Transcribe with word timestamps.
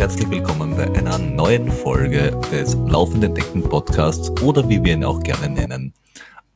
herzlich 0.00 0.30
willkommen 0.30 0.74
bei 0.78 0.90
einer 0.94 1.18
neuen 1.18 1.70
Folge 1.70 2.34
des 2.50 2.72
Laufenden 2.72 3.34
Decken 3.34 3.62
Podcasts 3.62 4.30
oder 4.40 4.66
wie 4.66 4.82
wir 4.82 4.94
ihn 4.94 5.04
auch 5.04 5.22
gerne 5.22 5.50
nennen, 5.50 5.92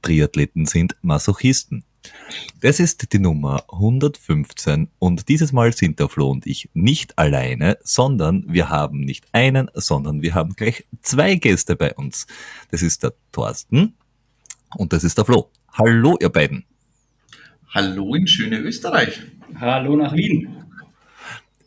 Triathleten 0.00 0.64
sind 0.64 0.96
Masochisten. 1.02 1.84
Das 2.62 2.80
ist 2.80 3.12
die 3.12 3.18
Nummer 3.18 3.62
115 3.70 4.88
und 4.98 5.28
dieses 5.28 5.52
Mal 5.52 5.74
sind 5.74 6.00
der 6.00 6.08
Flo 6.08 6.30
und 6.30 6.46
ich 6.46 6.70
nicht 6.72 7.18
alleine, 7.18 7.76
sondern 7.82 8.46
wir 8.48 8.70
haben 8.70 9.00
nicht 9.00 9.26
einen, 9.32 9.70
sondern 9.74 10.22
wir 10.22 10.34
haben 10.34 10.54
gleich 10.56 10.86
zwei 11.02 11.34
Gäste 11.34 11.76
bei 11.76 11.92
uns. 11.92 12.26
Das 12.70 12.80
ist 12.80 13.02
der 13.02 13.12
Thorsten 13.30 13.92
und 14.74 14.94
das 14.94 15.04
ist 15.04 15.18
der 15.18 15.26
Flo. 15.26 15.50
Hallo 15.70 16.16
ihr 16.18 16.30
beiden. 16.30 16.64
Hallo 17.74 18.14
in 18.14 18.26
schöne 18.26 18.56
Österreich. 18.60 19.20
Hallo 19.60 19.96
nach 19.96 20.14
Wien 20.14 20.63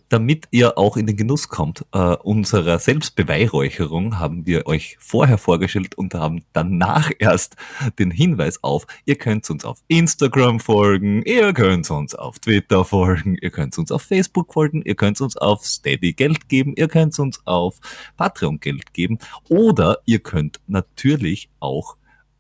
damit 0.10 0.48
ihr 0.52 0.78
auch 0.78 0.98
in 0.98 1.06
den 1.06 1.18
Genuss 1.18 1.50
kommt 1.50 1.86
äh, 1.94 2.16
unserer 2.16 2.80
Selbstbeweihräucherung, 2.80 4.20
haben 4.20 4.46
wir 4.46 4.68
euch 4.68 4.98
vorher 5.00 5.38
vorgestellt 5.38 5.96
und 5.96 6.14
haben 6.14 6.44
danach 6.54 7.12
erst 7.20 7.56
den 8.00 8.12
Hinweis 8.12 8.64
auf, 8.64 8.88
ihr 9.06 9.16
könnt 9.16 9.50
uns 9.50 9.66
auf 9.66 9.80
Instagram 9.88 10.60
folgen, 10.60 11.22
ihr 11.24 11.54
könnt 11.54 11.90
uns 11.92 12.16
auf 12.16 12.40
Twitter 12.40 12.86
folgen, 12.86 13.38
ihr 13.42 13.50
könnt 13.50 13.78
uns 13.78 13.92
auf 13.92 14.02
Facebook 14.02 14.54
folgen, 14.54 14.82
ihr 14.84 14.96
könnt 14.96 15.20
uns 15.22 15.38
auf 15.38 15.66
Steady 15.66 16.14
Geld 16.14 16.50
geben, 16.50 16.74
ihr 16.78 16.88
könnt 16.88 17.18
uns 17.20 17.46
auf 17.46 17.80
Patreon 18.16 18.60
Geld 18.60 18.94
geben 18.94 19.18
oder 19.50 20.00
ihr 20.06 20.20
könnt 20.20 20.60
natürlich 20.68 21.50
auch 21.60 21.98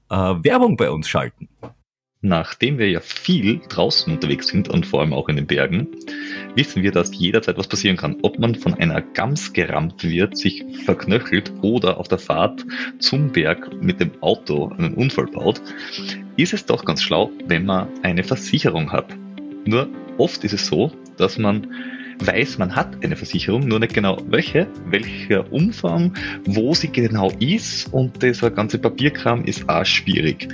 äh, 0.10 0.16
Werbung 0.16 0.78
bei 0.78 0.90
uns 0.90 1.08
schalten. 1.08 1.50
Nachdem 2.22 2.80
wir 2.80 2.90
ja 2.90 3.00
viel 3.00 3.62
draußen 3.70 4.12
unterwegs 4.12 4.48
sind 4.48 4.70
und 4.70 4.88
vor 4.88 5.02
allem 5.02 5.14
auch 5.14 5.30
in 5.30 5.36
den 5.36 5.46
Bergen, 5.46 5.88
wissen 6.56 6.82
wir, 6.82 6.92
dass 6.92 7.16
jederzeit 7.16 7.60
was 7.60 7.68
passieren 7.68 7.96
kann. 7.96 8.18
Ob 8.24 8.40
man 8.40 8.56
von 8.56 8.74
einer 8.74 9.02
Gams 9.02 9.54
gerammt 9.54 10.04
wird, 10.04 10.36
sich 10.36 10.66
verknöchelt 10.84 11.54
oder 11.62 12.00
auf 12.00 12.08
der 12.08 12.18
Fahrt 12.18 12.66
zum 12.98 13.32
Berg 13.32 13.72
mit 13.84 14.00
dem 14.00 14.12
Auto 14.22 14.70
einen 14.70 14.96
Unfall 14.96 15.28
baut, 15.28 15.62
ist 16.38 16.54
es 16.54 16.66
doch 16.66 16.86
ganz 16.86 17.04
schlau, 17.04 17.30
wenn 17.46 17.66
man 17.66 17.88
eine 18.02 18.24
Versicherung 18.24 18.92
hat. 18.92 19.16
Nur 19.66 19.88
oft 20.18 20.44
ist 20.44 20.54
es 20.54 20.66
so, 20.66 20.92
dass 21.18 21.38
man 21.38 21.68
weiß, 22.20 22.58
man 22.58 22.76
hat 22.76 23.04
eine 23.04 23.16
Versicherung, 23.16 23.68
nur 23.68 23.80
nicht 23.80 23.94
genau 23.94 24.18
welche, 24.28 24.68
welcher 24.88 25.52
Umfang, 25.52 26.16
wo 26.46 26.74
sie 26.74 26.92
genau 26.92 27.32
ist 27.40 27.94
und 27.94 28.24
dieser 28.24 28.50
ganze 28.50 28.80
Papierkram 28.80 29.46
ist 29.46 29.70
auch 29.70 29.86
schwierig. 29.86 30.48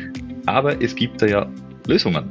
Aber 0.45 0.81
es 0.81 0.95
gibt 0.95 1.21
da 1.21 1.25
ja 1.25 1.47
Lösungen. 1.87 2.25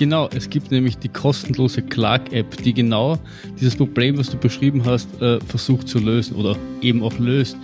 Genau, 0.00 0.30
es 0.34 0.48
gibt 0.48 0.70
nämlich 0.70 0.96
die 0.96 1.10
kostenlose 1.10 1.82
Clark-App, 1.82 2.56
die 2.62 2.72
genau 2.72 3.18
dieses 3.60 3.76
Problem, 3.76 4.16
was 4.16 4.30
du 4.30 4.38
beschrieben 4.38 4.82
hast, 4.86 5.20
äh, 5.20 5.38
versucht 5.40 5.88
zu 5.88 5.98
lösen 5.98 6.36
oder 6.36 6.56
eben 6.80 7.02
auch 7.02 7.18
löst, 7.18 7.58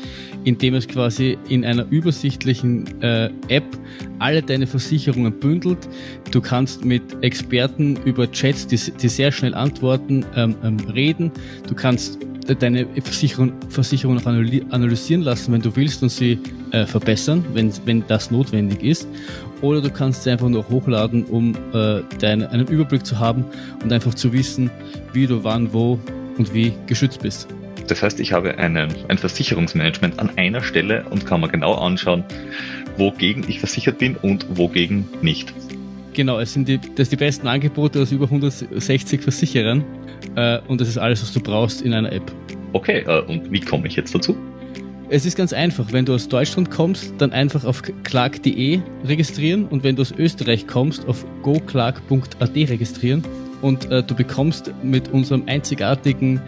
indem 0.44 0.74
es 0.74 0.86
quasi 0.86 1.38
in 1.48 1.64
einer 1.64 1.86
übersichtlichen 1.88 3.00
äh, 3.00 3.30
App 3.48 3.64
alle 4.18 4.42
deine 4.42 4.66
Versicherungen 4.66 5.32
bündelt. 5.40 5.88
Du 6.30 6.42
kannst 6.42 6.84
mit 6.84 7.02
Experten 7.22 7.96
über 8.04 8.30
Chats, 8.30 8.66
die, 8.66 8.76
sehr 8.76 9.32
schnell 9.32 9.54
antworten, 9.54 10.22
ähm, 10.34 10.56
ähm, 10.62 10.76
reden. 10.92 11.32
Du 11.66 11.74
kannst 11.74 12.18
deine 12.54 12.86
Versicherung, 13.02 13.52
Versicherung 13.68 14.16
noch 14.16 14.26
analysieren 14.26 15.22
lassen, 15.22 15.52
wenn 15.52 15.62
du 15.62 15.74
willst 15.74 16.02
und 16.02 16.10
sie 16.10 16.38
äh, 16.70 16.86
verbessern, 16.86 17.44
wenn, 17.52 17.72
wenn 17.84 18.04
das 18.06 18.30
notwendig 18.30 18.82
ist 18.82 19.08
oder 19.62 19.80
du 19.80 19.90
kannst 19.90 20.24
sie 20.24 20.30
einfach 20.30 20.48
nur 20.48 20.68
hochladen, 20.68 21.24
um 21.24 21.54
äh, 21.72 22.02
deine, 22.18 22.50
einen 22.50 22.66
Überblick 22.66 23.06
zu 23.06 23.18
haben 23.18 23.44
und 23.82 23.92
einfach 23.92 24.14
zu 24.14 24.32
wissen, 24.32 24.70
wie 25.12 25.26
du 25.26 25.44
wann, 25.44 25.72
wo 25.72 25.98
und 26.38 26.52
wie 26.52 26.72
geschützt 26.86 27.22
bist. 27.22 27.48
Das 27.88 28.02
heißt, 28.02 28.20
ich 28.20 28.32
habe 28.32 28.58
einen, 28.58 28.92
ein 29.08 29.18
Versicherungsmanagement 29.18 30.18
an 30.18 30.30
einer 30.36 30.62
Stelle 30.62 31.04
und 31.10 31.24
kann 31.24 31.40
mir 31.40 31.48
genau 31.48 31.74
anschauen, 31.74 32.24
wogegen 32.96 33.44
ich 33.48 33.60
versichert 33.60 33.98
bin 33.98 34.16
und 34.16 34.46
wogegen 34.56 35.08
nicht. 35.22 35.52
Genau, 36.16 36.40
es 36.40 36.54
sind 36.54 36.66
die, 36.66 36.78
das 36.78 37.10
sind 37.10 37.12
die 37.12 37.24
besten 37.24 37.46
Angebote 37.46 38.00
aus 38.00 38.10
über 38.10 38.24
160 38.24 39.20
Versicherern 39.20 39.84
äh, 40.34 40.58
und 40.66 40.80
das 40.80 40.88
ist 40.88 40.96
alles, 40.96 41.20
was 41.20 41.30
du 41.34 41.40
brauchst 41.40 41.82
in 41.82 41.92
einer 41.92 42.10
App. 42.10 42.32
Okay, 42.72 43.04
äh, 43.06 43.20
und 43.26 43.52
wie 43.52 43.60
komme 43.60 43.86
ich 43.86 43.96
jetzt 43.96 44.14
dazu? 44.14 44.34
Es 45.10 45.26
ist 45.26 45.36
ganz 45.36 45.52
einfach. 45.52 45.92
Wenn 45.92 46.06
du 46.06 46.14
aus 46.14 46.26
Deutschland 46.26 46.70
kommst, 46.70 47.12
dann 47.18 47.32
einfach 47.32 47.66
auf 47.66 47.82
clark.de 48.02 48.80
registrieren 49.04 49.66
und 49.66 49.84
wenn 49.84 49.94
du 49.94 50.00
aus 50.00 50.14
Österreich 50.16 50.66
kommst, 50.66 51.06
auf 51.06 51.22
goclark.at 51.42 52.56
registrieren 52.56 53.22
und 53.60 53.90
äh, 53.90 54.02
du 54.02 54.14
bekommst 54.14 54.72
mit 54.82 55.10
unserem 55.10 55.42
einzigartigen 55.46 56.40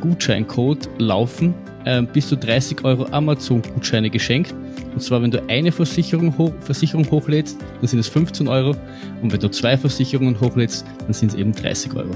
Gutscheincode 0.00 0.88
Laufen 0.96 1.52
äh, 1.84 2.00
bis 2.00 2.26
zu 2.26 2.38
30 2.38 2.84
Euro 2.84 3.04
Amazon-Gutscheine 3.10 4.08
geschenkt. 4.08 4.54
Und 4.92 5.02
zwar, 5.02 5.22
wenn 5.22 5.30
du 5.30 5.42
eine 5.48 5.72
Versicherung, 5.72 6.36
hoch, 6.36 6.52
Versicherung 6.60 7.08
hochlädst, 7.10 7.60
dann 7.80 7.86
sind 7.86 8.00
es 8.00 8.08
15 8.08 8.48
Euro. 8.48 8.76
Und 9.22 9.32
wenn 9.32 9.40
du 9.40 9.50
zwei 9.50 9.76
Versicherungen 9.76 10.38
hochlädst, 10.40 10.84
dann 10.98 11.12
sind 11.12 11.28
es 11.28 11.34
eben 11.34 11.52
30 11.52 11.94
Euro. 11.94 12.10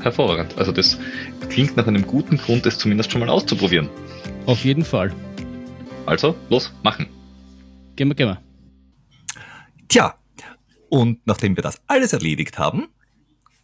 Hervorragend. 0.00 0.56
Also 0.58 0.72
das 0.72 0.98
klingt 1.48 1.76
nach 1.76 1.86
einem 1.86 2.06
guten 2.06 2.36
Grund, 2.38 2.66
es 2.66 2.78
zumindest 2.78 3.12
schon 3.12 3.20
mal 3.20 3.28
auszuprobieren. 3.28 3.88
Auf 4.46 4.64
jeden 4.64 4.84
Fall. 4.84 5.12
Also, 6.06 6.34
los, 6.50 6.72
machen. 6.82 7.06
Gehen 7.94 8.08
wir, 8.08 8.14
gehen 8.14 8.28
wir. 8.28 8.38
Tja, 9.88 10.14
und 10.88 11.20
nachdem 11.26 11.56
wir 11.56 11.62
das 11.62 11.80
alles 11.86 12.12
erledigt 12.12 12.58
haben. 12.58 12.88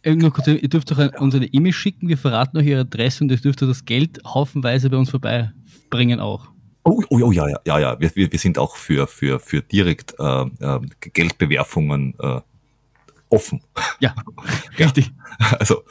Äh, 0.01 0.15
nur 0.15 0.31
kurz, 0.31 0.47
ihr 0.47 0.69
dürft 0.69 0.89
doch 0.91 1.19
uns 1.19 1.35
eine 1.35 1.47
E-Mail 1.47 1.73
schicken, 1.73 2.07
wir 2.07 2.17
verraten 2.17 2.57
euch 2.57 2.67
Ihre 2.67 2.81
Adresse 2.81 3.23
und 3.23 3.31
ihr 3.31 3.37
dürft 3.37 3.61
das 3.61 3.83
Geld 3.83 4.19
haufenweise 4.25 4.89
bei 4.89 4.97
uns 4.97 5.09
vorbeibringen 5.09 6.19
auch. 6.19 6.47
Oh, 6.83 7.03
oh, 7.09 7.19
oh 7.21 7.31
ja, 7.31 7.47
ja, 7.47 7.59
ja, 7.65 7.79
ja. 7.79 7.99
Wir, 7.99 8.11
wir, 8.15 8.39
sind 8.39 8.57
auch 8.57 8.75
für, 8.75 9.07
für, 9.07 9.39
für 9.39 9.61
direkt 9.61 10.15
äh, 10.19 10.41
äh, 10.41 10.79
Geldbewerfungen 11.13 12.15
äh, 12.19 12.41
offen. 13.29 13.61
Ja, 14.01 14.15
richtig. 14.77 15.11
Also 15.59 15.83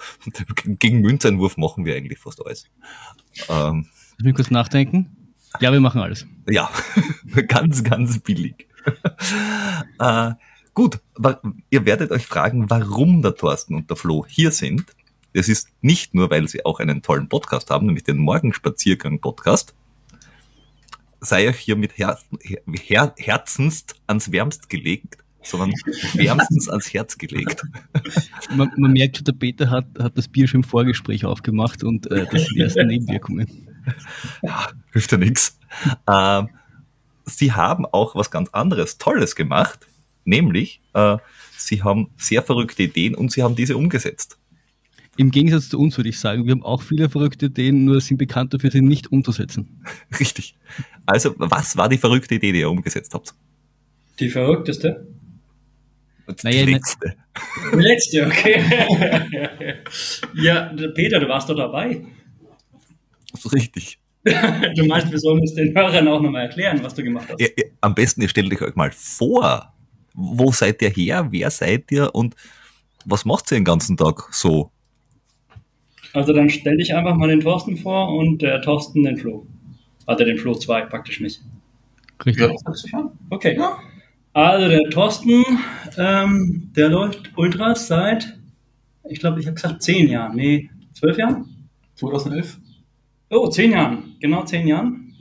gegen 0.64 1.02
Münzeinwurf 1.02 1.58
machen 1.58 1.84
wir 1.84 1.94
eigentlich 1.94 2.18
fast 2.18 2.44
alles. 2.44 2.64
Ähm, 3.50 3.86
Lass 4.16 4.24
mich 4.24 4.34
kurz 4.34 4.50
nachdenken. 4.50 5.34
Ja, 5.60 5.72
wir 5.72 5.80
machen 5.80 6.00
alles. 6.00 6.26
Ja, 6.48 6.70
ganz, 7.48 7.84
ganz 7.84 8.18
billig. 8.20 8.66
äh, 9.98 10.32
gut, 10.72 11.00
ihr 11.68 11.84
werdet 11.84 12.12
euch 12.12 12.26
fragen, 12.26 12.70
warum 12.70 13.20
der 13.20 13.34
Thorsten 13.34 13.74
und 13.74 13.90
der 13.90 13.96
Flo 13.96 14.24
hier 14.26 14.52
sind. 14.52 14.86
Es 15.34 15.48
ist 15.48 15.68
nicht 15.82 16.14
nur, 16.14 16.30
weil 16.30 16.48
sie 16.48 16.64
auch 16.64 16.80
einen 16.80 17.02
tollen 17.02 17.28
Podcast 17.28 17.70
haben, 17.70 17.86
nämlich 17.86 18.04
den 18.04 18.16
Morgenspaziergang-Podcast. 18.16 19.74
Sei 21.20 21.48
euch 21.48 21.58
hier 21.58 21.76
mit 21.76 21.98
Her 21.98 22.18
Her 22.40 23.14
Herzenst 23.16 23.96
ans 24.06 24.30
Wärmst 24.30 24.68
gelegt, 24.68 25.18
sondern 25.42 25.72
wärmstens 26.14 26.68
ans 26.68 26.92
Herz 26.92 27.18
gelegt. 27.18 27.62
Man, 28.54 28.70
man 28.76 28.92
merkt 28.92 29.18
schon, 29.18 29.24
der 29.24 29.32
Peter 29.32 29.70
hat, 29.70 29.86
hat 29.98 30.16
das 30.16 30.28
Bier 30.28 30.48
schon 30.48 30.60
im 30.60 30.64
Vorgespräch 30.64 31.24
aufgemacht 31.24 31.84
und 31.84 32.10
äh, 32.10 32.26
das 32.30 32.44
sind 32.44 32.56
die 32.56 32.60
ersten 32.60 32.86
Nebenwirkungen 32.86 33.68
ja, 34.42 34.68
hilft 34.92 35.12
ja 35.12 35.18
nichts. 35.18 35.58
Ähm, 36.06 36.48
sie 37.24 37.52
haben 37.52 37.86
auch 37.86 38.14
was 38.14 38.30
ganz 38.30 38.50
anderes, 38.50 38.98
Tolles 38.98 39.36
gemacht, 39.36 39.86
nämlich 40.24 40.80
äh, 40.94 41.18
sie 41.56 41.82
haben 41.82 42.10
sehr 42.16 42.42
verrückte 42.42 42.84
Ideen 42.84 43.14
und 43.14 43.32
sie 43.32 43.42
haben 43.42 43.56
diese 43.56 43.76
umgesetzt. 43.76 44.37
Im 45.18 45.32
Gegensatz 45.32 45.68
zu 45.68 45.80
uns 45.80 45.96
würde 45.96 46.10
ich 46.10 46.20
sagen, 46.20 46.46
wir 46.46 46.52
haben 46.52 46.62
auch 46.62 46.80
viele 46.80 47.10
verrückte 47.10 47.46
Ideen, 47.46 47.84
nur 47.84 48.00
sind 48.00 48.18
bekannt 48.18 48.54
dafür, 48.54 48.70
sie 48.70 48.80
nicht 48.80 49.10
umzusetzen. 49.10 49.82
Richtig. 50.20 50.54
Also, 51.06 51.34
was 51.38 51.76
war 51.76 51.88
die 51.88 51.98
verrückte 51.98 52.36
Idee, 52.36 52.52
die 52.52 52.60
ihr 52.60 52.70
umgesetzt 52.70 53.12
habt? 53.14 53.34
Die 54.20 54.28
verrückteste? 54.28 55.08
Die 56.28 56.34
naja, 56.44 56.64
letzte. 56.66 57.16
Die 57.72 57.80
letzte, 57.80 58.26
okay. 58.26 59.78
ja, 60.34 60.72
Peter, 60.94 61.18
du 61.18 61.28
warst 61.28 61.48
doch 61.48 61.56
dabei. 61.56 62.00
Das 63.32 63.44
ist 63.44 63.52
richtig. 63.52 63.98
du 64.22 64.84
meinst, 64.84 65.10
wir 65.10 65.18
sollen 65.18 65.42
es 65.42 65.54
den 65.54 65.74
Hörern 65.76 66.06
auch 66.06 66.20
nochmal 66.20 66.42
erklären, 66.42 66.80
was 66.80 66.94
du 66.94 67.02
gemacht 67.02 67.26
hast? 67.28 67.40
Ja, 67.40 67.48
am 67.80 67.96
besten, 67.96 68.22
ihr 68.22 68.28
stellt 68.28 68.52
euch 68.62 68.76
mal 68.76 68.92
vor. 68.92 69.74
Wo 70.14 70.52
seid 70.52 70.80
ihr 70.80 70.90
her? 70.90 71.26
Wer 71.30 71.50
seid 71.50 71.90
ihr? 71.90 72.14
Und 72.14 72.36
was 73.04 73.24
macht 73.24 73.50
ihr 73.50 73.58
den 73.58 73.64
ganzen 73.64 73.96
Tag 73.96 74.28
so? 74.30 74.70
Also 76.18 76.32
dann 76.32 76.50
stell 76.50 76.76
dich 76.76 76.96
einfach 76.96 77.14
mal 77.14 77.28
den 77.28 77.38
Thorsten 77.38 77.76
vor 77.76 78.12
und 78.16 78.42
der 78.42 78.60
Thorsten 78.60 79.04
den 79.04 79.18
Flo. 79.18 79.46
Also 80.04 80.24
den 80.24 80.36
Flo 80.36 80.52
2 80.52 80.86
praktisch 80.86 81.20
mich. 81.20 81.40
Richtig. 82.26 82.50
Ja, 82.92 83.12
okay. 83.30 83.56
Ja. 83.56 83.78
Also 84.32 84.68
der 84.68 84.90
Thorsten, 84.90 85.44
ähm, 85.96 86.72
der 86.74 86.88
läuft 86.88 87.30
Ultras 87.36 87.86
seit, 87.86 88.36
ich 89.08 89.20
glaube, 89.20 89.38
ich 89.38 89.46
habe 89.46 89.54
gesagt 89.54 89.80
zehn 89.80 90.08
Jahren. 90.08 90.34
Nee, 90.34 90.68
zwölf 90.92 91.16
Jahren? 91.16 91.68
2011. 91.94 92.58
Oh, 93.30 93.46
zehn 93.46 93.70
Jahren, 93.70 94.16
genau 94.18 94.42
zehn 94.42 94.66
Jahren. 94.66 95.14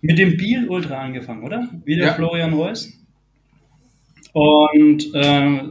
Mit 0.00 0.18
dem 0.18 0.36
Biel 0.36 0.68
Ultra 0.68 1.02
angefangen, 1.02 1.44
oder? 1.44 1.68
Wie 1.84 1.94
der 1.94 2.06
ja. 2.06 2.14
Florian 2.14 2.52
Reuss. 2.52 2.92
Und 4.32 5.14
äh, 5.14 5.62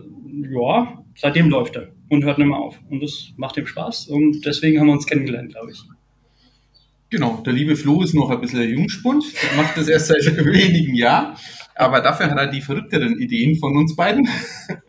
ja, 0.50 1.04
seitdem 1.14 1.50
läuft 1.50 1.76
er 1.76 1.90
und 2.14 2.24
hört 2.24 2.38
nicht 2.38 2.48
mehr 2.48 2.58
auf. 2.58 2.80
Und 2.90 3.02
das 3.02 3.34
macht 3.38 3.58
ihm 3.58 3.68
Spaß 3.68 4.08
und 4.08 4.46
deswegen 4.46 4.80
haben 4.80 4.88
wir 4.88 4.94
uns 4.94 5.06
kennengelernt, 5.06 5.52
glaube 5.52 5.72
ich. 5.72 5.84
Genau, 7.10 7.44
der 7.46 7.54
liebe 7.54 7.76
Flo 7.76 8.02
ist 8.02 8.16
noch 8.16 8.32
ein 8.32 8.42
bisschen 8.42 8.68
Jungspund, 8.68 9.24
der 9.44 9.62
macht 9.62 9.78
das 9.78 9.88
erst 9.88 10.08
seit 10.08 10.26
wenigen 10.46 10.96
Jahren, 10.96 11.36
aber 11.76 12.02
dafür 12.02 12.30
hat 12.30 12.38
er 12.38 12.48
die 12.48 12.62
verrückteren 12.62 13.20
Ideen 13.20 13.56
von 13.58 13.76
uns 13.78 13.96
beiden. 13.96 14.28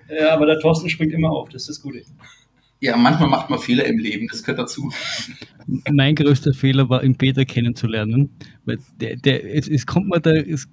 Ja, 0.06 0.34
aber 0.34 0.46
der 0.46 0.60
Thorsten 0.60 0.88
springt 0.90 1.12
immer 1.12 1.30
auf, 1.30 1.48
das 1.48 1.62
ist 1.62 1.68
das 1.70 1.80
Gute. 1.80 2.02
Ja, 2.78 2.96
manchmal 2.96 3.28
macht 3.28 3.50
man 3.50 3.58
Fehler 3.58 3.84
im 3.86 3.98
Leben, 3.98 4.28
das 4.30 4.42
gehört 4.42 4.60
dazu. 4.60 4.92
Mein 5.90 6.14
größter 6.14 6.52
Fehler 6.52 6.88
war, 6.88 7.02
ihn 7.02 7.16
Peter 7.16 7.44
kennenzulernen, 7.44 8.30
weil 8.64 8.78
der, 9.00 9.16
der, 9.16 9.56
es, 9.56 9.66
es 9.66 9.86
kommt 9.86 10.08
mir 10.08 10.20
da, 10.20 10.32
es 10.32 10.68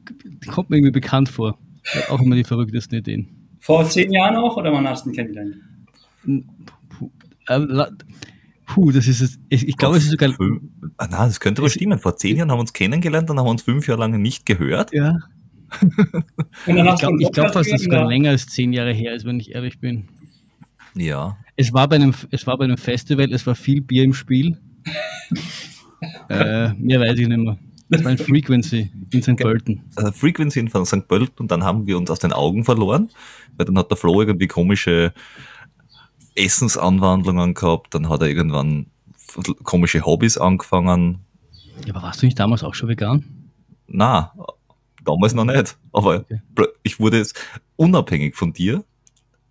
kommt 0.48 0.70
mir 0.70 0.76
irgendwie 0.76 0.92
bekannt 0.92 1.30
vor. 1.30 1.58
Auch 2.10 2.22
immer 2.22 2.36
die 2.36 2.44
verrücktesten 2.44 3.00
Ideen. 3.00 3.50
Vor 3.60 3.86
zehn 3.86 4.12
Jahren 4.12 4.36
auch 4.36 4.58
oder 4.58 4.72
wann 4.74 4.88
hast 4.88 5.06
du 5.06 5.10
ihn 5.10 5.16
kennengelernt? 5.16 5.56
Puh, 6.24 7.12
äh, 7.48 7.60
puh, 8.68 8.92
das 8.92 9.08
ist 9.08 9.22
es. 9.22 9.40
Ich, 9.50 9.68
ich 9.68 9.78
glaube, 9.78 9.98
es 9.98 10.04
ist 10.04 10.12
sogar. 10.12 10.32
Fünf, 10.34 10.62
ah, 10.98 11.08
nein, 11.08 11.28
das 11.28 11.40
könnte 11.40 11.62
aber 11.62 11.68
Es- 11.68 11.74
stimmen. 11.74 12.00
Vor 12.00 12.16
zehn 12.18 12.38
Jahren 12.38 12.52
haben 12.52 12.58
wir 12.58 12.62
uns 12.62 12.74
kennengelernt, 12.74 13.30
dann 13.30 13.38
haben 13.40 13.46
wir 13.46 13.52
uns 13.52 13.64
fünf 13.64 13.88
Jahre 13.88 14.02
lang 14.02 14.22
nicht 14.22 14.46
gehört. 14.46 14.94
Ja, 14.94 15.18
ich 16.68 16.74
glaube, 17.00 17.18
glaub, 17.32 17.52
dass 17.54 17.70
das 17.70 17.84
sogar 17.84 18.08
länger 18.08 18.32
als 18.32 18.48
zehn 18.48 18.74
Jahre 18.74 18.94
her 18.94 19.14
ist, 19.16 19.26
wenn 19.26 19.40
ich 19.40 19.54
ehrlich 19.56 19.80
bin. 19.80 20.08
Ja. 20.96 21.38
Es 21.56 21.74
war 21.74 21.88
bei 21.88 21.96
einem, 21.96 22.14
es 22.32 22.46
war 22.46 22.58
bei 22.58 22.66
einem 22.66 22.78
Festival, 22.78 23.32
es 23.32 23.48
war 23.48 23.56
viel 23.56 23.82
Bier 23.82 24.04
im 24.04 24.14
Spiel. 24.14 24.58
äh, 26.30 26.74
mehr 26.74 27.00
weiß 27.00 27.18
ich 27.20 27.28
nicht 27.28 27.38
mehr. 27.38 27.58
Es 27.94 28.04
war 28.06 28.12
ein 28.12 28.18
Frequency 28.18 28.90
in 29.12 29.22
St. 29.22 29.36
Pölten. 29.36 29.84
äh, 29.98 30.12
Frequency 30.14 30.60
in 30.62 30.70
von 30.70 30.86
St. 30.86 31.08
Pölten 31.08 31.40
und 31.40 31.52
dann 31.52 31.64
haben 31.64 31.88
wir 31.88 31.98
uns 31.98 32.10
aus 32.10 32.20
den 32.20 32.32
Augen 32.32 32.64
verloren, 32.64 33.10
weil 33.58 33.66
dann 33.66 33.78
hat 33.78 33.90
der 33.92 33.98
Flo 33.98 34.22
irgendwie 34.22 34.48
komische 34.48 35.14
Essensanwandlungen 36.36 37.54
gehabt, 37.54 37.94
dann 37.94 38.10
hat 38.10 38.22
er 38.22 38.28
irgendwann 38.28 38.88
komische 39.64 40.06
Hobbys 40.06 40.38
angefangen. 40.38 41.20
Ja, 41.86 41.94
aber 41.96 42.04
warst 42.04 42.22
du 42.22 42.26
nicht 42.26 42.40
damals 42.40 42.64
auch 42.64 42.74
schon 42.76 42.90
vegan? 42.90 43.26
Na, 43.88 44.34
damals 45.04 45.34
noch 45.34 45.46
nicht, 45.46 45.78
aber 45.92 46.26
Okay. 46.30 46.40
ich 46.84 47.00
wurde 47.00 47.18
jetzt 47.18 47.40
unabhängig 47.76 48.36
von 48.36 48.54
dir, 48.54 48.84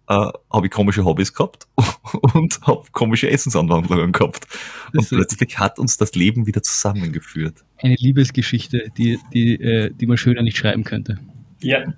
äh, 0.09 0.15
habe 0.50 0.67
ich 0.67 0.71
komische 0.71 1.05
Hobbys 1.05 1.32
gehabt 1.35 1.67
und 2.35 2.61
habe 2.62 2.83
komische 2.93 3.31
Essensanwandlungen 3.31 4.12
gehabt. 4.12 4.47
Und 4.93 4.97
Das 5.03 5.09
plötzlich 5.09 5.59
hat 5.59 5.79
uns 5.79 5.97
das 5.97 6.15
Leben 6.15 6.47
wieder 6.47 6.62
zusammengeführt. 6.62 7.65
eine 7.79 7.97
Liebesgeschichte, 7.97 8.91
die, 8.97 9.19
die, 9.33 9.55
äh, 9.61 9.91
die 9.93 10.06
man 10.06 10.17
schöner 10.17 10.43
nicht 10.43 10.56
schreiben 10.59 10.85
könnte. 10.85 11.19
Ja, 11.62 11.93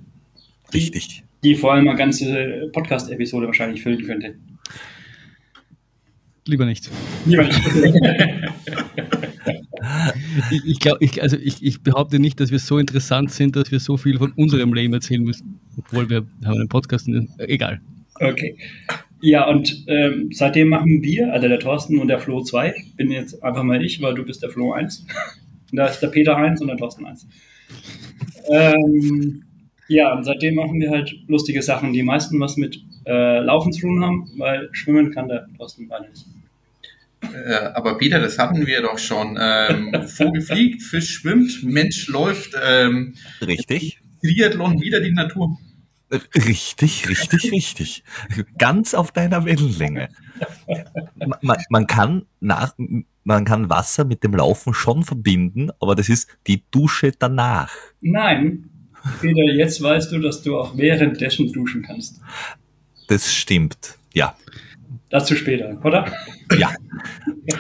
Richtig. 0.73 1.25
die 1.45 1.55
vor 1.57 1.73
allem 1.73 1.89
eine 1.89 1.99
ganze 1.99 2.71
Podcast-Episode 2.73 3.47
wahrscheinlich 3.47 3.83
füllen 3.83 4.05
könnte. 4.05 4.37
Lieber 6.47 6.67
nicht. 6.67 6.91
Niemand. 7.25 7.53
Ich, 10.51 10.65
ich 10.65 10.81
glaube, 10.81 10.99
ich, 11.05 11.23
also 11.23 11.37
ich, 11.37 11.63
ich 11.63 11.83
behaupte 11.83 12.19
nicht, 12.19 12.41
dass 12.41 12.51
wir 12.51 12.59
so 12.59 12.79
interessant 12.79 13.31
sind, 13.31 13.57
dass 13.57 13.71
wir 13.71 13.81
so 13.81 13.97
viel 13.97 14.19
von 14.19 14.33
unserem 14.33 14.73
Leben 14.73 14.95
erzählen 14.95 15.23
müssen. 15.23 15.61
Obwohl 15.77 16.09
wir 16.09 16.27
haben 16.45 16.61
einen 16.61 16.69
Podcast. 16.69 17.09
In, 17.09 17.29
äh, 17.39 17.47
egal. 17.47 17.81
Okay. 18.21 18.57
Ja, 19.21 19.49
und 19.49 19.85
ähm, 19.89 20.29
seitdem 20.33 20.69
machen 20.69 21.03
wir, 21.03 21.33
also 21.33 21.49
der 21.49 21.59
Thorsten 21.59 21.99
und 21.99 22.09
der 22.09 22.19
Flo 22.19 22.43
2, 22.43 22.75
bin 22.97 23.11
jetzt 23.11 23.43
einfach 23.43 23.63
mal 23.63 23.85
ich, 23.85 24.01
weil 24.03 24.15
du 24.15 24.25
bist 24.25 24.43
der 24.43 24.51
Flo 24.51 24.73
1. 24.73 25.07
Und 25.71 25.77
da 25.77 25.87
ist 25.87 26.01
der 26.01 26.09
Peter 26.09 26.37
1 26.37 26.61
und 26.61 26.69
der 26.69 26.77
Thorsten 26.77 27.07
1. 27.07 27.27
Ähm, 28.51 29.45
ja, 29.89 30.15
und 30.15 30.25
seitdem 30.25 30.55
machen 30.55 30.81
wir 30.81 30.91
halt 30.91 31.15
lustige 31.29 31.63
Sachen, 31.63 31.93
die 31.93 32.03
meisten 32.03 32.39
was 32.41 32.57
mit 32.57 32.83
äh, 33.05 33.41
Laufen 33.41 33.73
zu 33.73 33.83
tun 33.83 34.05
haben, 34.05 34.31
weil 34.37 34.69
schwimmen 34.73 35.13
kann 35.13 35.29
der 35.29 35.47
Thorsten 35.57 35.89
beide 35.89 36.09
nicht. 36.09 36.27
Äh, 37.23 37.55
aber 37.75 37.99
Peter, 37.99 38.21
das 38.21 38.39
hatten 38.39 38.67
wir 38.67 38.83
doch 38.83 38.99
schon. 38.99 39.39
Ähm, 39.41 40.09
Vogel 40.09 40.41
fliegt, 40.43 40.83
Fisch 40.83 41.11
schwimmt, 41.11 41.63
Mensch 41.63 42.09
läuft, 42.09 42.55
ähm, 42.63 43.15
Richtig. 43.41 44.01
Triathlon 44.21 44.81
wieder 44.81 45.01
die 45.01 45.13
Natur. 45.13 45.59
Richtig, 46.35 47.09
richtig, 47.09 47.53
richtig. 47.53 48.05
Ganz 48.59 48.93
auf 48.93 49.13
deiner 49.13 49.47
Wellenlänge. 49.47 50.11
Man, 51.41 51.57
man, 51.71 51.87
kann 51.87 52.27
nach, 52.41 52.75
man 53.25 53.45
kann 53.47 53.71
Wasser 53.71 54.05
mit 54.05 54.23
dem 54.23 54.35
Laufen 54.35 54.75
schon 54.75 55.05
verbinden, 55.05 55.71
aber 55.81 55.95
das 55.95 56.11
ist 56.11 56.29
die 56.47 56.65
Dusche 56.71 57.13
danach. 57.19 57.73
Nein, 58.03 58.69
Peter, 59.21 59.43
jetzt 59.55 59.83
weißt 59.83 60.13
du, 60.13 60.19
dass 60.19 60.43
du 60.43 60.59
auch 60.59 60.77
währenddessen 60.77 61.51
duschen 61.51 61.83
kannst. 61.83 62.21
Das 63.13 63.31
stimmt. 63.31 63.99
Ja. 64.15 64.35
Dazu 65.11 65.37
später, 65.37 65.79
oder? 65.85 66.11
Ja. 66.59 66.71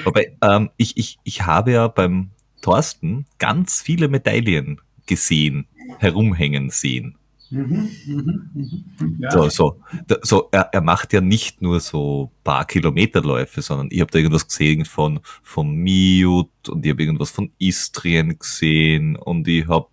Wobei, 0.03 0.35
ähm, 0.43 0.71
ich, 0.79 0.97
ich, 0.97 1.19
ich 1.25 1.43
habe 1.43 1.73
ja 1.73 1.89
beim 1.89 2.31
Thorsten 2.63 3.27
ganz 3.39 3.83
viele 3.83 4.09
Medaillen 4.09 4.81
gesehen, 5.05 5.67
herumhängen 5.99 6.71
sehen. 6.71 7.19
Mhm, 7.51 7.91
mhm, 8.07 8.51
mhm. 8.55 9.17
Ja. 9.19 9.31
So, 9.31 9.51
so, 9.51 9.81
so 10.23 10.49
er, 10.53 10.71
er 10.73 10.81
macht 10.81 11.13
ja 11.13 11.21
nicht 11.21 11.61
nur 11.61 11.81
so 11.81 12.33
paar 12.45 12.65
Kilometerläufe, 12.65 13.61
sondern 13.61 13.89
ich 13.91 14.01
habe 14.01 14.11
da 14.11 14.21
irgendwas 14.21 14.49
gesehen 14.49 14.87
von, 14.87 15.21
von 15.43 15.75
Miut 15.75 16.49
und 16.71 16.87
ich 16.87 16.93
habe 16.93 17.03
irgendwas 17.03 17.31
von 17.31 17.53
Istrien 17.59 18.39
gesehen 18.39 19.17
und 19.17 19.47
ich 19.49 19.69
habe 19.69 19.89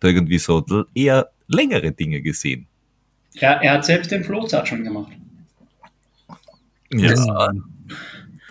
da 0.00 0.08
irgendwie 0.08 0.38
so 0.38 0.64
eher 0.94 1.28
längere 1.48 1.92
Dinge 1.92 2.22
gesehen. 2.22 2.66
Er, 3.40 3.62
er 3.62 3.72
hat 3.74 3.84
selbst 3.84 4.10
den 4.10 4.24
Flohzart 4.24 4.68
schon 4.68 4.84
gemacht. 4.84 5.12
Ja. 6.92 7.52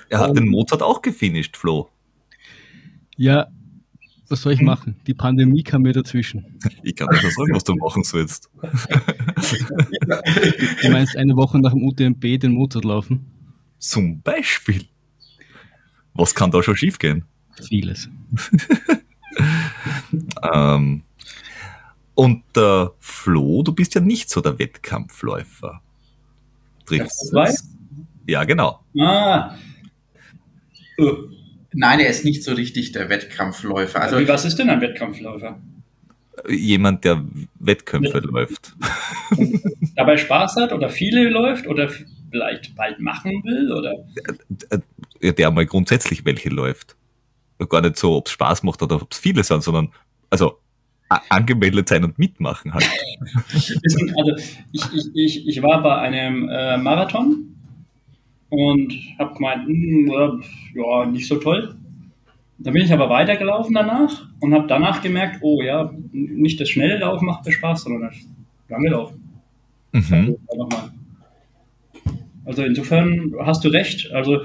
Er 0.09 0.19
hat 0.19 0.37
den 0.37 0.47
Mozart 0.47 0.83
auch 0.83 1.01
gefinisht, 1.01 1.57
Flo. 1.57 1.89
Ja, 3.17 3.47
was 4.27 4.41
soll 4.41 4.53
ich 4.53 4.61
machen? 4.61 4.95
Die 5.07 5.13
Pandemie 5.13 5.63
kam 5.63 5.83
mir 5.83 5.93
dazwischen. 5.93 6.59
Ich 6.83 6.95
kann 6.95 7.07
dir 7.09 7.17
schon 7.17 7.31
sagen, 7.31 7.53
was 7.53 7.63
du 7.63 7.75
machen 7.75 8.03
sollst. 8.03 8.49
Du 10.81 10.89
meinst 10.89 11.15
eine 11.17 11.35
Woche 11.35 11.59
nach 11.59 11.71
dem 11.71 11.83
UTMB 11.83 12.39
den 12.39 12.53
Mozart 12.53 12.85
laufen? 12.85 13.25
Zum 13.79 14.21
Beispiel. 14.21 14.85
Was 16.13 16.33
kann 16.33 16.51
da 16.51 16.63
schon 16.63 16.75
schiefgehen? 16.75 17.25
Vieles. 17.67 18.09
Ähm, 20.53 21.03
und 22.15 22.43
der 22.55 22.93
Flo, 22.99 23.61
du 23.63 23.73
bist 23.73 23.95
ja 23.95 24.01
nicht 24.01 24.29
so 24.29 24.41
der 24.41 24.57
Wettkampfläufer. 24.57 25.81
Das 26.89 27.31
weiß? 27.33 27.69
Ja, 28.27 28.43
genau. 28.43 28.79
Ah. 28.97 29.55
Uh, 30.97 31.29
Nein, 31.77 31.99
er 31.99 32.09
ist 32.09 32.23
nicht 32.23 32.43
so 32.43 32.53
richtig 32.53 32.93
der 32.93 33.09
Wettkampfläufer. 33.09 34.01
Also 34.01 34.17
Wie, 34.17 34.27
was 34.27 34.45
ist 34.45 34.57
denn 34.57 34.69
ein 34.69 34.79
Wettkampfläufer? 34.79 35.59
Jemand, 36.47 37.03
der 37.03 37.25
Wettkämpfe 37.59 38.19
läuft. 38.19 38.75
Dabei 39.95 40.17
Spaß 40.17 40.55
hat 40.55 40.71
oder 40.71 40.89
viele 40.89 41.29
läuft 41.29 41.67
oder 41.67 41.89
vielleicht 41.89 42.75
bald 42.75 42.99
machen 42.99 43.43
will 43.43 43.71
oder 43.73 43.93
Ja, 45.21 45.31
der 45.33 45.51
mal 45.51 45.65
grundsätzlich 45.65 46.23
welche 46.23 46.49
läuft. 46.49 46.95
Gar 47.69 47.81
nicht 47.81 47.97
so, 47.97 48.15
ob 48.15 48.27
es 48.27 48.33
Spaß 48.33 48.63
macht 48.63 48.81
oder 48.81 49.01
ob 49.01 49.11
es 49.11 49.17
viele 49.17 49.43
sind, 49.43 49.63
sondern 49.63 49.91
also 50.29 50.59
angemeldet 51.09 51.89
sein 51.89 52.03
und 52.03 52.17
mitmachen 52.17 52.73
halt. 52.73 52.85
Also 53.53 54.35
ich, 54.71 54.83
ich, 54.93 55.11
ich, 55.13 55.47
ich 55.47 55.61
war 55.61 55.81
bei 55.83 55.95
einem 55.97 56.49
äh, 56.49 56.77
Marathon 56.77 57.55
und 58.49 58.93
habe 59.19 59.35
gemeint, 59.35 59.67
hm, 59.67 60.07
äh, 60.07 60.79
ja, 60.79 61.05
nicht 61.05 61.27
so 61.27 61.35
toll. 61.35 61.75
Da 62.57 62.71
bin 62.71 62.83
ich 62.83 62.93
aber 62.93 63.09
weitergelaufen 63.09 63.73
danach 63.73 64.27
und 64.39 64.53
habe 64.53 64.67
danach 64.67 65.01
gemerkt, 65.01 65.39
oh 65.41 65.61
ja, 65.61 65.93
nicht 66.11 66.59
das 66.59 66.69
schnelle 66.69 66.97
Laufen 66.97 67.25
macht 67.25 67.45
mir 67.45 67.51
Spaß, 67.51 67.83
sondern 67.83 68.09
das 68.09 68.15
lange 68.69 68.89
Laufen. 68.89 69.41
Mhm. 69.91 70.37
Also 72.45 72.63
insofern 72.63 73.33
hast 73.39 73.63
du 73.65 73.69
recht. 73.69 74.11
Also 74.11 74.43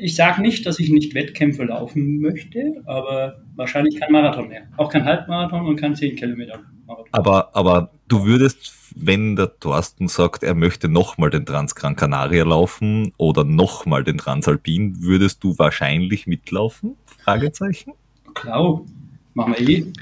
ich 0.00 0.16
sage 0.16 0.42
nicht, 0.42 0.66
dass 0.66 0.80
ich 0.80 0.90
nicht 0.90 1.14
Wettkämpfe 1.14 1.64
laufen 1.64 2.20
möchte, 2.20 2.82
aber 2.86 3.43
wahrscheinlich 3.56 3.98
kein 4.00 4.12
Marathon 4.12 4.48
mehr. 4.48 4.62
Auch 4.76 4.90
kein 4.90 5.04
Halbmarathon 5.04 5.66
und 5.66 5.76
kein 5.76 5.94
10 5.94 6.16
Kilometer 6.16 6.60
Marathon. 6.86 7.08
Aber, 7.12 7.54
aber 7.56 7.90
du 8.08 8.24
würdest, 8.24 8.72
wenn 8.96 9.36
der 9.36 9.58
Thorsten 9.58 10.08
sagt, 10.08 10.42
er 10.42 10.54
möchte 10.54 10.88
nochmal 10.88 11.30
den 11.30 11.46
Transgran 11.46 11.96
Canaria 11.96 12.44
laufen 12.44 13.12
oder 13.16 13.44
nochmal 13.44 14.04
den 14.04 14.18
Transalpin, 14.18 15.02
würdest 15.02 15.42
du 15.44 15.58
wahrscheinlich 15.58 16.26
mitlaufen? 16.26 16.96
Fragezeichen? 17.06 17.92
Klar, 18.34 18.82
machen 19.34 19.54
wir 19.56 19.68
eh. 19.68 19.92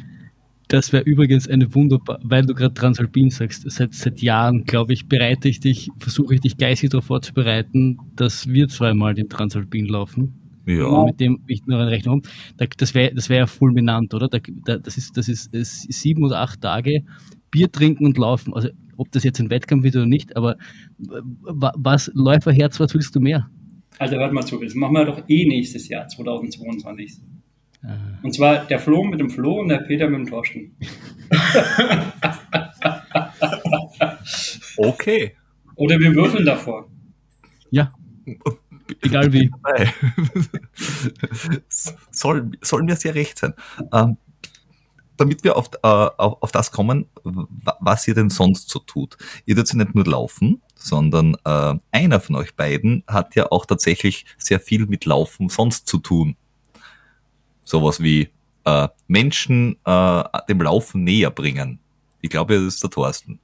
Das 0.69 0.91
wäre 0.91 1.03
übrigens 1.05 1.49
eine 1.49 1.75
wunderbar, 1.75 2.19
weil 2.23 2.47
du 2.47 2.55
gerade 2.55 2.73
Transalpin 2.73 3.29
sagst, 3.29 3.71
seit, 3.71 3.93
seit 3.93 4.23
Jahren, 4.23 4.65
glaube 4.65 4.95
ich, 4.95 5.07
bereite 5.07 5.51
ich 5.51 5.61
dich, 5.61 5.91
versuche 5.99 6.35
ich 6.35 6.41
dich 6.41 6.57
geistig 6.57 6.89
darauf 6.89 7.05
vorzubereiten, 7.05 7.99
dass 8.17 8.47
wir 8.47 8.69
zweimal 8.69 9.13
den 9.13 9.29
Transalpin 9.29 9.85
laufen. 9.85 10.42
Ja. 10.67 11.05
Mit 11.05 11.19
dem 11.21 11.41
ich 11.47 11.67
noch 11.67 11.79
eine 11.79 11.91
Rechnung 11.91 12.23
habe. 12.57 12.69
Das 12.77 12.95
wäre 12.95 13.15
das 13.15 13.29
wär 13.29 13.39
ja 13.39 13.47
fulminant, 13.47 14.15
oder? 14.15 14.29
Da, 14.29 14.39
da, 14.65 14.79
das 14.79 14.97
ist, 14.97 15.17
das 15.17 15.29
ist, 15.29 15.53
es 15.55 15.85
ist 15.85 16.01
sieben 16.01 16.23
oder 16.25 16.41
acht 16.41 16.61
Tage 16.61 17.05
Bier 17.51 17.71
trinken 17.71 18.07
und 18.07 18.17
laufen. 18.19 18.55
Also 18.55 18.69
ob 18.97 19.11
das 19.11 19.25
jetzt 19.25 19.41
ein 19.41 19.51
Wettkampf 19.51 19.83
wird 19.85 19.97
oder 19.97 20.07
nicht, 20.07 20.37
aber 20.37 20.57
wa- 20.99 21.73
was, 21.77 22.11
Läuferherz, 22.15 22.79
was 22.79 22.95
willst 22.95 23.15
du 23.17 23.21
mehr? 23.21 23.49
Also 23.99 24.17
hört 24.17 24.33
mal 24.33 24.45
zu, 24.47 24.59
das 24.63 24.75
machen 24.75 24.95
wir 24.95 25.05
doch 25.05 25.23
eh 25.29 25.47
nächstes 25.47 25.89
Jahr, 25.89 26.07
2022. 26.09 27.19
Und 28.23 28.33
zwar 28.33 28.65
der 28.67 28.79
Flo 28.79 29.03
mit 29.03 29.19
dem 29.19 29.29
Flo 29.29 29.61
und 29.61 29.69
der 29.69 29.79
Peter 29.79 30.09
mit 30.09 30.21
dem 30.21 30.27
Torsten. 30.27 30.77
Okay. 34.77 35.33
Oder 35.77 35.99
wir 35.99 36.15
würfeln 36.15 36.45
davor. 36.47 36.89
Ja. 37.71 37.91
Egal 39.03 39.33
wie. 39.33 39.51
Soll, 42.11 42.51
soll 42.61 42.83
mir 42.85 42.97
sehr 42.97 43.15
recht 43.15 43.39
sein. 43.39 43.55
Ähm, 43.93 44.17
damit 45.17 45.45
wir 45.45 45.57
auf, 45.57 45.71
äh, 45.83 45.87
auf, 45.87 46.43
auf 46.43 46.53
das 46.53 46.73
kommen, 46.73 47.07
wa- 47.23 47.77
was 47.81 48.09
ihr 48.09 48.15
denn 48.15 48.31
sonst 48.31 48.71
so 48.71 48.79
tut. 48.81 49.17
Ihr 49.45 49.55
tut 49.57 49.71
ja 49.73 49.79
nicht 49.79 49.95
nur 49.95 50.05
laufen, 50.07 50.63
sondern 50.75 51.37
äh, 51.45 51.75
einer 51.93 52.21
von 52.21 52.37
euch 52.37 52.55
beiden 52.57 53.05
hat 53.07 53.35
ja 53.35 53.51
auch 53.51 53.67
tatsächlich 53.67 54.25
sehr 54.39 54.61
viel 54.61 54.87
mit 54.87 55.05
Laufen 55.05 55.49
sonst 55.49 55.87
zu 55.87 55.99
tun. 55.99 56.37
Sowas 57.65 58.03
wie 58.03 58.31
äh, 58.65 58.89
Menschen 59.07 59.77
äh, 59.85 60.25
dem 60.49 60.63
Laufen 60.63 61.05
näher 61.05 61.31
bringen. 61.31 61.79
Ich 62.21 62.31
glaube, 62.31 62.55
das 62.55 62.75
ist 62.75 62.83
der 62.83 62.91
Thorsten. 62.91 63.39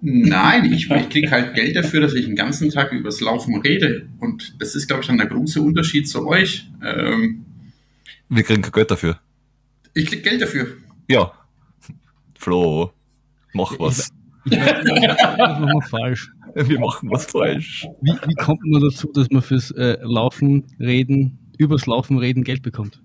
Nein, 0.00 0.72
ich, 0.72 0.88
ich 0.90 1.08
kriege 1.08 1.30
halt 1.30 1.54
Geld 1.54 1.74
dafür, 1.74 2.00
dass 2.00 2.14
ich 2.14 2.26
den 2.26 2.36
ganzen 2.36 2.70
Tag 2.70 2.92
übers 2.92 3.20
Laufen 3.20 3.60
rede. 3.60 4.08
Und 4.20 4.54
das 4.60 4.74
ist, 4.76 4.86
glaube 4.86 5.02
ich, 5.02 5.08
dann 5.08 5.18
der 5.18 5.26
große 5.26 5.60
Unterschied 5.60 6.08
zu 6.08 6.26
euch. 6.26 6.70
Ähm, 6.84 7.44
Wir 8.28 8.42
kriegen 8.44 8.62
kein 8.62 8.72
Geld 8.72 8.90
dafür. 8.90 9.18
ich 9.94 10.06
kriege 10.06 10.22
Geld 10.22 10.40
dafür. 10.42 10.68
Ja. 11.08 11.32
Flo, 12.38 12.92
mach 13.52 13.78
was. 13.80 14.10
Das 14.44 14.84
machen 14.84 15.66
wir 15.66 15.82
falsch. 15.90 16.30
Wir 16.54 16.78
machen 16.80 17.10
was 17.10 17.26
falsch. 17.26 17.86
Wie, 18.00 18.12
wie 18.12 18.34
kommt 18.34 18.60
man 18.64 18.80
dazu, 18.80 19.10
dass 19.12 19.28
man 19.30 19.42
fürs 19.42 19.70
äh, 19.72 19.98
Laufen, 20.02 20.64
Reden, 20.78 21.38
übers 21.58 21.86
Laufen, 21.86 22.18
Reden 22.18 22.44
Geld 22.44 22.62
bekommt? 22.62 23.02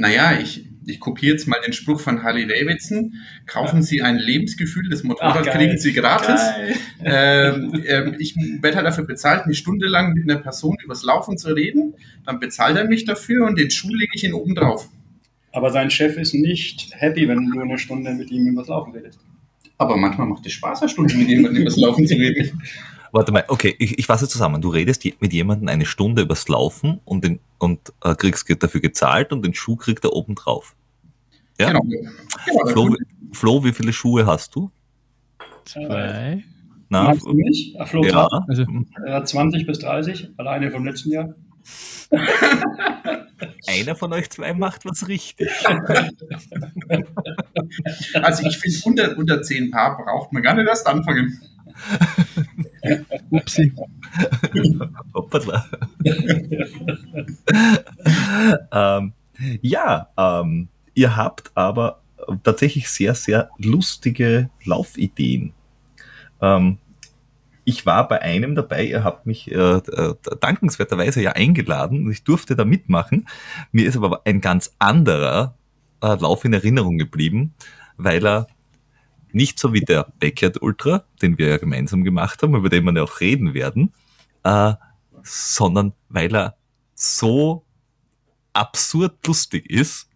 Naja, 0.00 0.38
ich, 0.40 0.64
ich 0.86 0.98
kopiere 0.98 1.32
jetzt 1.32 1.46
mal 1.46 1.60
den 1.64 1.74
Spruch 1.74 2.00
von 2.00 2.22
Harley 2.22 2.46
Davidson. 2.46 3.14
Kaufen 3.46 3.82
Sie 3.82 4.00
ein 4.00 4.16
Lebensgefühl, 4.16 4.88
das 4.88 5.02
Motorrad 5.02 5.46
Ach, 5.46 5.52
kriegen 5.52 5.76
Sie 5.76 5.92
gratis. 5.92 6.40
Ähm, 7.04 7.84
ähm, 7.86 8.16
ich 8.18 8.34
werde 8.60 8.78
halt 8.78 8.86
dafür 8.86 9.04
bezahlt, 9.04 9.44
eine 9.44 9.54
Stunde 9.54 9.86
lang 9.88 10.14
mit 10.14 10.24
einer 10.24 10.40
Person 10.40 10.76
übers 10.82 11.04
Laufen 11.04 11.36
zu 11.36 11.52
reden. 11.54 11.94
Dann 12.24 12.40
bezahlt 12.40 12.78
er 12.78 12.84
mich 12.84 13.04
dafür 13.04 13.46
und 13.46 13.58
den 13.58 13.70
Schuh 13.70 13.94
lege 13.94 14.12
ich 14.14 14.24
ihn 14.24 14.32
oben 14.32 14.54
drauf. 14.54 14.88
Aber 15.52 15.70
sein 15.70 15.90
Chef 15.90 16.16
ist 16.16 16.32
nicht 16.32 16.90
happy, 16.94 17.28
wenn 17.28 17.50
du 17.50 17.60
eine 17.60 17.78
Stunde 17.78 18.12
mit 18.12 18.30
ihm 18.30 18.46
übers 18.46 18.68
Laufen 18.68 18.92
redest. 18.92 19.20
Aber 19.76 19.96
manchmal 19.96 20.26
macht 20.26 20.46
es 20.46 20.52
Spaß, 20.52 20.80
eine 20.82 20.88
Stunde 20.88 21.14
mit 21.14 21.28
jemandem 21.28 21.62
übers 21.62 21.76
Laufen 21.76 22.06
zu 22.06 22.14
reden. 22.14 22.62
Warte 23.12 23.32
mal, 23.32 23.44
okay, 23.48 23.74
ich, 23.78 23.98
ich 23.98 24.06
fasse 24.06 24.28
zusammen. 24.28 24.62
Du 24.62 24.68
redest 24.68 25.04
mit 25.20 25.32
jemandem 25.32 25.68
eine 25.68 25.84
Stunde 25.84 26.22
übers 26.22 26.48
Laufen 26.48 27.00
und, 27.04 27.24
den, 27.24 27.40
und 27.58 27.92
äh, 28.04 28.14
kriegst 28.14 28.46
dafür 28.62 28.80
gezahlt 28.80 29.32
und 29.32 29.44
den 29.44 29.54
Schuh 29.54 29.76
kriegt 29.76 30.04
er 30.04 30.12
oben 30.12 30.34
drauf. 30.34 30.76
Ja? 31.58 31.68
Genau. 31.68 31.82
genau 31.82 32.66
Flo, 32.66 32.96
Flo, 33.32 33.64
wie 33.64 33.72
viele 33.72 33.92
Schuhe 33.92 34.26
hast 34.26 34.54
du? 34.54 34.70
Zwei. 35.64 36.44
Na, 36.88 37.04
Meinst 37.04 37.24
du 37.24 37.32
mich? 37.32 37.76
Ach, 37.78 37.88
Flo, 37.88 38.04
ja. 38.04 38.26
Also, 38.48 38.64
äh, 39.06 39.22
20 39.22 39.66
bis 39.66 39.78
30, 39.80 40.30
alleine 40.36 40.70
vom 40.70 40.84
letzten 40.84 41.12
Jahr. 41.12 41.34
Einer 43.66 43.94
von 43.94 44.12
euch 44.12 44.30
zwei 44.30 44.52
macht 44.54 44.84
was 44.84 45.08
richtig. 45.08 45.48
Also 48.22 48.46
ich 48.46 48.58
finde, 48.58 48.78
unter, 48.84 49.18
unter 49.18 49.42
10 49.42 49.70
Paar 49.70 49.96
braucht 49.96 50.32
man 50.32 50.42
gar 50.42 50.54
nicht 50.54 50.68
erst 50.68 50.86
anfangen. 50.86 51.40
upsi. 53.30 53.72
Hoppala. 55.14 55.66
ähm, 58.72 59.12
ja, 59.62 60.08
ähm, 60.16 60.68
ihr 60.94 61.16
habt 61.16 61.50
aber 61.54 62.02
tatsächlich 62.42 62.90
sehr, 62.90 63.14
sehr 63.14 63.50
lustige 63.58 64.50
Laufideen. 64.64 65.52
Ähm, 66.40 66.78
ich 67.64 67.86
war 67.86 68.08
bei 68.08 68.22
einem 68.22 68.54
dabei, 68.54 68.84
ihr 68.84 69.04
habt 69.04 69.26
mich 69.26 69.50
äh, 69.50 69.76
äh, 69.76 70.14
dankenswerterweise 70.40 71.22
ja 71.22 71.32
eingeladen 71.32 72.06
und 72.06 72.12
ich 72.12 72.24
durfte 72.24 72.56
da 72.56 72.64
mitmachen. 72.64 73.28
Mir 73.70 73.86
ist 73.86 73.96
aber 73.96 74.22
ein 74.24 74.40
ganz 74.40 74.74
anderer 74.78 75.54
äh, 76.02 76.16
Lauf 76.16 76.44
in 76.44 76.52
Erinnerung 76.52 76.98
geblieben, 76.98 77.54
weil 77.96 78.26
er 78.26 78.46
nicht 79.34 79.58
so 79.58 79.72
wie 79.72 79.80
der 79.80 80.12
Backyard 80.18 80.62
Ultra, 80.62 81.04
den 81.22 81.38
wir 81.38 81.48
ja 81.48 81.56
gemeinsam 81.58 82.04
gemacht 82.04 82.42
haben, 82.42 82.54
über 82.54 82.68
den 82.68 82.84
wir 82.84 82.94
ja 82.94 83.02
auch 83.02 83.20
reden 83.20 83.54
werden, 83.54 83.92
äh, 84.44 84.74
sondern 85.22 85.92
weil 86.08 86.34
er 86.34 86.56
so 86.94 87.64
absurd 88.52 89.26
lustig 89.26 89.68
ist, 89.70 90.08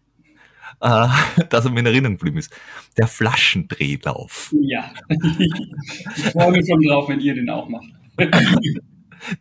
äh, 0.81 1.09
dass 1.51 1.65
er 1.65 1.71
mir 1.71 1.81
in 1.81 1.87
Erinnerung 1.87 2.17
geblieben 2.17 2.39
ist. 2.39 2.55
Der 2.97 3.07
Flaschendrehlauf. 3.07 4.55
Ja. 4.61 4.93
ich 5.09 6.25
freue 6.31 6.53
mich 6.53 6.67
schon 6.69 6.83
drauf, 6.83 7.09
wenn 7.09 7.21
ihr 7.21 7.35
den 7.35 7.51
auch 7.51 7.69
macht. 7.69 7.89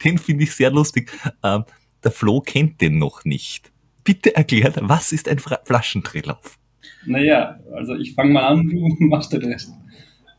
Den 0.03 0.17
finde 0.17 0.45
ich 0.45 0.53
sehr 0.53 0.71
lustig. 0.71 1.11
Ähm, 1.43 1.65
der 2.03 2.11
Flo 2.11 2.39
kennt 2.41 2.79
den 2.79 2.99
noch 2.99 3.25
nicht. 3.25 3.71
Bitte 4.03 4.35
erklärt, 4.35 4.77
was 4.81 5.11
ist 5.11 5.27
ein 5.27 5.39
Flaschendrehlauf? 5.39 6.57
Naja, 7.05 7.59
also 7.73 7.95
ich 7.95 8.13
fange 8.13 8.31
mal 8.33 8.45
an, 8.45 8.69
du 8.69 9.05
machst 9.05 9.33
den 9.33 9.43
Rest. 9.43 9.71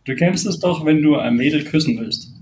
Du 0.04 0.14
kennst 0.14 0.47
es 0.47 0.59
doch, 0.59 0.85
wenn 0.85 1.02
du 1.02 1.16
ein 1.16 1.37
Mädel 1.37 1.64
küssen 1.64 1.99
willst. 1.99 2.33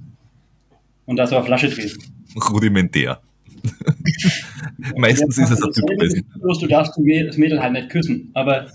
Und 1.07 1.17
da 1.17 1.27
so 1.27 1.37
eine 1.37 1.45
Flasche 1.45 1.69
drehst. 1.69 2.11
Rudimentär. 2.51 3.21
Meistens 4.97 5.39
ist 5.39 5.51
es 5.51 5.63
ein 5.63 5.73
Typ 5.73 5.87
gewesen. 5.87 6.25
Du 6.35 6.67
darfst 6.67 6.95
das 6.97 7.37
Mädel 7.37 7.61
halt 7.61 7.73
nicht 7.73 7.91
küssen. 7.91 8.31
Aber 8.35 8.69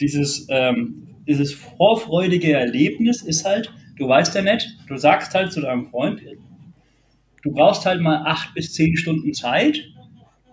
dieses, 0.00 0.46
ähm, 0.50 1.08
dieses 1.26 1.52
vorfreudige 1.52 2.52
Erlebnis 2.52 3.22
ist 3.22 3.44
halt, 3.44 3.72
du 3.96 4.08
weißt 4.08 4.34
ja 4.34 4.42
nicht, 4.42 4.76
du 4.88 4.96
sagst 4.96 5.34
halt 5.34 5.52
zu 5.52 5.60
deinem 5.60 5.88
Freund, 5.88 6.20
du 7.42 7.52
brauchst 7.52 7.86
halt 7.86 8.00
mal 8.00 8.22
acht 8.24 8.54
bis 8.54 8.72
zehn 8.72 8.96
Stunden 8.96 9.32
Zeit. 9.34 9.80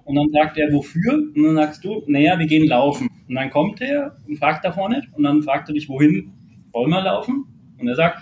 Und 0.06 0.16
dann 0.16 0.30
sagt 0.32 0.58
er, 0.58 0.72
wofür? 0.72 1.14
Und 1.14 1.44
dann 1.44 1.56
sagst 1.56 1.84
du, 1.84 2.04
naja, 2.08 2.38
wir 2.38 2.48
gehen 2.48 2.68
laufen. 2.68 3.10
Und 3.28 3.36
dann 3.36 3.50
kommt 3.50 3.82
er 3.82 4.18
und 4.28 4.38
fragt 4.38 4.66
davor 4.66 4.90
nicht. 4.90 5.08
Und 5.14 5.24
dann 5.24 5.42
fragt 5.44 5.70
er 5.70 5.74
dich, 5.74 5.88
wohin 5.88 6.32
wollen 6.72 6.90
wir 6.90 7.02
laufen? 7.02 7.46
Und 7.78 7.88
er 7.88 7.96
sagt, 7.96 8.20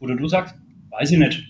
oder 0.00 0.14
du 0.14 0.28
sagst, 0.28 0.54
weiß 0.90 1.10
ich 1.12 1.18
nicht. 1.18 1.44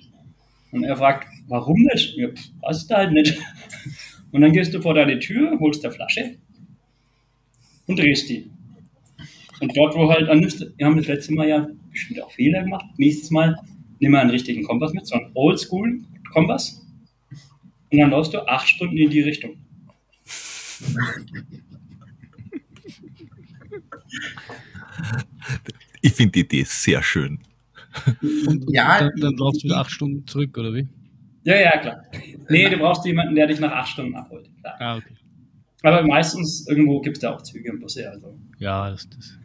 Und 0.73 0.85
er 0.85 0.97
fragt, 0.97 1.27
warum 1.49 1.81
nicht? 1.93 2.17
Ja, 2.17 2.29
weiß 2.63 2.85
ich 2.85 2.95
halt 2.95 3.13
nicht. 3.13 3.39
Und 4.33 4.43
dann 4.43 4.53
gehst 4.53 4.75
du 4.75 4.83
vor 4.83 4.93
deine 4.93 5.19
Tür, 5.19 5.59
holst 5.59 5.83
eine 5.85 5.95
Flasche 5.95 6.37
und 7.87 7.99
drehst 7.99 8.29
die. 8.29 8.51
Und 9.61 9.77
dort, 9.77 9.97
wo 9.97 10.11
halt 10.11 10.29
an 10.29 10.43
wir 10.43 10.87
haben 10.87 10.97
das 10.97 11.07
letzte 11.07 11.33
Mal 11.33 11.49
ja 11.49 11.67
bestimmt 11.91 12.23
auch 12.23 12.31
Fehler 12.31 12.63
gemacht. 12.63 12.85
Nächstes 12.99 13.31
Mal 13.31 13.57
nimm 14.01 14.13
mal 14.13 14.21
einen 14.21 14.31
richtigen 14.31 14.63
Kompass 14.63 14.93
mit, 14.93 15.07
so 15.07 15.17
einen 15.17 15.31
Oldschool-Kompass. 15.35 16.87
Und 17.91 17.99
dann 17.99 18.11
läufst 18.11 18.35
du 18.35 18.47
acht 18.47 18.69
Stunden 18.69 18.97
in 18.97 19.11
die 19.11 19.23
Richtung. 19.23 19.57
Ich 26.01 26.13
finde 26.13 26.33
die 26.33 26.41
Idee 26.41 26.65
sehr 26.65 27.03
schön. 27.03 27.39
Und 28.47 28.65
Ja, 28.69 29.01
dann, 29.01 29.13
dann 29.21 29.37
laufst 29.37 29.63
du 29.63 29.69
wieder 29.69 29.79
acht 29.79 29.91
Stunden 29.91 30.27
zurück, 30.27 30.57
oder 30.59 30.75
wie? 30.75 30.87
Ja, 31.45 31.57
ja, 31.57 31.79
klar. 31.79 32.03
Nee, 32.49 32.69
du 32.69 32.77
brauchst 32.77 33.05
jemanden, 33.07 33.35
der 33.35 33.47
dich 33.47 33.61
nach 33.61 33.73
acht 33.73 33.89
Stunden 33.89 34.15
abholt. 34.15 34.51
Klar. 34.61 34.77
Ah, 34.79 34.97
okay. 34.97 35.15
Aber 35.83 36.07
meistens 36.07 36.67
irgendwo 36.69 37.01
gibt 37.01 37.17
es 37.17 37.23
da 37.23 37.35
auch 37.35 37.43
Züge 37.43 37.73
und 37.73 37.81
Busse. 37.81 38.11
Also. 38.11 38.39
Ja, 38.59 38.91
das, 38.91 39.09
das. 39.09 39.39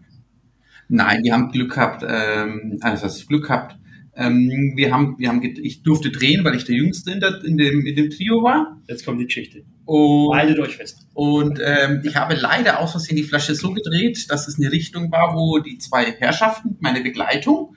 Nein, 0.89 1.23
wir 1.23 1.33
haben 1.33 1.51
Glück 1.51 1.73
gehabt, 1.73 2.03
ähm, 2.07 2.77
also 2.81 3.03
das 3.03 3.25
Glück 3.27 3.43
gehabt. 3.43 3.77
Ähm, 4.15 4.73
wir 4.75 4.93
haben, 4.93 5.15
wir 5.17 5.29
haben, 5.29 5.41
ich 5.41 5.81
durfte 5.81 6.11
drehen, 6.11 6.43
weil 6.43 6.55
ich 6.55 6.65
der 6.65 6.75
Jüngste 6.75 7.11
in, 7.11 7.19
der, 7.19 7.43
in, 7.43 7.57
dem, 7.57 7.85
in 7.85 7.95
dem 7.95 8.09
Trio 8.11 8.43
war. 8.43 8.79
Jetzt 8.87 9.05
kommt 9.05 9.19
die 9.19 9.25
Geschichte. 9.25 9.63
Und, 9.85 10.35
Haltet 10.35 10.59
euch 10.59 10.75
fest. 10.75 11.07
und 11.13 11.59
ähm, 11.63 12.01
ich 12.05 12.15
habe 12.15 12.35
leider 12.35 12.79
aus 12.79 12.91
Versehen 12.91 13.17
die 13.17 13.23
Flasche 13.23 13.55
so 13.55 13.73
gedreht, 13.73 14.29
dass 14.29 14.47
es 14.47 14.57
eine 14.57 14.71
Richtung 14.71 15.11
war, 15.11 15.35
wo 15.35 15.59
die 15.59 15.77
zwei 15.77 16.11
Herrschaften, 16.11 16.77
meine 16.79 17.01
Begleitung, 17.01 17.75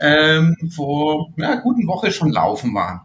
ähm, 0.00 0.54
vor 0.70 1.32
einer 1.36 1.60
guten 1.62 1.86
Woche 1.88 2.12
schon 2.12 2.30
laufen 2.30 2.74
waren. 2.74 3.00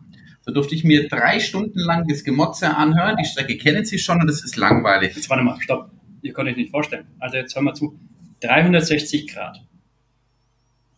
So 0.46 0.52
durfte 0.52 0.76
ich 0.76 0.84
mir 0.84 1.08
drei 1.08 1.40
Stunden 1.40 1.80
lang 1.80 2.06
das 2.08 2.24
Gemotze 2.24 2.76
anhören. 2.76 3.16
Die 3.18 3.26
Strecke 3.26 3.58
kennen 3.58 3.86
Sie 3.86 3.98
schon 3.98 4.22
und 4.22 4.30
es 4.30 4.44
ist 4.44 4.58
langweilig. 4.58 5.16
Jetzt 5.16 5.30
warte 5.30 5.44
mal, 5.44 5.60
stopp. 5.62 5.90
Ihr 6.22 6.34
könnt 6.34 6.50
euch 6.50 6.58
nicht 6.58 6.70
vorstellen. 6.72 7.08
Also 7.20 7.38
jetzt 7.38 7.56
hör 7.56 7.62
mal 7.62 7.74
zu. 7.74 7.98
360 8.42 9.28
Grad. 9.28 9.62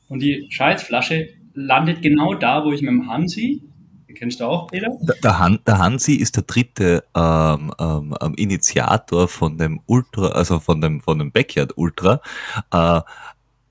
Und 0.08 0.22
die 0.22 0.48
Scheißflasche 0.50 1.30
landet 1.56 2.02
genau 2.02 2.36
da, 2.36 2.64
wo 2.64 2.72
ich 2.72 2.82
mit 2.82 2.92
dem 2.92 3.10
Hansi, 3.10 3.64
den 4.08 4.16
kennst 4.16 4.40
du 4.40 4.46
auch, 4.46 4.68
Peter? 4.68 4.90
Der, 5.02 5.16
der, 5.24 5.40
Han, 5.40 5.60
der 5.66 5.80
Hansi 5.80 6.14
ist 6.14 6.36
der 6.36 6.44
dritte 6.44 7.04
ähm, 7.16 7.72
ähm, 7.80 8.16
ähm, 8.22 8.34
Initiator 8.36 9.28
von 9.28 9.58
dem 9.58 9.82
Ultra, 9.88 10.28
also 10.28 10.60
von 10.60 10.82
dem, 10.82 11.02
von 11.02 11.20
dem 11.20 11.32
Backyard 11.32 11.74
Ultra. 11.78 12.22
Äh, 12.72 13.02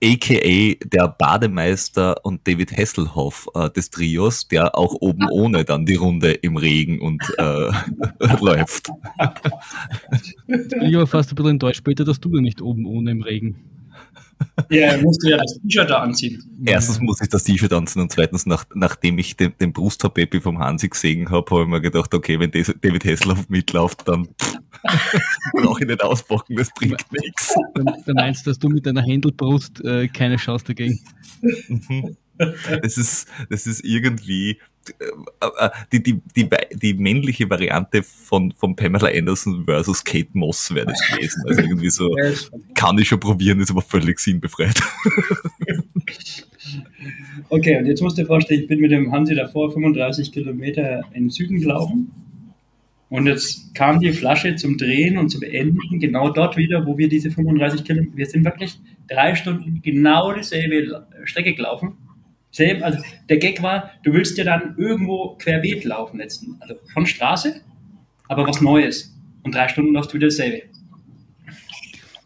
AKA 0.03 0.75
der 0.85 1.09
Bademeister 1.09 2.17
und 2.25 2.47
David 2.47 2.77
Hasselhoff 2.77 3.49
äh, 3.55 3.71
des 3.71 3.89
Trios, 3.91 4.49
der 4.49 4.77
auch 4.77 4.95
oben 5.01 5.29
ohne 5.31 5.65
dann 5.65 5.87
die 5.87 5.95
Runde 5.95 6.33
im 6.33 6.57
Regen 6.57 7.01
und 7.01 7.23
äh, 7.39 7.71
läuft. 8.41 8.91
Ich 10.83 10.95
aber 10.95 11.07
fast 11.07 11.33
ein 11.33 11.37
bisschen 11.37 11.53
enttäuscht 11.53 11.79
später, 11.79 12.05
dass 12.05 12.21
du 12.21 12.29
da 12.29 12.41
nicht 12.41 12.61
oben 12.61 12.85
ohne 12.85 13.13
im 13.13 13.23
Regen. 13.23 13.57
Ja, 14.71 14.93
er 14.93 14.99
musste 14.99 15.31
ja 15.31 15.37
das 15.37 15.59
T-Shirt 15.61 15.91
da 15.91 15.99
anziehen. 15.99 16.43
Erstens 16.65 17.01
muss 17.01 17.21
ich 17.21 17.29
das 17.29 17.45
T-Shirt 17.45 17.73
anziehen 17.73 18.03
und 18.03 18.13
zweitens, 18.13 18.47
nach, 18.47 18.65
nachdem 18.75 19.19
ich 19.19 19.37
den, 19.37 19.53
den 19.61 19.73
Brusthaarbaby 19.73 20.41
vom 20.41 20.59
Hansi 20.59 20.89
gesehen 20.89 21.31
habe, 21.31 21.51
habe 21.51 21.63
ich 21.63 21.69
mir 21.69 21.81
gedacht, 21.81 22.15
okay, 22.15 22.39
wenn 22.39 22.51
David 22.51 23.05
Hasselhoff 23.05 23.49
mitläuft, 23.49 24.07
dann 24.07 24.29
brauche 25.53 25.83
ich 25.83 25.89
nicht 25.89 26.03
auspacken, 26.03 26.57
das 26.57 26.69
bringt 26.75 27.05
nichts. 27.13 27.55
Du 28.07 28.15
meinst, 28.15 28.47
dass 28.47 28.59
du 28.59 28.69
mit 28.69 28.87
deiner 28.87 29.03
Händelbrust 29.03 29.85
äh, 29.85 30.09
keine 30.09 30.37
Chance 30.37 30.67
dagegen? 30.67 31.01
Mhm. 31.69 32.17
Das 32.37 32.99
ist, 32.99 33.29
das 33.49 33.67
ist 33.67 33.85
irgendwie 33.85 34.59
die, 35.93 36.03
die, 36.03 36.21
die, 36.37 36.49
die 36.73 36.95
männliche 36.95 37.49
Variante 37.49 38.03
von, 38.03 38.53
von 38.53 38.77
Pamela 38.77 39.09
Anderson 39.09 39.65
versus 39.65 40.05
Kate 40.05 40.31
Moss 40.33 40.75
wäre 40.75 40.87
das 40.87 41.01
gewesen. 41.09 41.43
Also 41.47 41.61
irgendwie 41.63 41.91
so, 41.91 42.15
kann 42.75 42.99
ich 42.99 43.09
schon 43.09 43.21
probieren, 43.21 43.61
ist 43.61 43.71
aber 43.71 43.83
völlig 43.83 44.19
sinnbefreit. 44.19 44.81
Okay, 47.51 47.79
und 47.79 47.87
jetzt 47.87 48.01
musst 48.01 48.17
du 48.17 48.23
dir 48.23 48.27
vorstellen, 48.27 48.63
ich 48.63 48.69
bin 48.69 48.81
mit 48.81 48.91
dem 48.91 49.13
Hansi 49.13 49.35
davor 49.35 49.73
35 49.73 50.33
Kilometer 50.33 51.03
in 51.13 51.25
den 51.25 51.31
Süden 51.31 51.61
gelaufen. 51.61 52.11
Und 53.11 53.27
jetzt 53.27 53.75
kam 53.75 54.01
die 54.01 54.13
Flasche 54.13 54.57
zum 54.57 54.77
Drehen 54.77 55.19
und 55.19 55.29
zum 55.29 55.41
Beenden 55.41 56.01
genau 56.01 56.31
dort 56.31 56.57
wieder, 56.57 56.87
wo 56.87 56.99
wir 56.99 57.09
diese 57.09 57.31
35 57.31 57.85
Kilometer, 57.85 58.17
wir 58.17 58.27
sind 58.27 58.45
wirklich 58.45 58.81
drei 59.09 59.35
Stunden 59.35 59.81
genau 59.83 60.33
dieselbe 60.33 61.07
Strecke 61.25 61.55
gelaufen. 61.55 61.93
Selb, 62.55 62.85
also 62.85 63.03
der 63.29 63.39
Gag 63.39 63.65
war, 63.65 63.91
du 64.05 64.13
willst 64.13 64.39
ja 64.39 64.45
dann 64.45 64.77
irgendwo 64.79 65.35
querbeet 65.39 65.83
laufen 65.83 66.19
letzten, 66.19 66.57
also 66.61 66.77
von 66.93 67.05
Straße, 67.05 67.61
aber 68.29 68.47
was 68.47 68.61
Neues. 68.61 69.13
Und 69.43 69.57
drei 69.57 69.67
Stunden 69.67 69.93
läufst 69.93 70.13
du 70.13 70.15
wieder 70.15 70.29
dasselbe. 70.29 70.63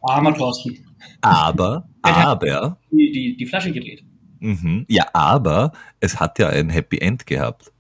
Armer 0.03 0.35
Thorsten. 0.35 0.85
Aber, 1.23 1.89
aber. 2.03 2.77
Die, 2.91 3.11
die, 3.11 3.37
die 3.39 3.47
Flasche 3.47 3.73
gedreht. 3.73 4.05
Mhm, 4.41 4.85
ja, 4.87 5.07
aber 5.15 5.73
es 5.99 6.21
hat 6.21 6.39
ja 6.39 6.51
ein 6.51 6.69
Happy 6.69 6.99
End 6.99 7.27
gehabt. 7.27 7.73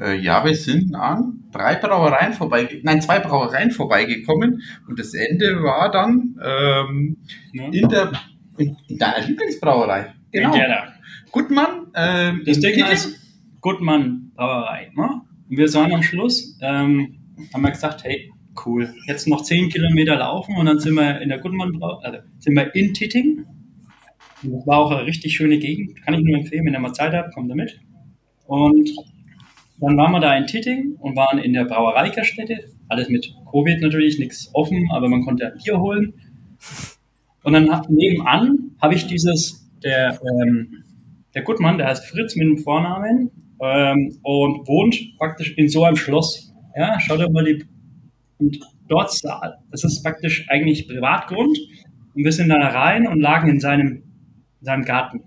Äh, 0.00 0.18
ja, 0.18 0.44
wir 0.44 0.56
sind 0.56 0.96
an 0.96 1.44
drei 1.52 1.76
Brauereien 1.76 2.32
vorbei, 2.32 2.80
nein, 2.82 3.00
zwei 3.00 3.20
Brauereien 3.20 3.70
vorbeigekommen 3.70 4.62
und 4.88 4.98
das 4.98 5.14
Ende 5.14 5.62
war 5.62 5.92
dann 5.92 6.40
ähm, 6.44 7.16
ja. 7.52 7.68
in 7.70 7.88
der 7.88 8.12
in, 8.58 8.76
in 8.88 8.98
deiner 8.98 9.24
Lieblingsbrauerei. 9.24 10.12
Genau. 10.34 10.52
Da. 10.52 10.92
Gutmann. 11.30 11.86
Ähm, 11.94 12.42
das 12.44 12.58
Ding 12.58 12.84
heißt 12.84 13.14
Gutmann 13.60 14.32
Brauerei. 14.34 14.90
Ne? 14.96 15.22
Und 15.48 15.56
wir 15.56 15.72
waren 15.74 15.92
am 15.92 16.02
Schluss, 16.02 16.58
ähm, 16.60 17.18
haben 17.52 17.62
wir 17.62 17.70
gesagt, 17.70 18.02
hey, 18.02 18.32
cool, 18.66 18.92
jetzt 19.06 19.28
noch 19.28 19.42
zehn 19.42 19.68
Kilometer 19.68 20.16
laufen 20.16 20.56
und 20.56 20.66
dann 20.66 20.80
sind 20.80 20.94
wir 20.94 21.20
in 21.20 21.28
der 21.28 21.38
Gutmann 21.38 21.72
Brauerei, 21.72 22.04
also 22.04 22.18
sind 22.40 22.54
wir 22.56 22.74
in 22.74 22.92
Titting. 22.94 23.44
Das 24.42 24.66
war 24.66 24.78
auch 24.78 24.90
eine 24.90 25.06
richtig 25.06 25.36
schöne 25.36 25.58
Gegend, 25.58 26.02
kann 26.04 26.14
ich 26.14 26.20
nur 26.20 26.36
empfehlen, 26.36 26.66
wenn 26.66 26.74
ihr 26.74 26.80
mal 26.80 26.92
Zeit 26.92 27.12
habt, 27.12 27.32
kommt 27.32 27.50
da 27.50 27.54
mit. 27.54 27.80
Und 28.46 28.90
dann 29.78 29.96
waren 29.96 30.12
wir 30.12 30.20
da 30.20 30.36
in 30.36 30.46
Titting 30.46 30.96
und 30.98 31.16
waren 31.16 31.38
in 31.38 31.52
der 31.52 31.64
Brauereigaststätte. 31.64 32.58
Alles 32.88 33.08
mit 33.08 33.32
Covid 33.50 33.80
natürlich, 33.80 34.18
nichts 34.18 34.50
offen, 34.52 34.88
aber 34.92 35.08
man 35.08 35.24
konnte 35.24 35.54
Bier 35.62 35.78
holen. 35.80 36.12
Und 37.44 37.52
dann 37.52 37.70
nebenan 37.88 38.72
habe 38.80 38.94
ich 38.94 39.06
dieses, 39.06 39.63
der, 39.84 40.18
ähm, 40.22 40.82
der 41.34 41.42
Gutmann, 41.42 41.78
der 41.78 41.88
heißt 41.88 42.06
Fritz 42.06 42.34
mit 42.36 42.48
dem 42.48 42.58
Vornamen 42.58 43.30
ähm, 43.60 44.18
und 44.22 44.66
wohnt 44.66 44.96
praktisch 45.18 45.56
in 45.56 45.68
so 45.68 45.84
einem 45.84 45.96
Schloss. 45.96 46.52
Ja, 46.76 46.98
schaut 47.00 47.20
euch 47.20 47.30
mal 47.30 47.44
die. 47.44 47.64
Und 48.38 48.58
dort, 48.88 49.12
das 49.70 49.84
ist 49.84 50.02
praktisch 50.02 50.46
eigentlich 50.48 50.88
Privatgrund. 50.88 51.56
Und 52.14 52.24
wir 52.24 52.32
sind 52.32 52.48
da 52.48 52.56
rein 52.56 53.06
und 53.06 53.20
lagen 53.20 53.48
in 53.48 53.60
seinem, 53.60 54.02
in 54.60 54.64
seinem 54.64 54.84
Garten. 54.84 55.22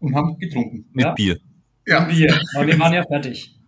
Und 0.00 0.14
haben 0.14 0.38
getrunken. 0.38 0.86
Mit 0.92 1.04
ja? 1.04 1.12
Bier. 1.12 1.38
Ja. 1.86 2.04
Bier. 2.04 2.38
Aber 2.54 2.66
wir 2.66 2.78
waren 2.78 2.92
ja 2.92 3.04
fertig. 3.04 3.58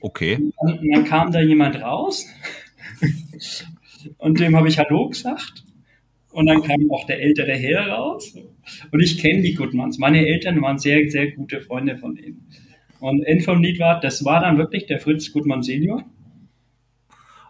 Okay. 0.00 0.36
Und 0.36 0.54
dann, 0.60 0.78
und 0.78 0.90
dann 0.94 1.04
kam 1.04 1.32
da 1.32 1.40
jemand 1.40 1.80
raus 1.80 2.26
und 4.18 4.40
dem 4.40 4.56
habe 4.56 4.68
ich 4.68 4.78
Hallo 4.78 5.08
gesagt. 5.08 5.64
Und 6.34 6.46
dann 6.46 6.62
kam 6.62 6.90
auch 6.90 7.06
der 7.06 7.22
ältere 7.22 7.52
Herr 7.52 7.86
raus. 7.90 8.34
Und 8.90 9.00
ich 9.00 9.18
kenne 9.18 9.42
die 9.42 9.54
Goodmans. 9.54 9.98
Meine 9.98 10.26
Eltern 10.26 10.60
waren 10.60 10.78
sehr, 10.78 11.08
sehr 11.08 11.30
gute 11.30 11.60
Freunde 11.60 11.96
von 11.96 12.16
denen. 12.16 12.48
Und 12.98 13.22
End 13.22 13.44
vom 13.44 13.62
Lied 13.62 13.78
war, 13.78 14.00
das 14.00 14.24
war 14.24 14.40
dann 14.40 14.58
wirklich 14.58 14.86
der 14.86 14.98
Fritz 14.98 15.32
Gutmann 15.32 15.62
Senior. 15.62 16.02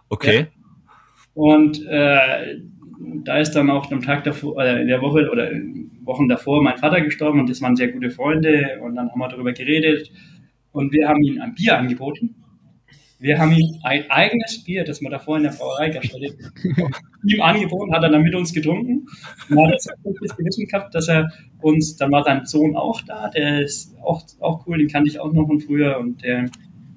Okay. 0.09 0.37
Ja. 0.37 0.47
Und 1.33 1.83
äh, 1.87 2.59
da 3.23 3.37
ist 3.39 3.53
dann 3.53 3.71
auch 3.71 3.91
am 3.91 4.03
Tag 4.03 4.23
davor, 4.23 4.63
äh, 4.63 4.81
in 4.83 4.87
der 4.87 5.01
Woche 5.01 5.31
oder 5.31 5.49
Wochen 6.03 6.27
davor 6.27 6.61
mein 6.61 6.77
Vater 6.77 7.01
gestorben 7.01 7.39
und 7.39 7.49
das 7.49 7.63
waren 7.63 7.75
sehr 7.75 7.87
gute 7.87 8.11
Freunde. 8.11 8.79
Und 8.83 8.95
dann 8.95 9.09
haben 9.09 9.19
wir 9.19 9.29
darüber 9.29 9.51
geredet. 9.51 10.11
Und 10.71 10.93
wir 10.93 11.09
haben 11.09 11.23
ihm 11.23 11.41
ein 11.41 11.55
Bier 11.55 11.79
angeboten. 11.79 12.35
Wir 13.19 13.39
haben 13.39 13.51
ihm 13.53 13.79
ein 13.83 14.09
eigenes 14.09 14.63
Bier, 14.63 14.83
das 14.83 15.01
wir 15.01 15.09
davor 15.09 15.37
in 15.37 15.43
der 15.43 15.51
Brauerei 15.51 15.89
gestellt 15.89 16.35
ihm 17.25 17.41
angeboten, 17.41 17.93
hat 17.93 18.03
er 18.03 18.09
dann 18.09 18.23
mit 18.23 18.35
uns 18.35 18.53
getrunken. 18.53 19.07
Und 19.49 19.67
hat 19.67 19.73
das 19.73 19.87
gutes 20.03 20.35
Gewissen 20.35 20.67
gehabt, 20.67 20.93
dass 20.93 21.07
er 21.07 21.31
uns, 21.61 21.95
dann 21.97 22.11
war 22.11 22.23
sein 22.23 22.45
Sohn 22.45 22.75
auch 22.75 23.01
da, 23.01 23.29
der 23.29 23.61
ist 23.61 23.95
auch, 24.03 24.23
auch 24.39 24.65
cool, 24.67 24.77
den 24.77 24.87
kannte 24.87 25.09
ich 25.09 25.19
auch 25.19 25.31
noch 25.33 25.47
von 25.47 25.59
früher 25.59 25.97
und 25.97 26.23
der, 26.23 26.49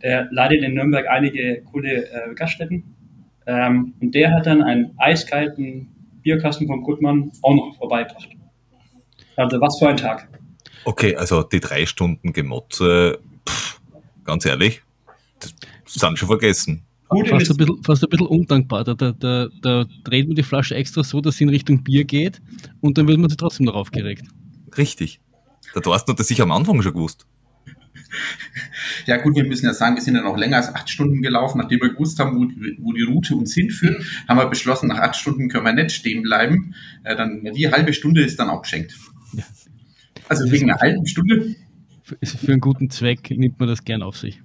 der 0.02 0.28
leitet 0.30 0.62
in 0.62 0.74
Nürnberg 0.74 1.06
einige 1.08 1.62
coole 1.62 2.10
äh, 2.10 2.34
Gaststätten. 2.34 2.94
Ähm, 3.46 3.94
und 4.00 4.14
der 4.14 4.34
hat 4.34 4.46
dann 4.46 4.62
einen 4.62 4.92
eiskalten 4.98 5.88
Bierkasten 6.22 6.66
von 6.66 6.82
Gutmann 6.82 7.32
auch 7.42 7.54
noch 7.54 7.76
vorbeigebracht. 7.78 8.28
Also 9.36 9.60
was 9.60 9.78
für 9.78 9.88
ein 9.88 9.96
Tag. 9.96 10.28
Okay, 10.84 11.16
also 11.16 11.42
die 11.42 11.60
drei 11.60 11.86
Stunden 11.86 12.32
Gemotze, 12.32 13.20
pff, 13.48 13.80
ganz 14.24 14.44
ehrlich, 14.44 14.82
das 15.40 15.54
sind 15.88 16.18
schon 16.18 16.28
vergessen. 16.28 16.84
Gut 17.08 17.28
fast, 17.28 17.50
ein 17.50 17.56
bisschen, 17.56 17.82
fast 17.82 18.04
ein 18.04 18.10
bisschen 18.10 18.26
undankbar. 18.26 18.84
Da, 18.84 18.94
da, 18.94 19.12
da, 19.12 19.48
da 19.62 19.86
dreht 20.04 20.26
man 20.26 20.36
die 20.36 20.42
Flasche 20.42 20.74
extra 20.74 21.02
so, 21.02 21.20
dass 21.20 21.36
sie 21.36 21.44
in 21.44 21.50
Richtung 21.50 21.82
Bier 21.82 22.04
geht 22.04 22.42
und 22.80 22.98
dann 22.98 23.08
wird 23.08 23.18
man 23.18 23.30
sich 23.30 23.38
trotzdem 23.38 23.66
noch 23.66 23.74
aufgeregt. 23.74 24.26
Richtig. 24.76 25.20
Da 25.74 25.80
hast 25.90 26.06
du 26.06 26.12
das 26.12 26.28
sicher 26.28 26.42
am 26.42 26.52
Anfang 26.52 26.82
schon 26.82 26.92
gewusst. 26.92 27.26
Ja 29.06 29.16
gut, 29.18 29.36
wir 29.36 29.44
müssen 29.44 29.66
ja 29.66 29.74
sagen, 29.74 29.96
wir 29.96 30.02
sind 30.02 30.14
dann 30.14 30.26
auch 30.26 30.36
länger 30.36 30.58
als 30.58 30.74
acht 30.74 30.88
Stunden 30.88 31.22
gelaufen, 31.22 31.58
nachdem 31.58 31.80
wir 31.80 31.90
gewusst 31.90 32.18
haben, 32.18 32.38
wo 32.38 32.44
die, 32.44 32.76
wo 32.78 32.92
die 32.92 33.02
Route 33.02 33.34
uns 33.34 33.54
hinführt, 33.54 34.02
haben 34.26 34.38
wir 34.38 34.46
beschlossen, 34.46 34.88
nach 34.88 34.98
acht 34.98 35.16
Stunden 35.16 35.48
können 35.48 35.64
wir 35.64 35.72
nicht 35.72 35.92
stehen 35.92 36.22
bleiben. 36.22 36.74
Äh, 37.04 37.16
dann 37.16 37.42
die 37.54 37.70
halbe 37.70 37.92
Stunde 37.92 38.22
ist 38.22 38.38
dann 38.38 38.50
auch 38.50 38.62
geschenkt. 38.62 38.96
Ja. 39.32 39.44
Also 40.28 40.50
wegen 40.50 40.70
einer 40.70 40.80
halben 40.80 41.06
Stunde. 41.06 41.56
Für, 42.02 42.16
für 42.22 42.52
einen 42.52 42.60
guten 42.60 42.90
Zweck 42.90 43.30
nimmt 43.30 43.58
man 43.58 43.68
das 43.68 43.84
gern 43.84 44.02
auf 44.02 44.16
sich. 44.16 44.40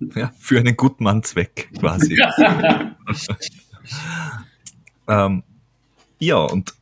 Ja, 0.14 0.32
für 0.38 0.58
einen 0.58 0.76
Gutmann-Zweck 0.76 1.70
quasi. 1.78 2.18
ähm, 5.08 5.42
ja, 6.18 6.36
und 6.36 6.74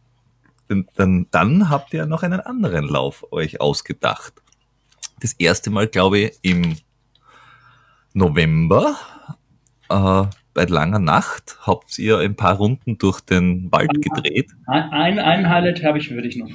dann, 0.96 1.26
dann 1.30 1.68
habt 1.70 1.94
ihr 1.94 2.06
noch 2.06 2.22
einen 2.22 2.40
anderen 2.40 2.88
Lauf 2.88 3.24
euch 3.32 3.60
ausgedacht. 3.60 4.34
Das 5.20 5.32
erste 5.32 5.70
Mal, 5.70 5.88
glaube 5.88 6.18
ich, 6.18 6.38
im 6.42 6.76
November 8.12 8.96
äh, 9.88 10.24
bei 10.54 10.64
langer 10.64 10.98
Nacht 10.98 11.58
habt 11.62 11.98
ihr 11.98 12.18
ein 12.18 12.34
paar 12.34 12.56
Runden 12.56 12.98
durch 12.98 13.20
den 13.20 13.70
Wald 13.70 14.02
gedreht. 14.02 14.50
Ein, 14.66 15.18
ein 15.18 15.48
Highlight 15.48 15.84
habe 15.84 15.98
ich 15.98 16.08
für 16.08 16.20
dich 16.20 16.36
noch. 16.36 16.50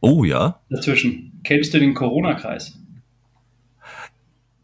Oh 0.00 0.24
ja. 0.24 0.60
Dazwischen. 0.68 1.40
Kennst 1.42 1.72
du 1.74 1.78
den 1.78 1.94
Corona-Kreis? 1.94 2.78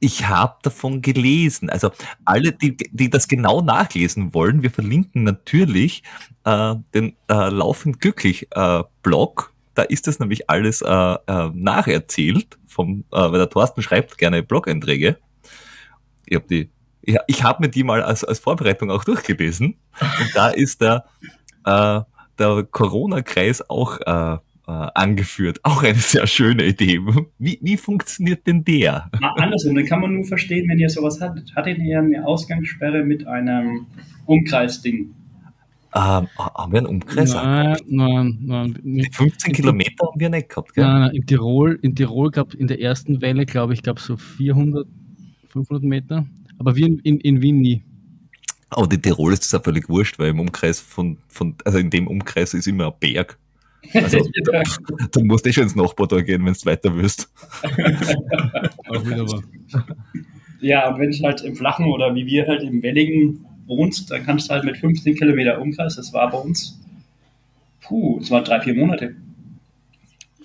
Ich 0.05 0.27
habe 0.27 0.57
davon 0.63 1.01
gelesen. 1.01 1.71
Also 1.71 1.93
alle, 2.25 2.51
die, 2.51 2.77
die 2.77 3.09
das 3.09 3.29
genau 3.29 3.61
nachlesen 3.61 4.35
wollen, 4.35 4.65
wir 4.65 4.73
verlinken 4.73 5.23
natürlich 5.23 6.03
äh, 6.45 6.75
den 6.93 7.15
äh, 7.29 7.51
Laufend 7.51 8.01
Glücklich 8.01 8.49
äh, 8.51 8.83
Blog. 9.05 9.53
Da 9.75 9.83
ist 9.83 10.09
das 10.09 10.19
nämlich 10.19 10.51
alles 10.51 10.83
äh, 10.83 10.89
äh, 10.91 11.51
nacherzählt. 11.55 12.59
Vom, 12.67 13.05
äh, 13.13 13.17
weil 13.17 13.39
der 13.39 13.49
Thorsten 13.49 13.81
schreibt 13.81 14.19
gerne 14.19 14.43
Blog-Einträge. 14.43 15.19
Ich 16.27 16.35
habe 16.35 16.49
die, 16.49 16.71
ja, 17.07 17.21
ich 17.29 17.45
habe 17.45 17.63
mir 17.63 17.69
die 17.69 17.85
mal 17.85 18.03
als, 18.03 18.25
als 18.25 18.41
Vorbereitung 18.41 18.91
auch 18.91 19.05
durchgelesen. 19.05 19.77
Und 20.01 20.31
da 20.35 20.49
ist 20.49 20.81
der, 20.81 21.05
äh, 21.65 22.01
der 22.41 22.67
Corona-Kreis 22.69 23.71
auch 23.71 24.01
äh, 24.01 24.39
angeführt. 24.67 25.61
Auch 25.65 25.83
eine 25.83 25.95
sehr 25.95 26.27
schöne 26.27 26.65
Idee. 26.65 27.01
Wie, 27.39 27.59
wie 27.61 27.77
funktioniert 27.77 28.47
denn 28.47 28.65
der? 28.65 29.11
andersrum, 29.37 29.75
den 29.75 29.87
kann 29.87 30.01
man 30.01 30.15
nur 30.15 30.25
verstehen, 30.25 30.69
wenn 30.69 30.79
ihr 30.79 30.89
sowas 30.89 31.21
hattet. 31.21 31.55
Hattet 31.55 31.79
ihr 31.79 31.99
eine 31.99 32.27
Ausgangssperre 32.27 33.05
mit 33.05 33.27
einem 33.27 33.87
Umkreisding? 34.27 35.15
Ähm, 35.95 36.27
haben 36.39 36.73
wir 36.73 36.79
einen 36.79 36.87
Umkreis? 36.87 37.35
Nein, 37.35 37.77
nein, 37.87 38.39
nein. 38.41 38.79
Die 38.83 39.09
15 39.13 39.53
Kilometer 39.53 40.07
haben 40.07 40.19
wir 40.19 40.31
nicht 40.31 40.49
gehabt, 40.49 40.73
gell? 40.73 40.85
Nein, 40.85 41.01
nein, 41.03 41.15
in 41.15 41.27
Tirol, 41.27 41.79
in 41.83 41.95
Tirol 41.95 42.31
gab 42.31 42.55
in 42.55 42.67
der 42.67 42.81
ersten 42.81 43.21
Welle, 43.21 43.45
glaube 43.45 43.75
ich, 43.75 43.83
gab 43.83 43.99
es 43.99 44.07
so 44.07 44.17
400, 44.17 44.87
500 45.49 45.85
Meter. 45.85 46.27
Aber 46.59 46.77
wir 46.77 46.87
in, 46.87 46.99
in, 47.01 47.21
in 47.21 47.43
Wien 47.43 47.61
nie. 47.61 47.83
Aber 48.71 48.87
die 48.87 48.99
Tirol 48.99 49.35
ist 49.35 49.43
das 49.43 49.53
ja 49.53 49.61
völlig 49.61 49.91
wurscht, 49.91 50.19
weil 50.19 50.31
im 50.31 50.41
Umkreis 50.41 50.81
von, 50.81 51.19
von, 51.29 51.57
also 51.67 51.77
in 51.77 51.91
dem 51.91 52.07
Umkreis 52.07 52.55
ist 52.55 52.67
immer 52.67 52.87
ein 52.87 52.95
Berg. 52.99 53.39
Also, 53.95 54.19
du 55.13 55.25
musst 55.25 55.47
eh 55.47 55.53
schon 55.53 55.65
ins 55.65 55.75
Nachbardorf 55.75 56.25
gehen, 56.25 56.45
wenn 56.47 56.53
du 56.55 56.65
weiter 56.67 56.95
willst. 56.97 57.31
Auch 58.89 59.05
wieder. 59.07 59.27
Ja, 60.61 60.89
und 60.89 61.01
wenn 61.01 61.11
du 61.11 61.19
halt 61.25 61.41
im 61.43 61.57
Flachen 61.57 61.87
oder 61.87 62.15
wie 62.15 62.27
wir 62.27 62.47
halt 62.47 62.63
im 62.63 62.83
Welligen 62.83 63.45
wohnst, 63.67 64.11
dann 64.11 64.25
kannst 64.25 64.49
du 64.49 64.55
halt 64.55 64.65
mit 64.65 64.77
15 64.77 65.17
Kilometer 65.17 65.61
Umkreis, 65.61 65.97
das 65.97 66.13
war 66.13 66.31
bei 66.31 66.39
uns, 66.39 66.81
puh, 67.81 68.19
es 68.21 68.31
waren 68.31 68.45
drei, 68.45 68.61
vier 68.61 68.75
Monate. 68.75 69.17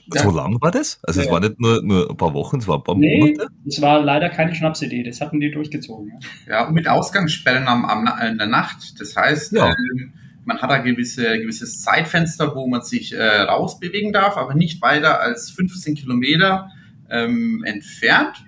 So 0.09 0.31
lang 0.31 0.59
war 0.61 0.71
das? 0.71 0.99
Also 1.03 1.19
es 1.19 1.25
Ja. 1.27 1.33
war 1.33 1.39
nicht 1.41 1.59
nur, 1.59 1.83
nur 1.83 2.09
ein 2.09 2.15
paar 2.17 2.33
Wochen, 2.33 2.57
es 2.59 2.67
war 2.67 2.77
ein 2.77 2.83
paar 2.83 2.95
Nee, 2.95 3.19
Monate? 3.19 3.47
es 3.65 3.81
war 3.81 4.01
leider 4.01 4.29
keine 4.29 4.55
Schnapsidee, 4.55 5.03
das 5.03 5.19
hatten 5.21 5.39
die 5.41 5.51
durchgezogen. 5.51 6.13
Ja. 6.47 6.51
Ja, 6.61 6.67
und 6.67 6.73
mit 6.73 6.87
Ausgangssperren 6.87 7.67
am, 7.67 7.83
am, 7.85 8.07
in 8.25 8.37
der 8.37 8.47
Nacht. 8.47 8.99
Das 8.99 9.15
heißt, 9.15 9.51
Ja. 9.51 9.67
ähm, 9.67 10.13
man 10.47 10.59
hat 10.61 10.71
ein 10.71 10.83
gewisse, 10.85 11.37
gewisses 11.39 11.81
Zeitfenster, 11.81 12.55
wo 12.55 12.67
man 12.67 12.81
sich 12.81 13.13
äh, 13.13 13.21
rausbewegen 13.41 14.13
darf, 14.13 14.37
aber 14.37 14.53
nicht 14.55 14.81
weiter 14.81 15.19
als 15.19 15.51
15 15.51 15.93
Kilometer 15.95 16.69
ähm, 17.09 17.63
entfernt. 17.65 18.43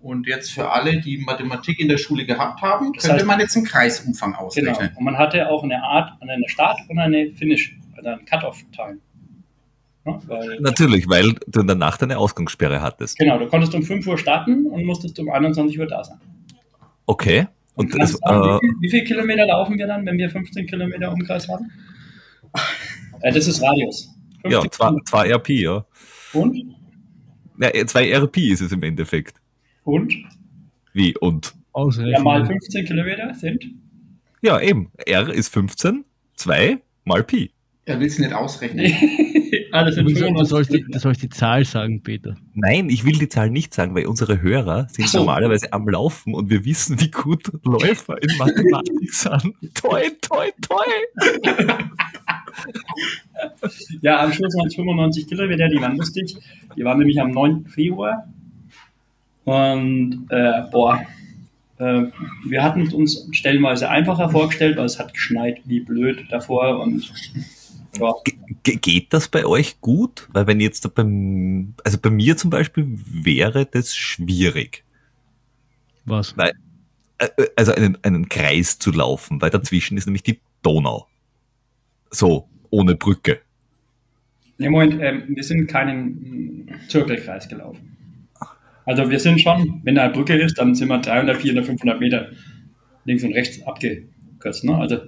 Und 0.00 0.26
jetzt 0.26 0.50
für 0.50 0.70
alle, 0.70 1.00
die 1.00 1.16
Mathematik 1.18 1.78
in 1.80 1.88
der 1.88 1.96
Schule 1.96 2.26
gehabt 2.26 2.60
haben, 2.60 2.92
Das 2.92 3.04
könnte 3.04 3.22
heißt- 3.22 3.26
man 3.26 3.40
jetzt 3.40 3.56
einen 3.56 3.64
Kreisumfang 3.64 4.32
Genau. 4.32 4.42
ausrechnen. 4.46 4.90
Und 4.96 5.04
man 5.04 5.16
hatte 5.16 5.48
auch 5.48 5.62
eine 5.62 5.82
Art, 5.82 6.10
eine 6.20 6.46
Start 6.48 6.78
und 6.88 6.98
eine 6.98 7.30
Finish, 7.36 7.78
also 7.96 8.10
ein 8.10 8.24
Cut-Off-Time. 8.26 8.98
Ja, 10.06 10.20
weil, 10.26 10.60
Natürlich, 10.60 11.08
weil 11.08 11.32
du 11.46 11.60
in 11.60 11.66
der 11.66 11.76
Nacht 11.76 12.02
eine 12.02 12.18
Ausgangssperre 12.18 12.82
hattest. 12.82 13.16
genau, 13.16 13.38
du 13.38 13.46
konntest 13.46 13.74
um 13.74 13.82
5 13.82 14.06
Uhr 14.06 14.18
starten 14.18 14.66
und 14.66 14.84
musstest 14.84 15.18
um 15.20 15.30
21 15.30 15.78
Uhr 15.78 15.86
da 15.86 16.04
sein. 16.04 16.18
Okay. 17.06 17.46
Und 17.76 17.94
das, 17.98 18.12
sagen, 18.12 18.42
äh, 18.42 18.54
wie, 18.54 18.60
viel, 18.60 18.76
wie 18.80 18.90
viele 18.90 19.04
Kilometer 19.04 19.46
laufen 19.46 19.78
wir 19.78 19.86
dann, 19.86 20.06
wenn 20.06 20.18
wir 20.18 20.30
15 20.30 20.66
Kilometer 20.66 21.12
Umkreis 21.12 21.48
haben? 21.48 21.70
Äh, 23.20 23.32
das 23.32 23.46
ist 23.46 23.62
Radius. 23.62 24.14
ja, 24.44 24.60
15 24.60 24.70
zwei, 24.70 24.92
zwei 25.04 25.32
RP, 25.32 25.48
ja. 25.50 25.84
Und? 26.32 26.56
ja. 27.58 27.86
Zwei 27.86 28.12
RP 28.12 28.36
ist 28.38 28.60
es 28.60 28.72
im 28.72 28.82
Endeffekt. 28.82 29.36
Und? 29.84 30.14
Wie 30.92 31.16
und? 31.18 31.54
Ausrechnen. 31.72 32.12
Ja, 32.12 32.20
mal 32.20 32.46
15 32.46 32.84
Kilometer 32.84 33.34
sind? 33.34 33.64
Ja, 34.42 34.60
eben. 34.60 34.92
R 35.06 35.32
ist 35.32 35.48
15, 35.52 36.04
2 36.36 36.78
mal 37.04 37.24
Pi. 37.24 37.50
Er 37.86 37.98
will 37.98 38.06
es 38.06 38.18
nicht 38.18 38.32
ausrechnen. 38.32 38.86
ah, 39.74 39.84
das 39.84 39.94
Du, 39.96 39.96
sind 39.96 40.04
musst- 40.04 40.16
du, 40.16 40.24
95 40.24 40.48
sollst 40.48 40.72
die, 40.72 40.84
du 40.92 40.98
sollst 40.98 41.22
die 41.22 41.28
Zahl 41.28 41.64
sagen, 41.64 42.02
Peter. 42.02 42.34
Nein, 42.54 42.88
ich 42.88 43.04
will 43.04 43.18
die 43.18 43.28
Zahl 43.28 43.50
nicht 43.50 43.74
sagen, 43.74 43.94
weil 43.94 44.06
unsere 44.06 44.40
Hörer 44.40 44.86
sind 44.90 45.08
so. 45.08 45.18
normalerweise 45.18 45.72
am 45.72 45.88
Laufen 45.88 46.34
und 46.34 46.48
wir 46.50 46.64
wissen, 46.64 47.00
wie 47.00 47.10
gut 47.10 47.50
Läufer 47.64 48.16
in 48.22 48.36
Mathematik 48.38 49.12
sind. 49.12 49.54
Toi, 49.74 50.02
toi, 50.22 50.50
toi. 50.62 50.84
Ja, 54.02 54.22
am 54.22 54.32
Schluss 54.32 54.54
waren 54.54 54.66
es 54.68 54.74
95 54.74 55.26
Kilometer, 55.26 55.68
die 55.68 55.80
waren 55.80 55.96
lustig. 55.96 56.36
Die 56.76 56.84
waren 56.84 56.98
nämlich 56.98 57.20
am 57.20 57.30
9. 57.30 57.66
Februar. 57.66 58.28
Und, 59.44 60.26
äh, 60.30 60.62
boah, 60.70 61.02
äh, 61.78 62.04
wir 62.46 62.62
hatten 62.62 62.82
es 62.82 62.94
uns 62.94 63.28
stellenweise 63.32 63.90
einfacher 63.90 64.30
vorgestellt, 64.30 64.76
weil 64.76 64.86
es 64.86 64.98
hat 64.98 65.12
geschneit 65.12 65.60
wie 65.64 65.80
blöd 65.80 66.24
davor 66.30 66.80
und 66.80 67.12
ja, 68.00 68.12
Ge 68.24 68.33
geht 68.64 69.12
das 69.12 69.28
bei 69.28 69.44
euch 69.44 69.80
gut? 69.80 70.28
Weil 70.32 70.46
wenn 70.46 70.60
jetzt 70.60 70.84
da 70.84 70.88
beim, 70.88 71.74
also 71.84 71.98
bei 71.98 72.10
mir 72.10 72.36
zum 72.36 72.50
Beispiel 72.50 72.86
wäre 72.88 73.66
das 73.66 73.94
schwierig. 73.94 74.84
Was? 76.04 76.36
Weil, 76.36 76.52
äh, 77.18 77.28
also 77.56 77.72
einen, 77.72 77.98
einen 78.02 78.28
Kreis 78.28 78.78
zu 78.78 78.90
laufen, 78.90 79.40
weil 79.40 79.50
dazwischen 79.50 79.96
ist 79.96 80.06
nämlich 80.06 80.22
die 80.22 80.40
Donau. 80.62 81.06
So, 82.10 82.48
ohne 82.70 82.94
Brücke. 82.94 83.40
im 84.58 84.72
Moment, 84.72 85.00
ähm, 85.00 85.24
wir 85.28 85.42
sind 85.42 85.66
keinen 85.66 86.66
mm, 86.66 86.88
Zirkelkreis 86.88 87.48
gelaufen. 87.48 87.90
Also 88.86 89.08
wir 89.10 89.18
sind 89.18 89.40
schon, 89.40 89.80
wenn 89.82 89.94
da 89.94 90.04
eine 90.04 90.12
Brücke 90.12 90.36
ist, 90.36 90.58
dann 90.58 90.74
sind 90.74 90.88
wir 90.88 90.98
300, 90.98 91.38
400, 91.38 91.64
500 91.64 92.00
Meter 92.00 92.30
links 93.04 93.24
und 93.24 93.32
rechts 93.32 93.62
abgekürzt. 93.66 94.64
Ne? 94.64 94.76
Also, 94.76 95.00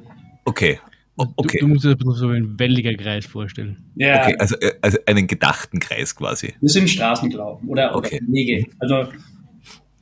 Okay. 0.47 0.79
Okay. 1.17 1.59
Du, 1.61 1.67
du 1.67 1.73
musst 1.73 1.85
dir 1.85 1.97
bisschen 1.97 2.13
so 2.15 2.29
ein 2.29 2.59
welliger 2.59 2.93
Kreis 2.95 3.25
vorstellen. 3.27 3.85
ja, 3.95 4.23
Okay, 4.23 4.37
also, 4.39 4.57
äh, 4.57 4.73
also 4.83 4.99
einen 5.07 5.27
gedachten 5.27 5.79
Kreis 5.81 6.15
quasi. 6.15 6.55
Wir 6.61 6.69
sind 6.69 6.91
Straßen 6.91 7.31
gelaufen 7.31 7.69
oder, 7.69 7.95
Okay. 7.97 8.21
oder 8.23 8.33
Wege. 8.33 8.67
Also 8.79 9.09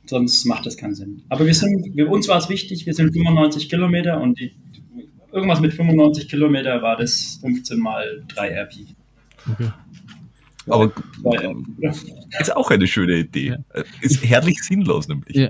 sonst 0.05 0.45
macht 0.45 0.65
das 0.65 0.75
keinen 0.77 0.93
Sinn. 0.95 1.23
Aber 1.29 1.45
wir 1.45 1.53
sind, 1.53 1.93
für 1.95 2.07
uns 2.07 2.27
war 2.27 2.37
es 2.37 2.49
wichtig, 2.49 2.85
wir 2.85 2.93
sind 2.93 3.13
95 3.13 3.69
Kilometer 3.69 4.19
und 4.21 4.39
die, 4.39 4.51
irgendwas 5.31 5.59
mit 5.61 5.73
95 5.73 6.27
Kilometer 6.27 6.81
war 6.81 6.97
das 6.97 7.39
15 7.41 7.79
mal 7.79 8.23
3 8.27 8.47
RP. 8.49 8.73
Okay. 9.51 9.69
Aber 10.67 10.91
ist 12.39 12.55
auch 12.55 12.71
eine 12.71 12.87
schöne 12.87 13.17
Idee. 13.19 13.49
Ja. 13.75 13.83
Ist 14.01 14.23
herrlich 14.25 14.61
sinnlos 14.63 15.07
nämlich. 15.07 15.35
Ja. 15.35 15.49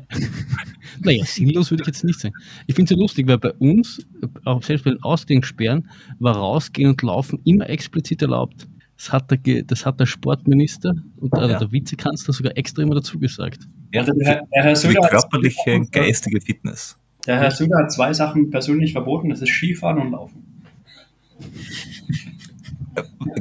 Naja, 1.00 1.24
sinnlos 1.26 1.72
würde 1.72 1.84
ich 1.84 1.88
jetzt 1.88 2.04
nicht 2.04 2.20
sagen. 2.20 2.36
Ich 2.68 2.76
finde 2.76 2.92
es 2.94 2.98
ja 2.98 3.02
lustig, 3.02 3.28
weil 3.28 3.38
bei 3.38 3.54
uns, 3.54 4.06
auch 4.44 4.62
selbst 4.64 4.84
bei 4.84 4.92
den 4.92 5.02
Ausgangssperren, 5.04 5.90
war 6.20 6.36
rausgehen 6.36 6.90
und 6.90 7.02
laufen 7.02 7.40
immer 7.46 7.70
explizit 7.70 8.22
erlaubt. 8.22 8.68
Das 8.98 9.12
hat 9.12 9.30
der, 9.32 9.64
das 9.64 9.86
hat 9.86 10.00
der 10.00 10.06
Sportminister 10.06 10.94
und 11.18 11.34
äh, 11.34 11.50
Ja. 11.50 11.60
der 11.60 11.72
Vizekanzler 11.72 12.34
sogar 12.34 12.58
extra 12.58 12.82
immer 12.82 12.96
dazu 12.96 13.20
gesagt. 13.20 13.68
Ja, 13.94 14.02
Also 14.02 14.14
der, 14.14 14.28
Herr- 14.28 14.48
der, 14.54 14.64
Herr 14.64 14.76
für 14.76 14.88
die 14.90 14.96
körperliche 14.96 15.82
geistige 15.92 16.40
Fitness. 16.42 16.98
der 17.26 17.38
Herr 17.40 17.52
Söder 17.52 17.78
hat 17.80 17.92
zwei 17.92 18.14
Sachen 18.14 18.50
persönlich 18.50 18.92
verboten, 18.94 19.30
das 19.30 19.42
ist 19.42 19.50
Skifahren 19.50 19.98
und 20.00 20.12
Laufen. 20.12 20.44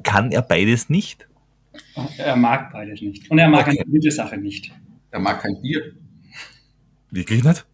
Kann 0.03 0.33
er 0.33 0.43
beides 0.43 0.89
nicht? 0.91 1.29
Er 2.19 2.37
mag 2.37 2.73
beides 2.73 3.01
nicht. 3.01 3.31
Und 3.31 3.39
er 3.39 3.49
mag 3.49 3.67
Okay. 3.69 3.79
eine 3.81 3.91
gute 3.91 4.11
Sache 4.11 4.37
nicht. 4.37 4.73
Er 5.11 5.21
mag 5.21 5.41
kein 5.41 5.61
Bier. 5.63 5.93
Wirklich 7.11 7.45
nicht? 7.45 7.65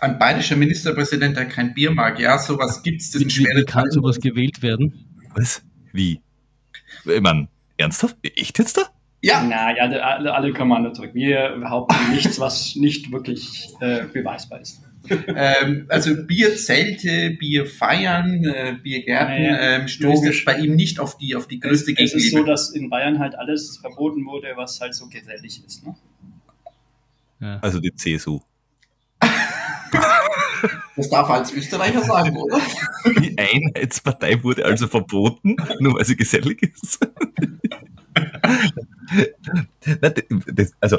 Ein 0.00 0.18
bayerischer 0.18 0.56
Ministerpräsident, 0.56 1.36
der 1.36 1.46
kein 1.46 1.74
Bier 1.74 1.90
mag. 1.90 2.18
Ja, 2.20 2.38
sowas 2.38 2.82
gibt's. 2.82 3.10
Das 3.12 3.20
Wie, 3.22 3.26
wie, 3.26 3.44
wie 3.44 3.64
kann 3.64 3.84
Zeiten. 3.84 3.90
sowas 3.92 4.20
gewählt 4.20 4.62
werden? 4.62 4.92
Was? 5.34 5.62
Wie? 5.92 6.20
Ich 7.04 7.20
meine, 7.20 7.48
ernsthaft? 7.76 8.16
Echt 8.22 8.58
jetzt 8.58 8.76
da? 8.76 8.82
Ja, 9.20 9.42
Na 9.42 9.76
ja, 9.76 9.84
alle, 9.84 10.32
alle 10.34 10.52
Kommando 10.52 10.92
zurück. 10.92 11.10
Wir 11.14 11.56
behaupten 11.58 12.12
nichts, 12.12 12.38
was 12.38 12.76
nicht 12.76 13.10
wirklich 13.10 13.68
äh, 13.80 14.04
beweisbar 14.12 14.60
ist. 14.60 14.80
Ähm, 15.10 15.86
also 15.88 16.14
Bierzelte, 16.26 17.30
Bierfeiern, 17.38 18.44
äh, 18.44 18.76
Biergärten 18.82 19.44
Ja, 19.44 19.50
ja. 19.52 19.76
ähm, 19.76 19.88
stößt 19.88 20.22
Logisch. 20.22 20.36
jetzt 20.36 20.44
bei 20.44 20.58
ihm 20.58 20.74
nicht 20.76 21.00
auf 21.00 21.18
die, 21.18 21.34
auf 21.36 21.48
die 21.48 21.60
größte 21.60 21.94
Es 21.96 22.14
ist 22.14 22.30
so, 22.30 22.42
dass 22.44 22.70
in 22.70 22.90
Bayern 22.90 23.18
halt 23.18 23.34
alles 23.36 23.78
verboten 23.78 24.24
wurde, 24.26 24.48
was 24.56 24.80
halt 24.80 24.94
so 24.94 25.08
gesellig 25.08 25.62
ist. 25.66 25.86
Ne? 25.86 25.94
Ja. 27.40 27.58
Also 27.60 27.80
die 27.80 27.94
CSU. 27.94 28.40
Das 30.96 31.08
darf 31.08 31.28
er 31.28 31.36
als 31.36 31.52
Österreicher 31.52 32.02
sagen, 32.02 32.36
oder? 32.36 32.60
Die 33.20 33.38
Einheitspartei 33.38 34.42
wurde 34.42 34.64
also 34.64 34.88
verboten, 34.88 35.56
nur 35.78 35.94
weil 35.94 36.04
sie 36.04 36.16
gesellig 36.16 36.62
ist. 36.62 36.98
Also 40.80 40.98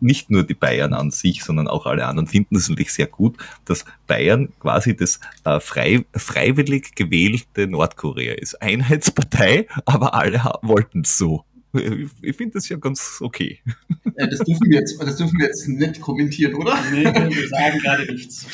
nicht 0.00 0.30
nur 0.30 0.42
die 0.42 0.54
Bayern 0.54 0.94
an 0.94 1.10
sich, 1.10 1.44
sondern 1.44 1.68
auch 1.68 1.86
alle 1.86 2.06
anderen 2.06 2.26
finden 2.26 2.56
es 2.56 2.68
natürlich 2.68 2.92
sehr 2.92 3.06
gut, 3.06 3.36
dass 3.64 3.84
Bayern 4.06 4.52
quasi 4.58 4.96
das 4.96 5.20
äh, 5.44 5.60
frei, 5.60 6.04
freiwillig 6.14 6.94
gewählte 6.94 7.66
Nordkorea 7.68 8.34
ist. 8.34 8.54
Einheitspartei, 8.62 9.66
aber 9.84 10.14
alle 10.14 10.42
wollten 10.62 11.02
es 11.02 11.16
so. 11.18 11.44
Ich, 11.72 12.08
ich 12.22 12.36
finde 12.36 12.54
das 12.54 12.68
ja 12.68 12.76
ganz 12.76 13.18
okay. 13.20 13.60
Äh, 14.16 14.28
Das 14.28 14.38
dürfen 14.40 14.70
wir 14.70 14.78
jetzt, 14.78 14.96
das 15.02 15.16
dürfen 15.16 15.40
wir 15.40 15.46
jetzt 15.46 15.66
nicht 15.66 16.00
kommentieren, 16.00 16.54
oder? 16.54 16.78
Nee, 16.92 17.04
wir 17.04 17.48
sagen 17.48 17.78
gerade 17.80 18.12
nichts. 18.12 18.46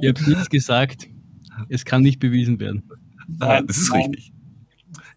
Ich 0.00 0.08
habe 0.08 0.30
nichts 0.30 0.48
gesagt. 0.50 1.08
Es 1.68 1.84
kann 1.84 2.02
nicht 2.02 2.18
bewiesen 2.20 2.60
werden. 2.60 2.84
Ah, 3.40 3.54
Nein, 3.54 3.66
das 3.66 3.78
ist 3.78 3.90
nein. 3.92 4.02
richtig. 4.10 4.32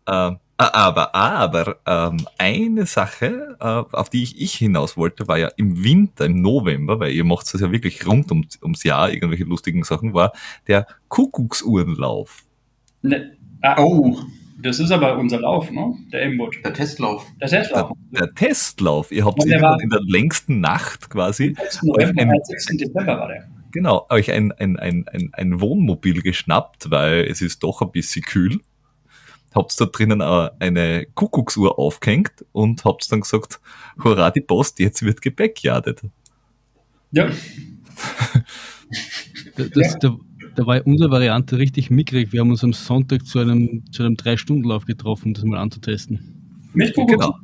Ähm, 0.08 0.38
aber 0.58 1.14
aber 1.16 1.78
ähm, 1.86 2.26
eine 2.38 2.86
Sache, 2.86 3.58
äh, 3.60 3.64
auf 3.66 4.10
die 4.10 4.24
ich, 4.24 4.42
ich 4.42 4.54
hinaus 4.54 4.96
wollte, 4.96 5.28
war 5.28 5.38
ja 5.38 5.50
im 5.58 5.84
Winter, 5.84 6.26
im 6.26 6.42
November, 6.42 7.00
weil 7.00 7.12
ihr 7.12 7.26
macht 7.26 7.54
das 7.54 7.60
ja 7.62 7.72
wirklich 7.72 8.06
rund 8.08 8.32
um, 8.32 8.46
ums 8.62 8.84
Jahr, 8.84 9.12
irgendwelche 9.12 9.44
lustigen 9.44 9.84
Sachen, 9.84 10.14
war 10.14 10.32
der 10.68 10.88
Kuckucksuhrenlauf. 11.10 12.44
Ne, 13.02 13.38
ah, 13.62 13.76
Oh, 13.80 14.18
das 14.58 14.80
ist 14.80 14.92
aber 14.92 15.18
unser 15.18 15.40
Lauf, 15.42 15.70
ne? 15.72 15.94
Der 16.12 16.24
Embut. 16.24 16.56
der 16.64 16.74
Testlauf. 16.74 17.26
Der 17.42 17.50
Testlauf. 17.50 17.92
Der 18.12 18.34
Testlauf. 18.34 19.12
Ihr 19.12 19.26
habt 19.26 19.40
der 19.44 19.48
irgendwann 19.48 19.80
in 19.82 19.90
der 19.90 20.02
längsten 20.02 20.60
Nacht 20.62 21.10
quasi 21.10 21.54
6. 21.60 21.84
November, 21.84 22.22
Ein- 22.22 22.30
äh, 22.32 22.40
6. 22.46 22.66
Dezember 22.78 23.06
war 23.20 23.28
der. 23.28 23.48
genau, 23.72 24.06
euch 24.10 24.32
ein, 24.32 24.52
ein, 24.54 24.78
ein, 24.80 25.06
ein, 25.10 25.30
ein 25.34 25.60
Wohnmobil 25.62 26.22
geschnappt, 26.22 26.90
weil 26.90 27.26
es 27.30 27.42
ist 27.42 27.62
doch 27.64 27.82
ein 27.82 27.92
bisschen 27.92 28.24
kühl. 28.24 28.62
Habt 29.56 29.80
da 29.80 29.86
drinnen 29.86 30.22
eine 30.22 31.08
Kuckucksuhr 31.16 31.80
aufgehängt 31.80 32.46
und 32.52 32.84
habt 32.84 33.10
dann 33.10 33.22
gesagt, 33.22 33.62
hurra 34.04 34.30
die 34.30 34.42
Post, 34.42 34.80
jetzt 34.80 35.02
wird 35.02 35.22
Gepäck 35.22 35.64
jadet. 35.64 36.02
Ja. 37.12 37.30
Das, 39.56 39.70
das, 39.70 40.00
da, 40.00 40.18
da 40.56 40.66
war 40.66 40.86
unsere 40.86 41.10
Variante 41.10 41.58
richtig 41.58 41.90
mickrig. 41.90 42.34
Wir 42.34 42.42
haben 42.42 42.52
uns 42.52 42.64
am 42.64 42.74
Sonntag 42.74 43.26
zu 43.26 43.40
einem, 43.40 43.84
zu 43.92 44.04
einem 44.04 44.18
Drei-Stunden-Lauf 44.18 44.86
getroffen, 44.86 45.30
um 45.30 45.34
das 45.34 45.44
mal 45.46 45.60
anzutesten. 45.60 46.20
Mit 46.74 46.94
Kuckuck. 46.94 47.20
Genau. 47.20 47.36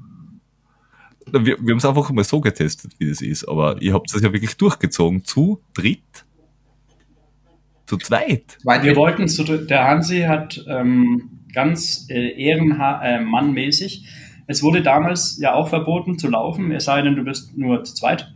Wir, 1.32 1.58
wir 1.62 1.72
haben 1.72 1.78
es 1.78 1.86
einfach 1.86 2.10
mal 2.12 2.26
so 2.26 2.42
getestet, 2.42 2.94
wie 2.98 3.08
das 3.08 3.22
ist, 3.22 3.48
aber 3.48 3.82
ihr 3.82 3.94
habt 3.94 4.14
es 4.14 4.22
ja 4.22 4.34
wirklich 4.34 4.58
durchgezogen. 4.58 5.24
Zu 5.24 5.62
dritt? 5.74 6.26
Zu 7.86 7.98
zweit? 7.98 8.58
Weil 8.64 8.84
Wir 8.84 8.96
wollten 8.96 9.28
zu, 9.28 9.44
der 9.44 9.88
Hansi 9.88 10.22
hat 10.22 10.62
ähm, 10.68 11.41
ganz 11.54 12.08
äh, 12.10 12.32
ehrenmannmäßig, 12.42 14.08
es 14.48 14.64
wurde 14.64 14.82
damals 14.82 15.40
ja 15.40 15.54
auch 15.54 15.70
verboten 15.70 16.18
zu 16.18 16.28
laufen, 16.28 16.72
es 16.72 16.86
sei 16.86 17.02
denn, 17.02 17.16
du 17.16 17.24
bist 17.24 17.58
nur 17.58 17.84
zu 17.84 17.96
zweit. 17.96 18.34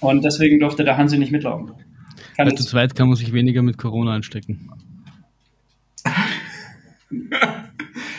Und 0.00 0.24
deswegen 0.24 0.60
durfte 0.60 0.84
der 0.84 0.96
Hansi 0.96 1.18
nicht 1.18 1.32
mitlaufen. 1.32 1.72
Kann 2.36 2.46
Weil 2.48 2.54
zu 2.54 2.64
zweit 2.64 2.94
kann 2.94 3.08
man 3.08 3.16
sich 3.16 3.32
weniger 3.32 3.62
mit 3.62 3.78
Corona 3.78 4.14
anstecken. 4.14 4.70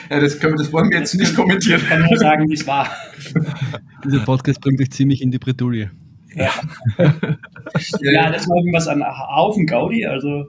ja, 0.09 0.19
das, 0.19 0.39
können 0.39 0.53
wir, 0.53 0.57
das 0.57 0.73
wollen 0.73 0.89
wir 0.89 0.99
jetzt 0.99 1.13
nicht 1.13 1.35
kommentieren. 1.35 1.81
kann 1.87 2.03
nur 2.03 2.17
sagen, 2.17 2.49
wie 2.49 2.55
es 2.55 2.65
war. 2.67 2.89
Dieser 4.03 4.19
Podcast 4.19 4.59
bringt 4.61 4.81
euch 4.81 4.91
ziemlich 4.91 5.21
in 5.21 5.31
die 5.31 5.39
Bredouille. 5.39 5.91
Ja, 8.01 8.31
das 8.31 8.47
war 8.47 8.57
irgendwas 8.57 8.87
an 8.87 9.03
Haufen 9.03 9.65
Gaudi. 9.65 10.05
Also 10.05 10.45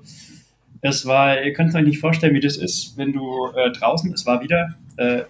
es 0.81 1.07
war, 1.07 1.43
ihr 1.43 1.53
könnt 1.53 1.75
euch 1.75 1.85
nicht 1.85 1.99
vorstellen, 1.99 2.35
wie 2.35 2.41
das 2.41 2.57
ist, 2.57 2.97
wenn 2.97 3.13
du 3.13 3.47
äh, 3.57 3.71
draußen, 3.73 4.13
es 4.13 4.27
war 4.27 4.43
wieder 4.43 4.75
äh, 4.97 5.23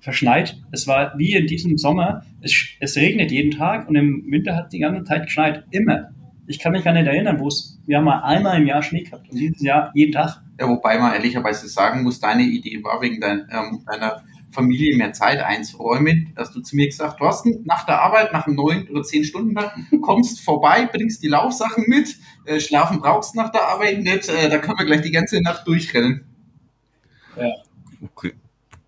verschneit. 0.00 0.56
Es 0.70 0.86
war 0.86 1.18
wie 1.18 1.34
in 1.34 1.46
diesem 1.46 1.76
Sommer, 1.78 2.24
es, 2.40 2.54
es 2.80 2.96
regnet 2.96 3.30
jeden 3.30 3.50
Tag 3.50 3.88
und 3.88 3.96
im 3.96 4.24
Winter 4.30 4.54
hat 4.54 4.72
die 4.72 4.78
ganze 4.78 5.04
Zeit 5.04 5.24
geschneit. 5.24 5.64
Immer. 5.70 6.10
Ich 6.46 6.60
kann 6.60 6.72
mich 6.72 6.84
gar 6.84 6.92
nicht 6.92 7.06
erinnern, 7.06 7.40
wo 7.40 7.48
es, 7.48 7.78
wir 7.86 7.98
haben 7.98 8.04
mal 8.04 8.20
einmal 8.22 8.60
im 8.60 8.66
Jahr 8.66 8.82
Schnee 8.82 9.02
gehabt 9.02 9.28
und 9.30 9.36
dieses 9.36 9.60
Jahr 9.60 9.90
jeden 9.94 10.12
Tag. 10.12 10.40
Ja, 10.60 10.68
wobei 10.68 10.96
man 10.98 11.12
ehrlicherweise 11.12 11.66
sagen 11.68 12.04
muss, 12.04 12.20
deine 12.20 12.44
Idee 12.44 12.82
war 12.84 13.02
wegen 13.02 13.20
dein, 13.20 13.48
ähm, 13.50 13.82
deiner 13.84 14.22
Familie 14.56 14.96
mehr 14.96 15.12
Zeit 15.12 15.38
einzuräumen, 15.40 16.32
dass 16.34 16.52
du 16.52 16.60
zu 16.60 16.74
mir 16.74 16.86
gesagt 16.86 17.12
hast, 17.12 17.18
Thorsten, 17.18 17.62
nach 17.64 17.86
der 17.86 18.00
Arbeit, 18.00 18.32
nach 18.32 18.46
einem 18.46 18.56
neun 18.56 18.88
oder 18.88 19.02
zehn 19.02 19.24
Stunden 19.24 19.54
Tag, 19.54 19.76
kommst 20.02 20.40
vorbei, 20.40 20.88
bringst 20.90 21.22
die 21.22 21.28
Laufsachen 21.28 21.84
mit, 21.86 22.16
äh, 22.44 22.58
schlafen 22.58 23.00
brauchst 23.00 23.36
nach 23.36 23.52
der 23.52 23.68
Arbeit 23.68 24.02
nicht, 24.02 24.28
äh, 24.28 24.48
da 24.48 24.58
können 24.58 24.78
wir 24.78 24.86
gleich 24.86 25.02
die 25.02 25.12
ganze 25.12 25.40
Nacht 25.40 25.66
durchrennen. 25.66 26.24
Okay. 28.02 28.32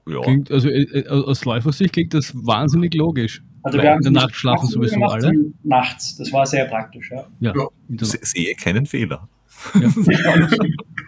Ja. 0.06 0.20
Klingt, 0.22 0.50
also 0.50 0.68
äh, 0.68 0.82
äh, 0.82 1.08
aus 1.08 1.44
Läufersicht 1.44 1.92
klingt 1.92 2.14
das 2.14 2.34
wahnsinnig 2.34 2.94
logisch. 2.94 3.42
Also 3.62 3.78
wir 3.78 3.90
haben 3.90 3.98
in 3.98 4.14
der 4.14 4.22
Nacht 4.22 4.34
schlafen 4.34 4.66
sowieso 4.66 4.94
gemacht 4.94 5.24
alle. 5.24 5.32
Nachts. 5.62 6.16
Das 6.16 6.32
war 6.32 6.46
sehr 6.46 6.64
praktisch, 6.66 7.10
ja. 7.10 7.26
Ja. 7.40 7.52
Ja. 7.54 7.68
Sehe 8.00 8.54
keinen 8.54 8.86
Fehler. 8.86 9.28
ja. 9.74 9.90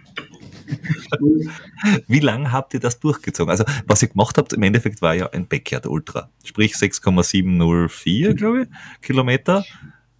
Wie 2.06 2.20
lange 2.20 2.52
habt 2.52 2.74
ihr 2.74 2.80
das 2.80 2.98
durchgezogen? 3.00 3.50
Also, 3.50 3.64
was 3.86 4.02
ihr 4.02 4.08
gemacht 4.08 4.36
habt, 4.38 4.52
im 4.52 4.62
Endeffekt 4.62 5.02
war 5.02 5.14
ja 5.14 5.28
ein 5.30 5.46
Backyard 5.48 5.86
Ultra. 5.86 6.30
Sprich 6.44 6.76
6,704, 6.76 8.34
glaube 8.34 8.62
ich, 8.62 8.68
Kilometer. 9.02 9.64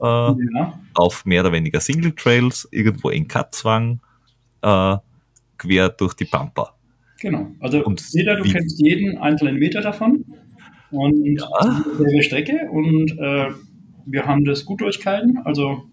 Äh, 0.03 0.05
ja. 0.07 0.81
auf 0.95 1.27
mehr 1.27 1.43
oder 1.43 1.53
weniger 1.53 1.79
Single 1.79 2.13
Trails, 2.13 2.67
irgendwo 2.71 3.11
in 3.11 3.29
Katzwang, 3.29 4.01
äh, 4.63 4.97
quer 5.59 5.91
durch 5.91 6.15
die 6.15 6.25
Pampa. 6.25 6.75
Genau. 7.21 7.49
Also 7.61 7.85
Und 7.85 8.03
jeder, 8.13 8.37
du 8.37 8.45
kennst 8.45 8.81
jeden 8.81 9.19
einzelnen 9.19 9.57
Meter 9.57 9.83
davon. 9.83 10.25
Und 10.91 11.39
Ja. 11.39 11.83
dieselbe 11.99 12.23
Strecke. 12.23 12.69
Und 12.71 13.13
äh, 13.19 13.51
wir 14.07 14.25
haben 14.25 14.47
das 14.47 14.65
gut 14.65 14.81
durchgehalten. 14.81 15.39
Also 15.45 15.85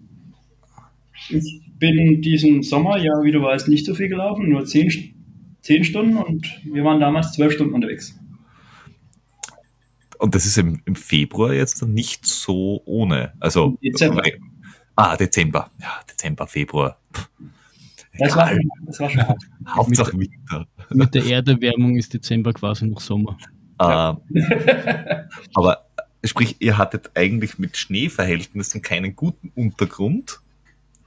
ich 1.29 1.66
bin 1.79 2.21
diesen 2.21 2.63
Sommer, 2.63 2.97
ja, 2.97 3.13
wie 3.23 3.31
du 3.31 3.41
weißt, 3.41 3.67
nicht 3.67 3.85
so 3.85 3.93
viel 3.93 4.09
gelaufen, 4.09 4.49
nur 4.49 4.65
zehn, 4.65 4.91
zehn 5.61 5.83
Stunden 5.83 6.17
und 6.17 6.61
wir 6.65 6.83
waren 6.83 6.99
damals 6.99 7.33
zwölf 7.33 7.53
Stunden 7.53 7.73
unterwegs. 7.73 8.17
Und 10.19 10.33
das 10.33 10.45
ist 10.45 10.57
im, 10.57 10.81
im 10.85 10.95
Februar 10.95 11.53
jetzt 11.53 11.85
nicht 11.85 12.25
so 12.25 12.81
ohne. 12.85 13.33
Also, 13.39 13.77
Dezember. 13.83 14.23
Ah, 14.95 15.15
Dezember. 15.15 15.69
Ja, 15.79 15.99
Dezember, 16.09 16.47
Februar. 16.47 16.99
Das 18.17 18.35
war, 18.35 18.51
egal. 18.51 18.63
das 18.85 18.99
war 18.99 19.09
schon 19.11 19.27
hart. 19.27 19.43
Hauptsache 19.67 20.19
Winter. 20.19 20.67
Mit 20.89 21.13
der 21.13 21.25
Erderwärmung 21.25 21.97
ist 21.97 22.13
Dezember 22.13 22.51
quasi 22.53 22.87
noch 22.87 22.99
Sommer. 22.99 23.37
Ja. 23.79 24.19
Äh, 24.33 25.23
aber 25.53 25.85
sprich, 26.23 26.55
ihr 26.59 26.79
hattet 26.79 27.11
eigentlich 27.13 27.59
mit 27.59 27.77
Schneeverhältnissen 27.77 28.81
keinen 28.81 29.15
guten 29.15 29.51
Untergrund. 29.53 30.39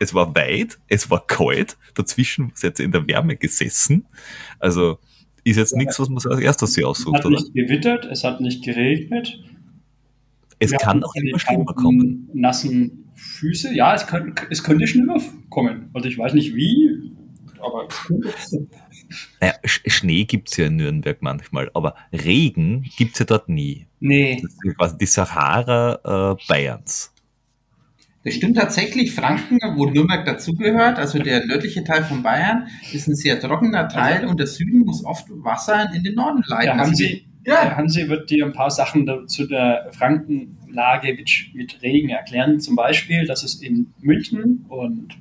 Es 0.00 0.12
war 0.14 0.34
weit, 0.34 0.78
es 0.88 1.08
war 1.10 1.24
kalt, 1.26 1.76
dazwischen 1.94 2.50
seid 2.54 2.78
ihr 2.80 2.86
in 2.86 2.92
der 2.92 3.06
Wärme 3.06 3.36
gesessen. 3.36 4.06
Also 4.58 4.98
ist 5.44 5.56
jetzt 5.56 5.76
nichts, 5.76 6.00
was 6.00 6.08
man 6.08 6.18
als 6.26 6.40
erstes 6.40 6.72
sich 6.72 6.82
Es 6.82 6.88
aussucht, 6.88 7.18
hat 7.18 7.26
oder? 7.26 7.36
nicht 7.38 7.54
gewittert, 7.54 8.06
es 8.06 8.24
hat 8.24 8.40
nicht 8.40 8.64
geregnet. 8.64 9.38
Es 10.58 10.72
Wir 10.72 10.78
kann 10.78 11.02
auch 11.04 11.14
immer 11.14 11.38
schlimmer 11.38 11.74
kommen. 11.74 12.28
Nassen 12.34 13.10
Füße. 13.14 13.74
Ja, 13.74 13.94
es, 13.94 14.06
kann, 14.06 14.34
es 14.50 14.64
könnte 14.64 14.86
schlimmer 14.86 15.16
kommen. 15.50 15.90
Also 15.94 16.08
ich 16.08 16.18
weiß 16.18 16.34
nicht 16.34 16.54
wie, 16.54 17.12
aber 17.60 17.86
es. 17.88 18.58
Naja, 19.40 19.54
Sch- 19.64 19.90
Schnee 19.90 20.24
gibt's 20.24 20.56
ja 20.56 20.66
in 20.66 20.76
Nürnberg 20.76 21.20
manchmal, 21.20 21.68
aber 21.74 21.96
Regen 22.12 22.88
gibt's 22.96 23.18
ja 23.18 23.24
dort 23.24 23.48
nie. 23.48 23.86
Nee, 23.98 24.36
Das 24.40 24.52
ist 24.52 24.58
ja 24.64 24.72
quasi 24.74 24.98
die 24.98 25.06
Sahara 25.06 26.36
äh, 26.38 26.44
Bayerns. 26.46 27.09
Das 28.22 28.34
stimmt 28.34 28.56
tatsächlich. 28.58 29.14
Franken, 29.14 29.58
wo 29.76 29.86
Nürnberg 29.86 30.26
dazugehört, 30.26 30.98
also 30.98 31.18
der 31.18 31.46
nördliche 31.46 31.82
Teil 31.84 32.04
von 32.04 32.22
Bayern, 32.22 32.66
ist 32.92 33.08
ein 33.08 33.14
sehr 33.14 33.40
trockener 33.40 33.88
Teil 33.88 34.26
und 34.26 34.38
der 34.38 34.46
Süden 34.46 34.80
muss 34.80 35.04
oft 35.04 35.26
Wasser 35.30 35.90
in 35.94 36.02
den 36.04 36.14
Norden 36.14 36.42
leiten. 36.46 36.64
der 36.66 36.72
Also 36.74 36.90
Hansi, 36.90 37.24
Ja. 37.46 37.62
der 37.62 37.76
Hansi 37.78 38.08
wird 38.10 38.28
dir 38.30 38.44
ein 38.44 38.52
paar 38.52 38.70
Sachen 38.70 39.26
zu 39.26 39.46
der 39.46 39.88
Frankenlage 39.92 41.14
mit, 41.14 41.30
mit 41.54 41.80
Regen 41.82 42.10
erklären. 42.10 42.60
Zum 42.60 42.76
Beispiel, 42.76 43.24
dass 43.26 43.42
es 43.42 43.62
in 43.62 43.94
München 44.00 44.66
und 44.68 45.16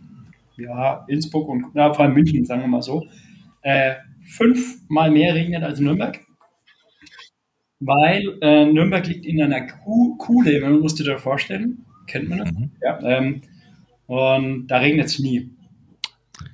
ja, 0.58 1.06
Innsbruck 1.08 1.48
und 1.48 1.68
ja, 1.76 1.94
vor 1.94 2.04
allem 2.04 2.14
München, 2.16 2.44
sagen 2.44 2.62
wir 2.62 2.68
mal 2.68 2.82
so, 2.82 3.06
äh, 3.62 3.94
fünfmal 4.26 5.10
mehr 5.10 5.34
regnet 5.36 5.64
als 5.64 5.80
in 5.80 5.86
Nürnberg. 5.86 6.20
Weil 7.80 8.38
äh, 8.42 8.66
Nürnberg 8.66 9.08
liegt 9.08 9.26
in 9.26 9.42
einer 9.42 9.62
Kuh, 9.66 10.18
Kuhle, 10.18 10.60
man 10.60 10.80
muss 10.82 10.96
dir 10.96 11.06
das 11.06 11.22
vorstellen. 11.22 11.86
Kennt 12.10 12.28
man 12.28 12.40
das? 12.40 12.52
Mhm. 12.52 12.72
Ja. 12.82 13.00
Ähm, 13.04 13.42
und 14.08 14.68
da 14.68 14.78
regnet 14.80 15.06
es 15.06 15.20
nie. 15.20 15.50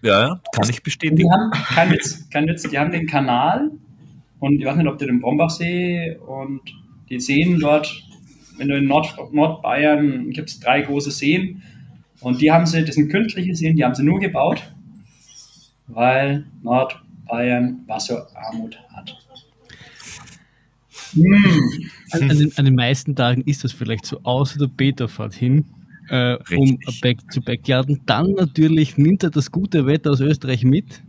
Ja, 0.02 0.28
ja, 0.28 0.42
kann 0.52 0.70
ich 0.70 0.78
Die 0.78 0.82
bestätigen. 0.82 1.32
haben, 1.32 1.52
kein 1.52 1.92
Witz, 1.92 2.30
kein 2.30 2.48
Witz, 2.48 2.64
die 2.64 2.78
haben 2.78 2.92
den 2.92 3.08
Kanal 3.08 3.72
und 4.40 4.60
ich 4.60 4.66
weiß 4.66 4.76
nicht, 4.76 4.88
ob 4.88 4.98
der 4.98 5.08
den 5.08 5.22
Brombachsee 5.22 6.18
und 6.18 6.62
die 7.10 7.20
Seen 7.20 7.60
dort, 7.60 8.04
wenn 8.58 8.68
du 8.68 8.78
in 8.78 8.86
Nord, 8.88 9.16
Nordbayern 9.32 10.32
gibt 10.32 10.50
es 10.50 10.60
drei 10.60 10.82
große 10.82 11.12
Seen 11.12 11.62
und 12.20 12.42
die 12.42 12.52
haben 12.52 12.66
sie, 12.66 12.84
das 12.84 12.96
sind 12.96 13.10
künstliche 13.10 13.56
Seen, 13.56 13.76
die 13.76 13.86
haben 13.86 13.96
sie 13.96 14.04
nur 14.04 14.20
gebaut, 14.20 14.74
weil 15.88 16.46
Nordbayern 16.62 17.84
Wasserarmut 17.88 18.80
hat. 18.94 19.18
Hm. 21.14 21.90
An, 22.22 22.32
an, 22.32 22.38
den, 22.38 22.58
an 22.58 22.66
den 22.66 22.76
meisten 22.76 23.16
Tagen 23.16 23.42
ist 23.42 23.64
das 23.64 23.72
vielleicht 23.72 24.06
so, 24.06 24.20
außer 24.24 24.60
der 24.60 24.68
Beta-Fahrt 24.68 25.34
hin, 25.34 25.66
äh, 26.10 26.38
um 26.56 26.78
back 27.02 27.18
zu 27.32 27.42
Backyarden. 27.42 28.02
Dann 28.06 28.32
natürlich 28.34 28.98
nimmt 28.98 29.24
er 29.24 29.30
das 29.30 29.52
gute 29.52 29.86
Wetter 29.86 30.12
aus 30.12 30.22
Österreich 30.22 30.64
mit 30.64 31.02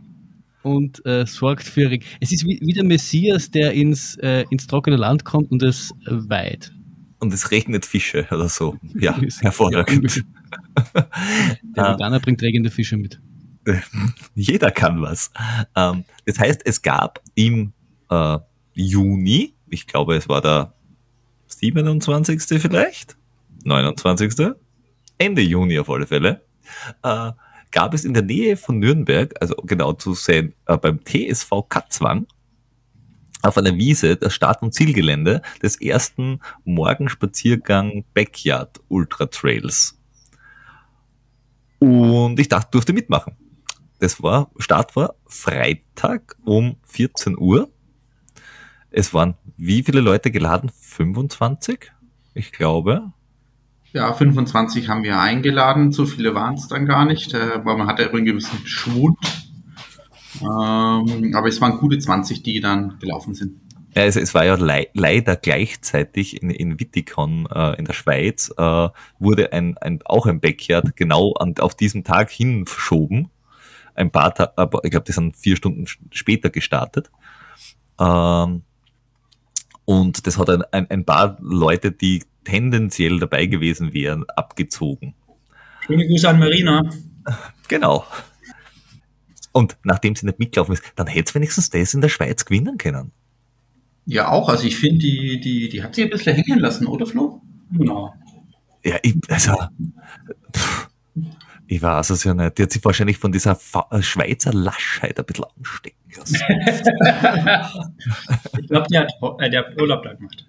und 0.63 1.05
äh, 1.05 1.25
sorgt 1.25 1.63
für. 1.63 1.91
Es 2.19 2.31
ist 2.31 2.45
wie, 2.45 2.59
wie 2.61 2.73
der 2.73 2.83
Messias, 2.83 3.51
der 3.51 3.73
ins, 3.73 4.15
äh, 4.17 4.45
ins 4.49 4.67
trockene 4.67 4.97
Land 4.97 5.23
kommt 5.23 5.51
und 5.51 5.63
es 5.63 5.91
äh, 6.05 6.11
weiht. 6.11 6.71
Und 7.19 7.33
es 7.33 7.49
regnet 7.51 7.85
Fische 7.85 8.27
oder 8.31 8.49
so. 8.49 8.77
Ja, 8.99 9.17
hervorragend. 9.41 10.23
Der 10.93 11.85
Ah. 11.85 11.93
Veganer 11.93 12.19
bringt 12.19 12.41
regende 12.41 12.69
Fische 12.69 12.95
mit. 12.95 13.19
Jeder 14.35 14.71
kann 14.71 15.01
was. 15.01 15.31
Ähm, 15.75 16.05
das 16.25 16.39
heißt, 16.39 16.61
es 16.65 16.81
gab 16.81 17.21
im 17.35 17.73
äh, 18.09 18.37
Juni, 18.73 19.55
ich 19.69 19.87
glaube, 19.87 20.15
es 20.15 20.29
war 20.29 20.41
der 20.41 20.73
27. 21.57 22.61
vielleicht, 22.61 23.17
29. 23.65 24.53
Ende 25.17 25.41
Juni 25.41 25.79
auf 25.79 25.89
alle 25.89 26.05
Fälle, 26.05 26.45
äh, 27.01 27.31
gab 27.71 27.93
es 27.95 28.05
in 28.05 28.13
der 28.13 28.21
Nähe 28.21 28.57
von 28.57 28.77
Nürnberg, 28.77 29.33
also 29.41 29.55
genau 29.63 29.93
zu 29.93 30.13
sein, 30.13 30.53
äh, 30.67 30.77
beim 30.77 30.99
TSV 31.03 31.63
Katzwang, 31.67 32.27
auf 33.41 33.57
einer 33.57 33.75
Wiese 33.75 34.17
das 34.17 34.35
Start- 34.35 34.61
und 34.61 34.75
Zielgelände 34.75 35.41
des 35.63 35.81
ersten 35.81 36.41
Morgenspaziergang 36.63 38.05
Backyard 38.13 38.79
Ultra 38.87 39.25
Trails. 39.25 39.99
Und 41.79 42.39
ich 42.39 42.49
dachte, 42.49 42.69
durfte 42.71 42.93
mitmachen. 42.93 43.35
Das 43.99 44.21
war, 44.21 44.51
Start 44.59 44.95
war 44.95 45.15
Freitag 45.25 46.35
um 46.45 46.77
14 46.83 47.35
Uhr. 47.35 47.71
Es 48.91 49.13
waren 49.13 49.35
wie 49.57 49.83
viele 49.83 50.01
Leute 50.01 50.31
geladen? 50.31 50.71
25? 50.81 51.91
Ich 52.33 52.51
glaube. 52.51 53.11
Ja, 53.93 54.13
25 54.13 54.89
haben 54.89 55.03
wir 55.03 55.19
eingeladen. 55.19 55.91
So 55.91 56.05
viele 56.05 56.35
waren 56.35 56.55
es 56.55 56.67
dann 56.67 56.85
gar 56.85 57.05
nicht, 57.05 57.33
äh, 57.33 57.65
weil 57.65 57.77
man 57.77 57.87
hatte 57.87 58.03
irgendwie 58.03 58.31
ein 58.31 58.35
bisschen 58.35 58.65
Schwund. 58.65 59.17
Ähm, 60.41 61.33
aber 61.35 61.47
es 61.47 61.59
waren 61.61 61.77
gute 61.79 61.97
20, 61.97 62.43
die 62.43 62.59
dann 62.59 62.99
gelaufen 62.99 63.33
sind. 63.33 63.59
Ja, 63.95 64.03
es, 64.03 64.15
es 64.15 64.35
war 64.35 64.45
ja 64.45 64.55
le 64.55 64.87
leider 64.93 65.35
gleichzeitig 65.35 66.43
in, 66.43 66.51
in 66.51 66.79
Wittikon 66.79 67.47
äh, 67.47 67.73
in 67.79 67.85
der 67.85 67.93
Schweiz, 67.93 68.53
äh, 68.55 68.89
wurde 69.17 69.53
ein, 69.53 69.77
ein, 69.79 69.99
auch 70.05 70.27
ein 70.27 70.39
Backyard 70.39 70.95
genau 70.95 71.33
an, 71.33 71.55
auf 71.59 71.73
diesen 71.73 72.03
Tag 72.03 72.29
hin 72.29 72.67
verschoben. 72.67 73.31
Ein 73.95 74.11
paar 74.11 74.35
Tage, 74.35 74.53
ich 74.83 74.91
glaube, 74.91 75.05
die 75.05 75.13
sind 75.13 75.35
vier 75.35 75.55
Stunden 75.55 75.85
später 76.11 76.51
gestartet. 76.51 77.09
Ähm, 77.99 78.61
und 79.87 80.27
das 80.27 80.37
hat 80.37 80.49
ein, 80.49 80.63
ein, 80.73 80.91
ein 80.91 81.05
paar 81.05 81.37
Leute, 81.39 81.93
die 81.93 82.25
tendenziell 82.43 83.19
dabei 83.19 83.45
gewesen 83.45 83.93
wären, 83.93 84.25
abgezogen. 84.35 85.15
Schöne 85.85 86.05
Grüße 86.05 86.27
an 86.27 86.39
Marina. 86.39 86.89
Genau. 87.69 88.05
Und 89.53 89.77
nachdem 89.83 90.13
sie 90.13 90.25
nicht 90.25 90.39
mitgelaufen 90.39 90.73
ist, 90.73 90.83
dann 90.97 91.07
hätte 91.07 91.29
es 91.29 91.35
wenigstens 91.35 91.69
das 91.69 91.93
in 91.93 92.01
der 92.01 92.09
Schweiz 92.09 92.43
gewinnen 92.43 92.77
können. 92.77 93.13
Ja, 94.05 94.29
auch. 94.29 94.49
Also 94.49 94.67
ich 94.67 94.75
finde, 94.75 94.99
die, 94.99 95.39
die, 95.39 95.69
die 95.69 95.81
hat 95.81 95.95
sich 95.95 96.03
ein 96.03 96.09
bisschen 96.09 96.35
hängen 96.35 96.59
lassen, 96.59 96.85
oder 96.85 97.05
Flo? 97.05 97.41
Genau. 97.71 98.13
Ja, 98.83 98.97
ich, 99.01 99.15
also, 99.29 99.53
pff, 100.53 100.89
ich 101.67 101.81
weiß 101.81 102.11
es 102.11 102.23
ja 102.23 102.33
nicht. 102.33 102.57
Die 102.57 102.63
hat 102.63 102.71
sich 102.71 102.83
wahrscheinlich 102.83 103.17
von 103.17 103.31
dieser 103.31 103.55
Fa 103.55 103.87
Schweizer 104.01 104.53
Laschheit 104.53 105.19
ein 105.19 105.25
bisschen 105.25 105.45
anstecken 105.57 105.97
lassen. 106.17 106.35
ich 108.59 108.67
glaube, 108.67 108.87
die 108.89 108.97
hat, 108.97 109.11
äh, 109.39 109.57
hat 109.57 109.79
Urlaub 109.79 110.03
da 110.03 110.13
gemacht. 110.13 110.45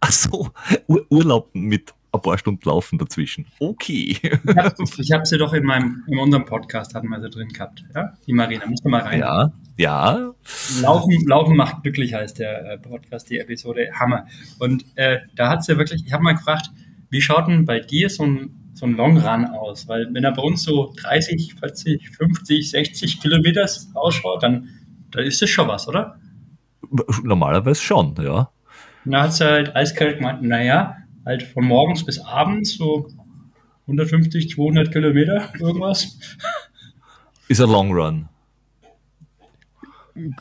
Ach 0.00 0.12
so, 0.12 0.50
Ur 0.86 1.06
Urlaub 1.10 1.50
mit 1.54 1.92
ein 2.12 2.20
paar 2.20 2.38
Stunden 2.38 2.68
Laufen 2.68 2.98
dazwischen. 2.98 3.46
Okay. 3.58 4.18
Ich 4.22 4.56
habe 4.56 4.74
hab 4.74 5.26
sie 5.26 5.38
doch 5.38 5.52
in 5.52 5.64
meinem, 5.64 6.04
in 6.08 6.18
unserem 6.18 6.44
Podcast 6.44 6.94
hatten 6.94 7.08
wir 7.08 7.20
sie 7.20 7.30
drin 7.30 7.48
gehabt. 7.48 7.84
Ja? 7.94 8.12
Die 8.26 8.32
Marina, 8.32 8.66
musst 8.66 8.84
du 8.84 8.88
mal 8.88 9.02
rein. 9.02 9.20
Ja, 9.20 9.52
ja. 9.76 10.32
Laufen, 10.82 11.26
Laufen 11.26 11.56
macht 11.56 11.82
glücklich 11.82 12.14
heißt 12.14 12.38
der 12.38 12.72
äh, 12.72 12.78
Podcast, 12.78 13.30
die 13.30 13.38
Episode. 13.38 13.90
Hammer. 13.94 14.26
Und 14.58 14.84
äh, 14.96 15.20
da 15.36 15.48
hat 15.48 15.64
sie 15.64 15.78
wirklich, 15.78 16.04
ich 16.04 16.12
habe 16.12 16.22
mal 16.22 16.34
gefragt, 16.34 16.70
wie 17.10 17.20
schaut 17.20 17.48
denn 17.48 17.64
bei 17.64 17.80
dir 17.80 18.10
so 18.10 18.24
ein, 18.24 18.59
so 18.74 18.86
ein 18.86 18.96
Long 18.96 19.18
Run 19.18 19.44
aus? 19.46 19.88
Weil 19.88 20.12
wenn 20.12 20.24
er 20.24 20.32
bei 20.32 20.42
uns 20.42 20.62
so 20.62 20.92
30, 20.96 21.54
40, 21.54 22.10
50, 22.10 22.70
60 22.70 23.20
Kilometer 23.20 23.66
ausschaut, 23.94 24.42
dann, 24.42 24.68
dann 25.10 25.24
ist 25.24 25.42
das 25.42 25.50
schon 25.50 25.68
was, 25.68 25.88
oder? 25.88 26.18
Normalerweise 27.22 27.80
schon, 27.80 28.14
ja. 28.22 28.50
Und 29.04 29.12
da 29.12 29.22
hat 29.22 29.34
sie 29.34 29.44
halt 29.44 29.74
eiskalt 29.76 30.18
gemeint, 30.18 30.42
naja, 30.42 30.96
halt 31.24 31.42
von 31.42 31.64
morgens 31.64 32.04
bis 32.04 32.18
abends 32.18 32.76
so 32.76 33.08
150, 33.82 34.50
200 34.50 34.92
Kilometer, 34.92 35.52
irgendwas. 35.58 36.18
Ist 37.48 37.60
ein 37.60 37.70
Long 37.70 37.92
Run. 37.92 38.28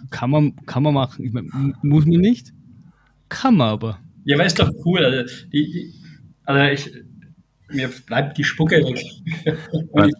Kann 0.10 0.30
man, 0.30 0.56
kann 0.66 0.84
man 0.84 0.94
machen. 0.94 1.26
Ich 1.26 1.32
mein, 1.32 1.76
muss 1.82 2.06
man 2.06 2.20
nicht. 2.20 2.54
Kann 3.30 3.56
man 3.56 3.70
aber. 3.70 4.00
Ja, 4.26 4.36
aber 4.36 4.46
ist 4.46 4.60
doch 4.60 4.72
cool. 4.86 5.04
Also, 5.06 5.34
die, 5.52 5.94
also 6.46 6.62
ich, 6.64 6.92
mir 7.72 7.90
bleibt 8.06 8.38
die 8.38 8.44
Spucke 8.44 8.78
weg. 8.78 9.06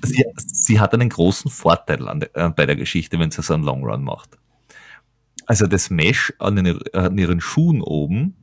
sie, 0.04 0.26
sie, 0.36 0.80
hat 0.80 0.94
einen 0.94 1.10
großen 1.10 1.50
Vorteil 1.50 2.08
an, 2.08 2.22
äh, 2.34 2.50
bei 2.50 2.66
der 2.66 2.76
Geschichte, 2.76 3.20
wenn 3.20 3.32
sie 3.32 3.42
so 3.42 3.54
einen 3.54 3.64
Long 3.64 3.84
Run 3.84 4.04
macht. 4.04 4.38
Also 5.46 5.66
das 5.66 5.90
Mesh 5.90 6.34
an, 6.40 6.58
den, 6.58 6.80
an 6.94 7.18
ihren 7.18 7.42
Schuhen 7.42 7.82
oben 7.82 8.36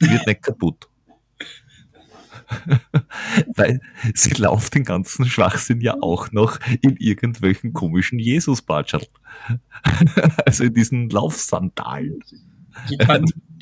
wird 0.00 0.26
nicht 0.26 0.42
kaputt. 0.42 0.88
Weil 3.54 3.80
sie 4.14 4.30
lauft 4.34 4.74
den 4.74 4.84
ganzen 4.84 5.26
Schwachsinn 5.26 5.80
ja 5.80 5.96
auch 6.00 6.32
noch 6.32 6.58
in 6.82 6.96
irgendwelchen 6.96 7.72
komischen 7.72 8.18
jesus 8.18 8.64
Also 10.46 10.64
in 10.64 10.74
diesen 10.74 11.10
Laufsandalen. 11.10 12.20
Die, 12.90 12.98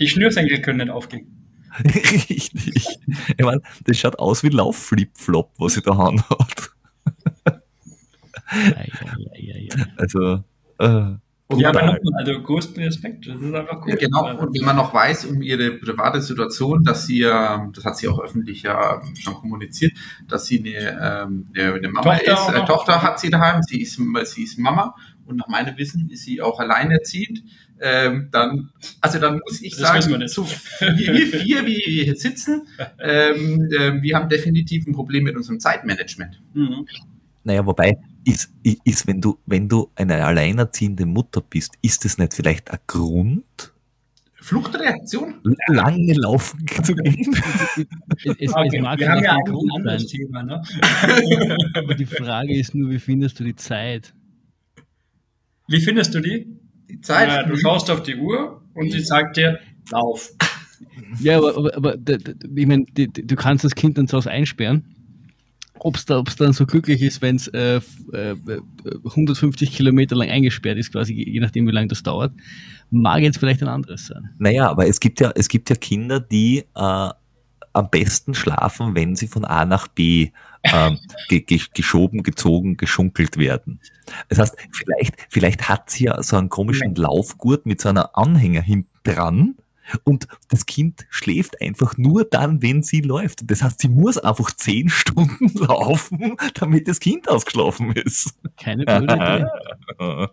die 0.00 0.08
Schnürsenkel 0.08 0.60
können 0.60 0.78
nicht 0.78 0.90
aufgehen. 0.90 1.41
Richtig. 1.84 2.86
Ich 3.36 3.44
meine, 3.44 3.62
das 3.84 3.98
schaut 3.98 4.18
aus 4.18 4.42
wie 4.42 4.48
Laufflip-Flop, 4.48 5.52
was 5.58 5.74
sie 5.74 5.82
da 5.82 5.96
haben 5.96 6.22
hat. 6.22 6.70
also, 9.96 10.44
äh, 10.78 11.16
ja, 11.56 11.68
aber 11.68 11.98
also 12.16 12.42
größten 12.42 12.82
Respekt, 12.82 13.26
das 13.26 13.40
ist 13.40 13.54
einfach 13.54 13.82
cool. 13.82 13.90
Ja, 13.90 13.96
genau, 13.96 14.38
und 14.38 14.54
wenn 14.54 14.64
man 14.64 14.76
noch 14.76 14.94
weiß 14.94 15.26
um 15.26 15.42
ihre 15.42 15.72
private 15.72 16.20
Situation, 16.20 16.84
dass 16.84 17.06
sie 17.06 17.20
ja, 17.20 17.68
das 17.74 17.84
hat 17.84 17.96
sie 17.96 18.08
auch 18.08 18.20
öffentlich 18.20 18.62
ja 18.62 19.00
schon 19.18 19.34
kommuniziert, 19.34 19.92
dass 20.28 20.46
sie 20.46 20.60
eine, 20.60 21.24
ähm, 21.26 21.46
eine 21.54 21.88
Mama 21.88 22.16
Tochter 22.16 22.32
ist, 22.32 22.62
äh, 22.62 22.64
Tochter 22.64 23.02
hat 23.02 23.20
sie 23.20 23.30
daheim, 23.30 23.62
sie 23.62 23.82
ist, 23.82 24.00
sie 24.24 24.44
ist 24.44 24.58
Mama 24.58 24.94
und 25.32 25.38
nach 25.38 25.48
meinem 25.48 25.76
Wissen 25.76 26.08
ist 26.10 26.24
sie 26.24 26.40
auch 26.40 26.60
alleinerziehend. 26.60 27.42
Ähm, 27.80 28.28
dann, 28.30 28.70
also 29.00 29.18
dann 29.18 29.40
muss 29.40 29.60
ich 29.60 29.72
das 29.76 29.80
sagen, 29.80 30.28
so, 30.28 30.46
wir, 30.80 31.14
wir 31.14 31.26
vier, 31.26 31.66
wie 31.66 31.76
wir 31.76 32.04
hier 32.04 32.16
sitzen, 32.16 32.68
ähm, 33.00 33.68
äh, 33.72 34.00
wir 34.00 34.14
haben 34.14 34.28
definitiv 34.28 34.86
ein 34.86 34.92
Problem 34.92 35.24
mit 35.24 35.34
unserem 35.34 35.58
Zeitmanagement. 35.58 36.40
Mhm. 36.54 36.86
Naja, 37.44 37.66
wobei, 37.66 37.98
ist, 38.24 38.52
ist, 38.84 39.06
wenn 39.08 39.20
du, 39.20 39.38
wenn 39.46 39.68
du 39.68 39.90
eine 39.96 40.24
alleinerziehende 40.24 41.06
Mutter 41.06 41.40
bist, 41.40 41.74
ist 41.82 42.04
es 42.04 42.18
nicht 42.18 42.34
vielleicht 42.34 42.70
ein 42.70 42.78
Grund? 42.86 43.72
Fluchtreaktion? 44.34 45.34
Lange 45.68 46.14
laufen 46.14 46.66
zu 46.82 46.94
gehen. 46.94 47.34
es, 48.24 48.36
es, 48.38 48.54
okay, 48.54 48.80
mag 48.80 48.98
wir 48.98 49.08
haben 49.08 49.24
ja 49.24 49.36
ein 49.36 49.44
Grund 49.44 49.72
anderes 49.76 50.06
Thema, 50.06 50.42
ne? 50.42 50.62
Aber 51.74 51.94
die 51.94 52.06
Frage 52.06 52.56
ist 52.56 52.74
nur, 52.74 52.90
wie 52.90 52.98
findest 52.98 53.38
du 53.40 53.44
die 53.44 53.54
Zeit? 53.54 54.14
Wie 55.72 55.80
findest 55.80 56.14
du 56.14 56.20
die? 56.20 56.46
Die 56.88 57.00
Zeit? 57.00 57.28
Ja, 57.28 57.42
du 57.44 57.56
schaust 57.56 57.90
auf 57.90 58.02
die 58.02 58.16
Uhr 58.16 58.62
und 58.74 58.92
sie 58.92 59.00
sagt 59.00 59.36
dir, 59.36 59.58
lauf. 59.90 60.30
Ja, 61.20 61.38
aber, 61.38 61.56
aber, 61.56 61.76
aber 61.76 61.96
ich 62.54 62.66
meine, 62.66 62.84
du 62.84 63.36
kannst 63.36 63.64
das 63.64 63.74
Kind 63.74 63.98
dann 63.98 64.06
zu 64.08 64.16
Hause 64.16 64.30
einsperren 64.30 64.84
ob 65.84 65.96
es 65.96 66.04
da, 66.04 66.18
ob's 66.18 66.36
dann 66.36 66.52
so 66.52 66.64
glücklich 66.64 67.02
ist, 67.02 67.22
wenn 67.22 67.36
es 67.36 67.48
äh, 67.48 67.80
äh, 68.12 68.36
150 69.04 69.72
Kilometer 69.72 70.14
lang 70.14 70.30
eingesperrt 70.30 70.78
ist, 70.78 70.92
quasi 70.92 71.12
je 71.12 71.40
nachdem, 71.40 71.66
wie 71.66 71.72
lange 71.72 71.88
das 71.88 72.02
dauert, 72.02 72.32
mag 72.90 73.22
jetzt 73.22 73.38
vielleicht 73.38 73.62
ein 73.62 73.68
anderes 73.68 74.06
sein. 74.06 74.30
Naja, 74.38 74.70
aber 74.70 74.86
es 74.86 75.00
gibt 75.00 75.20
ja, 75.20 75.32
es 75.34 75.48
gibt 75.48 75.70
ja 75.70 75.76
Kinder, 75.76 76.20
die 76.20 76.64
äh, 76.76 77.10
am 77.74 77.90
besten 77.90 78.34
schlafen, 78.34 78.94
wenn 78.94 79.16
sie 79.16 79.26
von 79.26 79.44
A 79.44 79.64
nach 79.64 79.88
B 79.88 80.30
ähm, 80.64 80.98
ge 81.28 81.40
ge 81.40 81.60
geschoben, 81.74 82.22
gezogen, 82.22 82.76
geschunkelt 82.76 83.36
werden. 83.36 83.80
Das 84.28 84.38
heißt, 84.38 84.56
vielleicht, 84.72 85.14
vielleicht 85.28 85.68
hat 85.68 85.90
sie 85.90 86.04
ja 86.04 86.22
so 86.22 86.36
einen 86.36 86.48
komischen 86.48 86.94
Laufgurt 86.94 87.66
mit 87.66 87.80
so 87.80 87.88
einer 87.88 88.16
Anhänger 88.16 88.62
hinten 88.62 88.90
dran, 89.02 89.56
und 90.04 90.28
das 90.48 90.66
Kind 90.66 91.06
schläft 91.10 91.60
einfach 91.60 91.96
nur 91.98 92.24
dann, 92.24 92.62
wenn 92.62 92.82
sie 92.82 93.00
läuft. 93.00 93.50
Das 93.50 93.62
heißt, 93.62 93.80
sie 93.80 93.88
muss 93.88 94.18
einfach 94.18 94.50
zehn 94.52 94.88
Stunden 94.90 95.48
laufen, 95.58 96.36
damit 96.54 96.88
das 96.88 97.00
Kind 97.00 97.28
ausgeschlafen 97.28 97.92
ist. 97.92 98.34
Keine 98.56 98.84
blöde 98.84 99.14
Idee. 99.14 100.28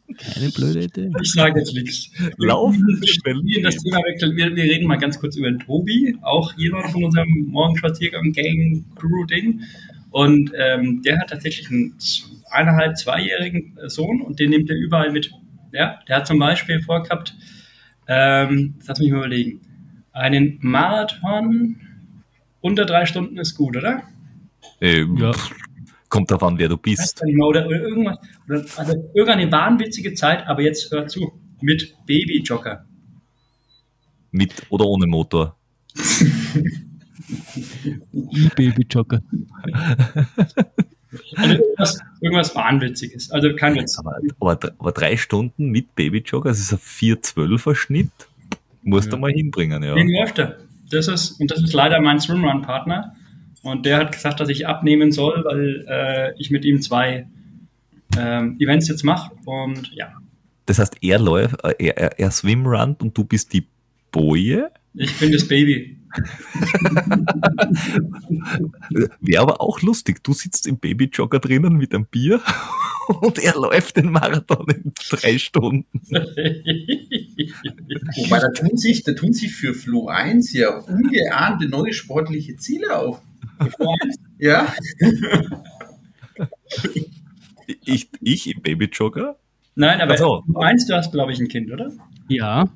Keine 0.18 0.50
blöde 0.50 0.84
Idee. 0.84 1.10
Ich 1.22 1.32
sage 1.32 1.60
jetzt 1.60 1.74
nichts. 1.74 2.10
Laufen. 2.38 2.86
Wir, 3.00 3.62
das 3.62 3.76
Thema 3.78 3.98
wechseln. 3.98 4.36
Wir, 4.36 4.54
wir, 4.54 4.64
reden 4.64 4.86
mal 4.86 4.98
ganz 4.98 5.18
kurz 5.18 5.36
über 5.36 5.50
den 5.50 5.60
Tobi, 5.60 6.16
auch 6.22 6.52
jemand 6.56 6.90
von 6.90 7.04
unserem 7.04 7.28
Morgenspaziergang 7.48 8.32
Gang 8.32 8.84
Crew 8.96 9.24
Ding. 9.26 9.62
Und 10.10 10.52
ähm, 10.56 11.02
der 11.02 11.18
hat 11.18 11.30
tatsächlich 11.30 11.68
einen 11.70 11.94
eineinhalb, 12.50 12.96
zweijährigen 12.96 13.76
Sohn 13.86 14.22
und 14.22 14.38
den 14.38 14.50
nimmt 14.50 14.70
er 14.70 14.76
überall 14.76 15.10
mit. 15.10 15.32
Ja, 15.72 15.98
der 16.08 16.16
hat 16.16 16.26
zum 16.26 16.38
Beispiel 16.38 16.80
vorgehabt, 16.80 17.34
ähm, 18.06 18.74
lass 18.86 19.00
mich 19.00 19.10
mal 19.10 19.18
überlegen. 19.18 19.60
Einen 20.12 20.58
Marathon 20.60 21.76
unter 22.60 22.84
drei 22.84 23.06
Stunden 23.06 23.38
ist 23.38 23.56
gut, 23.56 23.76
oder? 23.76 24.02
Ähm, 24.80 25.16
ja. 25.16 25.32
Kommt 26.14 26.30
darauf 26.30 26.44
an, 26.44 26.58
wer 26.58 26.68
du 26.68 26.76
bist. 26.76 27.20
Oder, 27.42 27.66
oder 27.66 27.80
irgendwas. 27.80 28.18
Oder, 28.48 28.64
also 28.76 29.10
irgendeine 29.14 29.50
wahnwitzige 29.50 30.14
Zeit, 30.14 30.46
aber 30.46 30.62
jetzt 30.62 30.92
hör 30.92 31.08
zu. 31.08 31.32
Mit 31.60 31.96
Baby-Jogger. 32.06 32.84
Mit 34.30 34.62
oder 34.68 34.84
ohne 34.86 35.08
Motor? 35.08 35.56
Baby-Jogger. 38.56 39.22
Also 41.36 41.54
irgendwas, 41.54 41.98
irgendwas 42.20 42.54
Wahnwitziges. 42.54 43.32
Also 43.32 43.52
kein 43.56 43.74
Witz. 43.74 43.98
Aber, 43.98 44.16
aber, 44.38 44.72
aber 44.78 44.92
drei 44.92 45.16
Stunden 45.16 45.70
mit 45.70 45.96
Babyjogger, 45.96 46.50
das 46.50 46.60
ist 46.60 46.72
ein 46.72 46.78
4-12er 46.78 47.74
Schnitt. 47.74 48.12
Musst 48.82 49.06
ja. 49.06 49.10
du 49.12 49.16
mal 49.16 49.32
hinbringen, 49.32 49.82
ja. 49.82 49.96
Wie 49.96 50.16
läuft 50.16 50.38
er? 50.38 50.58
Das 50.90 51.08
ist, 51.08 51.40
und 51.40 51.50
das 51.50 51.60
ist 51.60 51.72
leider 51.72 52.00
mein 52.00 52.20
Swimrun-Partner. 52.20 53.16
Und 53.64 53.86
der 53.86 53.96
hat 53.96 54.12
gesagt, 54.12 54.40
dass 54.40 54.50
ich 54.50 54.66
abnehmen 54.66 55.10
soll, 55.10 55.42
weil 55.44 55.84
äh, 55.88 56.34
ich 56.38 56.50
mit 56.50 56.64
ihm 56.66 56.82
zwei 56.82 57.26
ähm, 58.16 58.56
Events 58.60 58.88
jetzt 58.88 59.04
mache. 59.04 59.32
Und 59.46 59.90
ja. 59.94 60.12
Das 60.66 60.78
heißt, 60.78 60.98
er 61.00 61.18
läuft, 61.18 61.64
äh, 61.64 61.74
er, 61.78 61.96
er, 61.96 62.20
er 62.20 62.30
swimrunnt 62.30 63.02
und 63.02 63.16
du 63.16 63.24
bist 63.24 63.54
die 63.54 63.66
Boje? 64.12 64.70
Ich 64.92 65.18
bin 65.18 65.32
das 65.32 65.48
Baby. 65.48 65.98
Wäre 69.20 69.42
aber 69.42 69.60
auch 69.60 69.82
lustig. 69.82 70.22
Du 70.22 70.32
sitzt 70.32 70.68
im 70.68 70.78
Babyjogger 70.78 71.40
drinnen 71.40 71.74
mit 71.74 71.92
einem 71.94 72.06
Bier 72.06 72.40
und 73.20 73.38
er 73.38 73.54
läuft 73.56 73.96
den 73.96 74.12
Marathon 74.12 74.68
in 74.68 74.92
drei 75.10 75.38
Stunden. 75.38 76.00
Wobei, 78.16 78.38
da 78.38 78.50
tun 78.50 78.76
sich, 78.76 79.02
da 79.02 79.14
tun 79.14 79.32
sich 79.32 79.52
für 79.54 79.74
Flo 79.74 80.06
1 80.08 80.52
ja 80.52 80.78
ungeahnte 80.78 81.68
neue 81.68 81.92
sportliche 81.92 82.56
Ziele 82.56 82.96
auf. 82.96 83.20
Ja. 84.38 84.72
Ich, 87.84 88.08
ich 88.20 88.54
im 88.54 88.62
Babyjogger? 88.62 89.36
Nein, 89.74 90.00
aber 90.00 90.14
Ach 90.14 90.18
so. 90.18 90.42
du 90.46 90.52
meinst, 90.52 90.88
du 90.90 90.94
hast, 90.94 91.12
glaube 91.12 91.32
ich, 91.32 91.40
ein 91.40 91.48
Kind, 91.48 91.70
oder? 91.72 91.90
Ja, 92.28 92.68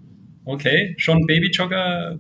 Okay, 0.45 0.95
schon 0.97 1.27
Babyjogger. 1.27 2.19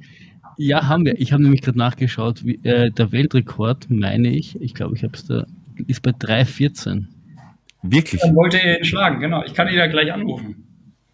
ja, 0.58 0.86
haben 0.86 1.06
wir. 1.06 1.18
Ich 1.18 1.32
habe 1.32 1.42
nämlich 1.42 1.62
gerade 1.62 1.78
nachgeschaut, 1.78 2.44
wie, 2.44 2.56
äh, 2.62 2.90
der 2.90 3.10
Weltrekord, 3.10 3.88
meine 3.88 4.28
ich, 4.28 4.60
ich 4.60 4.74
glaube, 4.74 4.94
ich 4.96 5.02
habe 5.02 5.14
es 5.14 5.24
da, 5.24 5.46
ist 5.86 6.02
bei 6.02 6.10
3,14. 6.10 7.06
Wirklich? 7.82 8.20
Dann 8.20 8.34
wollte 8.36 8.58
er 8.62 8.78
ihn 8.80 8.84
schlagen, 8.84 9.20
genau. 9.20 9.42
Ich 9.44 9.54
kann 9.54 9.66
ihn 9.68 9.76
ja 9.76 9.86
gleich 9.86 10.12
anrufen. 10.12 10.66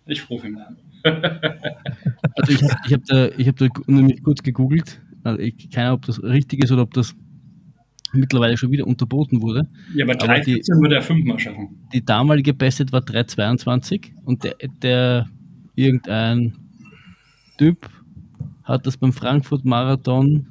Ich 0.07 0.29
rufe 0.29 0.49
ihn 0.49 0.57
an. 0.59 0.77
Also 1.05 2.53
ich 2.53 2.63
habe 2.65 2.81
ich 2.87 2.93
hab 2.95 3.05
da, 3.05 3.29
ich 3.39 3.47
hab 3.49 3.57
da 3.59 3.69
nämlich 3.87 4.23
kurz 4.25 4.43
gegoogelt. 4.43 5.01
Also 5.23 5.39
ich, 5.39 5.71
keine 5.71 5.87
Ahnung, 5.89 5.99
ob 5.99 6.07
das 6.07 6.21
richtig 6.23 6.65
ist 6.65 6.73
oder 6.73 6.83
ob 6.83 6.95
das 6.95 7.15
mittlerweile 8.15 8.57
schon 8.57 8.71
wieder 8.71 8.87
unterboten 8.87 9.43
wurde. 9.43 9.69
Ja, 9.95 10.05
aber 10.05 10.15
Aber 10.23 10.41
die- 10.41 10.55
3,14 10.63 10.81
würde 10.83 10.97
er 10.97 11.03
fünfmal 11.03 11.39
schaffen. 11.39 11.69
Die 11.93 12.05
damalige 12.05 12.55
Bestzeit 12.55 12.93
war 12.93 13.01
3,22 13.01 14.13
und 14.25 14.45
der, 14.45 14.55
der 14.83 15.29
irgendein 15.75 16.55
Typ 17.59 17.89
hat 18.65 18.87
das 18.87 18.97
beim 18.97 19.13
Frankfurt-Marathon 19.13 20.47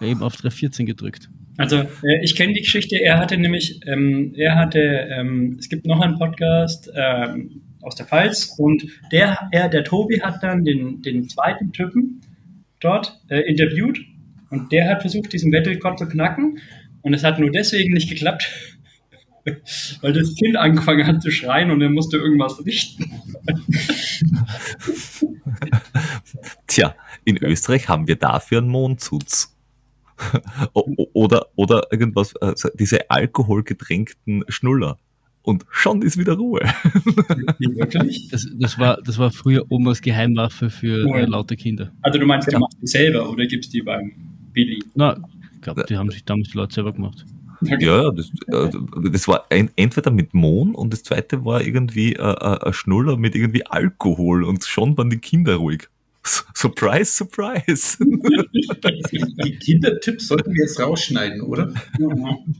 eben 0.00 0.22
auf 0.22 0.34
3,14 0.36 0.84
gedrückt. 0.84 1.30
Also 1.56 1.76
äh, 2.02 2.22
ich 2.22 2.34
kenne 2.34 2.52
die 2.52 2.60
Geschichte, 2.62 2.96
er 3.00 3.18
hatte 3.18 3.36
nämlich, 3.38 3.80
ähm, 3.86 4.32
er 4.36 4.56
hatte, 4.56 4.80
ähm, 4.80 5.56
es 5.58 5.68
gibt 5.68 5.86
noch 5.86 6.00
einen 6.00 6.18
Podcast 6.18 6.90
ähm, 6.94 7.62
aus 7.80 7.94
der 7.94 8.06
Pfalz 8.06 8.54
und 8.58 8.84
der, 9.12 9.48
er, 9.52 9.68
der 9.68 9.84
Tobi 9.84 10.20
hat 10.20 10.42
dann 10.42 10.64
den, 10.64 11.00
den 11.02 11.28
zweiten 11.28 11.72
Typen 11.72 12.20
dort 12.80 13.20
äh, 13.28 13.40
interviewt 13.42 14.00
und 14.54 14.72
der 14.72 14.88
hat 14.88 15.00
versucht, 15.02 15.32
diesen 15.32 15.52
Weltrekord 15.52 15.98
zu 15.98 16.06
knacken 16.06 16.58
und 17.02 17.12
es 17.12 17.24
hat 17.24 17.38
nur 17.38 17.50
deswegen 17.50 17.92
nicht 17.92 18.08
geklappt, 18.08 18.48
weil 20.00 20.12
das 20.12 20.34
Kind 20.36 20.56
angefangen 20.56 21.06
hat 21.06 21.22
zu 21.22 21.30
schreien 21.30 21.70
und 21.70 21.82
er 21.82 21.90
musste 21.90 22.16
irgendwas 22.16 22.64
richten. 22.64 23.10
Tja, 26.66 26.94
in 27.24 27.36
Österreich 27.42 27.88
haben 27.88 28.06
wir 28.06 28.16
dafür 28.16 28.58
einen 28.58 28.70
o- 30.74 31.08
oder, 31.12 31.46
oder 31.56 31.88
irgendwas, 31.90 32.34
äh, 32.40 32.52
so 32.54 32.68
diese 32.74 33.10
alkoholgetränkten 33.10 34.44
Schnuller. 34.48 34.98
Und 35.42 35.66
schon 35.68 36.00
ist 36.00 36.16
wieder 36.16 36.34
Ruhe. 36.34 36.60
Wirklich? 37.58 38.28
Das, 38.30 38.48
das, 38.58 38.78
war, 38.78 38.98
das 39.04 39.18
war 39.18 39.30
früher 39.30 39.70
Omas 39.70 40.00
Geheimwaffe 40.00 40.70
für 40.70 41.04
äh, 41.04 41.20
ja. 41.20 41.26
laute 41.26 41.54
Kinder. 41.56 41.92
Also 42.00 42.18
du 42.18 42.24
meinst, 42.24 42.50
du 42.50 42.58
machst 42.58 42.78
die 42.80 42.86
selber 42.86 43.28
oder 43.28 43.44
gibst 43.46 43.74
die 43.74 43.82
beim 43.82 44.33
Billy? 44.54 44.82
Na, 44.94 45.18
ich 45.56 45.60
glaube, 45.60 45.84
die 45.88 45.96
haben 45.98 46.10
sich 46.10 46.24
damals 46.24 46.48
die 46.50 46.56
Leute 46.56 46.74
selber 46.74 46.92
gemacht. 46.94 47.26
Ja, 47.62 47.78
ja, 47.78 48.10
das, 48.10 48.30
äh, 48.48 48.70
das 49.10 49.28
war 49.28 49.46
ein, 49.50 49.70
entweder 49.76 50.10
mit 50.10 50.34
Mohn 50.34 50.74
und 50.74 50.92
das 50.92 51.02
zweite 51.02 51.44
war 51.44 51.62
irgendwie 51.62 52.14
äh, 52.14 52.18
äh, 52.20 52.58
ein 52.66 52.72
Schnuller 52.72 53.16
mit 53.16 53.34
irgendwie 53.34 53.64
Alkohol 53.66 54.44
und 54.44 54.64
schon 54.64 54.96
waren 54.98 55.08
die 55.10 55.18
Kinder 55.18 55.56
ruhig. 55.56 55.88
Surprise, 56.54 57.12
surprise. 57.12 57.98
Die 59.44 59.56
Kindertipps 59.58 60.28
sollten 60.28 60.52
wir 60.54 60.62
jetzt 60.64 60.80
rausschneiden, 60.80 61.40
oder? 61.42 61.72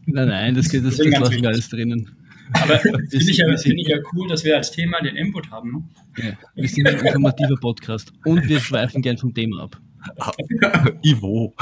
Nein, 0.07 0.29
nein, 0.29 0.55
das, 0.55 0.69
geht- 0.69 0.85
das, 0.85 0.97
Das 0.97 1.07
lassen 1.07 1.43
wir 1.43 1.49
alles 1.49 1.69
drinnen. 1.69 2.11
Aber 2.53 2.79
finde 2.79 3.07
ich, 3.11 3.37
ja, 3.39 3.57
finde 3.57 3.81
ich 3.81 3.89
ja 3.89 3.97
cool, 4.13 4.29
dass 4.29 4.45
wir 4.45 4.57
als 4.57 4.71
Thema 4.71 5.01
den 5.01 5.17
Input 5.17 5.51
haben. 5.51 5.73
Ne? 6.19 6.25
Ja. 6.25 6.33
Wir 6.55 6.69
sind 6.69 6.87
ein 6.87 6.99
informativer 6.99 7.57
Podcast 7.57 8.13
und 8.25 8.47
wir 8.49 8.61
schweifen 8.61 9.01
gern 9.03 9.17
vom 9.19 9.33
Thema 9.35 9.63
ab. 9.65 9.81
Ivo. 11.03 11.55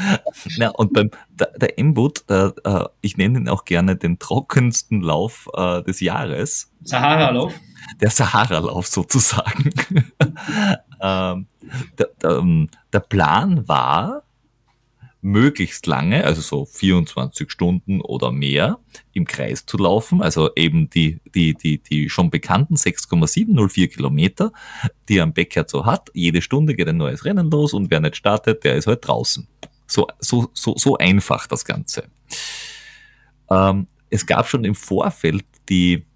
Na, 0.58 0.68
und 0.70 0.92
beim 0.92 1.10
der, 1.30 1.52
der 1.58 1.78
M-Boot, 1.78 2.24
äh, 2.28 2.50
äh, 2.64 2.88
ich 3.00 3.16
nenne 3.16 3.38
ihn 3.38 3.48
auch 3.48 3.64
gerne 3.64 3.96
den 3.96 4.18
trockensten 4.18 5.00
Lauf 5.00 5.48
äh, 5.54 5.82
des 5.82 6.00
Jahres. 6.00 6.72
Sahara-Lauf. 6.82 7.52
der 8.00 8.10
Sahara-Lauf 8.10 8.86
sozusagen. 8.86 9.70
ähm, 11.00 11.46
der, 11.98 12.08
der, 12.22 12.30
ähm, 12.30 12.68
der 12.92 13.00
Plan 13.00 13.68
war, 13.68 14.22
möglichst 15.22 15.86
lange, 15.86 16.24
also 16.24 16.40
so 16.40 16.64
24 16.64 17.50
Stunden 17.50 18.00
oder 18.00 18.32
mehr, 18.32 18.78
im 19.12 19.26
Kreis 19.26 19.66
zu 19.66 19.76
laufen, 19.76 20.22
also 20.22 20.50
eben 20.56 20.88
die, 20.88 21.20
die, 21.34 21.54
die, 21.54 21.78
die 21.78 22.08
schon 22.08 22.30
bekannten 22.30 22.76
6,704 22.76 23.88
Kilometer, 23.88 24.52
die 25.08 25.20
ein 25.20 25.32
Beckert 25.34 25.68
so 25.68 25.84
hat. 25.84 26.10
Jede 26.14 26.40
Stunde 26.40 26.74
geht 26.74 26.88
ein 26.88 26.96
neues 26.96 27.24
Rennen 27.24 27.50
los 27.50 27.74
und 27.74 27.90
wer 27.90 28.00
nicht 28.00 28.16
startet, 28.16 28.64
der 28.64 28.76
ist 28.76 28.86
halt 28.86 29.06
draußen. 29.06 29.46
So, 29.86 30.06
so, 30.20 30.50
so, 30.54 30.74
so 30.76 30.96
einfach 30.96 31.46
das 31.46 31.64
Ganze. 31.64 32.04
Ähm, 33.50 33.88
es 34.08 34.24
gab 34.24 34.48
schon 34.48 34.64
im 34.64 34.74
Vorfeld 34.74 35.44
die, 35.68 36.06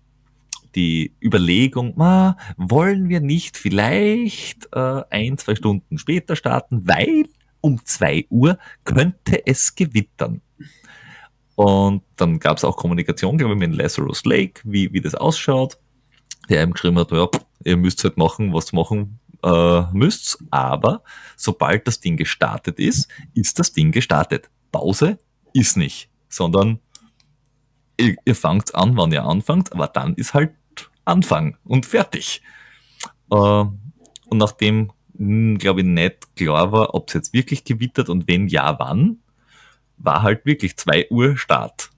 die 0.75 1.13
Überlegung, 1.23 1.95
ma, 1.97 2.37
wollen 2.57 3.09
wir 3.09 3.21
nicht 3.21 3.57
vielleicht 3.57 4.69
äh, 4.73 5.03
ein, 5.11 5.39
zwei 5.39 5.55
Stunden 5.55 5.99
später 5.99 6.37
starten, 6.37 6.87
weil 6.87 7.27
um 7.65 7.83
zwei 7.87 8.27
Uhr 8.29 8.59
könnte 8.85 9.47
es 9.47 9.75
gewittern. 9.75 10.43
Und 11.55 12.03
dann 12.17 12.39
gab 12.39 12.59
es 12.59 12.65
auch 12.65 12.77
Kommunikation, 12.77 13.39
glaube 13.39 13.55
ich, 13.55 13.59
mit 13.59 13.75
Lazarus 13.75 14.27
Lake, 14.27 14.61
wie, 14.65 14.93
wie 14.93 15.01
das 15.01 15.15
ausschaut. 15.15 15.79
Der 16.51 16.63
eben 16.63 16.73
geschrieben 16.73 16.99
hat, 16.99 17.11
ja, 17.11 17.27
ihr 17.65 17.79
müsst 17.79 18.05
halt 18.05 18.19
machen, 18.19 18.53
was 18.53 18.75
machen 18.75 19.19
äh, 19.43 19.83
müsst, 19.93 20.39
aber 20.51 21.03
sobald 21.39 21.87
das 21.87 22.01
Ding 22.01 22.19
gestartet 22.19 22.79
ist, 22.79 23.09
ist 23.33 23.59
das 23.59 23.73
Ding 23.73 23.93
gestartet. 23.93 24.51
Pause 24.71 25.19
ist 25.55 25.79
nicht, 25.79 26.11
sondern 26.29 26.81
ihr, 27.97 28.17
ihr 28.27 28.35
fangt 28.35 28.75
an, 28.75 28.95
wann 28.99 29.11
ihr 29.11 29.25
anfangt, 29.25 29.73
aber 29.73 29.89
dann 29.89 30.15
ist 30.17 30.35
halt 30.35 30.53
Anfang 31.07 31.57
und 31.65 31.87
fertig. 31.87 32.43
Äh, 33.31 33.37
und 33.37 34.39
nachdem, 34.39 34.93
glaube 35.15 35.81
ich, 35.81 35.87
nicht 35.87 36.37
klar 36.37 36.73
war, 36.73 36.95
ob 36.95 37.09
es 37.09 37.15
jetzt 37.15 37.33
wirklich 37.33 37.65
gewittert 37.65 38.09
und 38.09 38.29
wenn 38.29 38.49
ja, 38.49 38.79
wann, 38.79 39.19
war 39.97 40.23
halt 40.23 40.45
wirklich 40.45 40.77
2 40.77 41.09
Uhr 41.11 41.37
Start. 41.37 41.91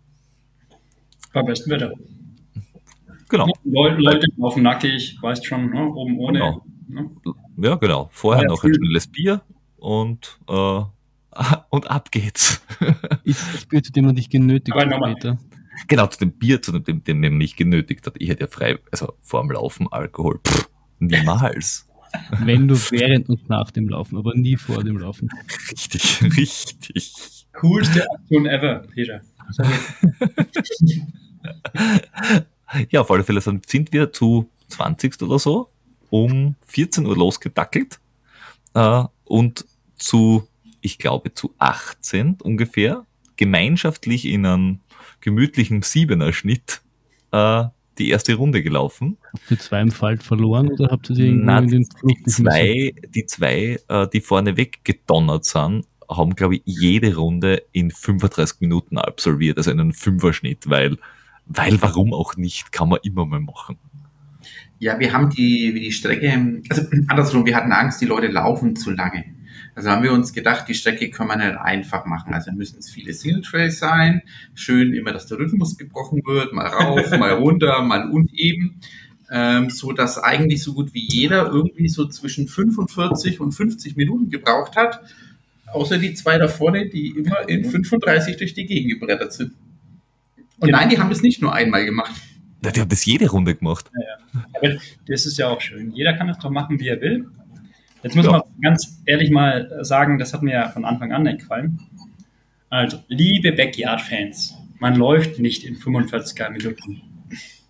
Bei 1.33 1.43
bestem 1.43 1.73
Wetter. 1.73 1.93
Genau. 3.29 3.47
Leute, 3.64 3.97
Leute 3.97 4.27
laufen 4.37 4.62
nackig, 4.62 5.19
weißt 5.21 5.45
schon, 5.45 5.71
ne? 5.71 5.93
oben 5.93 6.19
ohne. 6.19 6.39
Genau. 6.39 6.67
Ne? 6.89 7.11
Ja, 7.57 7.75
genau. 7.75 8.09
Vorher 8.12 8.45
Ja, 8.45 8.49
noch 8.49 8.62
ein 8.62 8.75
schnelles 8.75 9.09
Bier 9.09 9.43
und, 9.77 10.39
äh, 10.49 10.81
und 11.71 11.91
ab 11.91 12.11
geht's. 12.12 12.62
Ist 13.25 13.55
das 13.55 13.67
Bier, 13.67 13.83
zu 13.83 13.93
dem 13.93 14.07
man 14.07 14.14
dich 14.14 14.31
genötigt 14.31 14.77
hat 14.77 15.39
genau, 15.87 16.07
zu 16.07 16.19
dem 16.19 16.33
Bier, 16.33 16.62
zu 16.62 16.79
dem, 16.79 17.05
dem 17.05 17.21
man 17.21 17.37
mich 17.37 17.57
genötigt 17.57 18.07
hat. 18.07 18.14
Ich 18.19 18.29
hätte 18.29 18.43
ja 18.43 18.47
frei, 18.47 18.79
also 18.91 19.14
vorm 19.21 19.51
Laufen 19.51 19.89
Alkohol. 19.91 20.41
Pff, 20.47 20.69
niemals. 20.99 21.89
Wenn 22.41 22.69
du 22.69 22.75
während 22.91 23.29
und 23.29 23.49
nach 23.49 23.71
dem 23.71 23.89
Laufen, 23.89 24.17
aber 24.17 24.35
nie 24.35 24.57
vor 24.57 24.83
dem 24.83 24.99
Laufen. 24.99 25.29
Richtig, 25.71 26.23
richtig. 26.37 27.47
Coolste 27.53 28.07
Aktion 28.11 28.47
ever, 28.47 28.83
Peter. 28.95 29.21
Ja, 32.91 33.01
auf 33.01 33.11
alle 33.11 33.25
Fälle 33.25 33.41
sind 33.41 33.69
sind 33.69 33.93
wir 33.93 34.13
zu 34.13 34.51
20 34.69 35.23
oder 35.23 35.39
so 35.39 35.71
um 36.11 36.57
14 36.67 37.07
Uhr 37.07 37.17
losgedackelt 37.17 38.01
äh, 38.75 39.05
und 39.25 39.67
zu, 39.97 40.47
ich 40.81 40.99
glaube, 40.99 41.33
zu 41.35 41.55
18 41.59 42.39
ungefähr 42.43 43.07
gemeinschaftlich 43.37 44.27
in 44.27 44.47
einem 44.47 44.81
gemütlichen 45.21 45.83
Siebener-Schnitt 45.83 46.83
äh, 47.33 47.65
die 47.99 48.11
erste 48.11 48.34
Runde 48.34 48.62
gelaufen. 48.62 49.16
Habt 49.32 49.51
ihr 49.51 49.59
zwei 49.59 49.80
im 49.80 49.90
Fall 49.90 50.18
verloren 50.18 50.68
oder 50.68 50.88
habt 50.90 51.11
ihr 51.11 51.16
die 51.16 51.32
Na, 51.32 51.59
in 51.59 51.68
den 51.68 51.84
Flug 51.84 52.12
Die 52.18 52.30
zwei, 52.30 52.94
die, 53.14 53.26
zwei 53.26 53.78
äh, 53.88 54.09
die 54.12 54.20
vorne 54.20 54.57
weggedonnert 54.57 55.44
sind, 55.44 55.86
haben, 56.09 56.34
glaube 56.34 56.57
ich, 56.57 56.62
jede 56.64 57.16
Runde 57.16 57.62
in 57.72 57.90
35 57.90 58.61
Minuten 58.61 58.99
absolviert, 58.99 59.59
also 59.59 59.70
in 59.70 59.80
einem 59.80 59.92
Fünferschnitt, 59.92 60.68
weil, 60.68 60.99
weil 61.47 61.80
warum 61.82 62.12
auch 62.12 62.36
nicht, 62.36 62.72
kann 62.72 62.88
man 62.88 63.01
immer 63.03 63.26
mal 63.26 63.40
machen. 63.40 63.78
Ja, 64.78 64.99
wir 64.99 65.12
haben 65.12 65.30
die, 65.30 65.72
die 65.72 65.90
Strecke, 65.90 66.62
also 66.68 66.82
andersrum, 67.09 67.47
wir 67.47 67.57
hatten 67.57 67.72
Angst, 67.72 68.01
die 68.01 68.07
Leute 68.07 68.28
laufen 68.28 68.76
zu 68.76 68.90
lange. 68.90 69.24
Also 69.77 69.91
haben 69.91 70.03
wir 70.03 70.12
uns 70.12 70.33
gedacht, 70.33 70.66
die 70.68 70.74
Strecke 70.74 71.11
kann 71.11 71.27
man 71.27 71.39
nicht 71.39 71.59
einfach 71.59 72.07
machen. 72.07 72.33
Also 72.33 72.51
müssen 72.51 72.79
es 72.79 72.91
viele 72.91 73.12
Single 73.12 73.43
Trails 73.43 73.79
sein. 73.79 74.22
Schön 74.55 74.95
immer, 74.95 75.12
dass 75.12 75.27
der 75.27 75.39
Rhythmus 75.39 75.77
gebrochen 75.77 76.22
wird, 76.24 76.55
mal 76.55 76.66
rauf, 76.66 77.11
mal 77.18 77.33
runter, 77.33 77.83
mal 77.83 78.11
uneben. 78.11 78.81
Ähm, 79.31 79.68
so 79.68 79.93
dass 79.93 80.18
eigentlich 80.18 80.62
so 80.62 80.72
gut 80.72 80.95
wie 80.95 81.07
jeder 81.07 81.51
irgendwie 81.51 81.89
so 81.89 82.07
zwischen 82.07 82.49
45 82.49 83.39
und 83.39 83.53
50 83.53 83.97
Minuten 83.97 84.31
gebraucht 84.31 84.77
hat. 84.77 85.03
Außer 85.66 85.99
die 85.99 86.14
zwei 86.14 86.39
da 86.39 86.49
vorne, 86.49 86.89
die 86.89 87.09
immer 87.11 87.47
in 87.47 87.66
35 87.66 88.39
durch 88.39 88.55
die 88.55 88.64
Gegend 88.64 88.93
gebrettert 88.95 89.35
sind. 89.35 89.53
Und 90.59 90.68
Genau. 90.68 90.79
nein, 90.79 90.89
die 90.89 90.99
haben 90.99 91.11
das 91.11 91.20
nicht 91.20 91.43
nur 91.43 91.53
einmal 91.53 91.85
gemacht. 91.85 92.12
Ja, 92.64 92.70
Die 92.70 92.81
haben 92.81 92.89
das 92.89 93.05
jede 93.05 93.29
Runde 93.29 93.55
gemacht. 93.55 93.91
Aber 94.55 94.74
das 95.07 95.27
ist 95.27 95.37
ja 95.37 95.49
auch 95.49 95.61
schön. 95.61 95.91
Jeder 95.93 96.14
kann 96.14 96.29
das 96.29 96.39
doch 96.39 96.49
machen, 96.51 96.81
wie 96.81 96.89
er 96.89 96.99
will. 97.03 97.27
Jetzt 98.07 98.15
muss 98.15 98.27
Ja. 98.27 98.33
man 98.33 98.43
ganz 98.63 99.03
ehrlich 99.05 99.31
mal 99.31 99.69
sagen, 99.83 100.19
das 100.19 100.33
hat 100.33 100.43
mir 100.43 100.53
ja 100.53 100.69
von 100.69 100.85
Anfang 100.85 101.11
an 101.13 101.25
nicht 101.25 101.41
gefallen. 101.41 101.81
Also, 102.71 102.99
liebe 103.09 103.51
Backyard-Fans, 103.53 104.57
man 104.79 104.95
läuft 104.95 105.41
nicht 105.41 105.65
in 105.65 105.75
45er 105.77 106.51
Minuten. 106.51 107.03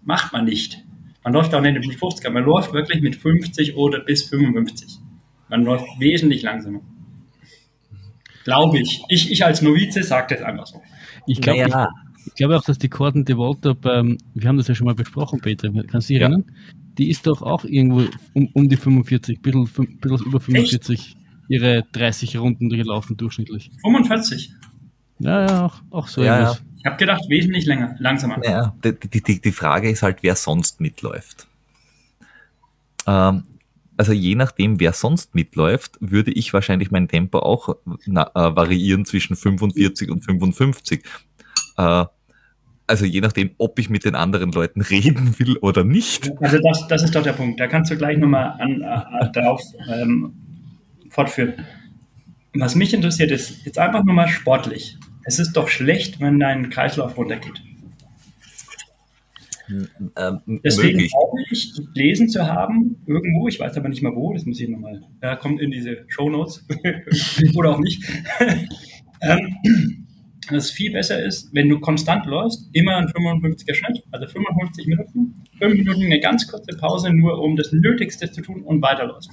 Macht 0.05 0.35
man 0.35 0.45
nicht. 0.45 0.85
Man 1.25 1.33
läuft 1.33 1.55
auch 1.55 1.63
nicht 1.63 1.75
mit 1.75 1.97
50er, 1.99 2.29
man 2.31 2.45
läuft 2.45 2.75
wirklich 2.75 3.01
mit 3.01 3.17
50 3.17 3.77
oder 3.77 4.01
bis 4.01 4.25
55. 4.25 4.99
Man 5.49 5.65
läuft 5.65 5.87
wesentlich 5.99 6.43
langsamer. 6.43 6.81
Glaube 8.45 8.79
ich. 8.79 9.03
Ich, 9.09 9.31
ich 9.33 9.45
als 9.45 9.63
Novize 9.63 10.03
sage 10.03 10.35
das 10.35 10.45
einfach 10.45 10.67
so. 10.67 10.83
Ich 11.27 11.41
glaube 11.41 11.61
Naja. 11.69 11.89
ich, 11.91 12.06
ich 12.27 12.35
glaube 12.35 12.57
auch, 12.57 12.65
dass 12.65 12.79
die 12.79 12.89
Corden 12.89 13.25
de 13.25 13.37
Volta 13.37 13.73
beim, 13.73 14.19
wir 14.35 14.49
haben 14.49 14.57
das 14.59 14.69
ja 14.69 14.75
schon 14.75 14.87
mal 14.87 14.95
besprochen, 14.95 15.41
Peter, 15.41 15.71
kannst 15.87 16.09
du 16.09 16.15
dich 16.15 16.21
Ja. 16.21 16.29
erinnern? 16.29 16.45
Die 16.99 17.11
ist 17.11 17.27
doch 17.27 17.43
auch 17.43 17.65
irgendwo 17.65 18.05
um, 18.35 18.49
um 18.55 18.69
die 18.69 18.77
45, 18.77 19.41
bisschen, 19.43 19.67
fün- 19.67 20.01
bisschen 20.01 20.27
über 20.27 20.41
45 20.41 21.17
ihre 21.49 21.85
30 21.93 22.37
Runden 22.39 22.69
gelaufen 22.71 23.17
durchschnittlich. 23.17 23.71
45. 23.83 24.53
Ja, 25.19 25.47
ja, 25.47 25.67
auch, 25.67 25.83
auch 25.91 26.09
so 26.09 26.23
Ja, 26.25 26.35
irgendwas. 26.39 26.63
Ich 26.79 26.85
habe 26.87 26.97
gedacht, 26.97 27.23
wesentlich 27.29 27.67
länger, 27.67 27.97
langsamer. 27.99 28.41
Die, 28.85 29.09
die, 29.09 29.23
die, 29.23 29.41
die 29.41 29.53
Frage 29.53 29.91
ist 29.91 30.03
halt, 30.03 30.19
wer 30.23 30.37
sonst 30.37 30.81
mitläuft. 30.81 31.47
Ähm, 33.07 33.45
also 33.97 34.13
je 34.13 34.35
nachdem, 34.35 34.79
wer 34.81 34.93
sonst 34.93 35.35
mitläuft, 35.35 35.97
würde 36.01 36.31
ich 36.33 36.53
wahrscheinlich 36.53 36.91
mein 36.91 37.09
Tempo 37.09 37.39
auch 37.39 37.77
na, 38.07 38.25
äh, 38.35 38.55
variieren 38.57 39.05
zwischen 39.05 39.37
45 39.37 40.11
und 40.11 40.23
55. 40.25 41.03
Äh, 41.77 42.05
also 42.87 43.05
je 43.05 43.21
nachdem, 43.21 43.51
ob 43.59 43.79
ich 43.79 43.91
mit 43.91 44.05
den 44.05 44.15
anderen 44.15 44.53
Leuten 44.53 44.81
reden 44.81 45.39
will 45.39 45.57
oder 45.59 45.85
nicht. 45.85 46.31
Also 46.41 46.59
das, 46.59 46.87
das 46.89 47.03
ist 47.03 47.15
doch 47.15 47.23
der 47.23 47.33
Punkt. 47.33 47.59
Da 47.61 47.67
kannst 47.67 47.91
du 47.91 47.97
gleich 47.97 48.17
nochmal 48.19 48.55
an, 48.61 48.81
äh, 48.81 49.33
darauf 49.33 49.61
ähm, 49.93 50.33
fortführen. 51.11 51.55
Was 52.55 52.75
mich 52.75 52.95
interessiert 52.95 53.31
ist, 53.31 53.65
jetzt 53.67 53.79
einfach 53.79 54.05
nur 54.05 54.15
mal 54.15 54.29
sportlich. 54.29 54.97
Es 55.25 55.39
ist 55.39 55.53
doch 55.55 55.69
schlecht, 55.69 56.21
wenn 56.21 56.39
dein 56.39 56.71
Kreislauf 56.71 57.17
runtergeht. 57.17 57.61
Ähm, 59.69 60.61
Deswegen 60.65 60.99
möglich. 60.99 61.11
glaube 61.11 61.43
ich, 61.51 61.73
gelesen 61.93 62.29
zu 62.29 62.47
haben, 62.47 63.03
irgendwo, 63.07 63.49
ich 63.49 63.59
weiß 63.59 63.77
aber 63.77 63.89
nicht 63.89 64.01
mehr 64.01 64.15
wo, 64.15 64.33
das 64.33 64.45
muss 64.47 64.61
ich 64.61 64.69
nochmal, 64.69 65.03
ja, 65.21 65.35
kommt 65.35 65.61
in 65.61 65.73
diese 65.73 66.05
Shownotes 66.07 66.65
oder 67.57 67.71
auch 67.71 67.81
nicht, 67.81 68.05
ähm, 69.23 70.06
dass 70.49 70.65
es 70.65 70.71
viel 70.71 70.93
besser 70.93 71.23
ist, 71.23 71.49
wenn 71.53 71.69
du 71.69 71.79
konstant 71.81 72.27
läufst, 72.27 72.69
immer 72.73 72.97
ein 72.97 73.09
55er 73.09 73.75
Schnitt, 73.75 74.03
also 74.11 74.27
55 74.27 74.87
Minuten, 74.87 75.45
5 75.59 75.75
Minuten 75.75 76.05
eine 76.05 76.21
ganz 76.21 76.47
kurze 76.47 76.77
Pause, 76.77 77.11
nur 77.13 77.39
um 77.41 77.57
das 77.57 77.73
Nötigste 77.73 78.31
zu 78.31 78.43
tun 78.43 78.63
und 78.63 78.83
weiterläufst. 78.83 79.31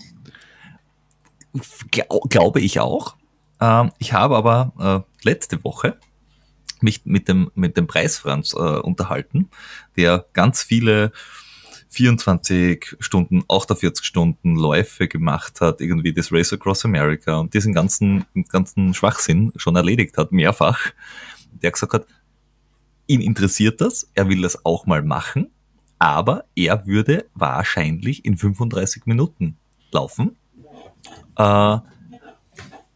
Glau- 1.91 2.22
glaube 2.30 2.61
ich 2.61 2.80
auch. 2.80 3.16
Ähm, 3.61 3.91
ich 3.99 4.14
habe 4.14 4.36
aber 4.36 5.05
äh, 5.24 5.28
letzte 5.28 5.64
Woche 5.64 5.97
mich 6.82 7.05
mit 7.05 7.28
dem, 7.28 7.51
mit 7.55 7.78
dem 7.78 7.88
Preisfranz 7.88 8.53
äh, 8.53 8.57
unterhalten, 8.57 9.49
der 9.95 10.26
ganz 10.34 10.64
viele 10.64 11.11
24 11.93 12.97
Stunden, 12.99 13.43
48 13.47 14.03
Stunden 14.03 14.55
Läufe 14.55 15.07
gemacht 15.07 15.61
hat, 15.61 15.79
irgendwie 15.79 16.11
das 16.11 16.31
Race 16.31 16.51
Across 16.51 16.85
America 16.85 17.37
und 17.37 17.53
diesen 17.53 17.73
ganzen, 17.73 18.25
ganzen 18.49 18.93
Schwachsinn 18.95 19.53
schon 19.55 19.75
erledigt 19.75 20.17
hat, 20.17 20.31
mehrfach. 20.31 20.91
Der 21.51 21.71
gesagt 21.71 21.93
hat, 21.93 22.07
ihn 23.05 23.21
interessiert 23.21 23.79
das, 23.79 24.09
er 24.15 24.27
will 24.27 24.41
das 24.41 24.65
auch 24.65 24.87
mal 24.87 25.03
machen, 25.03 25.51
aber 25.99 26.45
er 26.55 26.87
würde 26.87 27.25
wahrscheinlich 27.35 28.25
in 28.25 28.37
35 28.37 29.05
Minuten 29.05 29.57
laufen. 29.91 30.35
Äh, 31.37 31.77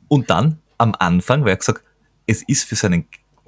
und 0.07 0.29
dann 0.29 0.59
am 0.79 0.95
Anfang, 0.97 1.43
weil 1.43 1.51
er 1.51 1.57
gesagt, 1.57 1.83
es 2.25 2.41
ist 2.41 2.63
für 2.63 2.75
seinen, 2.75 3.05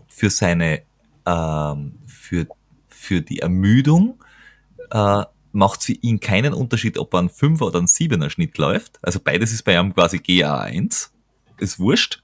für 0.07 0.29
seine, 0.29 0.83
ähm, 1.25 1.97
für, 2.05 2.47
für 2.87 3.21
die 3.21 3.39
Ermüdung, 3.39 4.23
äh, 4.91 5.23
macht 5.51 5.83
für 5.83 5.93
ihn 5.93 6.19
keinen 6.19 6.53
Unterschied, 6.53 6.97
ob 6.97 7.13
er 7.13 7.19
einen 7.19 7.29
5er 7.29 7.63
oder 7.63 7.79
einen 7.79 7.87
7er 7.87 8.29
Schnitt 8.29 8.57
läuft. 8.57 8.99
Also 9.01 9.19
beides 9.19 9.51
ist 9.51 9.63
bei 9.63 9.79
ihm 9.79 9.93
quasi 9.93 10.17
GA1. 10.17 11.09
Ist 11.57 11.79
wurscht. 11.79 12.21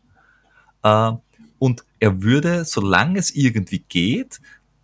Äh, 0.83 1.11
und 1.59 1.83
er 1.99 2.21
würde, 2.21 2.65
solange 2.65 3.19
es 3.19 3.35
irgendwie 3.35 3.79
geht, 3.79 4.39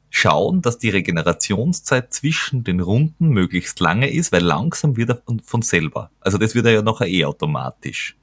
schauen, 0.09 0.61
dass 0.61 0.77
die 0.77 0.89
Regenerationszeit 0.89 2.13
zwischen 2.13 2.63
den 2.63 2.81
Runden 2.81 3.29
möglichst 3.29 3.79
lange 3.79 4.09
ist, 4.11 4.31
weil 4.31 4.43
langsam 4.43 4.97
wird 4.97 5.09
er 5.09 5.21
von- 5.43 5.61
selber. 5.61 6.11
Also 6.19 6.37
das 6.37 6.53
wird 6.53 6.65
er 6.65 6.73
ja 6.73 6.81
nachher 6.81 7.07
eh 7.07 7.25
automatisch. 7.25 8.17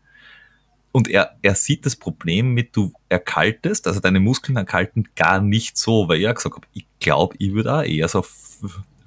Und 0.93 1.09
er, 1.09 1.37
er 1.43 1.55
sieht 1.55 1.87
das 1.87 1.97
Problem 1.97 2.53
mit, 2.55 2.75
du 2.77 2.93
erkaltest, 3.09 3.87
also 3.87 4.01
deine 4.01 4.21
Muskeln 4.21 4.57
erkalten 4.57 5.09
gar 5.17 5.41
nicht 5.41 5.77
so, 5.79 6.09
weil 6.09 6.21
er 6.21 6.35
gesagt 6.35 6.57
hat, 6.57 6.65
ich 6.75 6.87
glaube, 6.99 7.37
ich 7.39 7.53
würde 7.53 7.75
auch 7.75 7.83
eher 7.83 8.09
so 8.09 8.25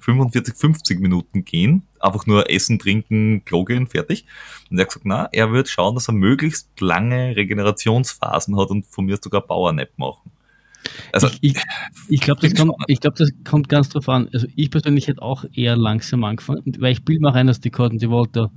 45, 0.02 0.54
50 0.56 1.00
Minuten 1.00 1.44
gehen, 1.44 1.82
einfach 2.00 2.26
nur 2.26 2.50
essen, 2.50 2.78
trinken, 2.78 3.44
Klo 3.44 3.64
gehen, 3.64 3.86
fertig. 3.86 4.24
Und 4.70 4.78
er 4.78 4.82
hat 4.82 4.88
gesagt, 4.88 5.06
na, 5.06 5.28
er 5.32 5.52
wird 5.52 5.68
schauen, 5.68 5.94
dass 5.94 6.08
er 6.08 6.14
möglichst 6.14 6.68
lange 6.80 7.34
Regenerationsphasen 7.36 8.58
hat 8.58 8.70
und 8.70 8.86
von 8.86 9.04
mir 9.06 9.18
sogar 9.22 9.40
Powernap 9.42 9.90
machen. 9.96 10.30
Also, 11.12 11.28
ich 11.40 11.54
ich, 11.56 11.62
ich 12.08 12.20
glaube, 12.20 12.40
das, 12.40 12.54
kommt- 12.58 12.74
ich 12.88 13.00
glaub, 13.00 13.14
das 13.14 13.30
kommt 13.44 13.68
ganz 13.68 13.88
drauf 13.88 14.08
an. 14.08 14.28
Also 14.32 14.46
ich 14.56 14.70
persönlich 14.70 15.06
hätte 15.08 15.22
auch 15.22 15.44
eher 15.52 15.76
langsam 15.76 16.24
angefangen, 16.24 16.62
weil 16.78 16.92
ich 16.92 17.04
bilde 17.04 17.20
mir 17.22 17.28
auch 17.30 17.34
ein, 17.34 17.46
dass 17.46 17.60
die 17.60 17.70
Corden 17.70 17.98
de 17.98 18.08
Volta 18.10 18.50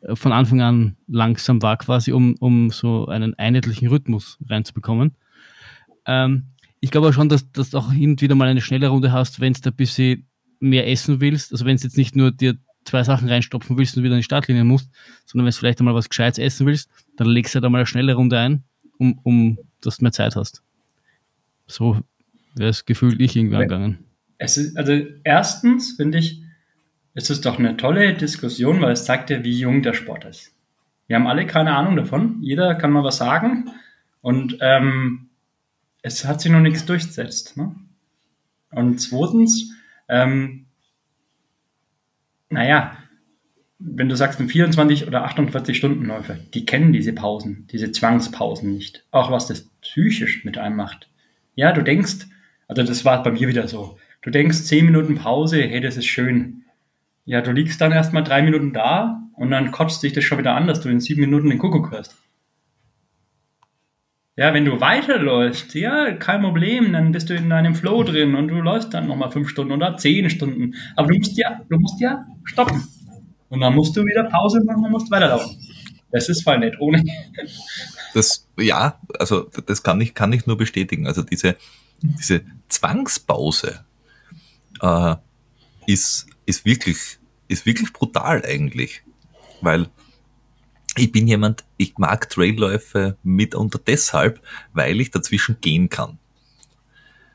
äh, 0.00 0.16
von 0.16 0.32
Anfang 0.32 0.60
an 0.62 0.96
langsam 1.06 1.60
war, 1.62 1.76
quasi, 1.76 2.12
um, 2.12 2.34
um 2.40 2.70
so 2.70 3.06
einen 3.06 3.34
einheitlichen 3.34 3.88
Rhythmus 3.88 4.38
reinzubekommen. 4.48 5.16
Ähm, 6.06 6.46
ich 6.80 6.90
glaube 6.92 7.08
auch 7.08 7.12
schon, 7.12 7.28
dass 7.28 7.50
dass 7.50 7.70
du 7.70 7.78
auch 7.78 7.92
hin 7.92 8.10
und 8.12 8.22
wieder 8.22 8.36
mal 8.36 8.46
eine 8.48 8.60
schnelle 8.60 8.88
Runde 8.88 9.10
hast, 9.12 9.40
wenn 9.40 9.52
du 9.52 9.68
ein 9.68 9.74
bisschen 9.76 10.27
mehr 10.60 10.88
essen 10.88 11.20
willst. 11.20 11.52
Also 11.52 11.64
wenn 11.64 11.76
du 11.76 11.82
jetzt 11.82 11.96
nicht 11.96 12.16
nur 12.16 12.30
dir 12.32 12.56
zwei 12.84 13.02
Sachen 13.04 13.28
reinstopfen 13.28 13.76
willst 13.76 13.96
und 13.96 14.02
wieder 14.02 14.14
in 14.14 14.20
die 14.20 14.24
Startlinie 14.24 14.64
musst, 14.64 14.90
sondern 15.26 15.44
wenn 15.46 15.50
du 15.52 15.56
vielleicht 15.56 15.78
einmal 15.80 15.94
was 15.94 16.08
Gescheites 16.08 16.38
essen 16.38 16.66
willst, 16.66 16.90
dann 17.16 17.28
legst 17.28 17.54
du 17.54 17.56
halt 17.56 17.64
einmal 17.64 17.80
eine 17.80 17.86
schnelle 17.86 18.14
Runde 18.14 18.38
ein, 18.38 18.64
um, 18.98 19.18
um 19.22 19.58
dass 19.80 19.98
du 19.98 20.04
mehr 20.04 20.12
Zeit 20.12 20.36
hast. 20.36 20.62
So 21.66 22.00
wäre 22.54 22.70
das 22.70 22.84
Gefühl 22.86 23.20
ich 23.20 23.36
irgendwie 23.36 23.54
Ja. 23.54 23.60
angegangen. 23.60 23.98
Es 24.38 24.56
ist, 24.56 24.76
also 24.76 24.92
erstens 25.24 25.92
finde 25.96 26.18
ich, 26.18 26.42
es 27.14 27.28
ist 27.30 27.44
doch 27.44 27.58
eine 27.58 27.76
tolle 27.76 28.14
Diskussion, 28.14 28.80
weil 28.80 28.92
es 28.92 29.04
zeigt 29.04 29.30
ja, 29.30 29.42
wie 29.44 29.58
jung 29.58 29.82
der 29.82 29.92
Sport 29.94 30.24
ist. 30.24 30.52
Wir 31.08 31.16
haben 31.16 31.26
alle 31.26 31.46
keine 31.46 31.74
Ahnung 31.74 31.96
davon. 31.96 32.38
Jeder 32.42 32.74
kann 32.76 32.92
mal 32.92 33.02
was 33.02 33.16
sagen. 33.16 33.70
Und 34.20 34.58
ähm, 34.60 35.28
es 36.02 36.24
hat 36.24 36.40
sich 36.40 36.52
noch 36.52 36.60
nichts 36.60 36.84
durchgesetzt. 36.86 37.56
Ne? 37.56 37.74
Und 38.70 39.00
zweitens, 39.00 39.72
ähm, 40.08 40.66
naja, 42.50 42.96
wenn 43.78 44.08
du 44.08 44.16
sagst, 44.16 44.40
ein 44.40 44.48
24 44.48 45.06
oder 45.06 45.24
48 45.24 45.76
Stunden 45.76 46.04
Läufer, 46.04 46.36
die 46.54 46.66
kennen 46.66 46.92
diese 46.92 47.12
Pausen, 47.12 47.66
diese 47.70 47.92
Zwangspausen 47.92 48.72
nicht. 48.72 49.04
Auch 49.10 49.30
was 49.30 49.46
das 49.46 49.68
psychisch 49.82 50.44
mit 50.44 50.58
einem 50.58 50.76
macht. 50.76 51.08
Ja, 51.54 51.72
du 51.72 51.82
denkst, 51.82 52.26
also 52.66 52.82
das 52.82 53.04
war 53.04 53.22
bei 53.22 53.30
mir 53.30 53.48
wieder 53.48 53.68
so. 53.68 53.98
Du 54.22 54.30
denkst 54.30 54.64
10 54.64 54.84
Minuten 54.86 55.14
Pause, 55.14 55.62
hey, 55.62 55.80
das 55.80 55.96
ist 55.96 56.06
schön. 56.06 56.64
Ja, 57.24 57.40
du 57.40 57.52
liegst 57.52 57.80
dann 57.80 57.92
erstmal 57.92 58.24
drei 58.24 58.42
Minuten 58.42 58.72
da 58.72 59.22
und 59.34 59.50
dann 59.50 59.70
kotzt 59.70 60.02
dich 60.02 60.12
das 60.12 60.24
schon 60.24 60.38
wieder 60.38 60.54
an, 60.54 60.66
dass 60.66 60.80
du 60.80 60.88
in 60.88 61.00
sieben 61.00 61.20
Minuten 61.20 61.50
den 61.50 61.58
Kuckuck 61.58 61.92
hörst. 61.92 62.16
Ja, 64.38 64.54
wenn 64.54 64.64
du 64.64 64.80
weiterläufst, 64.80 65.74
ja, 65.74 66.12
kein 66.12 66.42
Problem, 66.42 66.92
dann 66.92 67.10
bist 67.10 67.28
du 67.28 67.34
in 67.34 67.50
deinem 67.50 67.74
Flow 67.74 68.04
drin 68.04 68.36
und 68.36 68.46
du 68.46 68.54
läufst 68.60 68.94
dann 68.94 69.08
nochmal 69.08 69.32
fünf 69.32 69.48
Stunden 69.48 69.72
oder 69.72 69.96
zehn 69.96 70.30
Stunden. 70.30 70.76
Aber 70.94 71.08
du 71.08 71.18
musst 71.18 71.36
ja, 71.36 71.60
du 71.68 71.76
musst 71.76 72.00
ja 72.00 72.24
stoppen. 72.44 72.86
Und 73.48 73.58
dann 73.58 73.74
musst 73.74 73.96
du 73.96 74.04
wieder 74.04 74.22
Pause 74.30 74.60
machen 74.64 74.84
und 74.84 74.92
musst 74.92 75.10
weiterlaufen. 75.10 75.56
Das 76.12 76.28
ist 76.28 76.44
voll 76.44 76.60
nett, 76.60 76.76
ohne. 76.78 77.02
das, 78.14 78.48
ja, 78.56 79.00
also 79.18 79.50
das 79.66 79.82
kann 79.82 80.00
ich, 80.00 80.14
kann 80.14 80.32
ich 80.32 80.46
nur 80.46 80.56
bestätigen. 80.56 81.08
Also 81.08 81.22
diese, 81.22 81.56
diese 82.00 82.42
Zwangspause 82.68 83.80
äh, 84.80 85.16
ist, 85.86 86.28
ist 86.46 86.64
wirklich, 86.64 87.18
ist 87.48 87.66
wirklich 87.66 87.92
brutal 87.92 88.44
eigentlich. 88.46 89.02
Weil 89.62 89.88
ich 91.00 91.12
bin 91.12 91.26
jemand, 91.26 91.64
ich 91.76 91.98
mag 91.98 92.28
Trailläufe 92.30 93.16
mitunter 93.22 93.78
deshalb, 93.78 94.40
weil 94.72 95.00
ich 95.00 95.10
dazwischen 95.10 95.60
gehen 95.60 95.88
kann. 95.88 96.18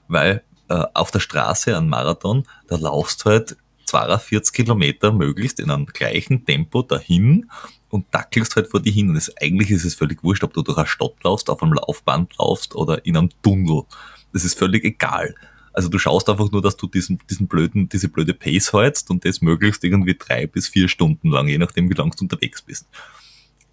Weil 0.08 0.44
äh, 0.70 0.84
auf 0.94 1.12
der 1.12 1.20
Straße 1.20 1.76
an 1.76 1.90
Marathon, 1.90 2.46
da 2.68 2.78
laufst 2.78 3.26
halt 3.26 3.58
42 3.86 4.54
Kilometer 4.54 5.12
möglichst 5.12 5.60
in 5.60 5.70
einem 5.70 5.86
gleichen 5.86 6.46
Tempo 6.46 6.82
dahin 6.82 7.50
und 7.90 8.06
dackelst 8.12 8.56
halt 8.56 8.68
vor 8.68 8.80
dir 8.80 8.92
hin. 8.92 9.10
Und 9.10 9.18
es, 9.18 9.32
eigentlich 9.42 9.70
ist 9.72 9.86
es 9.86 9.96
völlig 9.96 10.24
wurscht, 10.24 10.44
ob 10.44 10.54
du 10.54 10.62
durch 10.62 10.78
eine 10.78 10.88
Stadt 10.88 11.24
laufst, 11.24 11.50
auf 11.50 11.62
einem 11.62 11.74
Laufband 11.74 12.38
laufst 12.40 12.76
oder 12.76 13.06
in 13.06 13.18
einem 13.18 13.30
Tunnel. 13.44 13.84
Das 14.32 14.46
ist 14.46 14.58
völlig 14.58 14.84
egal. 14.84 15.36
Also 15.74 15.90
du 15.90 15.98
schaust 15.98 16.30
einfach 16.30 16.52
nur, 16.52 16.62
dass 16.62 16.78
du 16.78 16.88
diesen, 16.88 17.20
diesen 17.30 17.48
blöden, 17.48 17.90
diese 17.90 18.08
blöde 18.08 18.34
Pace 18.34 18.74
hältst 18.74 19.10
und 19.10 19.26
das 19.26 19.42
möglichst 19.42 19.84
irgendwie 19.84 20.16
drei 20.16 20.48
bis 20.48 20.68
vier 20.68 20.88
Stunden 20.88 21.30
lang, 21.30 21.48
je 21.48 21.58
nachdem 21.58 21.90
wie 21.90 21.96
lang 21.96 22.12
du 22.12 22.24
unterwegs 22.24 22.62
bist. 22.62 22.88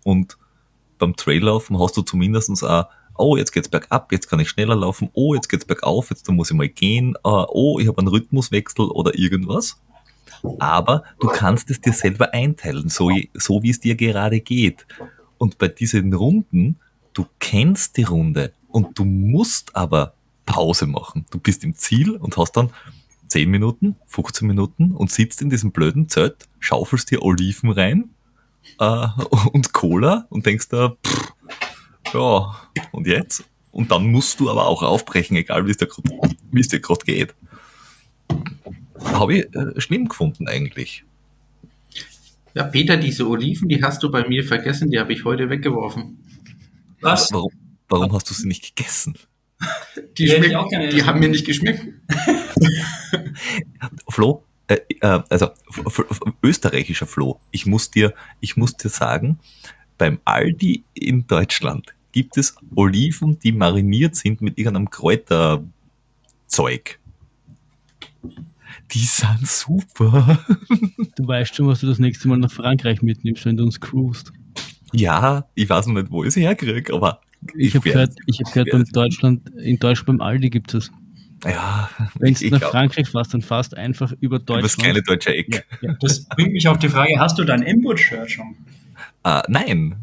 Und 0.05 0.37
beim 0.99 1.17
Traillaufen 1.17 1.79
hast 1.79 1.97
du 1.97 2.03
zumindestens 2.03 2.63
auch, 2.63 2.87
oh, 3.17 3.37
jetzt 3.37 3.53
geht's 3.53 3.69
bergab, 3.69 4.13
jetzt 4.13 4.29
kann 4.29 4.41
ich 4.41 4.49
schneller 4.49 4.77
laufen, 4.77 5.11
oh, 5.13 5.35
jetzt 5.35 5.49
geht's 5.49 5.65
bergauf, 5.65 6.11
jetzt 6.11 6.29
muss 6.31 6.51
ich 6.51 6.57
mal 6.57 6.69
gehen, 6.69 7.17
uh, 7.25 7.47
oh, 7.49 7.79
ich 7.79 7.87
habe 7.87 7.99
einen 7.99 8.09
Rhythmuswechsel 8.09 8.87
oder 8.87 9.19
irgendwas. 9.19 9.81
Aber 10.59 11.05
du 11.19 11.29
kannst 11.29 11.71
es 11.71 11.81
dir 11.81 11.93
selber 11.93 12.33
einteilen, 12.33 12.89
so, 12.89 13.11
so 13.35 13.63
wie 13.63 13.71
es 13.71 13.81
dir 13.81 13.95
gerade 13.95 14.41
geht. 14.41 14.87
Und 15.37 15.59
bei 15.59 15.69
diesen 15.69 16.15
Runden, 16.15 16.79
du 17.13 17.27
kennst 17.39 17.97
die 17.97 18.05
Runde 18.05 18.53
und 18.69 18.99
du 18.99 19.05
musst 19.05 19.77
aber 19.77 20.15
Pause 20.47 20.87
machen. 20.87 21.27
Du 21.31 21.39
bist 21.39 21.63
im 21.65 21.77
Ziel 21.77 22.13
und 22.13 22.37
hast 22.37 22.53
dann 22.53 22.71
10 23.29 23.51
Minuten, 23.51 23.97
15 24.07 24.47
Minuten 24.47 24.93
und 24.93 25.11
sitzt 25.11 25.43
in 25.43 25.51
diesem 25.51 25.73
blöden 25.73 26.09
Zelt, 26.09 26.49
schaufelst 26.59 27.11
dir 27.11 27.23
Oliven 27.23 27.71
rein 27.71 28.11
äh, 28.79 29.07
und 29.53 29.73
Cola 29.73 30.27
und 30.31 30.47
denkst 30.47 30.69
da, 30.69 30.97
pff, 31.05 31.33
ja, 32.13 32.55
und 32.93 33.07
jetzt? 33.07 33.45
Und 33.73 33.91
dann 33.91 34.11
musst 34.11 34.41
du 34.41 34.51
aber 34.51 34.67
auch 34.67 34.83
aufbrechen, 34.83 35.37
egal 35.37 35.67
wie 35.67 35.71
es 35.71 36.69
dir 36.69 36.81
gerade 36.81 37.05
geht. 37.05 37.35
Habe 39.05 39.35
ich 39.35 39.55
äh, 39.55 39.81
schlimm 39.81 40.09
gefunden 40.09 40.49
eigentlich. 40.49 41.05
Ja, 42.55 42.65
Peter, 42.65 42.97
diese 42.97 43.29
Oliven, 43.29 43.69
die 43.69 43.83
hast 43.83 44.03
du 44.03 44.11
bei 44.11 44.27
mir 44.27 44.45
vergessen, 44.45 44.91
die 44.91 44.99
habe 44.99 45.13
ich 45.13 45.25
heute 45.25 45.51
weggeworfen. 45.51 46.19
Was? 47.01 47.33
Warum, 47.33 47.53
warum 47.89 48.13
hast 48.13 48.29
du 48.29 48.35
sie 48.35 48.49
nicht 48.49 48.75
gegessen? 48.75 49.15
Die, 50.19 50.29
schmeck, 50.29 50.57
die 50.93 51.05
haben 51.05 51.21
mir 51.21 51.29
nicht 51.29 51.47
geschmeckt. 51.47 51.87
Flo, 54.09 54.45
äh, 54.71 54.81
äh, 55.01 55.21
also 55.29 55.51
österreichischer 56.43 57.07
Flo, 57.07 57.41
ich 57.51 57.67
muss 57.67 57.91
dir, 57.91 58.15
ich 58.41 58.57
muss 58.57 58.77
dir 58.77 58.89
sagen, 58.89 59.41
beim 59.99 60.21
Aldi 60.25 60.85
in 60.95 61.27
Deutschland 61.27 61.95
gibt 62.13 62.37
es 62.37 62.55
Oliven, 62.77 63.39
die 63.41 63.51
mariniert 63.53 64.15
sind 64.15 64.41
mit 64.41 64.59
irgendeinem 64.59 64.89
Kräuterzeug. 64.89 65.65
Die 68.93 68.99
sind 68.99 69.47
super. 69.47 70.39
Du 71.17 71.27
weißt 71.27 71.55
schon, 71.55 71.67
was 71.67 71.81
du 71.81 71.89
das 71.89 71.99
nächste 71.99 72.29
Mal 72.29 72.39
nach 72.39 72.51
Frankreich 72.51 73.03
mitnimmst, 73.03 73.45
wenn 73.45 73.57
du 73.57 73.65
uns 73.65 73.81
cruist. 73.81 74.33
Ja, 74.93 75.47
ich 75.55 75.69
weiß 75.69 75.87
noch 75.89 75.95
nicht, 75.95 76.11
wo 76.11 76.25
ich 76.25 76.33
sie 76.33 76.43
herkriege, 76.43 76.95
aber 76.95 77.21
ich 77.57 77.75
habe 77.75 77.91
gehört, 77.91 78.15
ich 78.27 78.39
hab 78.41 78.53
gehört 78.53 78.69
in 78.69 78.85
Deutschland, 78.93 79.51
in 79.59 79.79
Deutschland 79.79 80.07
beim 80.07 80.21
Aldi 80.21 80.51
gibt 80.51 80.73
es. 80.75 80.91
Ja, 81.45 81.91
wenn 82.19 82.35
du 82.35 82.49
nach 82.51 82.71
Frankreich 82.71 83.09
fährst, 83.09 83.33
dann 83.33 83.43
fährst 83.43 83.77
einfach 83.77 84.13
über 84.21 84.39
Deutschland. 84.39 84.61
Über 84.61 84.63
das 84.63 84.77
kleine 84.77 85.03
deutsche 85.03 85.35
Eck. 85.35 85.67
Ja, 85.81 85.89
ja. 85.89 85.97
Das 86.01 86.25
bringt 86.25 86.53
mich 86.53 86.69
auf 86.69 86.79
die 86.79 86.89
Frage, 86.89 87.19
hast 87.19 87.39
du 87.39 87.45
dein 87.45 87.63
Input-Shirt 87.63 88.31
schon? 88.31 88.57
Uh, 89.27 89.41
nein. 89.49 89.97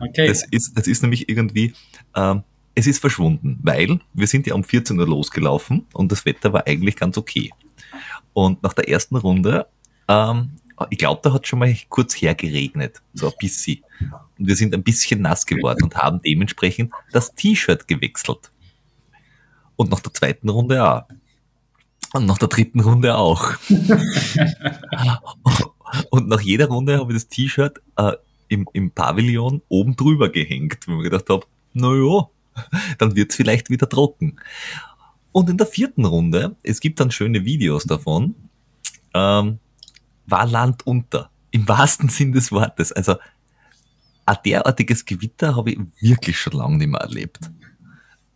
Okay. 0.00 0.26
Das 0.26 0.44
ist, 0.50 0.76
das 0.76 0.86
ist 0.86 1.02
nämlich 1.02 1.28
irgendwie, 1.28 1.72
uh, 2.16 2.40
es 2.74 2.86
ist 2.86 2.98
verschwunden, 2.98 3.58
weil 3.62 4.00
wir 4.12 4.26
sind 4.26 4.46
ja 4.46 4.54
um 4.54 4.64
14 4.64 4.98
Uhr 4.98 5.06
losgelaufen 5.06 5.86
und 5.92 6.12
das 6.12 6.24
Wetter 6.24 6.52
war 6.52 6.66
eigentlich 6.66 6.96
ganz 6.96 7.16
okay. 7.16 7.50
Und 8.32 8.62
nach 8.62 8.72
der 8.72 8.88
ersten 8.88 9.16
Runde 9.16 9.66
ähm, 10.08 10.50
ich 10.90 10.98
glaube, 10.98 11.20
da 11.22 11.32
hat 11.32 11.46
schon 11.46 11.58
mal 11.58 11.74
kurz 11.88 12.14
hergeregnet, 12.14 13.02
so 13.14 13.28
ein 13.28 13.34
bisschen. 13.38 13.82
Und 14.38 14.46
wir 14.46 14.56
sind 14.56 14.74
ein 14.74 14.82
bisschen 14.82 15.22
nass 15.22 15.46
geworden 15.46 15.84
und 15.84 15.96
haben 15.96 16.20
dementsprechend 16.22 16.92
das 17.12 17.34
T-Shirt 17.34 17.86
gewechselt. 17.86 18.50
Und 19.82 19.90
nach 19.90 19.98
der 19.98 20.14
zweiten 20.14 20.48
Runde 20.48 20.88
auch. 20.88 21.02
Und 22.12 22.26
nach 22.26 22.38
der 22.38 22.46
dritten 22.46 22.78
Runde 22.78 23.16
auch. 23.16 23.54
und 26.10 26.28
nach 26.28 26.40
jeder 26.40 26.68
Runde 26.68 26.98
habe 27.00 27.12
ich 27.12 27.16
das 27.18 27.26
T-Shirt 27.26 27.82
äh, 27.96 28.12
im, 28.46 28.68
im 28.74 28.92
Pavillon 28.92 29.60
oben 29.68 29.96
drüber 29.96 30.28
gehängt, 30.28 30.86
weil 30.86 30.98
ich 30.98 31.02
gedacht 31.02 31.28
habe, 31.28 31.46
naja, 31.72 32.28
dann 32.98 33.16
wird 33.16 33.30
es 33.30 33.36
vielleicht 33.36 33.70
wieder 33.70 33.88
trocken. 33.88 34.38
Und 35.32 35.50
in 35.50 35.56
der 35.56 35.66
vierten 35.66 36.04
Runde, 36.04 36.54
es 36.62 36.78
gibt 36.78 37.00
dann 37.00 37.10
schöne 37.10 37.44
Videos 37.44 37.82
davon, 37.82 38.36
ähm, 39.14 39.58
war 40.26 40.46
Land 40.46 40.86
unter. 40.86 41.28
Im 41.50 41.66
wahrsten 41.66 42.08
Sinn 42.08 42.30
des 42.30 42.52
Wortes. 42.52 42.92
Also 42.92 43.16
ein 44.26 44.36
derartiges 44.44 45.04
Gewitter 45.04 45.56
habe 45.56 45.72
ich 45.72 45.80
wirklich 45.98 46.38
schon 46.38 46.52
lange 46.52 46.76
nicht 46.76 46.86
mehr 46.86 47.00
erlebt. 47.00 47.50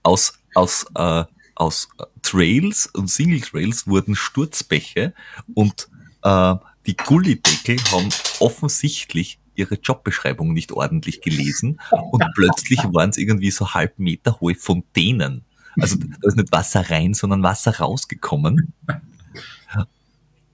Aus, 0.02 0.40
aus, 0.56 0.86
äh, 0.96 1.24
aus 1.56 1.88
Trails 2.22 2.86
und 2.86 3.08
Single 3.08 3.40
Trails 3.40 3.86
wurden 3.86 4.14
Sturzbäche 4.14 5.14
und 5.54 5.88
äh, 6.22 6.54
die 6.86 6.96
Gullideckel 6.96 7.78
haben 7.90 8.08
offensichtlich 8.38 9.38
ihre 9.54 9.76
Jobbeschreibung 9.76 10.52
nicht 10.52 10.72
ordentlich 10.72 11.20
gelesen 11.20 11.80
und 12.12 12.24
plötzlich 12.34 12.78
waren 12.84 13.10
es 13.10 13.16
irgendwie 13.16 13.50
so 13.50 13.74
halb 13.74 13.98
Meter 13.98 14.40
hohe 14.40 14.54
Fontänen. 14.54 15.44
Also 15.78 15.96
da 15.96 16.28
ist 16.28 16.36
nicht 16.36 16.52
Wasser 16.52 16.88
rein, 16.90 17.14
sondern 17.14 17.42
Wasser 17.42 17.78
rausgekommen. 17.78 18.72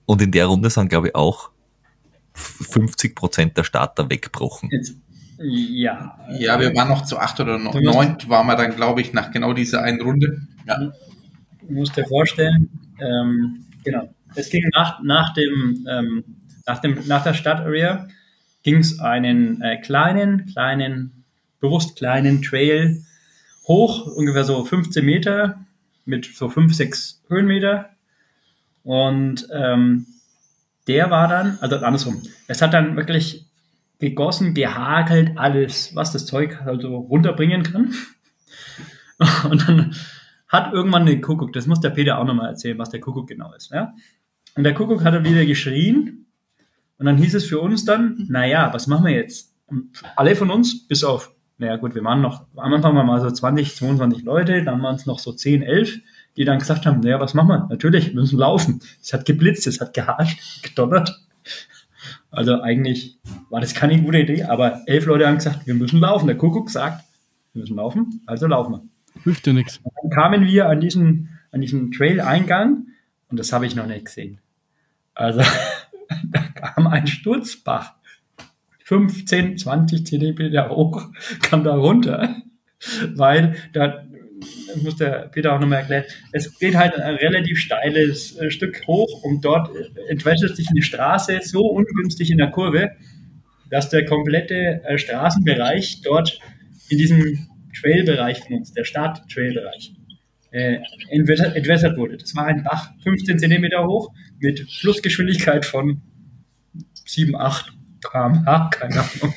Und 0.05 0.21
in 0.21 0.31
der 0.31 0.47
Runde 0.47 0.69
sind, 0.69 0.89
glaube 0.89 1.09
ich, 1.09 1.15
auch 1.15 1.49
50 2.33 3.15
Prozent 3.15 3.57
der 3.57 3.63
Starter 3.63 4.09
weggebrochen. 4.09 4.69
Ja. 5.45 6.17
Ja, 6.39 6.59
wir 6.59 6.73
waren 6.73 6.87
noch 6.87 7.03
zu 7.03 7.19
acht 7.19 7.39
oder 7.39 7.57
neun, 7.57 8.17
waren 8.27 8.47
wir 8.47 8.55
dann, 8.55 8.75
glaube 8.75 9.01
ich, 9.01 9.11
nach 9.11 9.31
genau 9.31 9.53
dieser 9.53 9.83
einen 9.83 10.01
Runde. 10.01 10.41
Ja. 10.65 10.77
Du 10.77 11.73
musst 11.73 11.97
dir 11.97 12.05
vorstellen, 12.05 12.69
ähm, 12.99 13.65
genau, 13.83 14.09
es 14.35 14.49
ging 14.49 14.63
nach, 14.73 15.01
nach 15.03 15.33
dem, 15.33 15.85
ähm, 15.89 16.23
nach 16.65 16.79
dem, 16.79 17.05
nach 17.07 17.23
der 17.23 17.33
Stadtarea 17.33 18.07
ging 18.63 18.77
es 18.77 18.99
einen 18.99 19.61
äh, 19.61 19.81
kleinen, 19.81 20.45
kleinen, 20.45 21.25
bewusst 21.59 21.97
kleinen 21.97 22.41
Trail 22.41 23.03
hoch, 23.67 24.07
ungefähr 24.15 24.45
so 24.45 24.63
15 24.63 25.05
Meter 25.05 25.65
mit 26.05 26.25
so 26.25 26.49
5, 26.49 26.73
6 26.73 27.23
Höhenmeter 27.27 27.89
und 28.83 29.47
ähm, 29.53 30.05
der 30.87 31.09
war 31.09 31.27
dann, 31.27 31.57
also 31.61 31.77
andersrum, 31.77 32.21
es 32.47 32.61
hat 32.61 32.73
dann 32.73 32.95
wirklich 32.95 33.42
gegossen, 34.03 34.53
gehakelt, 34.53 35.37
alles, 35.37 35.95
was 35.95 36.11
das 36.11 36.25
Zeug 36.25 36.61
also 36.65 36.95
runterbringen 36.95 37.63
kann. 37.63 37.93
Und 39.49 39.67
dann 39.67 39.95
hat 40.47 40.73
irgendwann 40.73 41.05
den 41.05 41.21
Kuckuck, 41.21 41.53
das 41.53 41.67
muss 41.67 41.79
der 41.79 41.89
Peter 41.89 42.19
auch 42.19 42.25
nochmal 42.25 42.49
erzählen, 42.49 42.77
was 42.77 42.89
der 42.89 42.99
Kuckuck 42.99 43.27
genau 43.27 43.53
ist. 43.53 43.71
Ja? 43.71 43.93
Und 44.55 44.63
der 44.63 44.73
Kuckuck 44.73 45.03
hat 45.03 45.13
dann 45.13 45.25
wieder 45.25 45.45
geschrien. 45.45 46.25
Und 46.97 47.05
dann 47.05 47.17
hieß 47.17 47.33
es 47.33 47.45
für 47.45 47.59
uns 47.59 47.85
dann, 47.85 48.25
naja, 48.29 48.71
was 48.73 48.87
machen 48.87 49.05
wir 49.05 49.13
jetzt? 49.13 49.55
Alle 50.15 50.35
von 50.35 50.51
uns, 50.51 50.87
bis 50.87 51.03
auf, 51.03 51.31
naja 51.57 51.77
gut, 51.77 51.95
wir 51.95 52.03
waren 52.03 52.21
noch, 52.21 52.45
am 52.55 52.73
Anfang 52.73 52.95
waren 52.95 53.07
wir 53.07 53.13
mal 53.13 53.21
so 53.21 53.31
20, 53.31 53.75
22 53.75 54.23
Leute, 54.23 54.63
dann 54.63 54.81
waren 54.81 54.95
es 54.95 55.05
noch 55.05 55.19
so 55.19 55.33
10, 55.33 55.63
11 55.63 56.01
die 56.37 56.45
dann 56.45 56.59
gesagt 56.59 56.85
haben, 56.85 57.01
naja, 57.01 57.19
was 57.19 57.33
machen 57.33 57.49
wir? 57.49 57.67
Natürlich, 57.69 58.07
wir 58.07 58.21
müssen 58.21 58.39
laufen. 58.39 58.81
Es 59.01 59.13
hat 59.13 59.25
geblitzt, 59.25 59.67
es 59.67 59.79
hat 59.79 59.93
gehascht, 59.93 60.39
gedonnert. 60.63 61.19
Also 62.33 62.61
eigentlich 62.63 63.19
war 63.51 63.61
das 63.61 63.75
keine 63.75 64.01
gute 64.01 64.17
Idee, 64.17 64.43
aber 64.43 64.81
elf 64.87 65.05
Leute 65.05 65.27
haben 65.27 65.35
gesagt, 65.35 65.67
wir 65.67 65.75
müssen 65.75 65.99
laufen. 65.99 66.25
Der 66.25 66.35
Kuckuck 66.35 66.71
sagt, 66.71 67.03
wir 67.53 67.61
müssen 67.61 67.75
laufen, 67.75 68.21
also 68.25 68.47
laufen 68.47 68.71
wir. 68.71 69.21
Hilft 69.23 69.45
dir 69.45 69.53
nichts. 69.53 69.79
Dann 70.01 70.09
kamen 70.09 70.47
wir 70.47 70.67
an 70.67 70.79
diesen, 70.81 71.29
an 71.51 71.61
diesen 71.61 71.91
Trail-Eingang 71.91 72.87
und 73.29 73.39
das 73.39 73.53
habe 73.53 73.67
ich 73.67 73.75
noch 73.75 73.85
nicht 73.85 74.05
gesehen. 74.05 74.39
Also 75.13 75.41
da 76.31 76.39
kam 76.39 76.87
ein 76.87 77.05
Sturzbach, 77.05 77.93
15, 78.83 79.59
20 79.59 80.07
Zentimeter 80.07 80.69
hoch, 80.69 81.11
kam 81.39 81.63
da 81.63 81.75
runter, 81.75 82.35
weil 83.13 83.55
da 83.73 84.05
muss 84.81 84.97
der 84.97 85.29
Peter 85.31 85.53
auch 85.53 85.59
nochmal 85.59 85.79
erklären, 85.79 86.05
es 86.31 86.57
geht 86.59 86.75
halt 86.75 86.95
ein 86.95 87.15
relativ 87.15 87.59
steiles 87.59 88.37
äh, 88.37 88.49
Stück 88.49 88.85
hoch 88.87 89.23
und 89.23 89.43
dort 89.43 89.69
entwässert 90.07 90.55
sich 90.55 90.69
eine 90.69 90.81
Straße 90.81 91.39
so 91.43 91.61
ungünstig 91.61 92.31
in 92.31 92.37
der 92.37 92.51
Kurve, 92.51 92.91
dass 93.69 93.89
der 93.89 94.05
komplette 94.05 94.81
äh, 94.83 94.97
Straßenbereich 94.97 96.01
dort 96.03 96.39
in 96.89 96.97
diesem 96.97 97.47
Trailbereich 97.79 98.39
von 98.39 98.57
uns, 98.57 98.73
der 98.73 98.83
Start-Trailbereich, 98.83 99.93
äh, 100.51 100.77
entwässert, 101.09 101.55
entwässert 101.55 101.97
wurde. 101.97 102.17
Das 102.17 102.35
war 102.35 102.45
ein 102.45 102.63
Bach, 102.63 102.91
15 103.03 103.39
Zentimeter 103.39 103.85
hoch, 103.85 104.13
mit 104.39 104.59
Flussgeschwindigkeit 104.71 105.65
von 105.65 106.01
7, 107.05 107.35
8 107.35 107.73
km/h, 108.01 108.69
keine 108.69 108.99
Ahnung. 108.99 109.33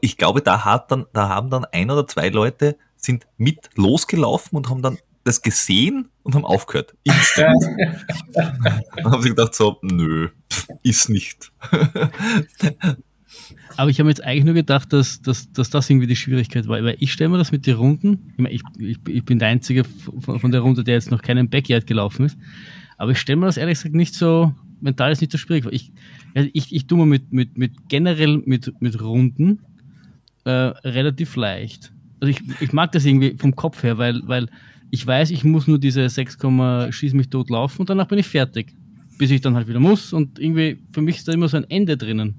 Ich 0.00 0.16
glaube, 0.16 0.42
da 0.42 0.64
hat 0.64 0.90
dann, 0.90 1.06
da 1.12 1.28
haben 1.28 1.50
dann 1.50 1.64
ein 1.66 1.90
oder 1.90 2.06
zwei 2.06 2.28
Leute 2.28 2.76
sind 2.96 3.26
mit 3.36 3.70
losgelaufen 3.76 4.56
und 4.56 4.68
haben 4.68 4.82
dann 4.82 4.98
das 5.24 5.42
gesehen 5.42 6.08
und 6.22 6.34
haben 6.34 6.44
aufgehört. 6.44 6.94
Instant. 7.04 7.62
und 8.96 9.04
haben 9.12 9.22
sie 9.22 9.28
gedacht 9.30 9.54
so, 9.54 9.78
nö, 9.82 10.30
ist 10.82 11.08
nicht. 11.08 11.52
Aber 13.76 13.90
ich 13.90 14.00
habe 14.00 14.08
jetzt 14.08 14.24
eigentlich 14.24 14.44
nur 14.44 14.54
gedacht, 14.54 14.92
dass, 14.92 15.20
dass, 15.20 15.52
dass 15.52 15.70
das 15.70 15.88
irgendwie 15.88 16.06
die 16.06 16.16
Schwierigkeit 16.16 16.66
war, 16.66 16.82
weil 16.82 16.96
ich 16.98 17.12
stelle 17.12 17.30
mir 17.30 17.38
das 17.38 17.52
mit 17.52 17.66
den 17.66 17.76
Runden, 17.76 18.32
ich, 18.32 18.38
meine, 18.38 18.54
ich, 18.54 18.62
ich, 18.78 18.98
ich 19.06 19.24
bin 19.24 19.38
der 19.38 19.48
Einzige 19.48 19.84
von, 19.84 20.40
von 20.40 20.50
der 20.50 20.62
Runde, 20.62 20.82
der 20.82 20.94
jetzt 20.94 21.10
noch 21.10 21.22
keinen 21.22 21.50
Backyard 21.50 21.86
gelaufen 21.86 22.26
ist, 22.26 22.38
aber 22.96 23.12
ich 23.12 23.18
stelle 23.18 23.36
mir 23.36 23.46
das 23.46 23.56
ehrlich 23.56 23.78
gesagt 23.78 23.94
nicht 23.94 24.14
so, 24.14 24.54
mental 24.80 25.12
ist 25.12 25.20
nicht 25.20 25.32
so 25.32 25.38
schwierig. 25.38 25.66
Ich, 25.70 25.92
ich, 26.34 26.74
ich 26.74 26.86
tue 26.86 26.98
mir 26.98 27.06
mit, 27.06 27.32
mit, 27.32 27.58
mit 27.58 27.88
generell 27.88 28.38
mit, 28.38 28.80
mit 28.80 29.00
Runden 29.00 29.60
äh, 30.48 30.72
relativ 30.88 31.36
leicht. 31.36 31.92
Also 32.20 32.30
ich, 32.30 32.40
ich 32.62 32.72
mag 32.72 32.90
das 32.92 33.04
irgendwie 33.04 33.36
vom 33.36 33.54
Kopf 33.54 33.82
her, 33.82 33.98
weil, 33.98 34.22
weil 34.24 34.48
ich 34.90 35.06
weiß, 35.06 35.30
ich 35.30 35.44
muss 35.44 35.66
nur 35.66 35.78
diese 35.78 36.08
6, 36.08 36.38
schieß 36.90 37.12
mich 37.12 37.28
tot 37.28 37.50
laufen 37.50 37.82
und 37.82 37.90
danach 37.90 38.08
bin 38.08 38.18
ich 38.18 38.26
fertig. 38.26 38.74
Bis 39.18 39.30
ich 39.30 39.40
dann 39.40 39.56
halt 39.56 39.68
wieder 39.68 39.80
muss 39.80 40.12
und 40.12 40.38
irgendwie, 40.38 40.78
für 40.92 41.02
mich 41.02 41.18
ist 41.18 41.28
da 41.28 41.32
immer 41.32 41.48
so 41.48 41.56
ein 41.58 41.68
Ende 41.68 41.96
drinnen. 41.96 42.34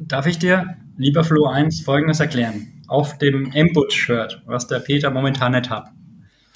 Darf 0.00 0.26
ich 0.26 0.38
dir, 0.38 0.76
lieber 0.96 1.22
Flo 1.22 1.46
1, 1.46 1.82
folgendes 1.82 2.20
erklären? 2.20 2.82
Auf 2.88 3.18
dem 3.18 3.52
Embut-Shirt, 3.52 4.42
was 4.46 4.66
der 4.66 4.80
Peter 4.80 5.10
momentan 5.10 5.52
nicht 5.52 5.70
hat. 5.70 5.88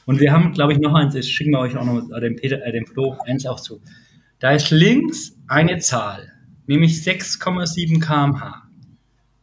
Und 0.07 0.19
wir 0.19 0.33
haben, 0.33 0.53
glaube 0.53 0.73
ich, 0.73 0.79
noch 0.81 0.95
eins, 0.95 1.15
das 1.15 1.29
schicken 1.29 1.53
wir 1.53 1.61
euch 1.61 1.77
auch 1.77 1.85
noch 1.85 2.11
äh, 2.17 2.21
dem, 2.21 2.37
Peter, 2.37 2.65
äh, 2.65 2.73
dem 2.73 2.87
Flo 2.87 3.17
1 3.27 3.47
auch 3.47 3.61
zu. 3.61 3.81
Da 4.41 4.51
ist 4.51 4.71
links 4.71 5.39
eine 5.47 5.79
Zahl, 5.79 6.33
nämlich 6.67 6.95
6,7 6.95 8.01
kmh. 8.01 8.66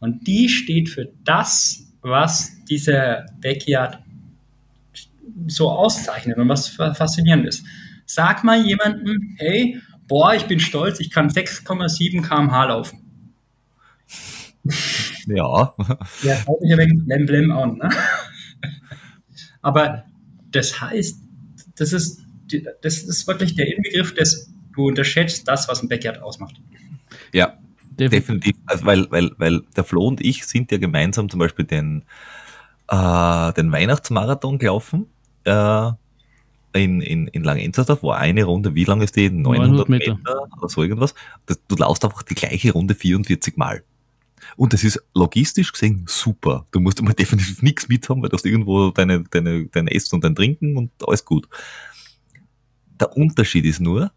Und 0.03 0.27
die 0.27 0.49
steht 0.49 0.89
für 0.89 1.13
das, 1.23 1.81
was 2.01 2.51
dieser 2.65 3.25
Backyard 3.41 4.03
so 5.47 5.69
auszeichnet 5.69 6.37
und 6.37 6.49
was 6.49 6.67
faszinierend 6.67 7.47
ist. 7.47 7.65
Sag 8.05 8.43
mal 8.43 8.65
jemandem, 8.65 9.37
hey, 9.37 9.79
boah, 10.09 10.35
ich 10.35 10.43
bin 10.43 10.59
stolz, 10.59 10.99
ich 10.99 11.09
kann 11.09 11.29
6,7 11.29 12.21
kmh 12.21 12.65
laufen. 12.65 12.99
Ja. 15.25 15.73
Ja, 16.23 16.45
haut 16.47 16.59
mich 16.59 16.73
ein 16.73 16.79
wenig 16.79 17.05
blem 17.05 17.25
blem 17.25 17.51
an. 17.53 17.77
Ne? 17.77 17.89
Aber 19.61 20.03
das 20.51 20.81
heißt, 20.81 21.17
das 21.77 21.93
ist, 21.93 22.25
das 22.81 23.03
ist 23.03 23.25
wirklich 23.25 23.55
der 23.55 23.73
Inbegriff 23.73 24.13
des, 24.15 24.51
du 24.75 24.89
unterschätzt 24.89 25.47
das, 25.47 25.69
was 25.69 25.81
ein 25.81 25.87
Backyard 25.87 26.21
ausmacht. 26.21 26.59
Ja, 27.99 28.07
definitiv. 28.07 28.55
Also 28.65 28.85
weil, 28.85 29.09
weil, 29.11 29.31
weil 29.37 29.61
der 29.75 29.83
Flo 29.83 30.07
und 30.07 30.21
ich 30.21 30.45
sind 30.45 30.71
ja 30.71 30.77
gemeinsam 30.77 31.29
zum 31.29 31.39
Beispiel 31.39 31.65
den, 31.65 32.03
äh, 32.87 33.53
den 33.53 33.71
Weihnachtsmarathon 33.71 34.57
gelaufen. 34.57 35.07
Äh, 35.43 35.91
in, 36.75 37.01
in, 37.01 37.27
in 37.27 37.43
Langenzersdorf 37.43 38.01
war 38.01 38.17
eine 38.17 38.45
Runde, 38.45 38.73
wie 38.73 38.85
lang 38.85 39.01
ist 39.01 39.15
die? 39.15 39.29
900, 39.29 39.87
900 39.87 39.89
Meter. 39.89 40.15
Meter 40.15 40.47
oder 40.57 40.69
so 40.69 40.81
irgendwas. 40.81 41.13
Das, 41.45 41.59
du 41.67 41.75
laufst 41.75 42.03
einfach 42.03 42.23
die 42.23 42.35
gleiche 42.35 42.71
Runde 42.71 42.95
44 42.95 43.57
Mal. 43.57 43.83
Und 44.55 44.73
das 44.73 44.83
ist 44.83 45.01
logistisch 45.13 45.71
gesehen 45.71 46.05
super. 46.07 46.65
Du 46.71 46.79
musst 46.79 46.99
immer 46.99 47.13
definitiv 47.13 47.61
nichts 47.61 47.87
mit 47.89 48.09
haben, 48.09 48.21
weil 48.21 48.29
du 48.29 48.37
hast 48.37 48.45
irgendwo 48.45 48.89
deine, 48.89 49.23
deine, 49.23 49.67
dein 49.67 49.87
Essen 49.87 50.15
und 50.15 50.23
dein 50.23 50.35
Trinken 50.35 50.77
und 50.77 50.91
alles 51.07 51.23
gut. 51.25 51.47
Der 52.99 53.15
Unterschied 53.15 53.65
ist 53.65 53.79
nur, 53.79 54.11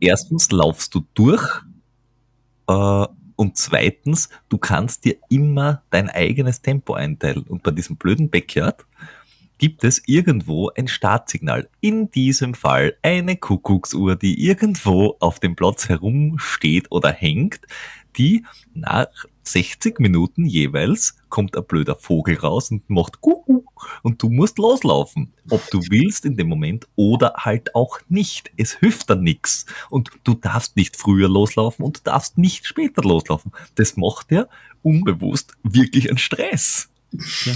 erstens 0.00 0.50
laufst 0.50 0.94
du 0.94 1.04
durch 1.14 1.62
und 3.36 3.56
zweitens, 3.56 4.28
du 4.50 4.58
kannst 4.58 5.04
dir 5.06 5.16
immer 5.30 5.82
dein 5.90 6.10
eigenes 6.10 6.60
Tempo 6.60 6.92
einteilen. 6.92 7.44
Und 7.44 7.62
bei 7.62 7.70
diesem 7.70 7.96
blöden 7.96 8.28
Backyard 8.28 8.84
gibt 9.56 9.84
es 9.84 10.02
irgendwo 10.06 10.70
ein 10.76 10.88
Startsignal. 10.88 11.68
In 11.80 12.10
diesem 12.10 12.54
Fall 12.54 12.96
eine 13.02 13.36
Kuckucksuhr, 13.36 14.16
die 14.16 14.46
irgendwo 14.46 15.16
auf 15.20 15.40
dem 15.40 15.56
Platz 15.56 15.88
herumsteht 15.88 16.90
oder 16.90 17.12
hängt, 17.12 17.60
die 18.16 18.44
nach 18.74 19.08
60 19.42 19.98
Minuten 20.00 20.44
jeweils 20.44 21.16
kommt 21.28 21.56
ein 21.56 21.64
blöder 21.64 21.96
Vogel 21.96 22.36
raus 22.36 22.70
und 22.70 22.88
macht 22.90 23.20
Kuckuck 23.20 24.00
und 24.02 24.22
du 24.22 24.28
musst 24.28 24.58
loslaufen. 24.58 25.32
Ob 25.48 25.68
du 25.70 25.80
willst 25.90 26.24
in 26.24 26.36
dem 26.36 26.48
Moment 26.48 26.86
oder 26.96 27.34
halt 27.36 27.74
auch 27.74 28.00
nicht. 28.08 28.50
Es 28.56 28.74
hilft 28.78 29.10
dann 29.10 29.22
nichts. 29.22 29.66
Und 29.88 30.10
du 30.24 30.34
darfst 30.34 30.76
nicht 30.76 30.96
früher 30.96 31.28
loslaufen 31.28 31.84
und 31.84 31.98
du 31.98 32.00
darfst 32.04 32.38
nicht 32.38 32.66
später 32.66 33.02
loslaufen. 33.02 33.52
Das 33.76 33.96
macht 33.96 34.30
dir 34.30 34.48
unbewusst 34.82 35.54
wirklich 35.62 36.08
einen 36.08 36.18
Stress. 36.18 36.90
Ja. 37.12 37.54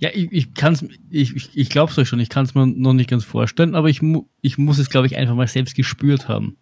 Ja, 0.00 0.10
ich, 0.12 0.30
ich 0.32 0.54
kann 0.54 0.74
es, 0.74 0.84
ich, 1.08 1.34
ich, 1.36 1.50
ich 1.56 1.70
glaube 1.70 1.92
es 1.92 1.96
euch 1.96 2.08
schon, 2.08 2.18
ich 2.18 2.28
kann 2.28 2.44
es 2.44 2.54
mir 2.54 2.66
noch 2.66 2.92
nicht 2.92 3.08
ganz 3.08 3.24
vorstellen, 3.24 3.74
aber 3.74 3.88
ich, 3.88 4.02
mu 4.02 4.26
ich 4.42 4.58
muss 4.58 4.78
es, 4.78 4.90
glaube 4.90 5.06
ich, 5.06 5.16
einfach 5.16 5.36
mal 5.36 5.46
selbst 5.46 5.76
gespürt 5.76 6.28
haben 6.28 6.58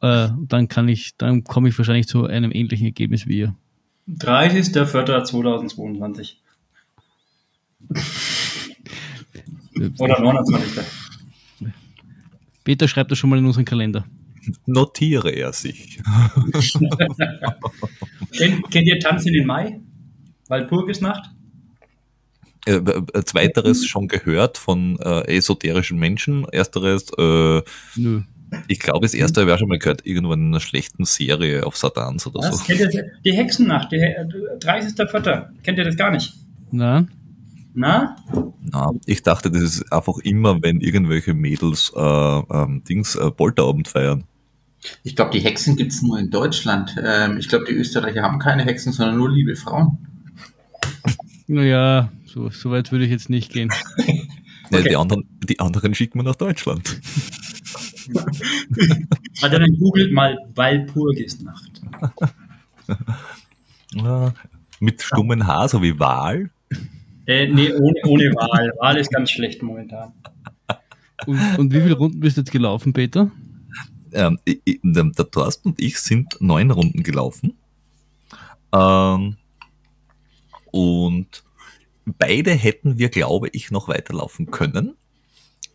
äh, 0.00 0.28
dann 0.46 0.68
kann 0.68 0.88
ich, 0.88 1.16
dann 1.16 1.42
komme 1.44 1.68
ich 1.68 1.78
wahrscheinlich 1.78 2.06
zu 2.06 2.24
einem 2.24 2.52
ähnlichen 2.52 2.86
Ergebnis 2.86 3.26
wie 3.26 3.38
ihr. 3.38 3.54
30.04.2022. 4.08 6.34
Oder 9.98 10.20
29. 10.20 10.84
Peter 12.64 12.88
schreibt 12.88 13.10
das 13.10 13.18
schon 13.18 13.30
mal 13.30 13.38
in 13.38 13.46
unseren 13.46 13.64
Kalender. 13.64 14.04
Notiere 14.66 15.30
er 15.30 15.52
sich. 15.52 15.98
kennt, 18.36 18.70
kennt 18.70 18.86
ihr 18.86 19.00
Tanz 19.00 19.26
in 19.26 19.34
den 19.34 19.46
Mai? 19.46 19.80
Walpurgisnacht? 20.48 21.30
Äh, 22.66 22.76
äh, 22.76 23.24
zweiteres 23.24 23.86
schon 23.86 24.08
gehört 24.08 24.58
von 24.58 24.98
äh, 25.00 25.36
esoterischen 25.36 25.98
Menschen, 25.98 26.44
ersteres 26.44 27.06
äh, 27.16 27.62
Nö. 27.96 28.22
Ich 28.66 28.80
glaube, 28.80 29.00
das 29.00 29.14
erste 29.14 29.40
habe 29.40 29.50
ich 29.50 29.54
auch 29.54 29.58
schon 29.58 29.68
mal 29.68 29.78
gehört, 29.78 30.06
irgendwann 30.06 30.40
in 30.40 30.46
einer 30.48 30.60
schlechten 30.60 31.04
Serie 31.04 31.66
auf 31.66 31.76
Satans 31.76 32.26
oder 32.26 32.40
Was? 32.40 32.58
so. 32.58 32.64
Kennt 32.64 32.94
ihr 32.94 33.10
die 33.24 33.32
Hexennacht, 33.32 33.92
die 33.92 33.98
30.04. 33.98 35.46
Kennt 35.62 35.78
ihr 35.78 35.84
das 35.84 35.96
gar 35.96 36.10
nicht? 36.10 36.34
Na? 36.70 37.06
Na? 37.74 38.16
Na, 38.62 38.90
ich 39.06 39.22
dachte, 39.22 39.50
das 39.50 39.62
ist 39.62 39.92
einfach 39.92 40.18
immer, 40.18 40.62
wenn 40.62 40.80
irgendwelche 40.80 41.34
Mädels 41.34 41.92
äh, 41.94 42.00
ähm, 42.00 42.82
Dings 42.88 43.14
äh, 43.14 43.30
Polterabend 43.30 43.88
feiern. 43.88 44.24
Ich 45.02 45.16
glaube, 45.16 45.30
die 45.32 45.40
Hexen 45.40 45.76
gibt 45.76 45.92
es 45.92 46.02
nur 46.02 46.18
in 46.18 46.30
Deutschland. 46.30 46.94
Ähm, 47.02 47.38
ich 47.38 47.48
glaube, 47.48 47.64
die 47.66 47.72
Österreicher 47.72 48.22
haben 48.22 48.38
keine 48.38 48.64
Hexen, 48.64 48.92
sondern 48.92 49.16
nur 49.16 49.30
liebe 49.30 49.56
Frauen. 49.56 49.98
Naja, 51.46 52.12
so, 52.26 52.50
so 52.50 52.70
weit 52.70 52.92
würde 52.92 53.04
ich 53.04 53.10
jetzt 53.10 53.30
nicht 53.30 53.52
gehen. 53.52 53.70
okay. 53.98 54.28
ja, 54.70 54.80
die, 54.82 54.96
anderen, 54.96 55.24
die 55.48 55.58
anderen 55.60 55.94
schicken 55.94 56.18
wir 56.18 56.24
nach 56.24 56.36
Deutschland. 56.36 57.00
Hat 59.42 59.52
er 59.52 59.58
dann 59.60 59.78
googelt 59.78 60.12
mal 60.12 60.38
Walpurgisnacht. 60.54 61.82
Ja, 63.94 64.34
mit 64.80 65.02
stummen 65.02 65.46
Haar, 65.46 65.68
so 65.68 65.82
wie 65.82 65.98
Wahl? 65.98 66.50
Äh, 67.26 67.48
nee, 67.48 67.72
ohne, 67.72 68.00
ohne 68.04 68.24
Wahl. 68.34 68.72
Wahl 68.78 68.96
ist 68.98 69.10
ganz 69.10 69.30
schlecht 69.30 69.62
momentan. 69.62 70.12
Und, 71.26 71.58
und 71.58 71.72
wie 71.72 71.80
viele 71.80 71.94
Runden 71.94 72.20
bist 72.20 72.36
du 72.36 72.42
jetzt 72.42 72.52
gelaufen, 72.52 72.92
Peter? 72.92 73.30
Ähm, 74.12 74.38
der, 74.46 75.04
der 75.04 75.30
Thorsten 75.30 75.70
und 75.70 75.80
ich 75.80 75.98
sind 75.98 76.36
neun 76.40 76.70
Runden 76.70 77.02
gelaufen. 77.02 77.56
Ähm, 78.72 79.36
und 80.70 81.44
beide 82.06 82.52
hätten 82.52 82.98
wir, 82.98 83.08
glaube 83.08 83.48
ich, 83.52 83.70
noch 83.70 83.88
weiterlaufen 83.88 84.50
können. 84.50 84.96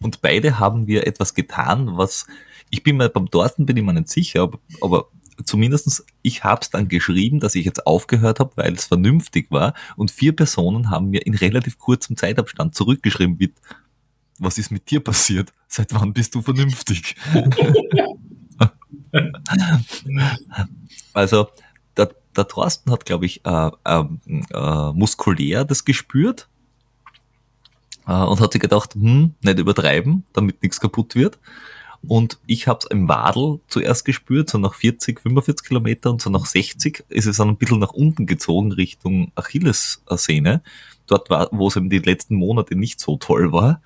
Und 0.04 0.22
beide 0.22 0.60
haben 0.60 0.86
wir 0.88 1.08
etwas 1.08 1.34
getan, 1.34 1.98
was 1.98 2.28
ich 2.70 2.84
bin 2.84 2.98
mir 2.98 3.10
beim 3.10 3.30
Thorsten 3.30 3.66
bin 3.66 3.78
ich 3.78 3.84
mir 3.84 3.94
nicht 3.94 4.10
sicher, 4.10 4.44
aber, 4.44 4.60
aber 4.82 5.08
zumindestens 5.46 6.06
ich 6.22 6.44
habe 6.44 6.62
es 6.62 6.70
dann 6.70 6.88
geschrieben, 6.88 7.40
dass 7.40 7.56
ich 7.56 7.66
jetzt 7.66 7.88
aufgehört 7.88 8.40
habe, 8.40 8.52
weil 8.56 8.74
es 8.74 8.86
vernünftig 8.86 9.48
war. 9.50 9.74
Und 9.96 10.12
vier 10.12 10.36
Personen 10.36 10.90
haben 10.90 11.10
mir 11.10 11.26
in 11.26 11.36
relativ 11.36 11.78
kurzem 11.78 12.18
Zeitabstand 12.18 12.76
zurückgeschrieben 12.76 13.38
mit, 13.40 13.54
was 14.40 14.58
ist 14.58 14.72
mit 14.72 14.90
dir 14.90 15.00
passiert? 15.00 15.54
Seit 15.68 15.94
wann 15.94 16.14
bist 16.14 16.36
du 16.36 16.42
vernünftig? 16.42 17.16
also 21.14 21.48
der, 21.96 22.10
der 22.36 22.48
Thorsten 22.48 22.92
hat, 22.92 23.06
glaube 23.06 23.26
ich, 23.26 23.46
äh, 23.46 23.72
äh, 23.86 24.04
äh, 24.52 24.92
muskulär 24.94 25.64
das 25.64 25.86
gespürt 25.86 26.50
äh, 28.08 28.14
und 28.14 28.40
hat 28.40 28.54
sich 28.54 28.62
gedacht, 28.62 28.96
hm, 28.96 29.34
nicht 29.42 29.60
übertreiben, 29.60 30.24
damit 30.34 30.62
nichts 30.62 30.80
kaputt 30.80 31.16
wird. 31.16 31.40
Und 32.06 32.38
ich 32.46 32.68
habe 32.68 32.80
es 32.82 32.86
im 32.92 33.08
Wadel 33.08 33.62
zuerst 33.68 34.04
gespürt, 34.04 34.50
so 34.50 34.58
nach 34.58 34.74
40, 34.74 35.22
45 35.22 35.66
Kilometer 35.66 36.10
und 36.10 36.22
so 36.22 36.30
nach 36.30 36.46
60 36.46 37.06
ist 37.08 37.28
es 37.28 37.38
dann 37.38 37.50
ein 37.50 37.58
bisschen 37.58 37.80
nach 37.80 37.94
unten 37.94 38.26
gezogen 38.26 38.74
Richtung 38.74 39.32
Achillessehne. 39.36 40.62
Dort 41.08 41.30
war, 41.30 41.48
wo 41.52 41.70
es 41.70 41.78
eben 41.78 41.90
die 41.90 42.00
letzten 42.00 42.36
Monate 42.36 42.76
nicht 42.76 43.00
so 43.00 43.16
toll 43.18 43.54
war. 43.54 43.82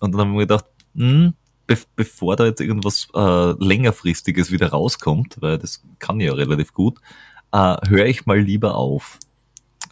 Und 0.00 0.12
dann 0.12 0.22
haben 0.22 0.32
wir 0.32 0.40
gedacht, 0.40 0.64
hm, 0.96 1.34
be 1.66 1.78
bevor 1.94 2.34
da 2.34 2.46
jetzt 2.46 2.60
irgendwas 2.60 3.06
äh, 3.14 3.52
längerfristiges 3.64 4.50
wieder 4.50 4.70
rauskommt, 4.70 5.36
weil 5.40 5.58
das 5.58 5.82
kann 6.00 6.20
ja 6.20 6.32
relativ 6.32 6.72
gut, 6.72 6.98
äh, 7.52 7.76
höre 7.86 8.06
ich 8.06 8.26
mal 8.26 8.40
lieber 8.40 8.74
auf. 8.74 9.18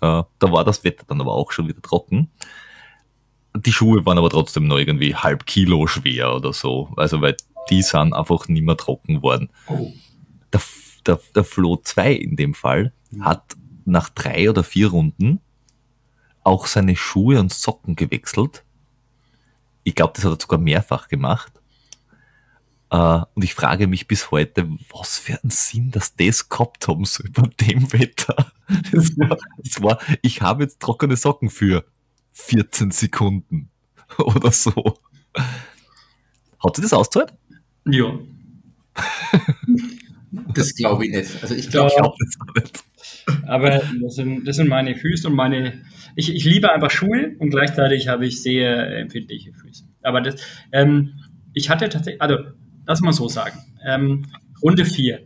Äh, 0.01 0.23
da 0.39 0.53
war 0.53 0.65
das 0.65 0.83
Wetter 0.83 1.05
dann 1.07 1.21
aber 1.21 1.35
auch 1.35 1.53
schon 1.53 1.69
wieder 1.69 1.83
trocken. 1.83 2.31
Die 3.57 3.73
Schuhe 3.73 4.07
waren 4.07 4.19
aber 4.19 4.31
trotzdem 4.31 4.67
noch 4.67 4.79
irgendwie 4.79 5.15
halb 5.15 5.47
Kilo 5.47 5.87
schwer 5.87 6.35
oder 6.35 6.53
so. 6.53 6.93
Also 6.97 7.21
weil 7.21 7.37
die 7.69 7.83
sind 7.83 8.13
einfach 8.13 8.49
nicht 8.49 8.65
mehr 8.65 8.77
trocken 8.77 9.23
worden. 9.23 9.51
Oh. 9.67 9.93
Der, 10.53 10.61
der, 11.07 11.21
der 11.35 11.45
Flo 11.45 11.77
2 11.77 12.13
in 12.13 12.37
dem 12.37 12.55
Fall 12.55 12.93
hat 13.21 13.57
nach 13.85 14.09
drei 14.09 14.49
oder 14.49 14.63
vier 14.63 14.89
Runden 14.89 15.41
auch 16.43 16.67
seine 16.67 16.97
Schuhe 16.97 17.39
und 17.39 17.53
Socken 17.53 17.97
gewechselt. 17.97 18.65
Ich 19.83 19.95
glaube, 19.95 20.13
das 20.15 20.25
hat 20.25 20.33
er 20.33 20.41
sogar 20.41 20.59
mehrfach 20.59 21.09
gemacht. 21.09 21.53
Äh, 22.91 23.21
und 23.35 23.45
ich 23.45 23.55
frage 23.55 23.87
mich 23.87 24.09
bis 24.09 24.31
heute, 24.31 24.69
was 24.93 25.19
für 25.19 25.41
einen 25.43 25.51
Sinn, 25.51 25.91
dass 25.91 26.17
das 26.17 26.49
gehabt 26.49 26.89
haben 26.89 27.05
soll 27.05 27.31
bei 27.31 27.49
dem 27.61 27.93
Wetter. 27.93 28.53
Das 28.93 29.19
war, 29.19 29.37
das 29.59 29.83
war, 29.83 29.99
ich 30.23 30.43
habe 30.43 30.63
jetzt 30.63 30.79
trockene 30.79 31.17
Socken 31.17 31.51
für 31.51 31.85
14 32.47 32.91
Sekunden 32.91 33.71
oder 34.19 34.53
so. 34.53 34.99
Hat 36.63 36.77
sie 36.77 36.83
das 36.83 36.93
ausgezahlt? 36.93 37.33
Ja. 37.87 38.19
Das 40.55 40.75
glaube 40.75 41.07
ich 41.07 41.13
nicht. 41.13 41.43
Also 41.43 41.55
ich 41.55 41.71
glaube, 41.71 41.91
Ich 41.91 41.97
glaube 41.97 42.17
das 42.19 42.37
auch 42.41 42.55
nicht. 42.55 42.85
Aber 43.47 43.71
das 43.71 44.15
sind, 44.15 44.47
das 44.47 44.57
sind 44.57 44.69
meine 44.69 44.95
Füße 44.95 45.29
und 45.29 45.35
meine. 45.35 45.83
Ich, 46.17 46.35
ich 46.35 46.45
liebe 46.45 46.71
einfach 46.71 46.91
Schuhe 46.91 47.35
und 47.39 47.51
gleichzeitig 47.51 48.09
habe 48.09 48.27
ich 48.27 48.43
sehr 48.43 48.99
empfindliche 48.99 49.53
Füße. 49.53 49.85
Aber 50.03 50.21
das, 50.21 50.41
ähm, 50.73 51.15
ich 51.53 51.71
hatte 51.71 51.89
tatsächlich, 51.89 52.21
also 52.21 52.39
lass 52.87 53.01
mal 53.01 53.13
so 53.13 53.29
sagen, 53.29 53.59
ähm, 53.87 54.27
Runde 54.63 54.85
4. 54.85 55.21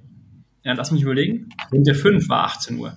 Ja, 0.64 0.72
lass 0.72 0.90
mich 0.90 1.02
überlegen. 1.02 1.48
Runde 1.72 1.94
5 1.94 2.28
war 2.28 2.44
18 2.44 2.78
Uhr. 2.78 2.96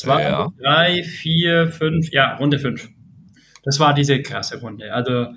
2, 0.00 0.22
Ja. 0.22 0.52
3, 0.60 1.02
4, 1.02 1.68
5, 1.68 2.10
ja, 2.12 2.36
Runde 2.36 2.58
5. 2.58 2.88
Das 3.64 3.78
war 3.78 3.94
diese 3.94 4.20
krasse 4.22 4.60
Runde. 4.60 4.92
Also, 4.92 5.28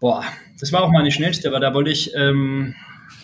boah, 0.00 0.24
das 0.60 0.72
war 0.72 0.82
auch 0.82 0.90
meine 0.92 1.10
schnellste, 1.10 1.48
aber 1.48 1.60
da 1.60 1.74
wollte 1.74 1.90
ich 1.90 2.12
ähm, 2.14 2.74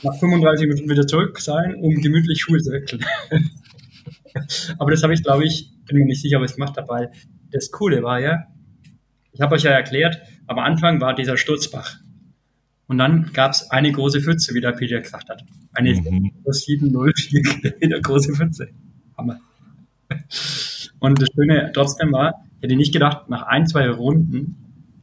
nach 0.02 0.14
35 0.18 0.68
Minuten 0.68 0.88
wieder 0.90 1.06
zurück 1.06 1.38
sein, 1.40 1.74
um 1.76 1.94
gemütlich 2.00 2.40
Schuhe 2.40 2.58
zu 2.60 2.72
wechseln. 2.72 3.04
aber 4.78 4.90
das 4.90 5.02
habe 5.02 5.14
ich, 5.14 5.22
glaube 5.22 5.44
ich, 5.44 5.70
bin 5.86 5.98
mir 5.98 6.06
nicht 6.06 6.22
sicher, 6.22 6.38
ob 6.38 6.44
ich 6.44 6.50
es 6.50 6.56
gemacht 6.56 6.76
habe, 6.76 6.88
weil 6.88 7.12
das 7.50 7.70
Coole 7.70 8.02
war 8.02 8.20
ja, 8.20 8.44
ich 9.32 9.40
habe 9.40 9.54
euch 9.54 9.62
ja 9.62 9.70
erklärt, 9.70 10.18
am 10.46 10.58
Anfang 10.58 11.00
war 11.00 11.14
dieser 11.14 11.36
Sturzbach. 11.36 11.96
Und 12.86 12.98
dann 12.98 13.30
gab 13.32 13.52
es 13.52 13.70
eine 13.70 13.92
große 13.92 14.20
Pfütze, 14.20 14.54
wie 14.54 14.60
der 14.60 14.72
Peter 14.72 15.00
gesagt 15.00 15.28
hat. 15.30 15.42
Eine 15.72 15.94
Mhm. 15.94 16.32
704 16.46 17.42
Kilometer 17.42 18.00
große 18.00 18.34
Pfütze. 18.34 18.68
Hammer. 19.16 19.40
Und 20.98 21.20
das 21.20 21.28
Schöne 21.34 21.70
trotzdem 21.74 22.12
war, 22.12 22.44
ich 22.56 22.62
hätte 22.64 22.76
nicht 22.76 22.92
gedacht, 22.92 23.28
nach 23.28 23.42
ein, 23.42 23.66
zwei 23.66 23.88
Runden 23.90 24.56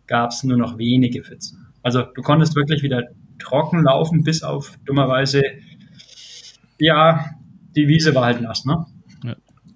gab 0.07 0.31
es 0.31 0.43
nur 0.43 0.57
noch 0.57 0.77
wenige 0.77 1.23
Pfützen. 1.23 1.67
Also 1.83 2.03
du 2.03 2.21
konntest 2.21 2.55
wirklich 2.55 2.83
wieder 2.83 3.03
trocken 3.37 3.83
laufen, 3.83 4.23
bis 4.23 4.43
auf 4.43 4.77
dummerweise, 4.85 5.43
ja, 6.77 7.25
die 7.75 7.87
Wiese 7.87 8.13
war 8.15 8.25
halt 8.25 8.41
nass, 8.41 8.65
ne? 8.65 8.85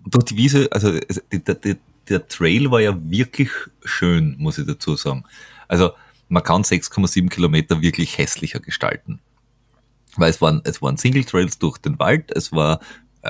Durch 0.06 0.26
die 0.26 0.38
Wiese, 0.38 0.68
also 0.72 0.92
der, 1.32 1.56
der, 1.56 1.78
der 2.10 2.28
Trail 2.28 2.70
war 2.72 2.82
ja 2.82 2.94
wirklich 3.10 3.50
schön, 3.84 4.36
muss 4.38 4.58
ich 4.58 4.68
dazu 4.68 4.96
sagen. 4.96 5.24
Also 5.68 5.92
man 6.28 6.44
kann 6.44 6.64
6,7 6.64 7.30
Kilometer 7.30 7.82
wirklich 7.82 8.18
hässlicher 8.18 8.60
gestalten. 8.60 9.22
Weil 10.16 10.30
es 10.30 10.42
waren, 10.42 10.62
es 10.66 10.82
waren 10.82 10.98
Single 10.98 11.24
Trails 11.24 11.58
durch 11.58 11.78
den 11.78 11.98
Wald, 12.00 12.32
es 12.36 12.52
war, 12.52 12.80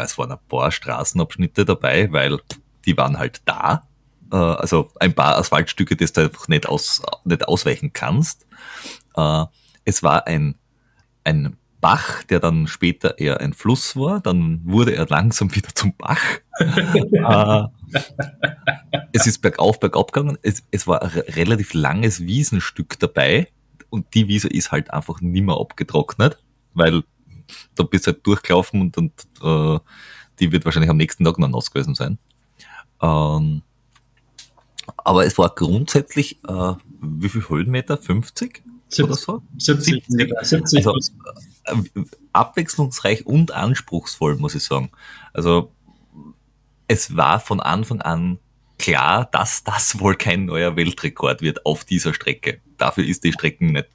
es 0.02 0.18
waren 0.18 0.32
ein 0.32 0.40
paar 0.50 0.72
Straßenabschnitte 0.72 1.66
dabei, 1.66 2.12
weil 2.12 2.40
die 2.86 2.98
waren 2.98 3.18
halt 3.20 3.42
da. 3.46 3.84
Äh, 4.32 4.36
Also 4.36 4.90
ein 5.00 5.14
paar 5.14 5.38
Asphaltstücke, 5.38 5.96
das 5.96 6.14
du 6.14 6.22
einfach 6.22 6.48
nicht, 6.48 6.68
aus, 6.68 7.02
nicht 7.24 7.48
ausweichen 7.48 7.94
kannst. 7.94 8.46
Äh, 9.16 9.46
Es 9.86 10.02
war 10.04 10.28
ein, 10.28 10.56
ein 11.24 11.58
Bach, 11.82 12.24
der 12.24 12.40
dann 12.40 12.68
später 12.68 13.20
eher 13.20 13.42
ein 13.42 13.52
Fluss 13.54 13.98
war, 13.98 14.22
dann 14.22 14.62
wurde 14.64 14.96
er 14.96 15.06
langsam 15.08 15.54
wieder 15.54 15.68
zum 15.76 15.94
Bach. 15.98 16.22
äh, 16.60 17.64
es 19.12 19.28
ist 19.28 19.42
bergauf, 19.42 19.80
bergab 19.82 20.12
gegangen. 20.14 20.38
Es, 20.42 20.64
es 20.72 20.88
war 20.88 21.02
ein 21.02 21.10
re- 21.10 21.26
relativ 21.36 21.74
langes 21.74 22.22
Wiesenstück 22.22 22.98
dabei 23.00 23.50
und 23.90 24.14
die 24.14 24.30
Wiese 24.30 24.48
ist 24.48 24.72
halt 24.72 24.92
einfach 24.92 25.20
nimmer 25.22 25.60
abgetrocknet, 25.60 26.38
weil 26.74 27.04
da 27.76 27.84
bist 27.84 28.08
du 28.08 28.12
halt 28.12 28.26
durchgelaufen 28.26 28.82
und, 28.82 28.98
und 28.98 29.12
äh, 29.42 29.80
die 30.40 30.52
wird 30.52 30.66
wahrscheinlich 30.66 30.90
am 30.90 30.98
nächsten 30.98 31.24
Tag 31.24 31.38
noch 31.40 31.48
nass 31.48 31.72
gewesen 31.72 31.96
sein. 31.96 32.18
Ähm, 33.02 33.62
aber 34.98 35.26
es 35.26 35.38
war 35.38 35.54
grundsätzlich, 35.54 36.44
äh, 36.48 36.74
wie 37.02 37.30
viel 37.30 37.48
Höhenmeter? 37.48 37.98
50 37.98 38.64
oder 39.02 39.16
so? 39.16 39.42
70, 39.58 40.04
70. 40.08 40.38
70 40.42 40.88
Also, 40.88 41.14
äh, 41.66 41.76
abwechslungsreich 42.32 43.26
und 43.26 43.52
anspruchsvoll, 43.52 44.36
muss 44.36 44.56
ich 44.56 44.64
sagen. 44.64 44.92
Also 45.34 45.72
es 46.88 47.16
war 47.16 47.40
von 47.40 47.60
Anfang 47.60 48.02
an 48.02 48.40
klar, 48.78 49.26
dass 49.32 49.64
das 49.64 50.00
wohl 50.00 50.16
kein 50.16 50.46
neuer 50.46 50.76
Weltrekord 50.76 51.42
wird 51.42 51.66
auf 51.66 51.86
dieser 51.86 52.14
Strecke. 52.14 52.62
Dafür 52.78 53.06
ist 53.06 53.24
die 53.24 53.34
Strecke 53.34 53.66
nicht 53.66 53.88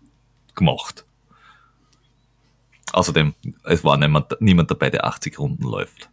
gemacht. 0.54 1.04
Außerdem, 2.99 3.32
es 3.62 3.84
war 3.84 3.96
niemand, 3.96 4.40
niemand 4.40 4.72
dabei, 4.72 4.90
der 4.90 5.05
80 5.05 5.38
Runden 5.38 5.62
läuft. 5.62 6.11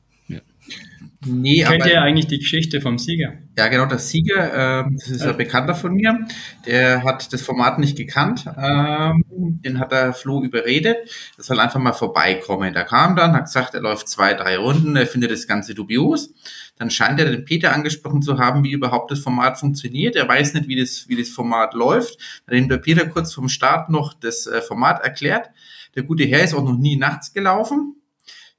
nee, 1.25 1.63
Kennt 1.63 1.81
aber 1.81 1.91
ihr 1.91 2.01
eigentlich 2.03 2.27
die 2.27 2.37
Geschichte 2.37 2.79
vom 2.79 2.99
Sieger? 2.99 3.33
Ja, 3.57 3.69
genau, 3.69 3.87
der 3.87 3.97
Sieger, 3.97 4.83
ähm, 4.85 4.95
das 4.95 5.09
ist 5.09 5.23
ein 5.23 5.35
Bekannter 5.35 5.73
von 5.73 5.95
mir, 5.95 6.27
der 6.67 7.01
hat 7.03 7.33
das 7.33 7.41
Format 7.41 7.79
nicht 7.79 7.97
gekannt, 7.97 8.45
ähm, 8.55 9.23
den 9.31 9.79
hat 9.79 9.91
der 9.91 10.13
Flo 10.13 10.43
überredet, 10.43 10.97
er 11.35 11.43
soll 11.43 11.59
einfach 11.59 11.79
mal 11.79 11.93
vorbeikommen. 11.93 12.71
Der 12.75 12.83
kam 12.83 13.15
dann, 13.15 13.33
hat 13.33 13.45
gesagt, 13.45 13.73
er 13.73 13.81
läuft 13.81 14.07
zwei, 14.07 14.35
drei 14.35 14.55
Runden, 14.59 14.95
er 14.95 15.07
findet 15.07 15.31
das 15.31 15.47
Ganze 15.47 15.73
dubios. 15.73 16.35
Dann 16.77 16.91
scheint 16.91 17.19
er 17.19 17.31
den 17.31 17.45
Peter 17.45 17.73
angesprochen 17.73 18.21
zu 18.21 18.37
haben, 18.37 18.63
wie 18.63 18.73
überhaupt 18.73 19.09
das 19.09 19.21
Format 19.21 19.57
funktioniert. 19.57 20.15
Er 20.15 20.27
weiß 20.27 20.53
nicht, 20.53 20.67
wie 20.67 20.79
das, 20.79 21.07
wie 21.07 21.15
das 21.15 21.29
Format 21.29 21.73
läuft. 21.73 22.19
Dann 22.45 22.57
hat 22.57 22.63
ihm 22.63 22.69
der 22.69 22.77
Peter 22.77 23.07
kurz 23.07 23.33
vom 23.33 23.49
Start 23.49 23.89
noch 23.89 24.13
das 24.13 24.45
äh, 24.45 24.61
Format 24.61 25.03
erklärt. 25.03 25.49
Der 25.95 26.03
gute 26.03 26.25
Herr 26.25 26.43
ist 26.43 26.53
auch 26.53 26.63
noch 26.63 26.77
nie 26.77 26.95
nachts 26.97 27.33
gelaufen. 27.33 27.95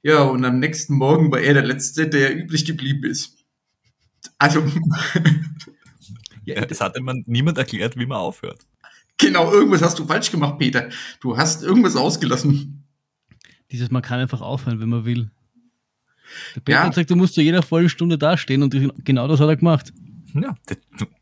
Ja, 0.03 0.23
und 0.23 0.43
am 0.45 0.59
nächsten 0.59 0.95
Morgen 0.95 1.31
war 1.31 1.39
er 1.39 1.53
der 1.53 1.65
Letzte, 1.65 2.07
der 2.07 2.35
übrig 2.35 2.65
geblieben 2.65 3.03
ist. 3.09 3.37
Also, 4.37 4.63
Ja, 6.45 6.63
das 6.65 6.79
hat 6.79 6.95
immer 6.95 7.13
niemand 7.25 7.57
erklärt, 7.57 7.97
wie 7.97 8.05
man 8.05 8.19
aufhört. 8.19 8.65
genau, 9.17 9.51
irgendwas 9.51 9.81
hast 9.81 9.99
du 9.99 10.05
falsch 10.05 10.31
gemacht, 10.31 10.57
Peter. 10.59 10.89
Du 11.19 11.35
hast 11.37 11.61
irgendwas 11.61 11.95
ausgelassen. 11.97 12.85
Dieses, 13.71 13.91
man 13.91 14.01
kann 14.01 14.19
einfach 14.21 14.39
aufhören, 14.39 14.79
wenn 14.79 14.87
man 14.87 15.03
will. 15.03 15.29
Der 16.55 16.61
Peter 16.61 16.77
Ja. 16.77 16.83
hat 16.85 16.91
gesagt, 16.91 17.09
du 17.11 17.15
musst 17.17 17.33
zu 17.33 17.41
jeder 17.41 17.61
vollen 17.63 17.89
Stunde 17.89 18.17
dastehen 18.17 18.63
und 18.63 18.73
genau 19.03 19.27
das 19.27 19.41
hat 19.41 19.49
er 19.49 19.57
gemacht. 19.57 19.91
Ja, 20.33 20.55
der, 20.69 20.77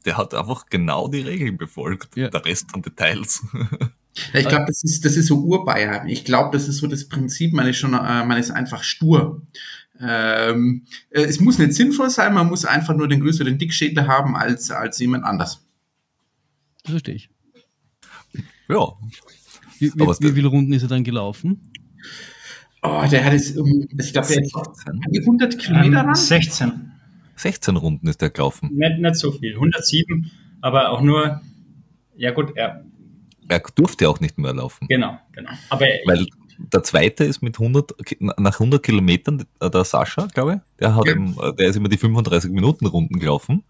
der 0.06 0.18
hat 0.18 0.34
einfach 0.36 0.68
genau 0.68 1.08
die 1.08 1.22
Regeln 1.22 1.58
befolgt. 1.58 2.16
Ja. 2.18 2.30
Der 2.30 2.46
Rest 2.46 2.68
an 2.74 2.82
Details. 2.84 3.44
Ja, 4.34 4.40
ich 4.40 4.48
glaube, 4.48 4.66
das 4.68 4.84
ist, 4.84 5.04
das 5.04 5.18
ist 5.18 5.28
so 5.28 5.38
Urbayern. 5.42 6.08
Ich 6.08 6.24
glaube, 6.24 6.56
das 6.58 6.68
ist 6.68 6.78
so 6.78 6.88
das 6.88 7.08
Prinzip, 7.08 7.54
man 7.54 7.68
ist 7.68 7.78
schon, 7.78 7.94
äh, 7.94 8.26
man 8.26 8.38
ist 8.38 8.52
einfach 8.52 8.84
stur. 8.84 9.42
Ähm, 10.00 10.86
äh, 11.10 11.22
es 11.24 11.40
muss 11.40 11.58
nicht 11.58 11.74
sinnvoll 11.74 12.10
sein, 12.10 12.34
man 12.34 12.48
muss 12.48 12.66
einfach 12.66 12.96
nur 12.96 13.08
den 13.08 13.22
größeren 13.22 13.58
Dickschädel 13.58 14.08
haben 14.08 14.36
als, 14.36 14.72
als 14.72 15.00
jemand 15.00 15.24
anders. 15.24 15.66
Das 16.84 16.92
verstehe 16.92 17.16
ich. 17.16 17.30
ja, 18.70 18.88
Wie, 19.80 19.94
wie, 19.94 20.00
wie 20.00 20.32
viele 20.32 20.48
Runden 20.48 20.74
ist 20.74 20.84
er 20.84 20.90
dann 20.90 21.04
gelaufen? 21.04 21.72
Oh, 22.82 23.04
der 23.10 23.26
hat 23.26 23.34
es, 23.34 23.58
um, 23.58 23.88
ich 23.98 24.14
glaube, 24.14 24.28
der 24.28 24.44
ist 24.44 24.54
16, 24.54 25.02
100 25.22 25.58
Kilometer 25.58 25.88
Ähm, 26.02 26.06
ran. 26.06 26.16
16. 26.16 26.92
16 27.38 27.76
Runden 27.76 28.08
ist 28.08 28.22
der 28.22 28.30
gelaufen. 28.30 28.70
Nicht, 28.74 29.00
nicht 29.00 29.16
so 29.16 29.32
viel. 29.32 29.56
107, 29.56 30.30
aber 30.62 30.90
auch 30.92 31.02
nur, 31.02 31.42
ja 32.16 32.32
gut, 32.32 32.56
ja, 32.56 32.82
Er 33.48 33.60
durfte 33.76 34.10
auch 34.10 34.20
nicht 34.20 34.38
mehr 34.38 34.54
laufen. 34.54 34.88
genau, 34.88 35.18
genau. 35.32 35.52
Aber 35.70 35.86
Weil 36.06 36.26
der 36.58 36.84
zweite 36.84 37.26
ist 37.26 37.42
mit 37.42 37.60
100, 37.60 38.06
Ki- 38.06 38.18
nach 38.20 38.60
100 38.60 38.82
Kilometern, 38.82 39.46
äh, 39.60 39.70
der 39.70 39.84
Sascha, 39.84 40.28
glaube 40.34 40.54
ich, 40.56 40.60
der, 40.80 40.96
hat 40.96 41.06
Ja. 41.06 41.14
im, 41.14 41.38
äh, 41.42 41.54
der 41.54 41.68
ist 41.68 41.76
immer 41.76 41.90
die 41.90 41.98
35 41.98 42.52
Minuten 42.52 42.86
Runden 42.86 43.20
gelaufen. 43.20 43.64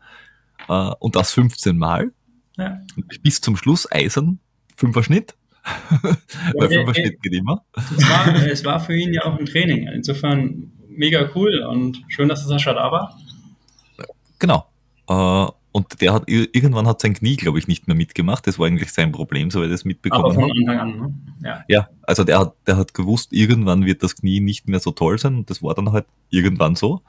Äh, 0.69 0.91
und 0.99 1.15
das 1.15 1.31
15 1.33 1.77
Mal. 1.77 2.11
ja, 2.57 2.79
Bis 3.21 3.41
zum 3.41 3.57
Schluss 3.57 3.91
eisern, 3.91 4.39
fünfer 4.75 5.03
Schnitt. 5.03 5.35
Weil 6.01 6.15
Ja, 6.61 6.67
fünfer 6.69 6.91
äh, 6.91 7.01
Schnitt 7.01 7.21
geht 7.23 7.33
immer. 7.33 7.65
es, 7.75 8.09
war, 8.09 8.35
es 8.35 8.65
war 8.65 8.79
für 8.79 8.95
ihn 8.95 9.13
ja 9.13 9.23
auch 9.25 9.37
ein 9.39 9.45
Training. 9.45 9.87
Insofern 9.87 10.71
mega 10.87 11.29
cool 11.35 11.59
und 11.69 12.01
schön, 12.07 12.29
dass 12.29 12.41
der 12.41 12.49
Sascha 12.49 12.73
da 12.73 12.91
war. 12.91 13.17
Genau. 14.39 14.67
Äh, 15.75 15.77
und 15.77 16.01
der 16.01 16.13
hat 16.13 16.27
ir- 16.27 16.49
irgendwann 16.53 16.87
hat 16.87 17.01
sein 17.01 17.13
Knie, 17.13 17.35
glaube 17.35 17.59
ich, 17.59 17.67
nicht 17.67 17.87
mehr 17.87 17.95
mitgemacht. 17.95 18.47
Das 18.47 18.57
war 18.57 18.67
eigentlich 18.67 18.91
sein 18.93 19.11
Problem, 19.11 19.51
soweit 19.51 19.67
ich 19.67 19.73
das 19.73 19.81
Aber 19.81 19.89
mitbekommen 19.89 20.33
von 20.33 20.43
habe. 20.43 20.53
Anfang 20.59 20.79
an, 20.79 20.99
ne? 20.99 21.13
Ja. 21.43 21.63
Ja, 21.67 21.89
also 22.03 22.23
der 22.23 22.39
hat, 22.39 22.55
der 22.65 22.77
hat 22.77 22.93
gewusst, 22.93 23.33
irgendwann 23.33 23.85
wird 23.85 24.01
das 24.03 24.15
Knie 24.15 24.39
nicht 24.39 24.67
mehr 24.67 24.79
so 24.79 24.91
toll 24.91 25.17
sein 25.19 25.35
und 25.35 25.49
das 25.49 25.61
war 25.61 25.73
dann 25.75 25.91
halt 25.91 26.05
irgendwann 26.29 26.75
so. 26.75 27.01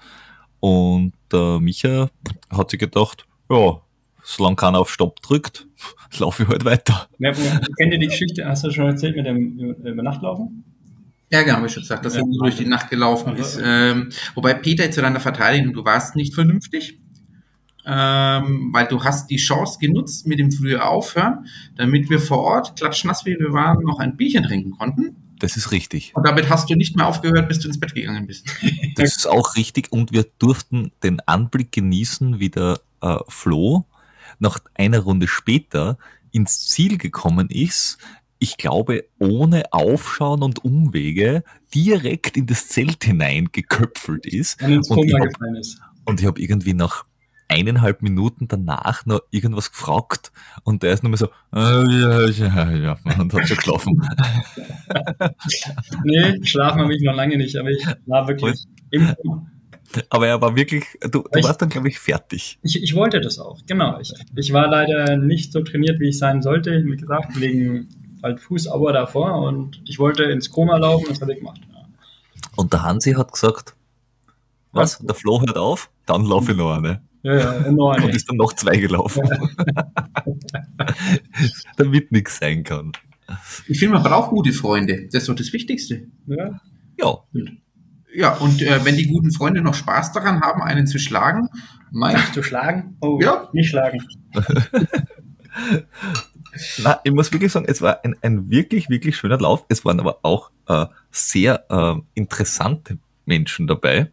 Und 0.60 1.12
der 1.32 1.60
Micha 1.60 2.08
hat 2.50 2.70
sich 2.70 2.80
gedacht, 2.80 3.26
ja, 3.48 3.80
solange 4.22 4.56
keiner 4.56 4.80
auf 4.80 4.90
Stopp 4.90 5.20
drückt, 5.20 5.68
laufe 6.18 6.42
ich 6.42 6.48
halt 6.48 6.64
weiter. 6.64 7.08
Ja, 7.18 7.32
kennt 7.32 7.92
ihr 7.92 7.98
die 7.98 8.08
Geschichte, 8.08 8.44
hast 8.46 8.64
du 8.64 8.70
schon 8.70 8.86
erzählt 8.86 9.16
mit 9.16 9.26
dem 9.26 9.58
Übernachtlaufen? 9.58 10.64
Ja, 11.30 11.42
genau, 11.42 11.56
habe 11.56 11.66
ich 11.66 11.72
schon 11.72 11.82
gesagt, 11.82 12.04
dass 12.04 12.14
ja. 12.14 12.20
er 12.20 12.26
durch 12.38 12.56
die 12.56 12.66
Nacht 12.66 12.88
gelaufen 12.90 13.30
also, 13.30 13.42
ist. 13.42 13.60
Ähm, 13.64 14.10
wobei 14.34 14.54
Peter 14.54 14.90
zu 14.90 15.02
deiner 15.02 15.18
Verteidigung, 15.20 15.72
du 15.72 15.84
warst 15.84 16.14
nicht 16.14 16.34
vernünftig, 16.34 17.00
ähm, 17.86 18.70
weil 18.72 18.86
du 18.86 19.02
hast 19.04 19.30
die 19.30 19.36
Chance 19.36 19.78
genutzt 19.80 20.26
mit 20.26 20.38
dem 20.38 20.50
frühen 20.50 20.80
Aufhören, 20.80 21.46
damit 21.76 22.10
wir 22.10 22.18
vor 22.18 22.38
Ort, 22.38 22.76
klatschnass 22.76 23.24
wie 23.24 23.38
wir 23.38 23.52
waren, 23.52 23.84
noch 23.84 24.00
ein 24.00 24.16
Bierchen 24.16 24.42
trinken 24.42 24.72
konnten. 24.72 25.16
Das 25.38 25.56
ist 25.56 25.70
richtig. 25.70 26.12
Und 26.14 26.26
damit 26.26 26.48
hast 26.48 26.68
du 26.70 26.74
nicht 26.74 26.96
mehr 26.96 27.06
aufgehört, 27.06 27.48
bis 27.48 27.60
du 27.60 27.68
ins 27.68 27.78
Bett 27.78 27.94
gegangen 27.94 28.26
bist. 28.26 28.46
Das 28.96 29.16
ist 29.16 29.26
auch 29.26 29.56
richtig 29.56 29.92
und 29.92 30.12
wir 30.12 30.24
durften 30.38 30.90
den 31.02 31.20
Anblick 31.26 31.70
genießen, 31.72 32.40
wie 32.40 32.48
der 32.48 32.80
äh, 33.02 33.16
Flo 33.28 33.84
nach 34.38 34.58
einer 34.74 35.00
Runde 35.00 35.28
später 35.28 35.98
ins 36.32 36.66
Ziel 36.66 36.98
gekommen 36.98 37.48
ist, 37.50 37.98
ich 38.38 38.58
glaube, 38.58 39.04
ohne 39.18 39.72
Aufschauen 39.72 40.42
und 40.42 40.64
Umwege 40.64 41.42
direkt 41.74 42.36
in 42.36 42.46
das 42.46 42.68
Zelt 42.68 43.04
hineingeköpfelt 43.04 44.26
ist. 44.26 44.62
Und, 44.62 44.90
und 44.90 45.06
ich 45.06 45.14
habe 45.14 46.26
hab 46.26 46.38
irgendwie 46.38 46.74
nach 46.74 47.05
eineinhalb 47.48 48.02
Minuten 48.02 48.48
danach 48.48 49.06
noch 49.06 49.20
irgendwas 49.30 49.70
gefragt 49.70 50.32
und 50.64 50.82
der 50.82 50.92
ist 50.92 51.02
nur 51.02 51.10
mehr 51.10 51.18
so, 51.18 51.26
äh, 51.54 51.58
ja, 51.58 52.28
ja, 52.28 52.70
ja, 52.72 52.96
und 53.18 53.32
hat 53.32 53.48
schon 53.48 53.56
geschlafen. 53.56 53.96
nee, 56.04 56.44
schlafen 56.44 56.80
habe 56.80 56.94
ich 56.94 57.02
noch 57.02 57.14
lange 57.14 57.36
nicht, 57.36 57.56
aber 57.56 57.70
ich 57.70 57.86
war 58.06 58.26
wirklich 58.28 58.64
im 58.90 59.14
aber 60.10 60.26
er 60.26 60.40
war 60.40 60.56
wirklich, 60.56 60.84
du, 61.00 61.22
du 61.22 61.42
warst 61.42 61.62
dann, 61.62 61.68
glaube 61.68 61.88
ich, 61.88 61.98
fertig. 61.98 62.58
Ich, 62.62 62.82
ich 62.82 62.94
wollte 62.94 63.20
das 63.20 63.38
auch, 63.38 63.60
genau. 63.66 63.98
Ich, 64.00 64.12
ich 64.34 64.52
war 64.52 64.68
leider 64.68 65.16
nicht 65.16 65.52
so 65.52 65.62
trainiert, 65.62 66.00
wie 66.00 66.08
ich 66.08 66.18
sein 66.18 66.42
sollte, 66.42 66.84
wie 66.84 66.96
gesagt, 66.96 67.40
wegen 67.40 67.88
halt 68.22 68.40
Fußauer 68.40 68.92
davor 68.92 69.42
und 69.42 69.80
ich 69.86 69.98
wollte 69.98 70.24
ins 70.24 70.50
Koma 70.50 70.76
laufen, 70.76 71.06
das 71.08 71.20
habe 71.20 71.32
ich 71.32 71.38
gemacht. 71.38 71.60
Ja. 71.72 71.86
Und 72.56 72.72
der 72.72 72.82
Hansi 72.82 73.12
hat 73.12 73.32
gesagt, 73.32 73.74
was? 74.72 74.98
Der 74.98 75.14
Flo 75.14 75.40
hört 75.40 75.56
auf, 75.56 75.90
dann 76.04 76.24
laufe 76.24 76.52
ich 76.52 76.58
noch 76.58 76.76
eine. 76.76 77.00
Ja, 77.26 77.34
ja, 77.34 77.50
eine. 77.58 77.82
Und 78.04 78.14
ist 78.14 78.28
dann 78.30 78.36
noch 78.36 78.52
zwei 78.52 78.76
gelaufen. 78.76 79.28
Ja. 79.28 79.92
Damit 81.76 82.12
nichts 82.12 82.38
sein 82.38 82.62
kann. 82.62 82.92
Ich 83.66 83.80
finde, 83.80 83.94
man 83.94 84.04
braucht 84.04 84.30
gute 84.30 84.52
Freunde. 84.52 85.08
Das 85.12 85.22
ist 85.22 85.28
doch 85.28 85.34
das 85.34 85.52
Wichtigste. 85.52 86.06
Ja. 86.26 86.60
Ja. 87.00 87.18
Ja, 88.14 88.34
und 88.36 88.62
äh, 88.62 88.84
wenn 88.84 88.96
die 88.96 89.08
guten 89.08 89.32
Freunde 89.32 89.60
noch 89.60 89.74
Spaß 89.74 90.12
daran 90.12 90.40
haben, 90.40 90.62
einen 90.62 90.86
zu 90.86 90.98
schlagen, 90.98 91.48
mein. 91.90 92.16
Zu 92.32 92.42
schlagen? 92.42 92.96
Oh, 93.00 93.18
ja. 93.20 93.50
Nicht 93.52 93.70
schlagen. 93.70 94.02
Na, 96.78 97.00
ich 97.04 97.12
muss 97.12 97.32
wirklich 97.32 97.52
sagen, 97.52 97.66
es 97.68 97.82
war 97.82 98.02
ein, 98.04 98.16
ein 98.22 98.48
wirklich, 98.50 98.88
wirklich 98.88 99.16
schöner 99.16 99.38
Lauf. 99.38 99.66
Es 99.68 99.84
waren 99.84 100.00
aber 100.00 100.20
auch 100.22 100.50
äh, 100.68 100.86
sehr 101.10 101.66
äh, 101.68 102.00
interessante 102.14 102.98
Menschen 103.26 103.66
dabei. 103.66 104.12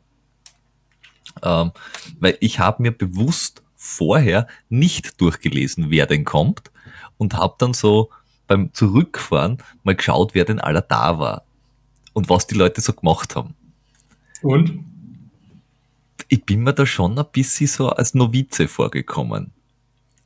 Ähm, 1.41 1.71
weil 2.19 2.37
ich 2.39 2.59
habe 2.59 2.81
mir 2.81 2.91
bewusst 2.91 3.63
vorher 3.75 4.47
nicht 4.69 5.19
durchgelesen, 5.19 5.89
wer 5.89 6.05
denn 6.05 6.23
kommt 6.23 6.71
und 7.17 7.35
habe 7.35 7.55
dann 7.57 7.73
so 7.73 8.09
beim 8.47 8.73
Zurückfahren 8.73 9.57
mal 9.83 9.95
geschaut, 9.95 10.35
wer 10.35 10.45
denn 10.45 10.59
aller 10.59 10.81
da 10.81 11.19
war 11.19 11.43
und 12.13 12.29
was 12.29 12.47
die 12.47 12.55
Leute 12.55 12.81
so 12.81 12.93
gemacht 12.93 13.35
haben. 13.35 13.55
Und? 14.41 14.83
Ich 16.27 16.45
bin 16.45 16.63
mir 16.63 16.73
da 16.73 16.85
schon 16.85 17.17
ein 17.17 17.25
bisschen 17.31 17.67
so 17.67 17.89
als 17.89 18.13
Novize 18.13 18.67
vorgekommen 18.67 19.51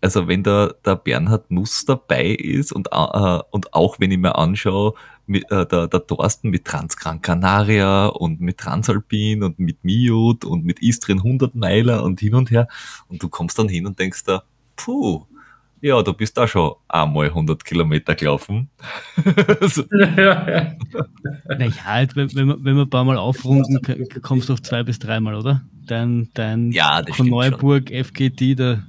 also 0.02 0.28
wenn 0.28 0.44
da 0.44 0.74
der 0.86 0.96
Bernhard 0.96 1.50
Nuss 1.52 1.86
dabei 1.86 2.28
ist 2.28 2.72
und, 2.72 2.90
äh, 2.92 3.40
und 3.52 3.74
auch 3.74 4.00
wenn 4.00 4.12
ich 4.12 4.18
mir 4.18 4.36
anschaue, 4.36 4.94
mit, 5.26 5.50
äh, 5.52 5.66
der, 5.66 5.88
der 5.88 6.08
Thorsten 6.08 6.50
mit 6.50 6.66
Transgran 6.66 7.22
Canaria 7.22 8.08
und 8.08 8.40
mit 8.40 8.58
Transalpin 8.58 9.44
und 9.44 9.60
mit 9.60 9.84
Miut 9.84 10.46
und 10.46 10.64
mit 10.66 10.82
Istrien 10.82 11.20
100 11.20 11.56
Meiler 11.56 12.04
und 12.04 12.20
hin 12.20 12.36
und 12.36 12.50
her 12.52 12.68
und 13.08 13.22
du 13.22 13.30
kommst 13.30 13.60
dann 13.60 13.70
hin 13.70 13.86
und 13.86 14.00
denkst 14.00 14.24
da, 14.24 14.44
puh, 14.76 15.26
ja, 15.82 16.02
du 16.02 16.14
bist 16.14 16.38
da 16.38 16.48
schon 16.48 16.74
einmal 16.88 17.28
100 17.28 17.64
Kilometer 17.64 18.16
gelaufen. 18.16 18.70
so. 19.62 19.84
Naja, 19.92 20.76
halt, 21.86 22.16
wenn, 22.16 22.34
wenn, 22.34 22.48
wir, 22.48 22.58
wenn 22.64 22.76
wir 22.76 22.84
ein 22.84 22.90
paar 22.90 23.04
Mal 23.04 23.18
aufrunden, 23.18 23.80
kommst 24.22 24.50
du 24.50 24.54
auf 24.54 24.62
zwei 24.62 24.84
bis 24.84 24.98
dreimal, 24.98 25.36
oder? 25.36 25.64
Dein, 25.86 26.30
dein 26.34 26.72
ja, 26.72 27.04
von 27.12 27.28
Neuburg 27.28 27.92
FGT, 27.92 28.58
der 28.58 28.84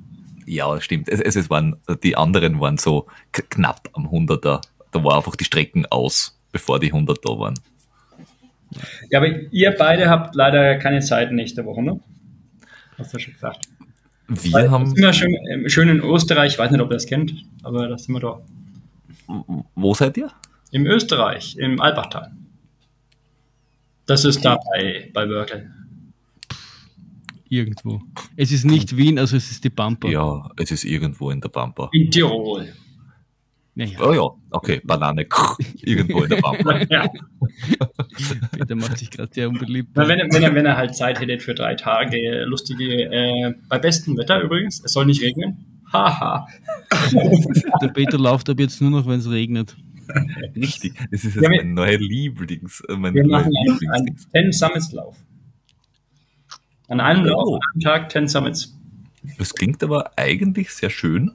ja, 0.48 0.80
stimmt. 0.80 1.08
Es, 1.08 1.20
es, 1.20 1.50
waren, 1.50 1.76
die 2.02 2.16
anderen 2.16 2.60
waren 2.60 2.78
so 2.78 3.06
knapp 3.32 3.88
am 3.92 4.06
100er. 4.06 4.60
Da 4.90 5.04
war 5.04 5.16
einfach 5.16 5.36
die 5.36 5.44
Strecken 5.44 5.86
aus, 5.86 6.38
bevor 6.52 6.80
die 6.80 6.88
100 6.88 7.18
da 7.24 7.30
waren. 7.38 7.54
Ja, 9.10 9.18
aber 9.18 9.28
ihr 9.50 9.74
beide 9.78 10.08
habt 10.08 10.34
leider 10.34 10.76
keine 10.76 11.00
Zeit 11.00 11.32
nächste 11.32 11.64
Woche, 11.64 11.82
ne? 11.82 12.00
Hast 12.96 13.14
du 13.14 13.18
schon 13.18 13.34
gesagt. 13.34 13.68
Wir 14.28 14.52
Weil, 14.52 14.70
haben. 14.70 14.86
Sind 14.86 14.98
wir 14.98 15.12
schön, 15.12 15.34
äh, 15.34 15.70
schön 15.70 15.88
in 15.88 16.00
Österreich, 16.00 16.52
ich 16.52 16.58
weiß 16.58 16.70
nicht, 16.70 16.80
ob 16.80 16.90
ihr 16.90 16.94
das 16.94 17.06
kennt, 17.06 17.32
aber 17.62 17.88
da 17.88 17.96
sind 17.96 18.14
wir 18.14 18.20
doch. 18.20 18.42
Wo 19.74 19.94
seid 19.94 20.16
ihr? 20.16 20.30
Im 20.70 20.86
Österreich, 20.86 21.56
im 21.56 21.80
Albachtal. 21.80 22.32
Das 24.06 24.24
ist 24.24 24.44
da 24.44 24.58
bei, 24.72 25.10
bei 25.12 25.26
Berkeley. 25.26 25.66
Irgendwo. 27.48 28.00
Es 28.36 28.52
ist 28.52 28.64
nicht 28.64 28.96
Wien, 28.96 29.18
also 29.18 29.36
es 29.36 29.50
ist 29.50 29.64
die 29.64 29.70
Pampa. 29.70 30.08
Ja, 30.08 30.50
es 30.56 30.70
ist 30.70 30.84
irgendwo 30.84 31.30
in 31.30 31.40
der 31.40 31.48
Pampa. 31.48 31.88
In 31.92 32.10
Tirol. 32.10 32.68
Naja. 33.74 33.98
Oh 34.00 34.12
ja, 34.12 34.28
okay, 34.50 34.80
Banane. 34.84 35.26
irgendwo 35.82 36.24
in 36.24 36.30
der 36.30 36.38
Pampa. 36.38 36.80
ja. 36.90 37.08
Peter 38.50 38.74
macht 38.74 38.98
sich 38.98 39.08
gerade 39.08 39.32
sehr 39.32 39.48
unbeliebt. 39.48 39.90
Na, 39.94 40.08
wenn, 40.08 40.18
wenn, 40.18 40.42
er, 40.42 40.54
wenn 40.54 40.66
er 40.66 40.76
halt 40.76 40.96
Zeit 40.96 41.20
hätte 41.20 41.38
für 41.38 41.54
drei 41.54 41.76
Tage, 41.76 42.44
lustige, 42.44 43.04
äh, 43.04 43.54
bei 43.68 43.78
bestem 43.78 44.16
Wetter 44.18 44.40
übrigens, 44.40 44.82
es 44.84 44.92
soll 44.92 45.06
nicht 45.06 45.22
regnen. 45.22 45.64
Haha. 45.92 46.48
der 47.80 47.88
Peter 47.88 48.18
läuft 48.18 48.50
ab 48.50 48.58
jetzt 48.58 48.80
nur 48.80 48.90
noch, 48.90 49.06
wenn 49.06 49.20
es 49.20 49.30
regnet. 49.30 49.76
Richtig, 50.56 50.94
das 51.10 51.24
ist 51.24 51.36
jetzt 51.36 51.44
ja, 51.44 51.48
mein 51.48 51.74
neuer 51.74 51.98
Lieblings. 51.98 52.82
Äh, 52.88 52.96
mein 52.96 53.14
wir 53.14 53.26
machen 53.26 53.52
einen, 53.56 53.90
einen 53.90 54.16
Ten 54.32 54.52
Summits 54.52 54.92
Lauf. 54.92 55.16
An 56.88 57.00
einem, 57.00 57.24
oh. 57.24 57.28
Lauf, 57.28 57.60
einem 57.74 57.80
Tag 57.80 58.10
10 58.10 58.28
Summits. 58.28 58.74
Das 59.38 59.54
klingt 59.54 59.82
aber 59.82 60.10
eigentlich 60.16 60.70
sehr 60.70 60.90
schön. 60.90 61.32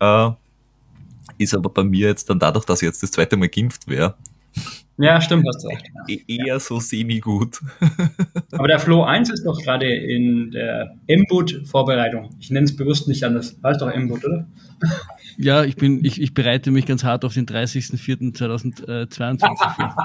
Äh, 0.00 0.30
ist 1.38 1.54
aber 1.54 1.70
bei 1.70 1.82
mir 1.82 2.08
jetzt 2.08 2.28
dann 2.30 2.38
dadurch, 2.38 2.64
dass 2.64 2.82
ich 2.82 2.86
jetzt 2.86 3.02
das 3.02 3.10
zweite 3.10 3.36
Mal 3.36 3.48
geimpft 3.48 3.88
wäre. 3.88 4.14
Ja, 4.96 5.20
stimmt, 5.20 5.44
hast 5.48 5.64
du 5.64 5.68
recht. 5.68 5.84
E-, 6.08 6.20
eher 6.28 6.60
so 6.60 6.78
semi-gut. 6.78 7.60
aber 8.52 8.68
der 8.68 8.78
Flow 8.78 9.02
1 9.02 9.30
ist 9.30 9.44
doch 9.44 9.60
gerade 9.60 9.92
in 9.92 10.52
der 10.52 10.94
M-Boot-Vorbereitung. 11.08 12.30
Ich 12.38 12.50
nenne 12.50 12.66
es 12.66 12.76
bewusst 12.76 13.08
nicht 13.08 13.24
anders. 13.24 13.56
Heißt 13.64 13.80
doch 13.80 13.90
M-Boot, 13.90 14.24
oder? 14.24 14.46
Ja, 15.36 15.64
ich 15.64 15.76
bin, 15.76 16.04
ich, 16.04 16.20
ich 16.20 16.34
bereite 16.34 16.70
mich 16.70 16.86
ganz 16.86 17.02
hart 17.04 17.24
auf 17.24 17.34
den 17.34 17.46
30.04.2022 17.46 19.40
vor. 19.74 19.96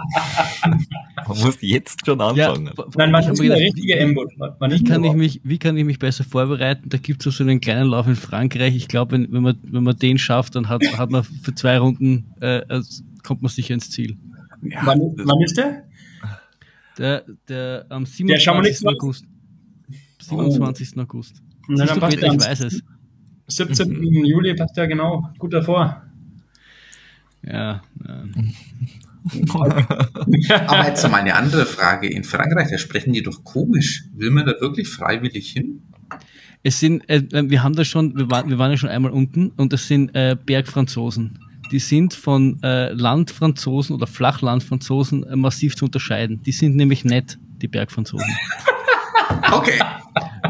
Man 1.28 1.38
muss 1.40 1.58
jetzt 1.62 2.06
schon 2.06 2.22
anfangen. 2.22 2.72
Ja, 2.76 2.86
Nein, 2.96 3.14
was 3.14 3.28
ist 3.28 3.42
der 3.42 3.58
richtige 3.58 3.98
M-Boot? 3.98 4.32
Wie 4.38 4.84
kann, 4.84 5.04
ich 5.04 5.14
mich, 5.14 5.42
wie 5.44 5.60
kann 5.60 5.78
ich 5.78 5.86
mich 5.86 6.00
besser 6.00 6.24
vorbereiten? 6.24 6.90
Da 6.90 6.98
gibt 6.98 7.26
es 7.26 7.36
so 7.36 7.44
einen 7.44 7.62
kleinen 7.62 7.90
Lauf 7.90 8.08
in 8.08 8.16
Frankreich. 8.16 8.76
Ich 8.76 8.88
glaube, 8.88 9.12
wenn, 9.14 9.32
wenn, 9.32 9.44
man, 9.44 9.58
wenn 9.64 9.84
man 9.84 9.98
den 9.98 10.18
schafft, 10.18 10.56
dann 10.56 10.70
hat, 10.70 10.82
hat 10.98 11.12
man 11.12 11.24
für 11.24 11.54
zwei 11.54 11.78
Runden, 11.78 12.34
äh, 12.42 12.62
also 12.68 13.04
kommt 13.24 13.42
man 13.42 13.50
sicher 13.52 13.74
ins 13.74 13.90
Ziel. 13.92 14.18
Ja, 14.62 14.82
wann, 14.84 15.00
wann 15.16 15.42
ist 15.42 15.58
der? 15.58 15.84
Der, 16.98 17.24
der 17.48 17.86
am 17.90 18.06
27. 18.06 18.82
Der 18.82 18.92
August. 18.92 19.26
27. 20.22 20.90
Oh. 20.96 21.02
August. 21.02 21.42
Na, 21.68 21.86
dann 21.86 22.00
passt 22.00 22.18
Peter, 22.18 22.34
ich 22.34 22.42
weiß 22.42 22.60
es. 22.62 22.84
17. 23.50 23.90
Mhm. 23.90 24.26
Juli 24.26 24.54
passt 24.56 24.78
ja 24.78 24.86
genau 24.86 25.30
gut 25.38 25.54
davor. 25.54 26.04
Ja. 27.44 27.82
ja. 28.06 28.24
Aber 30.68 30.88
jetzt 30.88 31.10
mal 31.10 31.18
eine 31.22 31.36
andere 31.36 31.66
Frage. 31.66 32.08
In 32.08 32.24
Frankreich, 32.24 32.70
da 32.72 32.78
sprechen 32.78 33.14
die 33.14 33.22
doch 33.22 33.44
komisch. 33.44 34.06
Will 34.14 34.32
man 34.32 34.46
da 34.46 34.54
wirklich 34.60 34.88
freiwillig 34.88 35.52
hin? 35.52 35.82
Es 36.64 36.80
sind, 36.80 37.08
äh, 37.10 37.22
wir 37.32 37.64
haben 37.64 37.76
da 37.76 37.86
schon, 37.86 38.18
wir, 38.18 38.30
war, 38.30 38.48
wir 38.48 38.58
waren 38.58 38.72
ja 38.72 38.78
schon 38.78 38.90
einmal 38.90 39.12
unten 39.12 39.50
und 39.52 39.72
das 39.72 39.88
sind 39.88 40.14
äh, 40.16 40.36
Bergfranzosen. 40.46 41.40
Die 41.72 41.80
sind 41.80 42.14
von 42.14 42.62
äh, 42.64 42.92
Landfranzosen 42.92 43.96
oder 43.96 44.08
Flachlandfranzosen 44.08 45.24
äh, 45.24 45.36
massiv 45.36 45.76
zu 45.76 45.86
unterscheiden. 45.86 46.42
Die 46.44 46.52
sind 46.52 46.76
nämlich 46.76 47.06
nett, 47.06 47.38
die 47.62 47.68
Bergfranzosen. 47.68 48.28
okay 49.52 49.80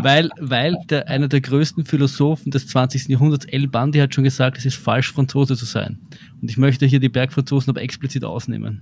weil, 0.04 0.30
weil 0.40 0.78
der, 0.90 1.08
einer 1.08 1.28
der 1.28 1.42
größten 1.42 1.86
Philosophen 1.86 2.52
des 2.52 2.68
20. 2.68 3.08
Jahrhunderts, 3.08 3.46
El 3.46 3.68
Bandi, 3.68 4.00
hat 4.00 4.14
schon 4.14 4.24
gesagt, 4.24 4.58
es 4.58 4.66
ist 4.66 4.78
falsch, 4.78 5.12
Franzose 5.12 5.56
zu 5.56 5.66
sein. 5.66 6.00
Und 6.42 6.50
ich 6.50 6.58
möchte 6.58 6.86
hier 6.86 7.00
die 7.00 7.10
Bergfranzosen 7.10 7.72
aber 7.72 7.82
explizit 7.82 8.24
ausnehmen. 8.24 8.82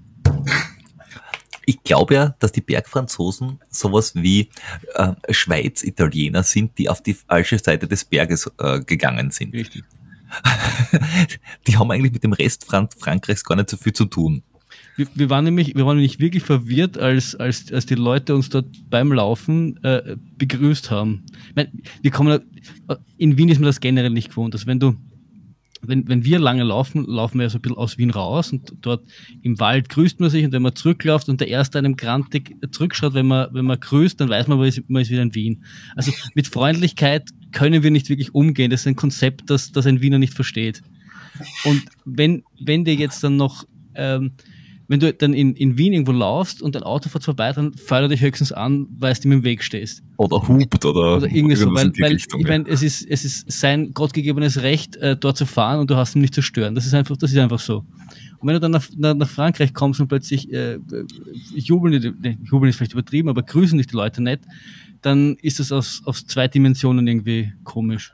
ich 1.65 1.81
glaube 1.83 2.13
ja, 2.13 2.35
dass 2.39 2.51
die 2.51 2.61
Bergfranzosen 2.61 3.59
sowas 3.69 4.15
wie 4.15 4.49
äh, 4.95 5.13
Schweiz-Italiener 5.29 6.43
sind, 6.43 6.77
die 6.77 6.89
auf 6.89 7.01
die 7.01 7.13
falsche 7.13 7.59
Seite 7.59 7.87
des 7.87 8.05
Berges 8.05 8.51
äh, 8.59 8.79
gegangen 8.81 9.31
sind. 9.31 9.53
Richtig. 9.53 9.83
die 11.67 11.77
haben 11.77 11.89
eigentlich 11.89 12.11
mit 12.11 12.23
dem 12.23 12.33
Rest 12.33 12.65
Frank 12.65 12.91
Frankreichs 12.97 13.45
gar 13.45 13.55
nicht 13.55 13.69
so 13.69 13.77
viel 13.77 13.93
zu 13.93 14.05
tun. 14.05 14.43
Wir, 14.97 15.07
wir, 15.13 15.29
waren 15.29 15.45
nämlich, 15.45 15.75
wir 15.75 15.85
waren 15.85 15.97
nämlich 15.97 16.19
wirklich 16.19 16.43
verwirrt, 16.43 16.97
als, 16.97 17.35
als, 17.35 17.71
als 17.71 17.85
die 17.85 17.95
Leute 17.95 18.33
uns 18.33 18.49
dort 18.49 18.65
beim 18.89 19.13
Laufen 19.13 19.81
äh, 19.83 20.17
begrüßt 20.37 20.89
haben. 20.89 21.23
Ich 21.49 21.55
meine, 21.55 21.71
wir 22.01 22.11
kommen, 22.11 22.41
in 23.15 23.37
Wien 23.37 23.49
ist 23.49 23.59
man 23.59 23.67
das 23.67 23.79
generell 23.79 24.09
nicht 24.09 24.29
gewohnt. 24.29 24.55
Also 24.55 24.65
wenn 24.65 24.79
du, 24.79 24.95
wenn, 25.83 26.07
wenn 26.07 26.25
wir 26.25 26.39
lange 26.39 26.63
laufen, 26.63 27.05
laufen 27.05 27.37
wir 27.37 27.43
ja 27.43 27.49
so 27.51 27.59
ein 27.59 27.61
bisschen 27.61 27.77
aus 27.77 27.99
Wien 27.99 28.09
raus 28.09 28.51
und 28.51 28.73
dort 28.81 29.05
im 29.43 29.59
Wald 29.59 29.89
grüßt 29.89 30.19
man 30.19 30.31
sich 30.31 30.43
und 30.43 30.51
wenn 30.51 30.63
man 30.63 30.75
zurückläuft 30.75 31.29
und 31.29 31.39
der 31.41 31.47
Erste 31.47 31.77
einem 31.77 31.95
grantig 31.95 32.55
zurückschaut, 32.71 33.13
wenn 33.13 33.27
man, 33.27 33.53
wenn 33.53 33.65
man 33.65 33.79
grüßt, 33.79 34.19
dann 34.19 34.29
weiß 34.29 34.47
man, 34.47 34.57
man 34.57 34.67
ist, 34.67 34.81
man 34.89 35.03
ist 35.03 35.11
wieder 35.11 35.21
in 35.21 35.35
Wien. 35.35 35.63
Also 35.95 36.11
mit 36.33 36.47
Freundlichkeit 36.47 37.29
können 37.51 37.83
wir 37.83 37.91
nicht 37.91 38.09
wirklich 38.09 38.33
umgehen. 38.33 38.71
Das 38.71 38.81
ist 38.81 38.87
ein 38.87 38.95
Konzept, 38.95 39.51
das, 39.51 39.71
das 39.71 39.85
ein 39.85 40.01
Wiener 40.01 40.17
nicht 40.17 40.33
versteht. 40.33 40.81
Und 41.65 41.83
wenn, 42.03 42.43
wenn 42.59 42.83
dir 42.83 42.95
jetzt 42.95 43.23
dann 43.23 43.37
noch 43.37 43.63
ähm, 43.93 44.31
wenn 44.87 44.99
du 44.99 45.13
dann 45.13 45.33
in, 45.33 45.53
in 45.55 45.77
Wien 45.77 45.93
irgendwo 45.93 46.13
laufst 46.13 46.61
und 46.61 46.75
ein 46.75 46.83
Auto 46.83 47.09
fährt 47.09 47.23
vorbei, 47.23 47.51
dann 47.51 47.73
feuert 47.73 48.03
er 48.03 48.07
dich 48.09 48.21
höchstens 48.21 48.51
an, 48.51 48.87
weil 48.97 49.13
du 49.13 49.27
ihm 49.27 49.31
im 49.33 49.43
Weg 49.43 49.63
stehst. 49.63 50.01
Oder 50.17 50.47
hupt 50.47 50.85
oder, 50.85 51.17
oder 51.17 51.27
irgendwie 51.27 51.55
so, 51.55 51.73
weil, 51.73 51.91
weil 51.99 52.13
Richtung, 52.13 52.39
ich 52.39 52.47
meine, 52.47 52.67
es 52.67 52.81
ist, 52.81 53.05
es 53.09 53.25
ist 53.25 53.51
sein 53.51 53.93
gottgegebenes 53.93 54.61
Recht, 54.61 54.95
äh, 54.97 55.17
dort 55.17 55.37
zu 55.37 55.45
fahren 55.45 55.79
und 55.79 55.89
du 55.89 55.95
hast 55.95 56.15
ihn 56.15 56.21
nicht 56.21 56.33
zu 56.33 56.41
stören. 56.41 56.73
Das 56.73 56.85
ist 56.85 56.93
einfach, 56.93 57.17
das 57.17 57.31
ist 57.31 57.37
einfach 57.37 57.59
so. 57.59 57.83
Und 58.39 58.47
wenn 58.47 58.53
du 58.53 58.59
dann 58.59 58.71
nach, 58.71 58.87
nach, 58.95 59.15
nach 59.15 59.29
Frankreich 59.29 59.73
kommst 59.73 59.99
und 59.99 60.07
plötzlich 60.07 60.51
äh, 60.53 60.79
jubeln, 61.53 62.01
die, 62.01 62.11
ne, 62.11 62.37
jubeln 62.43 62.69
ist 62.69 62.77
vielleicht 62.77 62.93
übertrieben, 62.93 63.29
aber 63.29 63.43
grüßen 63.43 63.77
dich 63.77 63.87
die 63.87 63.95
Leute 63.95 64.23
nicht, 64.23 64.41
dann 65.01 65.35
ist 65.41 65.59
das 65.59 65.71
aus, 65.71 66.01
aus 66.05 66.25
zwei 66.25 66.47
Dimensionen 66.47 67.07
irgendwie 67.07 67.51
komisch. 67.63 68.13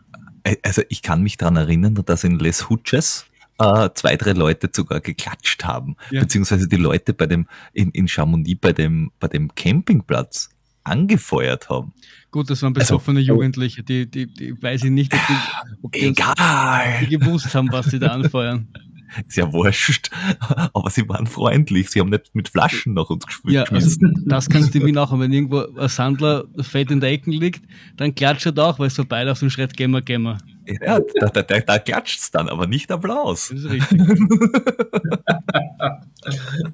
Also 0.64 0.82
ich 0.90 1.02
kann 1.02 1.22
mich 1.22 1.38
daran 1.38 1.56
erinnern, 1.56 2.02
dass 2.06 2.24
in 2.24 2.40
Les 2.40 2.70
Hutches 2.70 3.26
äh, 3.60 3.90
zwei, 3.94 4.16
drei 4.16 4.32
Leute 4.32 4.70
sogar 4.72 5.00
geklatscht 5.00 5.64
haben, 5.64 5.96
ja. 6.12 6.22
beziehungsweise 6.22 6.68
die 6.68 6.78
Leute 6.78 7.14
bei 7.14 7.26
dem, 7.26 7.48
in, 7.74 7.92
in 7.92 8.08
Chamonix 8.08 8.60
bei 8.60 8.74
dem, 8.74 9.12
bei 9.20 9.28
dem 9.28 9.54
Campingplatz 9.56 10.50
angefeuert 10.84 11.70
haben. 11.70 11.94
Gut, 12.32 12.50
das 12.50 12.62
waren 12.62 12.76
also, 12.76 12.96
besoffene 12.96 13.20
also, 13.20 13.34
Jugendliche, 13.34 13.84
die, 13.84 14.10
die, 14.10 14.28
die 14.28 14.62
weiß 14.62 14.84
ich 14.86 14.92
nicht, 14.92 15.14
ob 15.14 15.20
die, 15.28 15.78
ob 15.84 15.92
die, 15.92 16.08
Egal. 16.08 16.98
Uns, 17.00 17.00
die 17.00 17.18
gewusst 17.18 17.56
haben, 17.56 17.72
was 17.72 17.88
sie 17.88 18.00
da 18.00 18.08
anfeuern. 18.08 18.68
Ist 19.28 19.38
ja 19.38 19.52
wurscht, 19.52 20.10
aber 20.74 20.90
sie 20.90 21.08
waren 21.08 21.28
freundlich, 21.28 21.90
sie 21.90 22.00
haben 22.00 22.10
nicht 22.10 22.34
mit 22.34 22.50
Flaschen 22.50 22.94
nach 22.94 23.10
uns 23.10 23.26
gespielt. 23.26 23.54
Ja, 23.54 23.64
also 23.64 23.98
das 24.26 24.50
kannst 24.50 24.74
du 24.74 24.80
mir 24.80 24.94
nachher, 24.94 25.20
wenn 25.20 25.32
irgendwo 25.32 25.66
ein 25.78 25.88
Sandler 25.88 26.46
fett 26.62 26.92
in 26.92 27.00
der 27.00 27.12
Ecke 27.12 27.32
liegt, 27.32 27.64
dann 27.98 28.16
klatscht 28.16 28.46
er 28.46 28.58
auch, 28.58 28.80
weil 28.80 28.88
es 28.88 28.96
vorbei 28.96 29.30
auf 29.30 29.42
und 29.42 29.50
schreit, 29.50 29.76
gehen 29.76 29.92
wir, 29.92 30.02
gehen 30.02 30.24
wir. 30.24 30.38
Ja, 30.66 31.00
da, 31.20 31.28
da, 31.28 31.42
da, 31.42 31.60
da 31.60 31.80
klatscht 31.80 32.20
es 32.20 32.32
dann, 32.32 32.48
aber 32.48 32.68
nicht 32.68 32.92
Applaus. 32.92 33.50
Das 33.50 33.60
ist 33.60 33.70
richtig. 33.70 34.02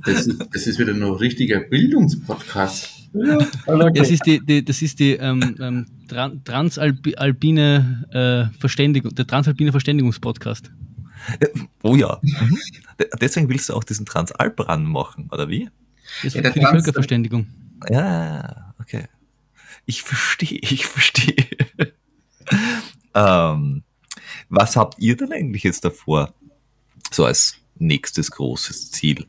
das, 0.06 0.28
ist, 0.28 0.46
das 0.54 0.68
ist 0.68 0.80
wieder 0.80 0.94
noch 0.94 1.20
richtiger 1.20 1.60
Bildungspodcast. 1.60 3.10
Ja, 3.14 3.40
das 3.90 4.12
ist 4.12 4.26
die, 4.26 4.40
die, 4.46 4.64
das 4.64 4.82
ist 4.84 5.00
die 5.00 5.14
ähm, 5.14 5.56
ähm, 5.60 5.88
transalpine 6.46 8.06
äh, 8.12 8.60
Verständigung, 8.60 9.16
der 9.16 9.26
transalpine 9.26 9.72
Verständigungspodcast. 9.72 10.72
Oh 11.84 11.96
ja. 11.96 12.20
Mhm. 12.22 12.58
Deswegen 13.22 13.50
willst 13.50 13.70
du 13.70 13.74
auch 13.74 13.84
diesen 13.84 14.06
Transalp-Run 14.06 14.86
machen, 14.86 15.30
oder 15.32 15.50
wie? 15.50 15.70
Das 16.24 16.36
ist 16.36 16.44
ja, 16.44 16.52
für 16.52 16.60
die 16.60 16.66
Völkerverständigung. 16.66 17.48
Ja, 17.90 18.74
okay. 18.80 19.06
Ich 19.86 20.04
verstehe, 20.04 20.60
ich 20.62 20.86
verstehe. 20.86 21.46
ähm, 23.14 23.84
was 24.50 24.76
habt 24.76 25.00
ihr 25.00 25.16
denn 25.16 25.32
eigentlich 25.32 25.64
jetzt 25.64 25.86
davor? 25.86 26.34
So 27.12 27.26
als 27.26 27.56
nächstes 27.78 28.32
großes 28.32 28.92
Ziel? 28.92 29.26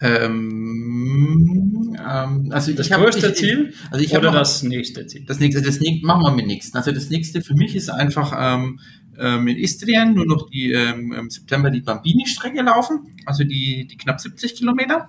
Ähm, 0.00 1.96
ähm, 1.98 2.48
also 2.50 2.72
das 2.72 2.88
ich 2.88 2.92
größte 2.92 3.28
ich, 3.28 3.34
Ziel 3.36 3.74
also 3.90 4.04
ich 4.04 4.14
oder 4.16 4.32
das 4.32 4.62
nächste 4.62 5.06
Ziel? 5.06 5.24
Das 5.24 5.38
nächste, 5.38 5.62
das 5.62 5.80
nächste, 5.80 6.06
machen 6.06 6.22
wir 6.22 6.32
mit 6.32 6.46
nächsten. 6.46 6.76
Also 6.76 6.92
das 6.92 7.10
nächste 7.10 7.42
für 7.42 7.54
mich 7.54 7.76
ist 7.76 7.88
einfach 7.88 8.34
ähm, 8.36 8.80
ähm, 9.18 9.48
in 9.48 9.56
Istrien 9.56 10.14
nur 10.14 10.26
noch 10.26 10.48
die 10.50 10.72
ähm, 10.72 11.12
im 11.12 11.30
September 11.30 11.70
die 11.70 11.80
Bambini-Strecke 11.80 12.62
laufen, 12.62 13.16
also 13.26 13.44
die, 13.44 13.86
die 13.86 13.96
knapp 13.96 14.20
70 14.20 14.56
Kilometer, 14.56 15.08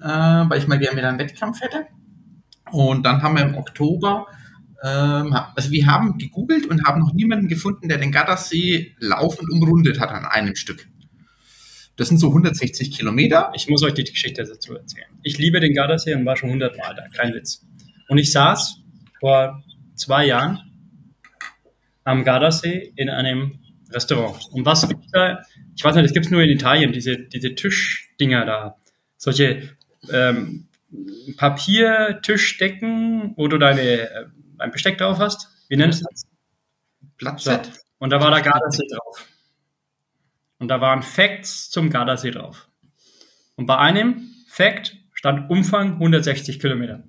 äh, 0.00 0.04
weil 0.06 0.58
ich 0.58 0.66
mal 0.66 0.78
gerne 0.78 0.96
wieder 0.96 1.08
einen 1.08 1.18
Wettkampf 1.18 1.60
hätte. 1.60 1.86
Und 2.70 3.04
dann 3.04 3.22
haben 3.22 3.36
wir 3.36 3.44
im 3.44 3.54
Oktober 3.54 4.26
ähm, 4.82 5.34
also 5.54 5.70
wir 5.70 5.86
haben 5.86 6.18
gegoogelt 6.18 6.66
und 6.66 6.84
haben 6.86 7.00
noch 7.00 7.12
niemanden 7.12 7.48
gefunden, 7.48 7.88
der 7.88 7.98
den 7.98 8.12
Gardasee 8.12 8.94
laufend 8.98 9.50
umrundet 9.50 10.00
hat 10.00 10.10
an 10.10 10.24
einem 10.24 10.54
Stück. 10.54 10.86
Das 11.96 12.08
sind 12.08 12.18
so 12.18 12.28
160 12.28 12.92
Kilometer. 12.92 13.50
Ich 13.54 13.68
muss 13.68 13.82
euch 13.82 13.94
die 13.94 14.04
Geschichte 14.04 14.44
dazu 14.44 14.74
erzählen. 14.74 15.08
Ich 15.22 15.38
liebe 15.38 15.60
den 15.60 15.74
Gardasee 15.74 16.14
und 16.14 16.26
war 16.26 16.36
schon 16.36 16.50
100 16.50 16.76
Mal 16.76 16.94
da, 16.94 17.04
kein 17.16 17.32
Witz. 17.32 17.64
Und 18.08 18.18
ich 18.18 18.30
saß 18.30 18.80
vor 19.18 19.62
zwei 19.94 20.26
Jahren 20.26 20.60
am 22.06 22.24
Gardasee 22.24 22.92
in 22.96 23.10
einem 23.10 23.58
Restaurant. 23.90 24.38
Und 24.52 24.64
was 24.64 24.88
gibt's 24.88 25.10
da? 25.12 25.42
Ich 25.74 25.84
weiß 25.84 25.94
nicht, 25.96 26.06
das 26.06 26.12
gibt's 26.12 26.30
nur 26.30 26.40
in 26.42 26.50
Italien, 26.50 26.92
diese, 26.92 27.18
diese 27.18 27.54
Tischdinger 27.54 28.46
da. 28.46 28.76
Solche 29.16 29.76
ähm, 30.10 30.68
Papiertischdecken, 31.36 33.34
wo 33.36 33.48
du 33.48 33.58
deine 33.58 33.80
äh, 33.82 34.26
ein 34.58 34.70
Besteck 34.70 34.98
drauf 34.98 35.18
hast. 35.18 35.48
Wie 35.68 35.76
nennst 35.76 36.00
du 36.00 36.06
das? 36.10 36.22
Blattset. 37.18 37.66
So. 37.66 37.72
Und 37.98 38.10
da 38.10 38.20
war 38.20 38.30
der 38.30 38.42
Gardasee 38.42 38.86
drauf. 38.88 39.26
Und 40.58 40.68
da 40.68 40.80
waren 40.80 41.02
Facts 41.02 41.70
zum 41.70 41.90
Gardasee 41.90 42.30
drauf. 42.30 42.68
Und 43.56 43.66
bei 43.66 43.76
einem 43.78 44.30
Fact 44.48 44.96
stand 45.12 45.50
Umfang 45.50 45.94
160 45.94 46.60
Kilometer. 46.60 47.02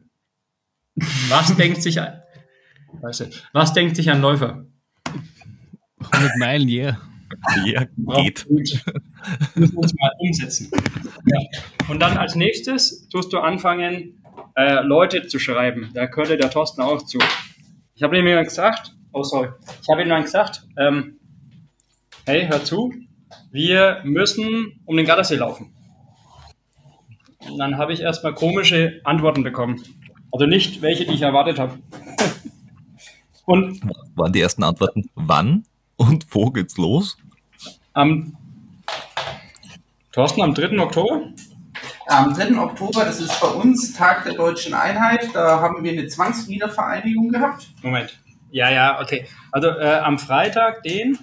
Was 1.29 1.55
denkt 1.55 1.83
sich 1.83 2.01
ein, 2.01 2.19
was 3.53 3.73
denkt 3.73 3.95
sich 3.95 4.09
ein 4.09 4.21
Läufer? 4.21 4.66
100 6.12 6.38
Meilen, 6.38 6.68
yeah. 6.68 6.97
Ja, 7.66 7.86
geht. 8.22 8.45
Müssen 8.49 8.82
wir 9.55 9.78
uns 9.78 9.93
mal 9.95 10.12
umsetzen. 10.20 10.72
Ja. 11.26 11.39
Und 11.89 11.99
dann 11.99 12.18
als 12.18 12.36
nächstes 12.36 13.08
tust 13.10 13.34
du 13.34 13.39
anfangen, 13.39 14.24
äh, 14.55 14.82
Leute 14.82 15.28
zu 15.28 15.39
schreiben. 15.39 15.89
Da 15.93 16.08
könnte 16.08 16.38
der 16.38 16.49
Thorsten 16.49 16.82
auch 16.82 17.03
zu. 17.05 17.20
Ich 17.95 18.03
habe 18.03 18.18
ihm 18.18 18.26
gesagt, 18.43 18.93
oh 19.12 19.24
sorry, 19.24 19.49
ich 19.82 19.89
habe 19.89 20.03
ihm 20.03 20.10
dann 20.10 20.24
gesagt, 20.24 20.64
ähm, 20.78 21.20
hey, 22.26 22.47
hör 22.47 22.64
zu, 22.64 22.93
wir 23.51 24.01
müssen 24.04 24.79
um 24.86 24.96
den 24.96 25.05
Gardasee 25.05 25.36
laufen. 25.36 25.74
Und 27.50 27.58
dann 27.58 27.78
habe 27.78 27.93
ich 27.93 28.01
erstmal 28.01 28.34
komische 28.34 29.01
Antworten 29.04 29.43
bekommen. 29.43 29.82
Also 30.32 30.46
nicht 30.46 30.82
welche, 30.82 31.05
die 31.05 31.13
ich 31.13 31.21
erwartet 31.21 31.59
habe. 31.59 31.78
Und 33.46 33.82
waren 34.16 34.34
die 34.34 34.42
ersten 34.42 34.63
Antworten 34.63 35.09
wann 35.16 35.63
und 35.97 36.25
wo 36.32 36.49
geht's 36.51 36.78
los? 36.78 37.17
Am 37.93 38.37
Thorsten, 40.11 40.41
am 40.41 40.53
3. 40.53 40.79
Oktober? 40.79 41.33
Am 42.07 42.33
3. 42.33 42.57
Oktober, 42.57 43.05
das 43.05 43.19
ist 43.19 43.39
bei 43.41 43.47
uns 43.49 43.93
Tag 43.93 44.24
der 44.24 44.33
deutschen 44.33 44.74
Einheit, 44.74 45.29
da 45.33 45.59
haben 45.59 45.83
wir 45.83 45.91
eine 45.91 46.07
Zwangswiedervereinigung 46.07 47.29
gehabt. 47.29 47.67
Moment. 47.83 48.17
Ja, 48.51 48.71
ja, 48.71 49.01
okay. 49.01 49.28
Also 49.51 49.67
äh, 49.67 49.99
am 49.99 50.17
Freitag, 50.17 50.83
den, 50.83 51.19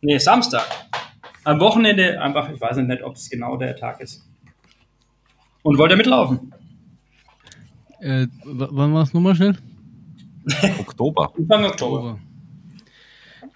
nee, 0.00 0.18
Samstag. 0.18 0.66
Am 1.44 1.60
Wochenende, 1.60 2.20
einfach, 2.20 2.48
ich 2.50 2.60
weiß 2.60 2.76
nicht, 2.76 3.02
ob 3.02 3.16
es 3.16 3.28
genau 3.28 3.56
der 3.56 3.74
Tag 3.76 4.00
ist. 4.00 4.24
Und 5.62 5.78
wollt 5.78 5.90
ihr 5.90 5.96
mitlaufen? 5.96 6.54
Äh, 8.00 8.28
wann 8.44 8.94
war 8.94 9.02
es 9.02 9.12
nochmal 9.12 9.34
schnell? 9.34 9.56
Oktober. 10.78 11.32
Anfang 11.36 11.64
Oktober. 11.64 12.18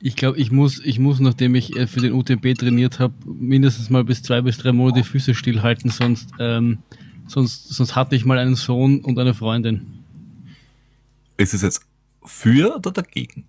Ich 0.05 0.17
glaube, 0.17 0.37
ich 0.37 0.51
muss, 0.51 0.81
ich 0.85 0.99
muss, 0.99 1.21
nachdem 1.21 1.55
ich 1.55 1.77
äh, 1.77 1.87
für 1.87 2.01
den 2.01 2.13
UTB 2.13 2.59
trainiert 2.59 2.99
habe, 2.99 3.15
mindestens 3.25 3.89
mal 3.89 4.03
bis 4.03 4.21
zwei 4.25 4.41
bis 4.41 4.59
drei 4.59 4.73
Monate 4.73 5.03
die 5.03 5.07
Füße 5.07 5.33
stillhalten, 5.33 5.91
sonst, 5.93 6.29
ähm, 6.41 6.79
sonst, 7.29 7.69
sonst 7.69 7.95
hatte 7.95 8.17
ich 8.17 8.25
mal 8.25 8.37
einen 8.37 8.57
Sohn 8.57 8.99
und 9.01 9.17
eine 9.21 9.33
Freundin. 9.33 10.03
Ist 11.37 11.55
es 11.55 11.63
jetzt 11.63 11.87
für 12.25 12.75
oder 12.75 12.91
dagegen? 12.91 13.47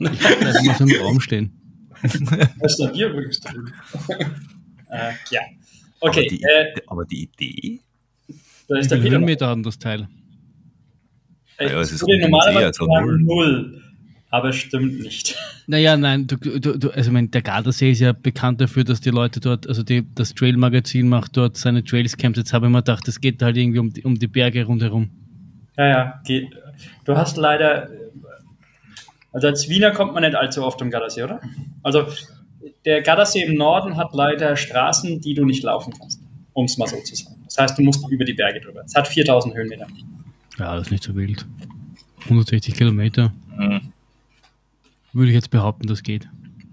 ich 0.00 0.18
bleibe 0.18 0.44
mal 0.66 0.74
so 0.74 0.84
im 0.84 1.00
Raum 1.00 1.20
stehen. 1.20 1.52
Was 2.58 2.80
ist 2.80 2.94
dir 2.94 3.08
übrigens 3.08 3.40
äh, 4.90 5.12
Ja. 5.30 5.40
Okay. 6.00 6.26
Aber 6.26 6.28
die, 6.28 6.42
äh, 6.42 6.82
aber 6.88 7.04
die 7.04 7.22
Idee? 7.22 7.80
Da 8.66 8.78
ist 8.78 8.90
der 8.90 9.00
Höhenmeter 9.00 9.46
haben 9.46 9.62
das 9.62 9.78
Teil. 9.78 10.08
Ja, 11.60 11.80
es 11.80 11.92
ist 11.92 12.02
normalerweise 12.04 12.66
also 12.66 12.86
null. 12.86 13.82
Aber 14.32 14.52
stimmt 14.52 14.98
nicht. 15.00 15.36
Naja, 15.68 15.96
nein, 15.96 16.26
du, 16.26 16.36
du, 16.36 16.76
du, 16.76 16.90
also 16.90 17.12
mein, 17.12 17.30
der 17.30 17.40
Gardasee 17.40 17.92
ist 17.92 18.00
ja 18.00 18.12
bekannt 18.12 18.60
dafür, 18.60 18.82
dass 18.82 19.00
die 19.00 19.10
Leute 19.10 19.38
dort, 19.38 19.68
also 19.68 19.84
die, 19.84 20.04
das 20.16 20.34
Trail-Magazin 20.34 21.08
macht 21.08 21.36
dort 21.36 21.56
seine 21.56 21.84
Trails-Camps. 21.84 22.36
Jetzt 22.36 22.52
habe 22.52 22.66
ich 22.66 22.72
mir 22.72 22.78
gedacht, 22.78 23.06
es 23.06 23.20
geht 23.20 23.40
halt 23.40 23.56
irgendwie 23.56 23.78
um 23.78 23.92
die, 23.92 24.02
um 24.02 24.18
die 24.18 24.26
Berge 24.26 24.64
rundherum. 24.64 25.08
Ja, 25.78 25.86
ja, 25.86 26.20
geht. 26.26 26.48
Du 27.04 27.16
hast 27.16 27.36
leider, 27.36 27.88
also 29.32 29.46
als 29.46 29.68
Wiener 29.68 29.92
kommt 29.92 30.14
man 30.14 30.24
nicht 30.24 30.34
allzu 30.34 30.64
oft 30.64 30.82
um 30.82 30.90
Gardasee, 30.90 31.22
oder? 31.22 31.40
Also 31.84 32.06
der 32.84 33.02
Gardasee 33.02 33.44
im 33.44 33.54
Norden 33.54 33.96
hat 33.96 34.12
leider 34.14 34.56
Straßen, 34.56 35.20
die 35.20 35.34
du 35.34 35.44
nicht 35.44 35.62
laufen 35.62 35.94
kannst, 35.96 36.20
um 36.54 36.64
es 36.64 36.76
mal 36.76 36.88
so 36.88 36.96
zu 37.00 37.14
sagen. 37.14 37.36
Das 37.44 37.56
heißt, 37.56 37.78
du 37.78 37.82
musst 37.82 38.04
über 38.10 38.24
die 38.24 38.34
Berge 38.34 38.60
drüber. 38.60 38.82
Es 38.84 38.94
hat 38.96 39.06
4000 39.06 39.54
Höhenmeter. 39.54 39.86
Ja, 40.58 40.74
das 40.74 40.86
ist 40.86 40.90
nicht 40.90 41.04
so 41.04 41.14
wild. 41.14 41.46
160 42.24 42.74
Kilometer. 42.74 43.32
Mhm. 43.56 43.91
Würde 45.12 45.28
ich 45.28 45.34
jetzt 45.34 45.50
behaupten, 45.50 45.86
das 45.86 46.02
geht. 46.02 46.28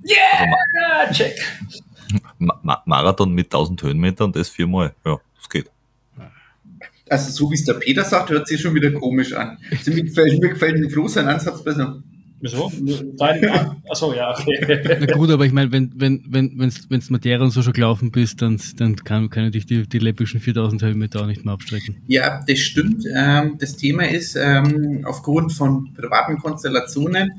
Yeah, 0.07 1.11
check. 1.11 1.35
Ma 2.37 2.59
Ma 2.63 2.81
Marathon 2.85 3.33
mit 3.33 3.47
1000 3.47 3.83
Höhenmetern, 3.83 4.31
das 4.31 4.49
viermal. 4.49 4.93
Ja, 5.05 5.19
das 5.35 5.49
geht. 5.49 5.69
Also 7.09 7.31
so 7.31 7.49
wie 7.51 7.55
es 7.55 7.65
der 7.65 7.73
Peter 7.73 8.03
sagt, 8.03 8.29
hört 8.29 8.47
sich 8.47 8.61
schon 8.61 8.75
wieder 8.75 8.91
komisch 8.91 9.33
an. 9.33 9.57
Also, 9.71 9.91
mir, 9.91 10.03
gefällt, 10.03 10.39
mir 10.39 10.49
gefällt 10.49 10.75
den 10.75 10.89
Flo 10.89 11.07
sein 11.07 11.27
Ansatz 11.27 11.63
besser. 11.63 12.01
Wieso? 12.41 12.71
Dein, 13.17 13.43
achso, 13.89 14.13
ja, 14.13 14.31
okay. 14.31 14.97
Na 15.01 15.13
gut, 15.13 15.29
aber 15.29 15.45
ich 15.45 15.51
meine, 15.51 15.71
wenn 15.73 15.91
wenn 15.95 16.23
wenn 16.29 16.57
wenn's, 16.57 16.89
wenn's 16.89 17.09
und 17.09 17.49
so 17.49 17.61
schon 17.61 17.73
gelaufen 17.73 18.11
bist, 18.11 18.41
dann, 18.41 18.61
dann 18.77 18.95
kann, 18.95 19.29
können 19.29 19.51
dich 19.51 19.65
die, 19.65 19.87
die 19.87 19.99
läppischen 19.99 20.39
4000 20.39 20.81
Höhenmeter 20.83 21.21
auch 21.21 21.25
nicht 21.25 21.43
mehr 21.43 21.53
abstrecken. 21.53 21.97
Ja, 22.07 22.41
das 22.47 22.59
stimmt. 22.59 23.03
Ähm, 23.13 23.57
das 23.59 23.75
Thema 23.75 24.07
ist, 24.07 24.37
ähm, 24.37 25.01
aufgrund 25.03 25.51
von 25.51 25.93
privaten 25.93 26.37
Konstellationen 26.37 27.31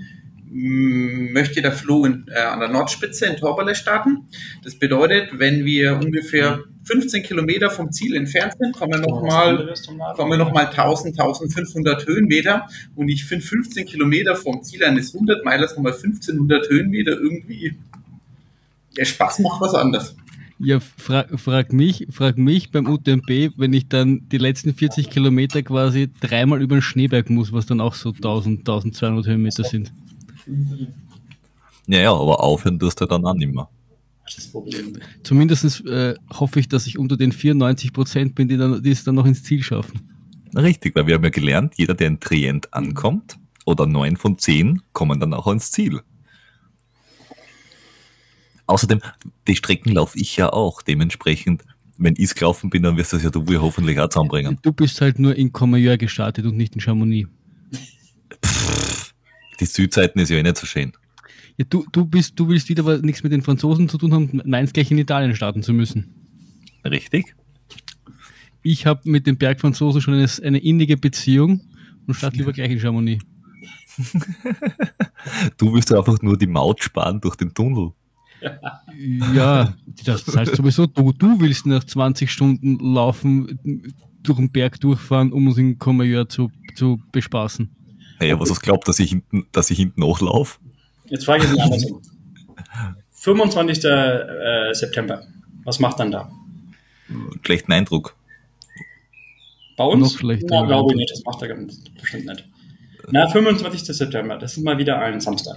möchte 0.52 1.62
der 1.62 1.72
Flo 1.72 2.04
in, 2.04 2.26
äh, 2.28 2.40
an 2.40 2.58
der 2.58 2.68
Nordspitze 2.68 3.26
in 3.26 3.36
Torberle 3.36 3.74
starten. 3.74 4.28
Das 4.64 4.76
bedeutet, 4.76 5.38
wenn 5.38 5.64
wir 5.64 6.00
ungefähr 6.02 6.64
15 6.84 7.22
Kilometer 7.22 7.70
vom 7.70 7.92
Ziel 7.92 8.16
entfernt 8.16 8.54
sind, 8.58 8.74
kommen 8.74 8.92
wir 8.92 8.98
nochmal 8.98 9.72
kommen 10.16 10.38
noch 10.38 10.52
mal 10.52 10.66
1000, 10.66 11.18
1500 11.18 12.06
Höhenmeter. 12.06 12.66
Und 12.96 13.08
ich 13.08 13.24
finde 13.24 13.44
15 13.44 13.86
Kilometer 13.86 14.34
vom 14.34 14.62
Ziel 14.62 14.84
eines 14.84 15.14
100 15.14 15.44
Meilers 15.44 15.76
nochmal 15.76 15.92
1500 15.92 16.68
Höhenmeter 16.68 17.12
irgendwie, 17.12 17.76
der 18.96 19.04
Spaß 19.04 19.38
macht 19.40 19.60
was 19.60 19.74
anderes. 19.74 20.16
Ja, 20.58 20.80
frag, 20.80 21.40
frag 21.40 21.72
mich, 21.72 22.06
frag 22.10 22.36
mich 22.36 22.70
beim 22.70 22.86
UTMB, 22.86 23.52
wenn 23.56 23.72
ich 23.72 23.88
dann 23.88 24.28
die 24.28 24.36
letzten 24.36 24.74
40 24.74 25.08
Kilometer 25.08 25.62
quasi 25.62 26.10
dreimal 26.20 26.60
über 26.60 26.76
den 26.76 26.82
Schneeberg 26.82 27.30
muss, 27.30 27.52
was 27.52 27.66
dann 27.66 27.80
auch 27.80 27.94
so 27.94 28.10
1000, 28.10 28.60
1200 28.60 29.26
Höhenmeter 29.26 29.64
sind. 29.64 29.92
Ja, 31.86 32.00
ja, 32.00 32.12
aber 32.12 32.40
aufhören 32.42 32.78
tust 32.78 33.00
du 33.00 33.06
dann 33.06 33.24
auch 33.24 33.34
nicht 33.34 33.52
mehr. 33.52 33.68
Zumindest 35.24 35.84
äh, 35.86 36.14
hoffe 36.32 36.60
ich, 36.60 36.68
dass 36.68 36.86
ich 36.86 36.98
unter 36.98 37.16
den 37.16 37.32
94 37.32 37.92
Prozent 37.92 38.34
bin, 38.34 38.48
die, 38.48 38.56
dann, 38.56 38.82
die 38.82 38.90
es 38.90 39.02
dann 39.02 39.16
noch 39.16 39.26
ins 39.26 39.42
Ziel 39.42 39.62
schaffen. 39.62 40.00
Richtig, 40.54 40.94
weil 40.94 41.06
wir 41.06 41.14
haben 41.14 41.24
ja 41.24 41.30
gelernt, 41.30 41.74
jeder, 41.76 41.94
der 41.94 42.08
in 42.08 42.20
Trient 42.20 42.72
ankommt, 42.72 43.38
oder 43.66 43.86
neun 43.86 44.16
von 44.16 44.38
zehn, 44.38 44.82
kommen 44.92 45.20
dann 45.20 45.34
auch 45.34 45.46
ans 45.46 45.70
Ziel. 45.70 46.00
Außerdem, 48.66 49.00
die 49.48 49.56
Strecken 49.56 49.92
laufe 49.92 50.18
ich 50.18 50.36
ja 50.36 50.52
auch. 50.52 50.82
Dementsprechend, 50.82 51.64
wenn 51.98 52.14
ich 52.16 52.34
gelaufen 52.34 52.70
bin, 52.70 52.82
dann 52.84 52.96
wirst 52.96 53.12
du 53.12 53.16
das 53.16 53.24
ja 53.24 53.30
du 53.30 53.44
hoffentlich 53.60 53.98
auch 53.98 54.08
zusammenbringen. 54.08 54.58
Du 54.62 54.72
bist 54.72 55.00
halt 55.00 55.18
nur 55.18 55.34
in 55.34 55.52
Comayeur 55.52 55.96
gestartet 55.96 56.46
und 56.46 56.56
nicht 56.56 56.74
in 56.74 56.80
Chamonix. 56.80 57.28
Die 59.60 59.66
Südseiten 59.66 60.18
ist 60.18 60.30
ja 60.30 60.38
eh 60.38 60.42
nicht 60.42 60.56
so 60.56 60.66
schön. 60.66 60.92
Ja, 61.58 61.66
du, 61.68 61.84
du, 61.92 62.06
bist, 62.06 62.38
du 62.40 62.48
willst 62.48 62.68
wieder 62.68 62.84
was- 62.84 63.02
nichts 63.02 63.22
mit 63.22 63.32
den 63.32 63.42
Franzosen 63.42 63.88
zu 63.88 63.98
tun 63.98 64.12
haben, 64.14 64.40
meinst 64.46 64.72
gleich 64.74 64.90
in 64.90 64.98
Italien 64.98 65.34
starten 65.36 65.62
zu 65.62 65.72
müssen. 65.72 66.14
Richtig? 66.84 67.34
Ich 68.62 68.86
habe 68.86 69.00
mit 69.04 69.26
den 69.26 69.36
Bergfranzosen 69.36 70.00
schon 70.00 70.14
eine, 70.14 70.26
eine 70.42 70.58
innige 70.58 70.96
Beziehung 70.96 71.60
und 72.06 72.14
starte 72.14 72.36
lieber 72.38 72.52
gleich 72.52 72.70
in 72.70 72.80
Chamonix. 72.80 73.22
Du 75.58 75.72
willst 75.74 75.92
einfach 75.92 76.20
nur 76.22 76.38
die 76.38 76.46
Maut 76.46 76.82
sparen 76.82 77.20
durch 77.20 77.36
den 77.36 77.52
Tunnel. 77.52 77.90
Ja, 79.34 79.76
das 80.04 80.26
heißt 80.34 80.56
sowieso 80.56 80.86
du. 80.86 81.12
Du 81.12 81.38
willst 81.40 81.66
nach 81.66 81.84
20 81.84 82.30
Stunden 82.30 82.78
laufen, 82.78 83.84
durch 84.22 84.38
den 84.38 84.50
Berg 84.50 84.80
durchfahren, 84.80 85.32
um 85.32 85.46
uns 85.48 85.58
in 85.58 85.78
Comayeur 85.78 86.26
zu, 86.28 86.50
zu 86.74 87.02
bespaßen. 87.12 87.68
Naja, 88.20 88.38
was 88.38 88.50
hast 88.50 88.60
du 88.60 88.64
glaubt, 88.66 88.86
dass 88.86 88.98
ich 88.98 89.10
hinten, 89.10 89.46
dass 89.50 89.70
ich 89.70 89.78
hinten 89.78 90.04
hochlaufe? 90.04 90.58
Jetzt 91.06 91.24
frage 91.24 91.44
ich 91.44 91.50
mich 91.50 91.62
andersrum. 91.62 92.02
25. 93.12 93.84
äh, 93.84 94.74
September. 94.74 95.26
Was 95.64 95.78
macht 95.78 95.98
dann 96.00 96.10
da? 96.10 96.30
Schlechten 97.42 97.72
Eindruck. 97.72 98.14
Bei 99.76 99.84
uns? 99.84 100.12
Noch 100.12 100.20
schlechter. 100.20 100.46
Na, 100.50 100.66
glaube 100.66 100.92
ich 100.92 100.98
nicht. 100.98 101.10
Das 101.10 101.24
macht 101.24 101.40
er 101.42 101.48
ganz 101.48 101.82
bestimmt 101.98 102.26
nicht. 102.26 102.46
Na, 103.10 103.28
25. 103.28 103.84
September. 103.96 104.36
Das 104.36 104.56
ist 104.56 104.62
mal 104.62 104.76
wieder 104.76 104.98
ein 104.98 105.20
Samstag. 105.20 105.56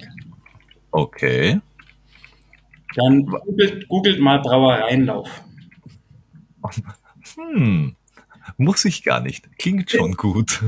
Okay. 0.92 1.60
Dann 2.96 3.26
googelt, 3.26 3.88
googelt 3.90 4.20
mal 4.20 4.40
Brauereienlauf. 4.40 5.44
Hm. 7.36 7.96
Muss 8.58 8.86
ich 8.86 9.04
gar 9.04 9.20
nicht. 9.20 9.48
Klingt 9.58 9.90
schon 9.92 10.14
gut. 10.18 10.62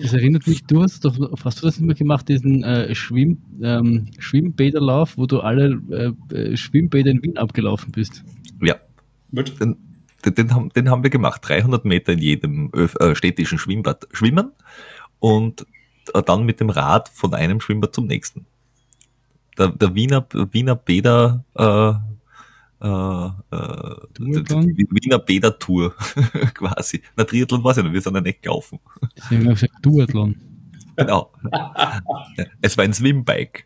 Das 0.00 0.12
erinnert 0.12 0.46
mich, 0.46 0.64
du 0.64 0.82
hast 0.82 1.04
doch, 1.04 1.16
hast 1.44 1.62
du 1.62 1.66
das 1.66 1.78
immer 1.78 1.94
gemacht, 1.94 2.28
diesen 2.28 2.62
äh, 2.64 2.94
Schwimm, 2.94 3.38
ähm, 3.62 4.06
Schwimmbäderlauf, 4.18 5.16
wo 5.18 5.26
du 5.26 5.40
alle 5.40 5.80
äh, 6.30 6.34
äh, 6.34 6.56
Schwimmbäder 6.56 7.10
in 7.10 7.22
Wien 7.22 7.36
abgelaufen 7.36 7.92
bist. 7.92 8.24
ja, 8.60 8.76
den, 9.30 9.76
den, 10.24 10.34
den, 10.34 10.54
haben, 10.54 10.68
den 10.70 10.90
haben 10.90 11.02
wir 11.02 11.10
gemacht. 11.10 11.42
300 11.44 11.84
Meter 11.84 12.12
in 12.12 12.18
jedem 12.18 12.70
öf- 12.70 12.98
äh, 12.98 13.14
städtischen 13.14 13.58
Schwimmbad 13.58 14.06
schwimmen 14.12 14.52
und 15.18 15.66
äh, 16.14 16.22
dann 16.22 16.44
mit 16.44 16.60
dem 16.60 16.70
Rad 16.70 17.08
von 17.10 17.34
einem 17.34 17.60
Schwimmbad 17.60 17.94
zum 17.94 18.06
nächsten. 18.06 18.46
Der, 19.58 19.68
der 19.68 19.94
Wiener, 19.94 20.26
Wiener 20.50 20.74
Bäder, 20.76 21.44
äh, 22.80 22.86
äh, 22.86 23.96
die 24.18 24.86
Wiener 24.90 25.18
Bäder 25.18 25.58
Tour 25.58 25.94
quasi. 26.54 27.02
Na, 27.16 27.24
Triathlon 27.24 27.64
war 27.64 27.70
es 27.70 27.76
ja 27.76 27.82
nicht, 27.82 27.92
wir 27.92 28.00
sind 28.00 28.14
ja 28.14 28.20
nicht 28.20 28.42
gelaufen. 28.42 28.78
Deswegen 29.16 29.44
habe 29.44 29.54
ich 29.54 29.60
gesagt, 29.60 29.84
Duathlon. 29.84 30.36
Genau. 30.96 31.32
es 32.60 32.76
war 32.76 32.84
ein 32.84 32.92
Swimbike. 32.92 33.64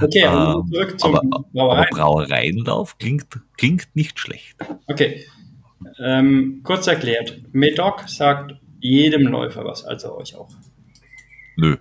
Okay, 0.00 0.24
aber 0.24 0.60
Ähm, 0.60 0.72
zurück 0.72 1.00
zum 1.00 1.14
aber, 1.14 1.22
aber 1.26 1.44
Brauereien. 1.52 1.88
Brauereienlauf 1.90 2.98
klingt, 2.98 3.26
klingt 3.56 3.88
nicht 3.94 4.18
schlecht. 4.18 4.56
Okay. 4.86 5.24
Ähm, 5.98 6.60
kurz 6.62 6.86
erklärt. 6.86 7.40
Medoc 7.52 8.08
sagt 8.08 8.54
jedem 8.80 9.22
Läufer 9.28 9.64
was, 9.64 9.84
also 9.84 10.18
euch 10.18 10.34
auch. 10.36 10.50
Nö. 11.56 11.76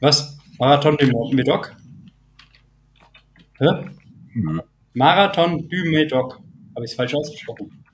Was? 0.00 0.38
Marathon 0.58 0.96
du 0.96 1.30
Medoc? 1.32 1.74
Hä? 3.58 3.66
Nö. 4.34 4.60
Marathon 4.94 5.68
du 5.68 5.90
Medoc. 5.90 6.40
Habe 6.74 6.84
ich 6.84 6.92
es 6.92 6.96
falsch 6.96 7.14
ausgesprochen? 7.14 7.84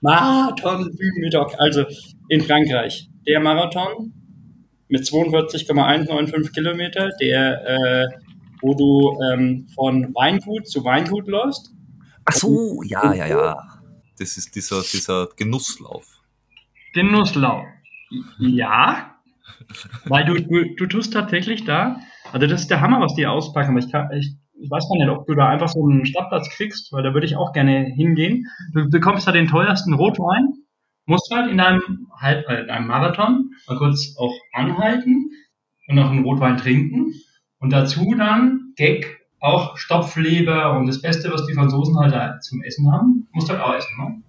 Marathon 0.00 0.84
du 0.84 1.20
Medoc. 1.20 1.54
Also 1.58 1.84
in 2.28 2.42
Frankreich. 2.42 3.08
Der 3.26 3.40
Marathon 3.40 4.12
mit 4.88 5.04
42,195 5.04 6.52
Kilometer, 6.52 7.10
der, 7.20 7.66
äh, 7.66 8.06
wo 8.62 8.74
du 8.74 9.18
ähm, 9.32 9.66
von 9.74 10.14
Weingut 10.14 10.68
zu 10.68 10.84
Weingut 10.84 11.26
läufst. 11.26 11.72
Ach 12.24 12.34
so, 12.34 12.82
ja, 12.84 13.12
ja, 13.12 13.26
ja. 13.26 13.56
Das 14.18 14.36
ist 14.36 14.54
dieser, 14.54 14.82
dieser 14.82 15.28
Genusslauf. 15.36 16.06
Genusslauf. 16.94 17.66
Ja, 18.38 19.16
weil 20.06 20.24
du, 20.24 20.34
du, 20.40 20.74
du 20.76 20.86
tust 20.86 21.12
tatsächlich 21.12 21.64
da, 21.64 22.00
also 22.32 22.46
das 22.46 22.62
ist 22.62 22.70
der 22.70 22.80
Hammer, 22.80 23.00
was 23.00 23.14
die 23.14 23.26
auspacken, 23.26 23.70
aber 23.70 23.80
ich, 23.80 23.90
kann, 23.90 24.10
ich, 24.12 24.34
ich 24.60 24.70
weiß 24.70 24.88
gar 24.88 24.96
nicht, 24.96 25.08
ob 25.08 25.26
du 25.26 25.34
da 25.34 25.48
einfach 25.48 25.68
so 25.68 25.84
einen 25.84 26.06
Stadtplatz 26.06 26.48
kriegst, 26.50 26.92
weil 26.92 27.02
da 27.02 27.14
würde 27.14 27.26
ich 27.26 27.36
auch 27.36 27.52
gerne 27.52 27.84
hingehen. 27.94 28.46
Du 28.72 28.88
bekommst 28.88 29.26
da 29.26 29.32
den 29.32 29.48
teuersten 29.48 29.94
Rotwein, 29.94 30.54
musst 31.06 31.30
halt 31.32 31.50
in 31.50 31.60
einem, 31.60 32.08
Halb, 32.18 32.48
äh, 32.48 32.62
in 32.62 32.70
einem 32.70 32.86
Marathon 32.86 33.50
mal 33.68 33.78
kurz 33.78 34.16
auch 34.18 34.34
anhalten 34.52 35.30
und 35.88 35.94
noch 35.94 36.10
einen 36.10 36.24
Rotwein 36.24 36.56
trinken 36.56 37.14
und 37.58 37.70
dazu 37.70 38.14
dann, 38.16 38.72
Gag, 38.76 39.20
auch 39.40 39.76
Stopfleber 39.76 40.76
und 40.76 40.86
das 40.86 41.02
Beste, 41.02 41.30
was 41.30 41.46
die 41.46 41.54
Franzosen 41.54 41.98
halt 41.98 42.12
da 42.12 42.40
zum 42.40 42.62
Essen 42.62 42.90
haben, 42.90 43.28
musst 43.32 43.48
du 43.48 43.52
halt 43.52 43.62
auch 43.62 43.74
essen, 43.74 43.96
ne? 43.98 44.22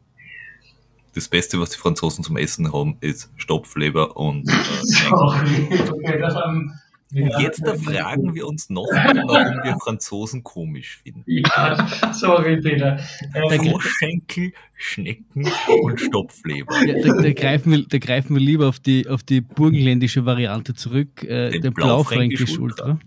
Das 1.15 1.29
Beste, 1.29 1.59
was 1.59 1.71
die 1.71 1.79
Franzosen 1.79 2.23
zum 2.23 2.37
Essen 2.37 2.71
haben, 2.71 2.97
ist 3.01 3.31
Stopfleber 3.37 4.17
und 4.17 4.47
äh, 4.47 5.11
okay, 5.91 6.19
das, 6.19 6.35
ähm, 6.45 6.71
Und 7.13 7.39
jetzt 7.39 7.65
da 7.65 7.73
fragen 7.75 8.35
wir 8.35 8.45
uns 8.47 8.69
noch, 8.69 8.87
warum 8.91 9.63
wir 9.63 9.77
Franzosen 9.81 10.43
komisch 10.43 10.99
finden. 11.03 11.23
Ja, 11.25 11.87
sorry, 12.13 12.59
Peter. 12.61 12.99
Äh, 13.33 13.57
Froschschenkel, 13.57 14.51
Schnecken 14.75 15.49
und 15.83 16.01
Stopfleber. 16.01 16.75
Ja, 16.85 17.01
da, 17.01 17.21
da, 17.21 17.33
greifen 17.33 17.71
wir, 17.71 17.85
da 17.87 17.97
greifen 17.97 18.35
wir 18.35 18.41
lieber 18.41 18.67
auf 18.67 18.79
die, 18.79 19.07
auf 19.07 19.23
die 19.23 19.39
burgenländische 19.39 20.25
Variante 20.25 20.73
zurück, 20.73 21.23
äh, 21.23 21.51
den, 21.51 21.61
den 21.61 21.73
Blaufränkisch 21.73 22.59
Ultra. 22.59 22.99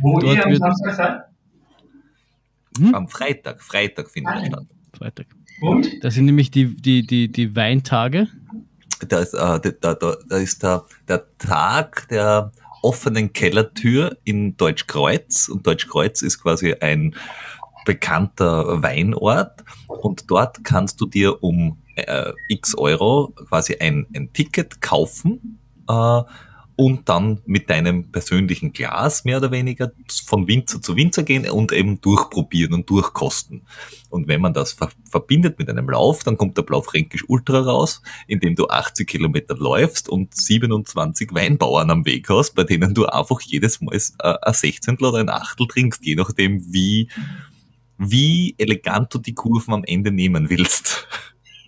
Wo 0.00 0.18
Dort 0.18 0.36
ihr 0.36 0.46
am 0.46 0.56
Samstag 0.56 0.94
seid? 0.94 1.20
Hm? 2.78 2.94
Am 2.94 3.08
Freitag. 3.08 3.62
Freitag 3.62 4.10
findet 4.10 4.34
er 4.34 4.46
statt. 4.46 4.66
Freitag. 4.96 5.26
Und? 5.62 6.04
Das 6.04 6.14
sind 6.14 6.26
nämlich 6.26 6.50
die, 6.50 6.76
die, 6.76 7.06
die, 7.06 7.32
die 7.32 7.56
Weintage. 7.56 8.28
Da 9.08 9.20
ist, 9.20 9.32
äh, 9.32 9.72
da, 9.80 9.94
da, 9.94 10.16
da 10.28 10.36
ist 10.36 10.62
der, 10.62 10.84
der 11.08 11.24
Tag 11.38 12.06
der 12.08 12.52
offenen 12.82 13.32
Kellertür 13.32 14.16
in 14.24 14.56
Deutschkreuz. 14.56 15.48
Und 15.48 15.66
Deutschkreuz 15.66 16.22
ist 16.22 16.42
quasi 16.42 16.74
ein 16.74 17.14
bekannter 17.84 18.82
Weinort. 18.82 19.64
Und 19.86 20.30
dort 20.30 20.64
kannst 20.64 21.00
du 21.00 21.06
dir 21.06 21.42
um 21.42 21.78
äh, 21.96 22.32
x 22.48 22.74
Euro 22.76 23.32
quasi 23.48 23.76
ein, 23.80 24.06
ein 24.14 24.32
Ticket 24.32 24.80
kaufen. 24.80 25.58
Äh, 25.88 26.22
und 26.80 27.10
dann 27.10 27.42
mit 27.44 27.68
deinem 27.68 28.10
persönlichen 28.10 28.72
Glas 28.72 29.26
mehr 29.26 29.36
oder 29.36 29.50
weniger 29.50 29.92
von 30.24 30.48
Winzer 30.48 30.80
zu 30.80 30.96
Winzer 30.96 31.24
gehen 31.24 31.46
und 31.50 31.72
eben 31.72 32.00
durchprobieren 32.00 32.72
und 32.72 32.88
durchkosten. 32.88 33.66
Und 34.08 34.28
wenn 34.28 34.40
man 34.40 34.54
das 34.54 34.72
ver 34.72 34.88
verbindet 35.10 35.58
mit 35.58 35.68
einem 35.68 35.90
Lauf, 35.90 36.24
dann 36.24 36.38
kommt 36.38 36.56
der 36.56 36.62
Blaufränkisch 36.62 37.26
Ultra 37.28 37.60
raus, 37.60 38.00
in 38.28 38.40
dem 38.40 38.54
du 38.54 38.68
80 38.68 39.06
Kilometer 39.06 39.58
läufst 39.58 40.08
und 40.08 40.34
27 40.34 41.34
Weinbauern 41.34 41.90
am 41.90 42.06
Weg 42.06 42.30
hast, 42.30 42.54
bei 42.54 42.64
denen 42.64 42.94
du 42.94 43.04
einfach 43.04 43.42
jedes 43.42 43.82
Mal 43.82 43.94
äh, 43.94 44.34
ein 44.40 44.54
Sechzehntel 44.54 45.08
oder 45.08 45.18
ein 45.18 45.28
Achtel 45.28 45.66
trinkst, 45.66 46.02
je 46.02 46.14
nachdem 46.14 46.72
wie, 46.72 47.10
wie 47.98 48.54
elegant 48.56 49.12
du 49.12 49.18
die 49.18 49.34
Kurven 49.34 49.74
am 49.74 49.84
Ende 49.84 50.12
nehmen 50.12 50.48
willst. 50.48 51.06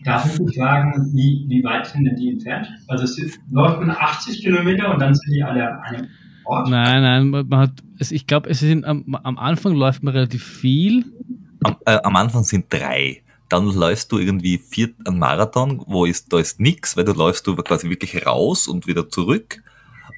Darf 0.04 0.26
ich 0.26 0.44
dich 0.44 0.56
fragen, 0.56 1.12
wie, 1.12 1.44
wie 1.48 1.62
weit 1.64 1.86
sind 1.86 2.04
denn 2.04 2.16
die 2.16 2.30
entfernt? 2.30 2.68
Also 2.88 3.04
es 3.04 3.38
läuft 3.50 3.80
man 3.80 3.90
80 3.90 4.42
Kilometer 4.42 4.92
und 4.92 5.00
dann 5.00 5.14
sind 5.14 5.32
die 5.34 5.42
alle 5.42 5.70
an 5.70 5.80
einem 5.80 6.08
Ort? 6.44 6.68
Nein, 6.68 7.02
nein, 7.02 7.46
man 7.48 7.60
hat, 7.60 7.72
also 7.98 8.14
ich 8.14 8.26
glaube, 8.26 8.50
es 8.50 8.60
sind 8.60 8.84
am, 8.84 9.14
am 9.22 9.38
Anfang 9.38 9.74
läuft 9.74 10.02
man 10.02 10.14
relativ 10.14 10.44
viel. 10.44 11.04
Am, 11.62 11.76
äh, 11.86 11.98
am 12.02 12.16
Anfang 12.16 12.42
sind 12.42 12.66
drei 12.68 13.22
dann 13.52 13.66
läufst 13.66 14.10
du 14.10 14.18
irgendwie 14.18 14.56
vier, 14.56 14.94
einen 15.04 15.18
Marathon, 15.18 15.84
wo 15.86 16.06
ist, 16.06 16.32
da 16.32 16.38
ist 16.38 16.58
nix, 16.58 16.96
weil 16.96 17.04
du 17.04 17.12
läufst 17.12 17.46
du 17.46 17.54
quasi 17.56 17.90
wirklich 17.90 18.24
raus 18.24 18.66
und 18.66 18.86
wieder 18.86 19.10
zurück. 19.10 19.62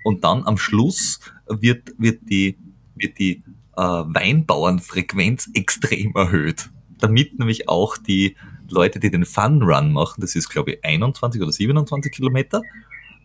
Und 0.05 0.23
dann 0.23 0.47
am 0.47 0.57
Schluss 0.57 1.19
wird, 1.49 1.95
wird 1.99 2.21
die, 2.31 2.57
wird 2.95 3.19
die 3.19 3.43
äh, 3.77 3.83
Weinbauernfrequenz 3.83 5.51
extrem 5.55 6.15
erhöht. 6.15 6.71
Damit 7.01 7.41
nämlich 7.41 7.69
auch 7.69 7.97
die, 7.97 8.37
Leute, 8.69 9.01
die 9.01 9.11
den 9.11 9.25
Fun 9.25 9.63
Run 9.63 9.93
machen, 9.93 10.21
das 10.21 10.35
ist 10.35 10.49
glaube 10.49 10.73
ich 10.73 10.85
21 10.85 11.41
oder 11.41 11.53
27 11.53 12.13
Kilometer, 12.13 12.63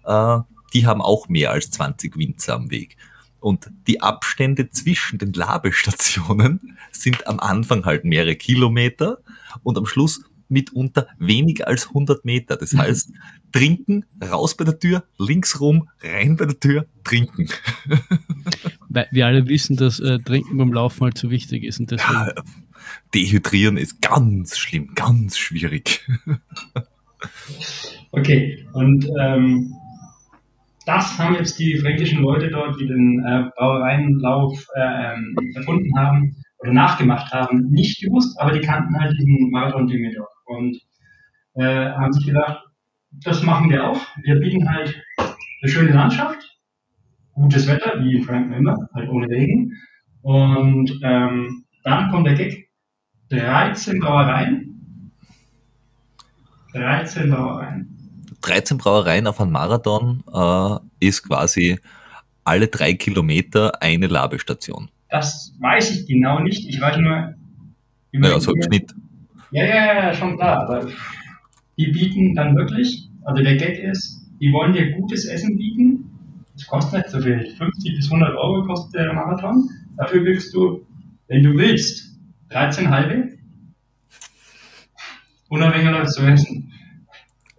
äh, 0.05 0.39
die 0.73 0.85
haben 0.85 1.01
auch 1.01 1.29
mehr 1.29 1.51
als 1.51 1.71
20 1.71 2.17
Winzer 2.17 2.55
am 2.55 2.69
Weg. 2.71 2.97
Und 3.39 3.71
die 3.87 4.01
Abstände 4.01 4.69
zwischen 4.69 5.17
den 5.17 5.33
Labestationen 5.33 6.77
sind 6.91 7.25
am 7.27 7.39
Anfang 7.39 7.85
halt 7.85 8.03
mehrere 8.03 8.35
Kilometer 8.35 9.19
und 9.63 9.77
am 9.77 9.85
Schluss 9.85 10.21
mitunter 10.49 11.07
weniger 11.19 11.67
als 11.67 11.87
100 11.87 12.25
Meter. 12.25 12.57
Das 12.57 12.73
mhm. 12.73 12.79
heißt, 12.79 13.11
trinken, 13.51 14.05
raus 14.21 14.57
bei 14.57 14.65
der 14.65 14.79
Tür, 14.79 15.03
links 15.17 15.59
rum, 15.59 15.89
rein 16.01 16.35
bei 16.35 16.45
der 16.45 16.59
Tür, 16.59 16.85
trinken. 17.03 17.47
Weil 18.89 19.07
wir 19.11 19.27
alle 19.27 19.47
wissen, 19.47 19.77
dass 19.77 19.99
äh, 19.99 20.17
Trinken 20.19 20.57
beim 20.57 20.73
Laufen 20.73 21.01
halt 21.01 21.17
so 21.17 21.29
wichtig 21.29 21.63
ist. 21.63 21.79
Und 21.79 21.91
deswegen 21.91 22.13
ja, 22.13 22.33
Dehydrieren 23.13 23.77
ist 23.77 24.01
ganz 24.01 24.57
schlimm, 24.57 24.91
ganz 24.95 25.37
schwierig. 25.37 26.07
okay, 28.11 28.65
und 28.73 29.07
ähm, 29.19 29.73
das 30.85 31.17
haben 31.19 31.35
jetzt 31.35 31.59
die 31.59 31.77
fränkischen 31.77 32.21
Leute 32.21 32.49
dort, 32.49 32.79
die 32.79 32.87
den 32.87 33.23
äh, 33.25 33.49
Brauereienlauf 33.55 34.65
äh, 34.75 35.13
erfunden 35.55 35.97
haben 35.97 36.35
oder 36.59 36.73
nachgemacht 36.73 37.31
haben, 37.31 37.69
nicht 37.69 38.01
gewusst, 38.01 38.39
aber 38.39 38.51
die 38.51 38.65
kannten 38.65 38.99
halt 38.99 39.15
diesen 39.17 39.51
Marathon-Ding 39.51 40.11
dort 40.15 40.29
und 40.45 40.77
äh, 41.55 41.91
haben 41.91 42.13
sich 42.13 42.25
gedacht, 42.25 42.63
das 43.11 43.43
machen 43.43 43.69
wir 43.69 43.87
auch. 43.87 44.01
Wir 44.23 44.39
bieten 44.39 44.69
halt 44.69 45.01
eine 45.17 45.71
schöne 45.71 45.91
Landschaft, 45.91 46.37
gutes 47.33 47.67
Wetter, 47.67 48.03
wie 48.03 48.17
in 48.17 48.23
Franken 48.23 48.53
immer, 48.53 48.89
halt 48.93 49.09
ohne 49.09 49.27
Regen. 49.27 49.73
Und 50.21 50.99
ähm, 51.03 51.65
dann 51.83 52.11
kommt 52.11 52.27
der 52.27 52.35
Gag, 52.35 52.68
13 53.29 53.99
Brauereien. 53.99 55.11
13 56.73 57.29
Brauereien. 57.29 57.95
13 58.41 58.77
Brauereien 58.77 59.27
auf 59.27 59.39
einem 59.39 59.51
Marathon 59.51 60.23
äh, 60.33 61.05
ist 61.05 61.23
quasi 61.23 61.79
alle 62.43 62.67
drei 62.67 62.93
Kilometer 62.93 63.81
eine 63.81 64.07
Labestation. 64.07 64.89
Das 65.09 65.53
weiß 65.59 65.91
ich 65.91 66.07
genau 66.07 66.39
nicht. 66.39 66.67
Ich 66.67 66.79
weiß 66.79 66.97
nur. 66.97 67.33
Naja, 68.11 68.39
so 68.39 68.53
im 68.53 68.61
Schnitt. 68.63 68.93
Ja, 69.51 69.65
ja, 69.65 69.93
ja, 69.93 70.13
schon 70.13 70.35
klar. 70.37 70.63
Aber 70.63 70.87
die 71.77 71.87
bieten 71.87 72.35
dann 72.35 72.55
wirklich, 72.55 73.09
also 73.23 73.43
der 73.43 73.57
Gag 73.57 73.79
ist, 73.79 74.19
die 74.39 74.51
wollen 74.51 74.73
dir 74.73 74.91
gutes 74.93 75.25
Essen 75.25 75.57
bieten. 75.57 76.05
Das 76.53 76.67
kostet 76.67 76.99
nicht 76.99 77.09
so 77.09 77.21
viel. 77.21 77.45
50 77.57 77.95
bis 77.95 78.05
100 78.11 78.35
Euro 78.35 78.65
kostet 78.65 79.01
der 79.01 79.13
Marathon. 79.13 79.69
Dafür 79.97 80.23
willst 80.23 80.53
du, 80.53 80.85
wenn 81.27 81.43
du 81.43 81.55
willst, 81.55 82.08
13 82.49 82.89
halbe? 82.89 83.37
Unabhängig 85.49 85.91
Leute 85.91 86.11
zu 86.11 86.21
essen. 86.23 86.73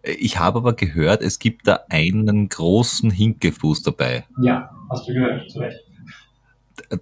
Ich 0.03 0.39
habe 0.39 0.59
aber 0.59 0.73
gehört, 0.75 1.23
es 1.23 1.39
gibt 1.39 1.67
da 1.67 1.81
einen 1.91 2.49
großen 2.49 3.11
Hinkefuß 3.11 3.83
dabei. 3.83 4.25
Ja, 4.41 4.71
hast 4.89 5.09
du 5.09 5.13
gehört, 5.13 5.51
zu 5.51 5.59
Recht. 5.59 5.79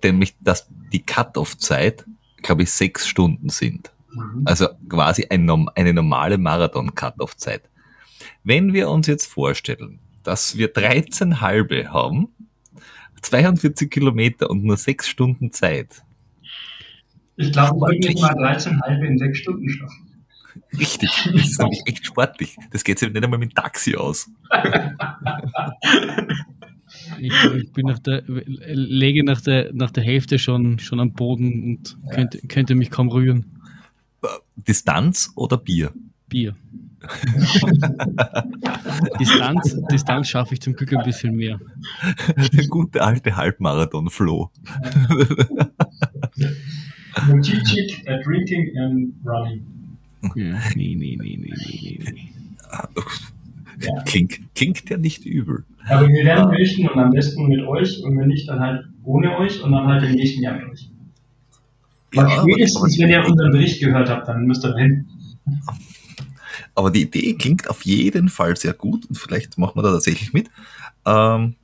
Nämlich, 0.03 0.35
dass 0.41 0.69
die 0.93 1.05
Cut-Off-Zeit, 1.05 2.05
glaube 2.43 2.65
ich, 2.65 2.73
sechs 2.73 3.07
Stunden 3.07 3.49
sind. 3.49 3.93
Mhm. 4.13 4.43
Also 4.45 4.69
quasi 4.89 5.27
ein, 5.31 5.49
eine 5.75 5.93
normale 5.93 6.39
Marathon-Cut-Off-Zeit. 6.39 7.63
Wenn 8.43 8.73
wir 8.73 8.91
uns 8.91 9.07
jetzt 9.07 9.27
vorstellen, 9.27 10.01
dass 10.25 10.57
wir 10.57 10.69
13 10.69 11.41
halbe 11.41 11.93
haben, 11.93 12.29
42 13.23 13.91
Kilometer 13.91 14.51
und 14.51 14.65
nur 14.65 14.77
sechs 14.77 15.09
Stunden 15.09 15.53
Zeit, 15.53 16.03
ich 17.39 17.53
glaube, 17.53 17.81
wir 17.81 18.01
können 18.01 18.21
mal 18.21 18.35
13 18.35 18.81
halbe 18.83 19.07
in 19.07 19.19
sechs 19.19 19.39
Stunden 19.39 19.69
schaffen. 19.69 20.09
Richtig, 20.79 21.11
das 21.33 21.49
ist 21.49 21.61
nämlich 21.61 21.83
echt 21.87 22.05
sportlich. 22.05 22.57
Das 22.71 22.85
geht 22.85 22.99
sich 22.99 23.13
nicht 23.13 23.25
einmal 23.25 23.39
mit 23.39 23.53
dem 23.53 23.55
Taxi 23.55 23.97
aus. 23.97 24.31
Ich, 27.21 27.33
ich, 27.57 27.73
bin 27.73 27.87
nach 27.87 27.99
der, 27.99 28.23
lege 28.27 29.25
nach 29.25 29.41
der, 29.41 29.73
nach 29.73 29.91
der 29.91 30.03
Hälfte 30.03 30.39
schon, 30.39 30.79
schon 30.79 31.01
am 31.01 31.13
Boden 31.13 31.63
und 31.63 31.99
könnte, 32.11 32.39
könnte 32.49 32.75
mich 32.75 32.91
kaum 32.91 33.09
rühren. 33.09 33.61
Distanz 34.57 35.33
oder 35.37 35.57
Bier? 35.57 35.93
Bier. 36.29 36.57
Distanz, 39.21 39.77
Distanz 39.91 40.29
schaffe 40.29 40.55
ich 40.55 40.61
zum 40.61 40.75
Glück 40.75 40.95
ein 40.95 41.05
bisschen 41.05 41.37
mehr. 41.37 41.61
Der 42.53 42.67
gute 42.67 43.03
alte 43.03 43.37
Halbmarathon-Flow. 43.37 44.51
Mojicic, 47.27 48.05
uh, 48.09 48.23
drinking 48.23 48.77
and 48.77 49.13
running. 49.25 49.67
Ja, 50.35 50.59
nee, 50.75 50.95
nee, 50.95 51.17
nee, 51.21 51.37
nee, 51.37 51.55
nee, 51.57 51.99
nee. 52.13 52.29
Ja. 53.81 54.03
Klingt, 54.03 54.41
klingt 54.55 54.91
ja 54.91 54.97
nicht 54.97 55.25
übel. 55.25 55.65
Aber 55.89 56.09
wir 56.09 56.25
werden 56.25 56.51
berichten 56.51 56.89
und 56.89 56.99
am 56.99 57.11
besten 57.11 57.47
mit 57.47 57.61
euch 57.67 58.03
und 58.03 58.19
wenn 58.19 58.29
nicht, 58.29 58.49
dann 58.49 58.61
halt 58.61 58.85
ohne 59.05 59.37
euch 59.39 59.63
und 59.63 59.73
dann 59.73 59.87
halt 59.87 60.03
im 60.03 60.13
nächsten 60.13 60.43
Jahr 60.43 60.57
mit 60.57 60.71
euch. 60.71 60.91
Ja, 62.15 62.43
spätestens, 62.43 62.99
wenn 62.99 63.11
ihr 63.11 63.25
unseren 63.25 63.53
Bericht 63.53 63.81
gehört 63.81 64.09
habt, 64.09 64.29
dann 64.29 64.47
müsst 64.47 64.65
ihr 64.65 64.75
hin. 64.77 65.07
Aber 66.75 66.91
die 66.91 67.03
Idee 67.03 67.35
klingt 67.35 67.69
auf 67.69 67.83
jeden 67.83 68.29
Fall 68.29 68.57
sehr 68.57 68.73
gut 68.73 69.07
und 69.07 69.17
vielleicht 69.17 69.59
machen 69.59 69.77
wir 69.77 69.83
da 69.83 69.93
tatsächlich 69.93 70.33
mit. 70.33 70.51
Ähm, 71.07 71.55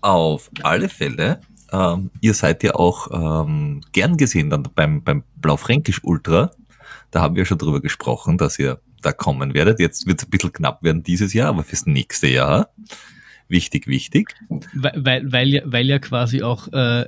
auf 0.00 0.50
alle 0.62 0.88
Fälle 0.88 1.40
ähm, 1.72 2.10
ihr 2.20 2.34
seid 2.34 2.62
ja 2.62 2.74
auch 2.74 3.44
ähm, 3.44 3.80
gern 3.92 4.16
gesehen 4.16 4.50
dann 4.50 4.68
beim, 4.74 5.02
beim 5.02 5.24
Blaufränkisch 5.36 6.02
Ultra. 6.02 6.50
Da 7.10 7.20
haben 7.20 7.36
wir 7.36 7.44
schon 7.44 7.58
drüber 7.58 7.80
gesprochen, 7.80 8.38
dass 8.38 8.58
ihr 8.58 8.80
da 9.02 9.12
kommen 9.12 9.54
werdet. 9.54 9.80
Jetzt 9.80 10.06
wird 10.06 10.20
es 10.20 10.26
ein 10.26 10.30
bisschen 10.30 10.52
knapp 10.52 10.82
werden 10.82 11.02
dieses 11.02 11.32
Jahr, 11.32 11.48
aber 11.48 11.62
fürs 11.62 11.86
nächste 11.86 12.28
Jahr. 12.28 12.70
Wichtig, 13.48 13.86
wichtig. 13.86 14.34
Weil, 14.74 14.92
weil, 14.96 15.32
weil, 15.32 15.48
ja, 15.48 15.62
weil 15.64 15.86
ja 15.86 15.98
quasi 15.98 16.42
auch 16.42 16.68
äh, 16.72 17.06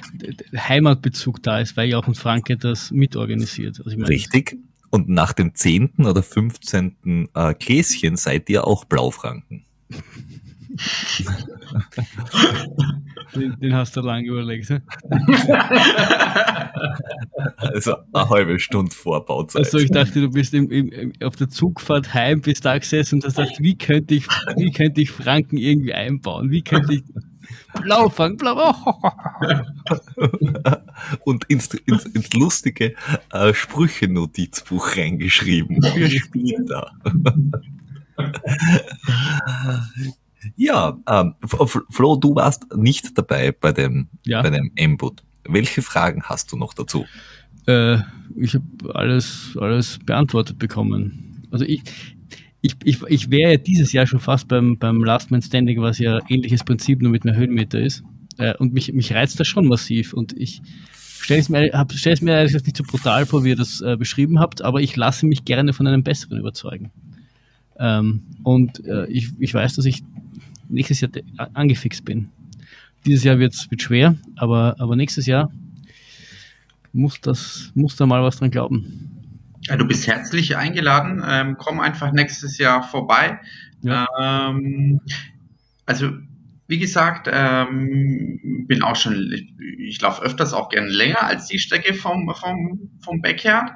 Heimatbezug 0.57 1.43
da 1.43 1.61
ist, 1.61 1.77
weil 1.77 1.91
ja 1.91 1.99
auch 1.99 2.09
in 2.09 2.15
Franke 2.15 2.57
das 2.57 2.91
mitorganisiert. 2.91 3.79
Also 3.79 3.91
ich 3.91 3.99
mein, 3.99 4.07
Richtig. 4.07 4.57
Und 4.89 5.09
nach 5.09 5.35
dem 5.35 5.55
10. 5.55 6.07
oder 6.07 6.23
15. 6.23 7.29
Äh, 7.35 7.55
Gläschen 7.55 8.17
seid 8.17 8.49
ihr 8.49 8.67
auch 8.67 8.85
Blaufranken. 8.87 9.65
Den, 13.35 13.59
den 13.61 13.75
hast 13.75 13.97
du 13.97 14.01
lange 14.01 14.27
überlegt. 14.27 14.71
Ne? 14.71 14.83
Also 17.57 17.97
eine 18.13 18.29
halbe 18.29 18.59
Stunde 18.59 18.95
Vorbauzeit. 18.95 19.65
Also 19.65 19.79
ich 19.79 19.91
dachte, 19.91 20.21
du 20.21 20.31
bist 20.31 20.55
im, 20.55 20.71
im, 20.71 21.13
auf 21.23 21.37
der 21.37 21.49
Zugfahrt 21.49 22.13
heim, 22.13 22.41
bist 22.41 22.65
da 22.65 22.79
gesessen 22.79 23.17
und 23.17 23.25
hast 23.25 23.37
gedacht, 23.37 23.61
wie 23.61 23.77
könnte 23.77 24.15
ich, 24.15 24.27
wie 24.57 24.73
könnte 24.73 25.01
ich 25.01 25.11
Franken 25.11 25.57
irgendwie 25.57 25.95
einbauen? 25.95 26.51
Wie 26.51 26.63
könnte 26.63 26.95
ich 26.95 27.05
Blaufang, 27.83 28.37
blau. 28.37 28.75
und 31.25 31.45
ins, 31.47 31.73
ins, 31.75 32.05
ins 32.07 32.33
lustige 32.33 32.95
äh, 33.33 33.55
Sprüche-Notizbuch 33.55 34.97
reingeschrieben 34.97 35.83
für 35.83 36.11
später. 36.11 36.93
ja, 40.57 40.99
ähm, 41.09 41.35
Flo, 41.91 42.17
du 42.17 42.35
warst 42.35 42.67
nicht 42.77 43.17
dabei 43.17 43.53
bei 43.53 43.73
dem, 43.73 44.09
Ja. 44.25 44.43
bei 44.43 44.51
dem 44.51 44.71
Input. 44.75 45.23
Welche 45.49 45.83
Fragen 45.83 46.23
hast 46.25 46.53
du 46.53 46.57
noch 46.57 46.75
dazu? 46.75 47.05
Äh, 47.67 47.99
ich 48.37 48.55
habe 48.55 48.95
alles, 48.95 49.57
alles 49.61 49.99
beantwortet 50.05 50.59
bekommen. 50.59 51.43
Also 51.51 51.65
ich, 51.65 51.83
ich, 52.63 52.77
ich, 52.85 53.03
ich 53.09 53.31
wäre 53.31 53.53
ja 53.53 53.57
dieses 53.59 53.93
Jahr 53.93 54.07
schon 54.07 54.21
fast 54.21 54.49
beim, 54.49 54.79
beim 54.79 55.03
Last 55.03 55.31
Man 55.31 55.43
Standing, 55.43 55.81
was 55.81 55.99
ja 55.99 56.19
ähnliches 56.29 56.63
Prinzip 56.65 57.03
nur 57.03 57.11
mit 57.11 57.25
mehr 57.25 57.35
Höhenmeter 57.37 57.81
ist. 57.81 58.03
Äh, 58.39 58.55
und 58.57 58.73
mich, 58.73 58.93
mich 58.93 59.13
reizt 59.13 59.41
das 59.41 59.49
schon 59.49 59.67
massiv. 59.67 60.13
Und 60.13 60.33
ich 60.37 60.63
stelle 61.21 61.41
es 61.41 61.49
mir, 61.49 61.71
hab- 61.73 61.93
mir 62.23 62.33
ehrlich 62.33 62.53
gesagt 62.53 62.67
nicht 62.67 62.77
so 62.77 62.85
brutal 62.85 63.27
vor, 63.27 63.45
wie 63.45 63.51
ihr 63.51 63.57
das 63.57 63.81
äh, 63.81 63.97
beschrieben 63.97 64.39
habt, 64.39 64.63
aber 64.63 64.81
ich 64.81 64.95
lasse 64.97 65.27
mich 65.27 65.45
gerne 65.45 65.73
von 65.73 65.87
einem 65.87 66.03
Besseren 66.03 66.39
überzeugen. 66.39 66.91
Ähm, 67.79 68.23
und 68.43 68.85
äh, 68.85 69.07
ich, 69.07 69.31
ich 69.39 69.55
weiß, 69.55 69.75
dass 69.77 69.87
ich 69.87 70.03
nächstes 70.71 71.01
Jahr 71.01 71.11
angefixt 71.55 72.05
bin. 72.05 72.31
Dieses 73.07 73.25
Jahr 73.25 73.39
wird 73.39 73.55
schwer, 73.81 74.17
aber, 74.37 74.77
aber 74.79 74.97
nächstes 74.97 75.27
Jahr 75.27 75.51
muss 76.93 77.21
das, 77.21 77.71
muss 77.75 77.97
da 77.97 78.07
mal 78.07 78.23
was 78.23 78.39
dran 78.39 78.51
glauben. 78.51 79.11
Ja, 79.63 79.77
du 79.77 79.87
bist 79.87 80.07
herzlich 80.07 80.57
eingeladen. 80.57 81.23
Ähm, 81.27 81.57
komm 81.59 81.81
einfach 81.81 82.13
nächstes 82.13 82.59
Jahr 82.59 82.83
vorbei. 82.83 83.39
Ja. 83.83 84.07
Ähm, 84.19 85.01
also, 85.87 86.11
wie 86.67 86.79
gesagt, 86.79 87.29
ähm, 87.31 88.65
bin 88.67 88.83
auch 88.83 88.97
schon, 88.97 89.33
ich, 89.33 89.53
ich 89.79 90.01
laufe 90.01 90.23
öfters 90.23 90.53
auch 90.53 90.69
gerne 90.69 90.89
länger 90.89 91.23
als 91.23 91.47
die 91.47 91.59
Strecke 91.59 91.95
vom, 91.95 92.33
vom, 92.35 92.91
vom 93.01 93.21
Backyard. 93.21 93.73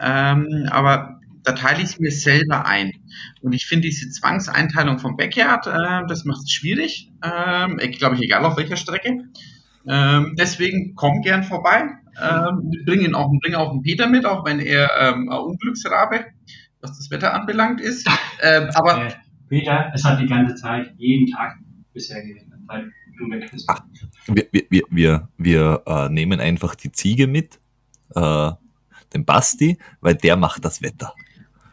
Ähm, 0.00 0.68
aber 0.70 1.20
da 1.46 1.52
teile 1.52 1.78
ich 1.78 1.90
es 1.90 1.98
mir 2.00 2.10
selber 2.10 2.66
ein. 2.66 2.92
Und 3.40 3.52
ich 3.52 3.66
finde 3.66 3.88
diese 3.88 4.10
Zwangseinteilung 4.10 4.98
vom 4.98 5.16
Backyard, 5.16 5.68
äh, 5.68 6.06
das 6.08 6.24
macht 6.24 6.42
es 6.42 6.50
schwierig. 6.50 7.12
Ähm, 7.22 7.78
ich 7.80 7.98
glaube, 7.98 8.16
ich, 8.16 8.22
egal 8.22 8.44
auf 8.44 8.56
welcher 8.56 8.76
Strecke. 8.76 9.28
Ähm, 9.86 10.34
deswegen 10.36 10.96
komm 10.96 11.22
gern 11.22 11.44
vorbei. 11.44 11.84
Ähm, 12.20 12.70
wir 12.72 12.84
bringen 12.84 13.14
auch, 13.14 13.30
bringen 13.40 13.54
auch 13.54 13.70
einen 13.70 13.82
Peter 13.82 14.08
mit, 14.08 14.26
auch 14.26 14.44
wenn 14.44 14.58
er 14.58 14.90
ähm, 14.98 15.28
ein 15.30 15.38
Unglücksrabe, 15.38 16.24
was 16.80 16.98
das 16.98 17.10
Wetter 17.12 17.32
anbelangt, 17.32 17.80
ist. 17.80 18.08
Ähm, 18.42 18.68
aber 18.74 19.06
Äh, 19.06 19.12
Peter, 19.48 19.90
es 19.94 20.04
hat 20.04 20.20
die 20.20 20.26
ganze 20.26 20.56
Zeit, 20.56 20.92
jeden 20.98 21.26
Tag 21.32 21.56
bisher 21.94 22.20
geregnet, 22.20 22.58
seit 22.68 22.84
du 23.18 23.30
weg 23.30 23.48
bist. 23.50 23.66
Wir, 24.26 24.46
wir, 24.50 24.64
wir, 24.68 24.82
wir, 24.90 25.28
wir 25.38 25.82
äh, 25.86 26.08
nehmen 26.10 26.38
einfach 26.38 26.74
die 26.74 26.92
Ziege 26.92 27.26
mit, 27.26 27.58
äh, 28.14 28.50
den 29.14 29.24
Basti, 29.24 29.78
weil 30.02 30.16
der 30.16 30.36
macht 30.36 30.66
das 30.66 30.82
Wetter. 30.82 31.14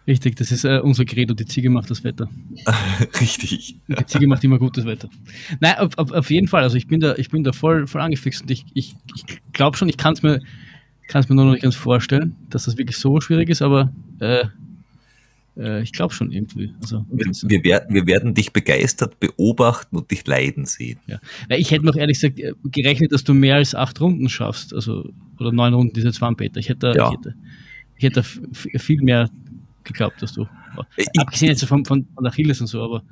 Richtig, 0.05 0.35
das 0.35 0.51
ist 0.51 0.65
äh, 0.65 0.79
unser 0.83 1.05
Credo. 1.05 1.33
Die 1.33 1.45
Ziege 1.45 1.69
macht 1.69 1.89
das 1.89 2.03
Wetter. 2.03 2.29
Richtig. 3.21 3.77
Die 3.87 4.05
Ziege 4.05 4.27
macht 4.27 4.43
immer 4.43 4.59
gutes 4.59 4.85
Wetter. 4.85 5.09
Nein, 5.61 5.75
auf, 5.77 5.97
auf, 5.97 6.11
auf 6.11 6.29
jeden 6.29 6.47
Fall. 6.47 6.63
Also 6.63 6.75
ich 6.75 6.87
bin 6.87 6.99
da, 6.99 7.15
ich 7.15 7.29
bin 7.29 7.43
da 7.43 7.53
voll, 7.53 7.87
voll 7.87 8.01
angefixt 8.01 8.41
und 8.41 8.51
ich, 8.51 8.65
ich, 8.73 8.95
ich 9.15 9.23
glaube 9.53 9.77
schon, 9.77 9.87
ich 9.87 9.95
kann 9.97 10.13
es 10.13 10.21
mir, 10.23 10.41
kann's 11.07 11.29
mir 11.29 11.35
nur 11.35 11.45
noch 11.45 11.51
nicht 11.53 11.63
ganz 11.63 11.75
vorstellen, 11.75 12.35
dass 12.49 12.65
das 12.65 12.77
wirklich 12.77 12.97
so 12.97 13.21
schwierig 13.21 13.49
ist, 13.49 13.61
aber 13.61 13.93
äh, 14.19 14.45
äh, 15.55 15.81
ich 15.83 15.93
glaube 15.93 16.13
schon 16.13 16.31
irgendwie. 16.33 16.73
Also, 16.81 17.05
Wir, 17.09 17.25
wir, 17.49 17.63
werden, 17.63 17.93
wir 17.95 18.05
werden 18.05 18.33
dich 18.33 18.51
begeistert 18.51 19.19
beobachten 19.21 19.95
und 19.95 20.11
dich 20.11 20.25
leiden 20.27 20.65
sehen. 20.65 20.99
ja. 21.07 21.19
Weil 21.47 21.61
ich 21.61 21.71
hätte 21.71 21.85
noch 21.85 21.95
ehrlich 21.95 22.19
gesagt 22.19 22.39
äh, 22.39 22.53
gerechnet, 22.65 23.13
dass 23.13 23.23
du 23.23 23.33
mehr 23.33 23.55
als 23.55 23.73
acht 23.73 24.01
Runden 24.01 24.27
schaffst. 24.27 24.73
Also, 24.73 25.09
oder 25.39 25.53
neun 25.53 25.73
Runden, 25.73 25.93
diese 25.93 26.11
zwei 26.11 26.33
Peter. 26.33 26.59
Ich 26.59 26.67
hätte, 26.69 26.93
Ja. 26.95 27.09
ich 27.09 27.13
hätte, 27.17 27.35
ich 27.97 28.03
hätte 28.03 28.23
viel 28.79 29.01
mehr 29.01 29.29
geglaubt, 29.83 30.21
dass 30.21 30.33
du. 30.33 30.47
Ich, 30.97 31.07
Abgesehen 31.19 31.49
jetzt 31.49 31.65
von, 31.65 31.85
von, 31.85 32.07
von 32.15 32.25
Achilles 32.25 32.61
und 32.61 32.67
so, 32.67 32.81
aber 32.81 33.03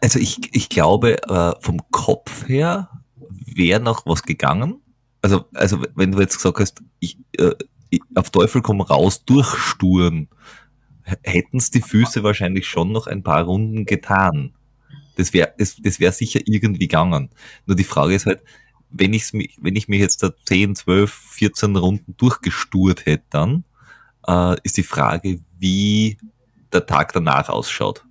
also 0.00 0.18
ich, 0.18 0.54
ich 0.54 0.68
glaube, 0.68 1.22
äh, 1.28 1.52
vom 1.60 1.80
Kopf 1.90 2.48
her 2.48 2.90
wäre 3.54 3.80
noch 3.80 4.06
was 4.06 4.22
gegangen. 4.22 4.80
Also, 5.22 5.46
also 5.54 5.82
wenn 5.94 6.12
du 6.12 6.20
jetzt 6.20 6.36
gesagt 6.36 6.58
hast, 6.58 6.82
ich, 7.00 7.18
äh, 7.38 7.54
ich, 7.90 8.00
auf 8.14 8.30
Teufel 8.30 8.62
komm 8.62 8.80
raus, 8.80 9.24
durchsturen, 9.24 10.28
hätten 11.22 11.58
es 11.58 11.70
die 11.70 11.82
Füße 11.82 12.22
wahrscheinlich 12.22 12.66
schon 12.66 12.92
noch 12.92 13.06
ein 13.06 13.22
paar 13.22 13.44
Runden 13.44 13.86
getan. 13.86 14.54
Das 15.16 15.32
wäre 15.32 15.52
das, 15.56 15.76
das 15.76 16.00
wär 16.00 16.12
sicher 16.12 16.40
irgendwie 16.44 16.88
gegangen. 16.88 17.30
Nur 17.66 17.76
die 17.76 17.84
Frage 17.84 18.14
ist 18.14 18.26
halt, 18.26 18.42
wenn, 18.90 19.12
ich's, 19.12 19.32
wenn 19.32 19.76
ich 19.76 19.88
mich 19.88 20.00
jetzt 20.00 20.22
da 20.22 20.30
10, 20.46 20.74
12, 20.74 21.10
14 21.12 21.76
Runden 21.76 22.16
durchgesturt 22.16 23.06
hätte, 23.06 23.24
dann 23.30 23.64
äh, 24.26 24.56
ist 24.62 24.76
die 24.76 24.82
Frage, 24.82 25.40
wie 25.66 26.18
der 26.72 26.86
Tag 26.86 27.12
danach 27.12 27.48
ausschaut. 27.48 28.04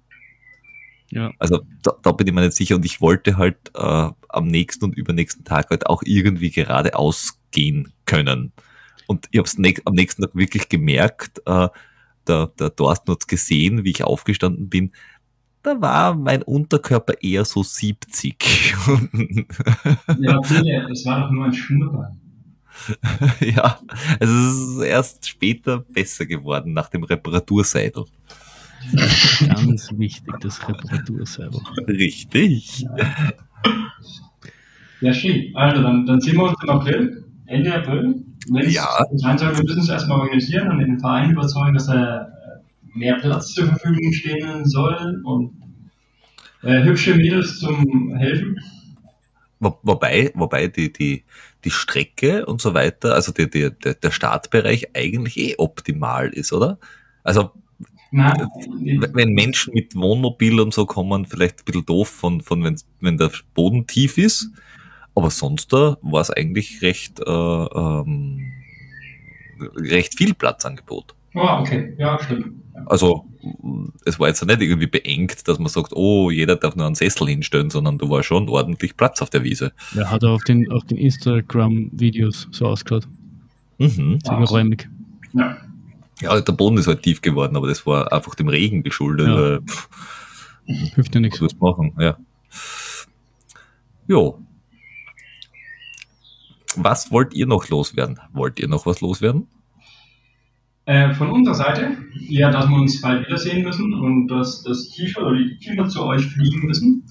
ja. 1.10 1.32
Also 1.40 1.62
da, 1.84 1.94
da 2.02 2.12
bin 2.12 2.28
ich 2.28 2.34
mir 2.34 2.42
nicht 2.42 2.58
sicher 2.58 2.76
und 2.76 2.86
ich 2.86 3.00
wollte 3.00 3.38
halt 3.38 3.58
äh, 3.76 4.10
am 4.30 4.48
nächsten 4.48 4.86
und 4.86 4.98
übernächsten 4.98 5.46
Tag 5.46 5.70
halt 5.70 5.88
auch 5.88 6.04
irgendwie 6.06 6.52
geradeaus 6.52 7.40
gehen 7.52 7.94
können. 8.06 8.52
Und 9.08 9.28
ich 9.32 9.38
habe 9.40 9.48
es 9.48 9.58
am 9.86 9.94
nächsten 9.94 10.24
Tag 10.24 10.36
wirklich 10.36 10.68
gemerkt, 10.68 11.42
äh, 11.46 11.70
der, 12.28 12.48
der 12.60 12.76
Thorsten 12.76 13.12
hat's 13.12 13.28
gesehen, 13.28 13.84
wie 13.84 13.92
ich 13.92 14.04
aufgestanden 14.04 14.68
bin, 14.68 14.92
da 15.62 15.80
war 15.80 16.16
mein 16.16 16.44
Unterkörper 16.44 17.14
eher 17.22 17.46
so 17.46 17.64
70. 17.64 18.76
Ja, 20.20 20.40
Peter, 20.42 20.90
es 20.92 21.06
war 21.06 21.22
doch 21.22 21.32
nur 21.32 21.46
ein 21.46 21.54
Schnurrbart. 21.54 22.14
ja, 23.40 23.80
also 24.20 24.34
es 24.34 24.78
ist 24.78 24.84
erst 24.84 25.28
später 25.28 25.80
besser 25.80 26.26
geworden 26.26 26.74
nach 26.74 26.90
dem 26.90 27.04
Reparaturseidel. 27.04 28.06
Ganz 29.48 29.90
wichtig, 29.98 30.34
das 30.42 30.68
Reparaturserver. 30.68 31.60
Richtig. 31.88 32.86
Ja, 35.02 35.14
schön. 35.14 35.56
Also, 35.56 35.82
dann, 35.82 36.06
dann 36.06 36.22
sehen 36.22 36.38
wir 36.38 36.44
uns 36.44 36.58
im 36.64 36.70
April, 36.70 37.26
Ende 37.48 37.74
April. 37.74 38.24
Wenn 38.50 38.70
Ja. 38.70 38.88
soll, 39.16 39.58
wir 39.58 39.64
müssen 39.64 39.82
es 39.82 39.90
erstmal 39.90 40.20
organisieren 40.20 40.72
und 40.72 40.80
den 40.80 41.00
Verein 41.00 41.32
überzeugen, 41.32 41.74
dass 41.74 41.88
er 41.88 42.28
äh, 42.28 42.98
mehr 42.98 43.16
Platz 43.16 43.54
zur 43.54 43.66
Verfügung 43.68 44.14
stehen 44.14 44.66
soll 44.66 45.22
und 45.24 45.52
äh, 46.62 46.84
hübsche 46.84 47.16
Mädels 47.16 47.60
zum 47.60 48.16
Helfen. 48.16 48.60
Wo, 49.60 49.78
wobei, 49.84 50.32
wobei 50.36 50.68
die, 50.68 50.92
die, 50.92 51.24
die 51.66 51.72
Strecke 51.72 52.46
und 52.46 52.62
so 52.62 52.74
weiter, 52.74 53.14
also 53.14 53.32
die, 53.32 53.50
die, 53.50 53.72
der, 53.72 53.96
der 53.96 54.12
Startbereich 54.12 54.96
eigentlich 54.96 55.38
eh 55.38 55.56
optimal 55.58 56.30
ist, 56.30 56.54
oder? 56.54 56.78
Also 57.24 57.52
Nein, 58.12 58.48
wenn 59.14 59.34
Menschen 59.34 59.74
mit 59.74 59.94
Wohnmobil 59.96 60.62
und 60.62 60.74
so 60.74 60.86
kommen, 60.86 61.26
vielleicht 61.26 61.60
ein 61.60 61.66
bisschen 61.66 61.86
doof, 61.86 62.08
von, 62.08 62.40
von 62.40 62.64
wenn, 62.64 62.80
wenn 63.02 63.18
der 63.18 63.32
Boden 63.54 63.88
tief 63.88 64.18
ist. 64.18 64.52
Aber 65.16 65.30
sonst 65.32 65.74
da 65.74 65.98
war 66.02 66.22
es 66.22 66.30
eigentlich 66.30 66.82
recht, 66.82 67.20
äh, 67.20 67.30
ähm, 67.30 68.54
recht 69.76 70.16
viel 70.18 70.34
Platzangebot. 70.34 71.14
oh, 71.34 71.60
okay, 71.60 71.94
ja, 71.98 72.18
stimmt. 72.22 72.64
Also 72.86 73.26
es 74.06 74.20
war 74.20 74.28
jetzt 74.28 74.46
nicht 74.46 74.62
irgendwie 74.62 74.88
beengt, 74.88 75.48
dass 75.48 75.60
man 75.60 75.68
sagt, 75.70 75.94
oh, 75.94 76.30
jeder 76.32 76.56
darf 76.56 76.76
nur 76.76 76.86
einen 76.86 76.96
Sessel 76.96 77.28
hinstellen, 77.28 77.70
sondern 77.70 77.98
da 77.98 78.10
war 78.10 78.24
schon 78.24 78.50
ordentlich 78.50 78.98
Platz 78.98 79.22
auf 79.22 79.30
der 79.30 79.44
Wiese. 79.44 79.74
Ja, 79.94 80.10
hat 80.10 80.24
er 80.24 80.32
auf 80.32 80.44
den, 80.44 80.72
auf 80.72 80.84
den 80.86 80.98
Instagram-Videos 80.98 82.48
so 82.52 82.68
ausgeschaut. 82.68 83.08
Mhm. 83.78 84.20
Sehr 84.24 84.38
geräumig. 84.38 84.90
Ja. 85.34 85.58
Ja, 86.22 86.40
der 86.40 86.54
Boden 86.54 86.78
ist 86.78 86.88
halt 86.88 87.04
tief 87.04 87.22
geworden, 87.22 87.58
aber 87.58 87.68
das 87.68 87.86
war 87.86 88.12
einfach 88.14 88.36
dem 88.36 88.48
Regen 88.48 88.84
geschuldet. 88.84 89.28
Ja. 89.28 89.60
pff, 89.62 89.90
Hilft 90.66 91.14
ja 91.14 91.22
nichts. 91.22 91.42
was 91.42 91.52
du 91.52 91.58
machen, 91.60 91.94
ja. 92.00 92.18
Jo. 94.08 94.40
Was 96.78 97.12
wollt 97.12 97.34
ihr 97.34 97.46
noch 97.48 97.70
loswerden? 97.70 98.20
Wollt 98.34 98.60
ihr 98.60 98.68
noch 98.68 98.86
was 98.86 99.02
loswerden? 99.02 99.48
Äh, 100.88 101.14
von 101.16 101.32
unserer 101.32 101.56
Seite, 101.56 101.98
ja, 102.14 102.52
dass 102.52 102.70
wir 102.70 102.76
uns 102.76 103.02
bald 103.02 103.26
wiedersehen 103.26 103.64
müssen 103.64 103.94
und 103.94 104.28
dass 104.28 104.62
das 104.64 104.90
T-Shirt 104.90 105.24
oder 105.24 105.38
die 105.38 105.58
T-Shirt 105.58 105.92
zu 105.92 106.04
euch 106.06 106.24
fliegen 106.26 106.68
müssen, 106.68 107.04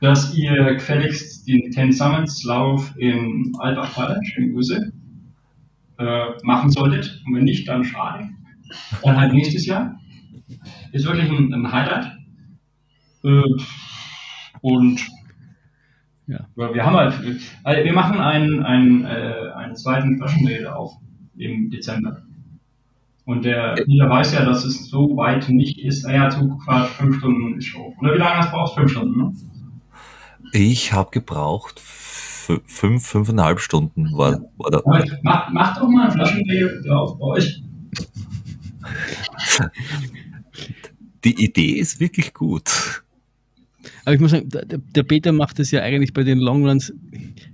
dass 0.00 0.34
ihr 0.34 0.74
gefälligst 0.74 1.46
den 1.46 1.70
Ten 1.70 1.92
Summits 1.92 2.42
Lauf 2.44 2.92
in 2.96 3.52
Albach-Halle, 3.58 4.20
schöne 4.24 4.52
Grüße, 4.52 4.92
äh, 5.98 6.24
machen 6.42 6.70
solltet. 6.70 7.22
Und 7.26 7.34
wenn 7.36 7.44
nicht, 7.44 7.68
dann 7.68 7.84
schade. 7.84 8.28
Dann 9.02 9.16
halt 9.16 9.32
nächstes 9.32 9.66
Jahr. 9.66 9.98
Ist 10.92 11.06
wirklich 11.06 11.30
ein, 11.30 11.52
ein 11.54 11.70
Highlight. 11.70 12.12
Äh, 13.22 13.42
und 14.62 15.00
Ja. 16.26 16.46
Wir 16.56 16.84
haben 16.84 16.96
halt, 16.96 17.14
also 17.64 17.84
wir 17.84 17.92
machen 17.92 18.20
einen, 18.20 18.62
einen, 18.62 19.04
äh, 19.04 19.52
einen 19.56 19.76
zweiten 19.76 20.16
Flaschenrede 20.16 20.74
auf 20.74 20.92
im 21.36 21.70
Dezember. 21.70 22.22
Und 23.30 23.44
der 23.44 23.76
Nieder 23.86 24.10
weiß 24.10 24.32
ja, 24.32 24.44
dass 24.44 24.64
es 24.64 24.90
so 24.90 25.16
weit 25.16 25.48
nicht 25.48 25.78
ist. 25.78 26.04
Hat 26.04 26.32
so 26.32 26.48
quasi 26.64 26.88
fünf 26.94 27.18
Stunden 27.18 27.58
ist 27.58 27.66
schon. 27.66 27.94
Oder 28.00 28.14
wie 28.14 28.18
lange 28.18 28.38
hast 28.38 28.48
du 28.48 28.56
brauchst? 28.56 28.74
Fünf 28.74 28.90
Stunden, 28.90 29.18
ne? 29.18 29.32
Ich 30.52 30.92
habe 30.92 31.10
gebraucht 31.12 31.78
fünf, 31.78 33.06
fünfeinhalb 33.06 33.60
Stunden 33.60 34.18
war, 34.18 34.40
war 34.58 34.70
der. 34.72 34.82
Mach, 35.22 35.48
mach 35.52 35.78
doch 35.78 35.88
mal 35.88 36.06
ein 36.06 36.10
Flaschenrede 36.10 36.82
drauf 36.82 37.20
bei 37.20 37.26
euch. 37.26 37.62
Die 41.22 41.44
Idee 41.44 41.74
ist 41.74 42.00
wirklich 42.00 42.34
gut. 42.34 43.04
Aber 44.04 44.14
ich 44.14 44.20
muss 44.20 44.30
sagen, 44.30 44.48
der, 44.48 44.64
der 44.64 45.02
Peter 45.02 45.32
macht 45.32 45.58
das 45.58 45.70
ja 45.70 45.82
eigentlich 45.82 46.12
bei 46.12 46.22
den 46.22 46.38
Longruns 46.38 46.92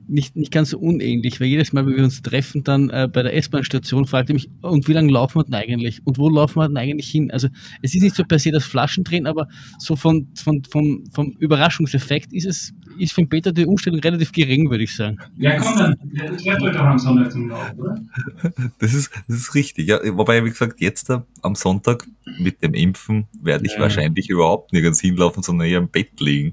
nicht, 0.09 0.37
nicht 0.37 0.53
ganz 0.53 0.71
so 0.71 0.79
unähnlich, 0.79 1.41
weil 1.41 1.49
jedes 1.49 1.73
Mal, 1.73 1.87
wenn 1.87 1.97
wir 1.97 2.05
uns 2.05 2.23
treffen, 2.23 2.63
dann 2.63 2.91
äh, 2.91 3.09
bei 3.13 3.23
der 3.23 3.35
S-Bahn-Station 3.35 4.07
fragt 4.07 4.31
er 4.31 4.35
mich, 4.35 4.49
und 4.63 4.87
wie 4.89 4.93
lange 4.93 5.13
laufen 5.13 5.41
wir 5.41 5.45
denn 5.45 5.55
eigentlich? 5.55 6.01
Und 6.05 6.19
wo 6.19 6.29
laufen 6.29 6.61
wir 6.61 6.69
denn 6.69 6.77
eigentlich 6.77 7.11
hin? 7.11 7.31
Also 7.31 7.49
es 7.83 7.95
ist 7.95 8.03
nicht 8.03 8.15
so 8.15 8.25
per 8.25 8.39
se 8.39 8.51
das 8.51 8.65
Flaschendrehen, 8.65 9.27
aber 9.27 9.49
so 9.79 9.97
von, 9.97 10.29
von, 10.35 10.63
vom, 10.65 11.05
vom 11.13 11.37
Überraschungseffekt 11.39 12.33
ist 12.33 12.47
es, 12.47 12.73
ist 12.99 13.13
von 13.13 13.29
Peter 13.29 13.53
die 13.53 13.67
Umstellung 13.67 14.01
relativ 14.01 14.33
gering, 14.33 14.71
würde 14.71 14.85
ich 14.85 14.95
sagen. 14.95 15.19
Ja, 15.37 15.59
komm 15.59 15.77
dann, 15.79 15.97
euch 16.33 16.45
doch 16.45 16.81
am 16.81 16.99
Sonntag 16.99 17.33
zum 17.33 17.49
Lauf, 17.49 17.73
oder? 17.77 18.01
Das 18.79 18.95
ist, 18.95 19.11
das 19.29 19.37
ist 19.37 19.55
richtig, 19.55 19.89
ja. 19.89 19.99
Wobei, 20.17 20.45
wie 20.45 20.51
gesagt, 20.51 20.81
jetzt 20.81 21.11
äh, 21.11 21.21
am 21.43 21.55
Sonntag 21.55 22.07
mit 22.39 22.63
dem 22.63 22.75
Impfen 22.75 23.27
werde 23.41 23.67
ich 23.67 23.75
ja. 23.75 23.81
wahrscheinlich 23.81 24.29
überhaupt 24.29 24.73
nirgends 24.73 25.01
hinlaufen, 25.01 25.43
sondern 25.43 25.69
eher 25.69 25.79
im 25.79 25.89
Bett 25.89 26.21
liegen. 26.21 26.53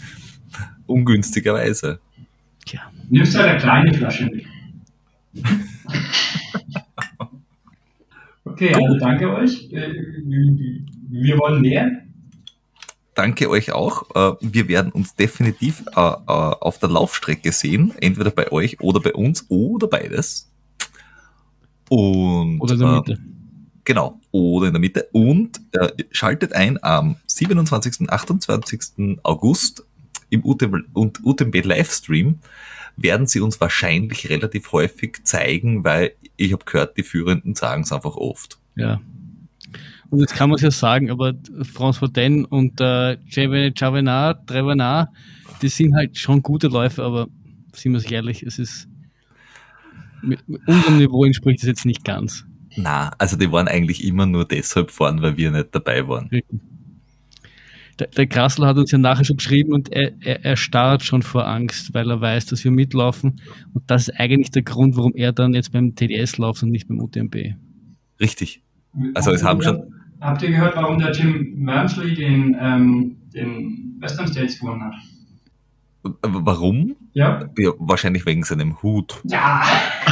Ungünstigerweise. 0.86 2.00
Tja. 2.64 2.80
Nimmst 3.08 3.34
du 3.34 3.38
eine 3.38 3.58
kleine 3.58 3.94
Flasche 3.94 4.26
mit. 4.26 4.44
okay, 8.44 8.74
also 8.74 8.98
danke 8.98 9.34
euch. 9.34 9.72
Äh, 9.72 9.92
wir 11.08 11.38
wollen 11.38 11.60
mehr. 11.60 12.05
Danke 13.16 13.48
euch 13.48 13.72
auch. 13.72 14.14
Äh, 14.14 14.36
wir 14.42 14.68
werden 14.68 14.92
uns 14.92 15.14
definitiv 15.14 15.82
äh, 15.96 16.00
auf 16.00 16.78
der 16.78 16.90
Laufstrecke 16.90 17.50
sehen, 17.50 17.94
entweder 17.98 18.30
bei 18.30 18.52
euch 18.52 18.80
oder 18.80 19.00
bei 19.00 19.14
uns 19.14 19.46
oder 19.48 19.88
beides. 19.88 20.52
Und, 21.88 22.60
oder 22.60 22.74
in 22.74 22.78
der 22.78 22.88
Mitte. 22.88 23.18
Genau, 23.84 24.20
oder 24.32 24.66
in 24.66 24.74
der 24.74 24.80
Mitte. 24.80 25.08
Und 25.12 25.60
äh, 25.72 25.88
schaltet 26.10 26.52
ein 26.52 26.82
am 26.82 27.16
27. 27.26 28.10
28. 28.10 29.18
August 29.22 29.86
im 30.28 30.44
UTMB, 30.44 30.94
UTMB 30.94 31.64
Livestream 31.64 32.40
werden 32.96 33.26
sie 33.26 33.40
uns 33.40 33.60
wahrscheinlich 33.60 34.28
relativ 34.28 34.72
häufig 34.72 35.24
zeigen, 35.24 35.84
weil 35.84 36.12
ich 36.36 36.52
habe 36.52 36.64
gehört, 36.66 36.98
die 36.98 37.02
Führenden 37.02 37.54
sagen 37.54 37.82
es 37.82 37.92
einfach 37.92 38.16
oft. 38.16 38.58
Ja. 38.74 39.00
Und 40.10 40.20
jetzt 40.20 40.34
kann 40.34 40.50
man 40.50 40.56
es 40.56 40.62
ja 40.62 40.70
sagen, 40.70 41.10
aber 41.10 41.30
François 41.74 42.12
Den 42.12 42.44
und 42.44 42.80
äh, 42.80 43.18
Chavenard, 43.28 44.46
Trevenard, 44.46 45.10
die 45.62 45.68
sind 45.68 45.94
halt 45.94 46.16
schon 46.16 46.42
gute 46.42 46.68
Läufer, 46.68 47.04
aber 47.04 47.28
sind 47.72 47.92
wir 47.92 48.12
ehrlich, 48.12 48.42
es 48.42 48.58
ist 48.58 48.88
mit, 50.22 50.48
mit 50.48 50.66
unserem 50.66 50.98
Niveau 50.98 51.24
entspricht 51.24 51.60
es 51.60 51.66
jetzt 51.66 51.86
nicht 51.86 52.04
ganz. 52.04 52.44
Na, 52.76 53.10
also 53.18 53.36
die 53.36 53.50
waren 53.50 53.68
eigentlich 53.68 54.04
immer 54.04 54.26
nur 54.26 54.44
deshalb 54.44 54.90
vorn, 54.90 55.22
weil 55.22 55.36
wir 55.36 55.50
nicht 55.50 55.68
dabei 55.72 56.06
waren. 56.06 56.30
Der, 57.98 58.08
der 58.08 58.26
Krassel 58.26 58.66
hat 58.66 58.76
uns 58.76 58.90
ja 58.90 58.98
nachher 58.98 59.24
schon 59.24 59.38
geschrieben 59.38 59.72
und 59.72 59.90
er, 59.90 60.12
er, 60.20 60.44
er 60.44 60.56
starrt 60.56 61.02
schon 61.02 61.22
vor 61.22 61.48
Angst, 61.48 61.94
weil 61.94 62.10
er 62.10 62.20
weiß, 62.20 62.46
dass 62.46 62.62
wir 62.62 62.70
mitlaufen. 62.70 63.40
Und 63.72 63.90
das 63.90 64.08
ist 64.08 64.20
eigentlich 64.20 64.50
der 64.50 64.62
Grund, 64.62 64.96
warum 64.96 65.14
er 65.14 65.32
dann 65.32 65.54
jetzt 65.54 65.72
beim 65.72 65.94
TDS 65.94 66.36
läuft 66.36 66.62
und 66.62 66.70
nicht 66.70 66.88
beim 66.88 67.00
UTMB. 67.00 67.54
Richtig. 68.20 68.62
Also 69.14 69.32
es 69.32 69.42
haben 69.42 69.62
schon. 69.62 69.94
Habt 70.20 70.42
ihr 70.42 70.50
gehört, 70.50 70.76
warum 70.76 70.98
der 70.98 71.12
Jim 71.12 71.54
Mernsley 71.56 72.14
den, 72.14 72.56
ähm, 72.58 73.16
den 73.34 73.96
Western 74.00 74.26
States 74.28 74.58
gewonnen 74.58 74.84
hat? 74.84 74.94
Warum? 76.22 76.96
Ja. 77.12 77.48
ja. 77.58 77.72
Wahrscheinlich 77.78 78.26
wegen 78.26 78.44
seinem 78.44 78.82
Hut. 78.82 79.20
Ja. 79.24 79.62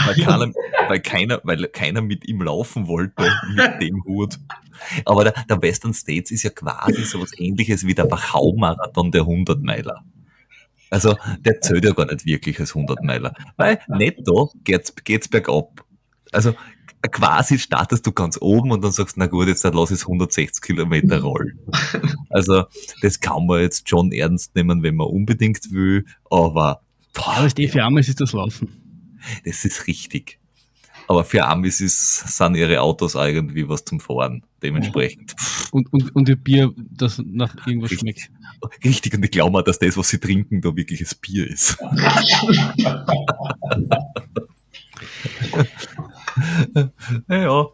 Weil 0.06 0.14
keiner, 0.14 0.52
weil 0.88 1.00
keiner, 1.00 1.40
weil 1.44 1.66
keiner 1.68 2.02
mit 2.02 2.26
ihm 2.28 2.42
laufen 2.42 2.86
wollte 2.88 3.30
mit 3.54 3.70
dem 3.80 4.04
Hut. 4.04 4.38
Aber 5.04 5.24
der, 5.24 5.34
der 5.48 5.62
Western 5.62 5.94
States 5.94 6.30
ist 6.30 6.42
ja 6.42 6.50
quasi 6.50 7.04
so 7.04 7.20
was 7.20 7.38
ähnliches 7.38 7.86
wie 7.86 7.94
der 7.94 8.10
Wachau-Marathon 8.10 9.12
der 9.12 9.22
100-Meiler. 9.22 10.02
Also 10.90 11.16
der 11.40 11.60
zählt 11.60 11.84
ja 11.84 11.92
gar 11.92 12.06
nicht 12.06 12.26
wirklich 12.26 12.58
als 12.60 12.74
100-Meiler. 12.74 13.34
Weil 13.56 13.78
netto 13.88 14.52
geht's, 14.64 14.94
geht's 15.04 15.28
bergab. 15.28 15.84
Also 16.32 16.54
quasi 17.08 17.58
startest 17.58 18.06
du 18.06 18.12
ganz 18.12 18.38
oben 18.40 18.70
und 18.70 18.82
dann 18.82 18.92
sagst, 18.92 19.16
na 19.16 19.26
gut, 19.26 19.48
jetzt 19.48 19.64
lass 19.64 19.90
ich 19.90 20.02
160 20.02 20.62
Kilometer 20.62 21.20
rollen. 21.20 21.58
Also 22.30 22.64
das 23.00 23.20
kann 23.20 23.46
man 23.46 23.60
jetzt 23.60 23.88
schon 23.88 24.10
ernst 24.10 24.56
nehmen, 24.56 24.82
wenn 24.82 24.96
man 24.96 25.06
unbedingt 25.06 25.70
will, 25.70 26.04
aber... 26.28 26.80
Boah, 27.12 27.36
aber 27.36 27.48
für 27.48 27.84
Amis 27.84 28.08
ist 28.08 28.20
das 28.20 28.32
Laufen. 28.32 29.12
Das 29.44 29.64
ist 29.64 29.86
richtig. 29.86 30.40
Aber 31.06 31.24
für 31.24 31.46
Amis 31.46 31.80
ist, 31.80 32.36
sind 32.36 32.56
ihre 32.56 32.80
Autos 32.80 33.14
irgendwie 33.14 33.68
was 33.68 33.84
zum 33.84 34.00
Fahren, 34.00 34.42
dementsprechend. 34.64 35.36
Und, 35.70 35.92
und, 35.92 36.12
und 36.16 36.28
ihr 36.28 36.34
Bier, 36.34 36.72
das 36.76 37.22
nach 37.24 37.54
irgendwas 37.68 37.92
richtig. 37.92 38.22
schmeckt. 38.22 38.84
Richtig, 38.84 39.14
und 39.14 39.24
ich 39.24 39.30
glaube 39.30 39.52
mal, 39.52 39.62
dass 39.62 39.78
das, 39.78 39.96
was 39.96 40.08
sie 40.08 40.18
trinken, 40.18 40.60
da 40.60 40.74
wirkliches 40.74 41.14
Bier 41.14 41.48
ist. 41.48 41.78
ja. 47.28 47.36
ja. 47.36 47.66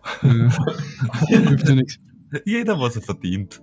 Hilft 1.29 1.69
ja 1.69 1.75
nichts. 1.75 1.99
Jeder, 2.45 2.79
was 2.79 2.97
er 2.97 3.03
verdient. 3.03 3.63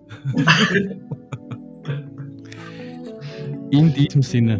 In 3.71 3.93
diesem 3.93 4.21
Sinne. 4.21 4.59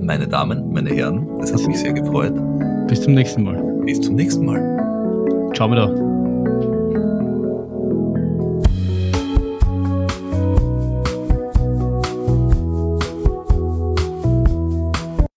Meine 0.00 0.26
Damen, 0.28 0.72
meine 0.72 0.90
Herren, 0.90 1.28
es 1.40 1.52
hat 1.52 1.66
mich 1.66 1.78
sehr 1.78 1.92
gefreut. 1.92 2.34
Bis 2.88 3.02
zum 3.02 3.14
nächsten 3.14 3.42
Mal. 3.42 3.62
Bis 3.84 4.00
zum 4.00 4.14
nächsten 4.14 4.44
Mal. 4.44 5.50
Ciao, 5.54 5.68
da. 5.74 6.15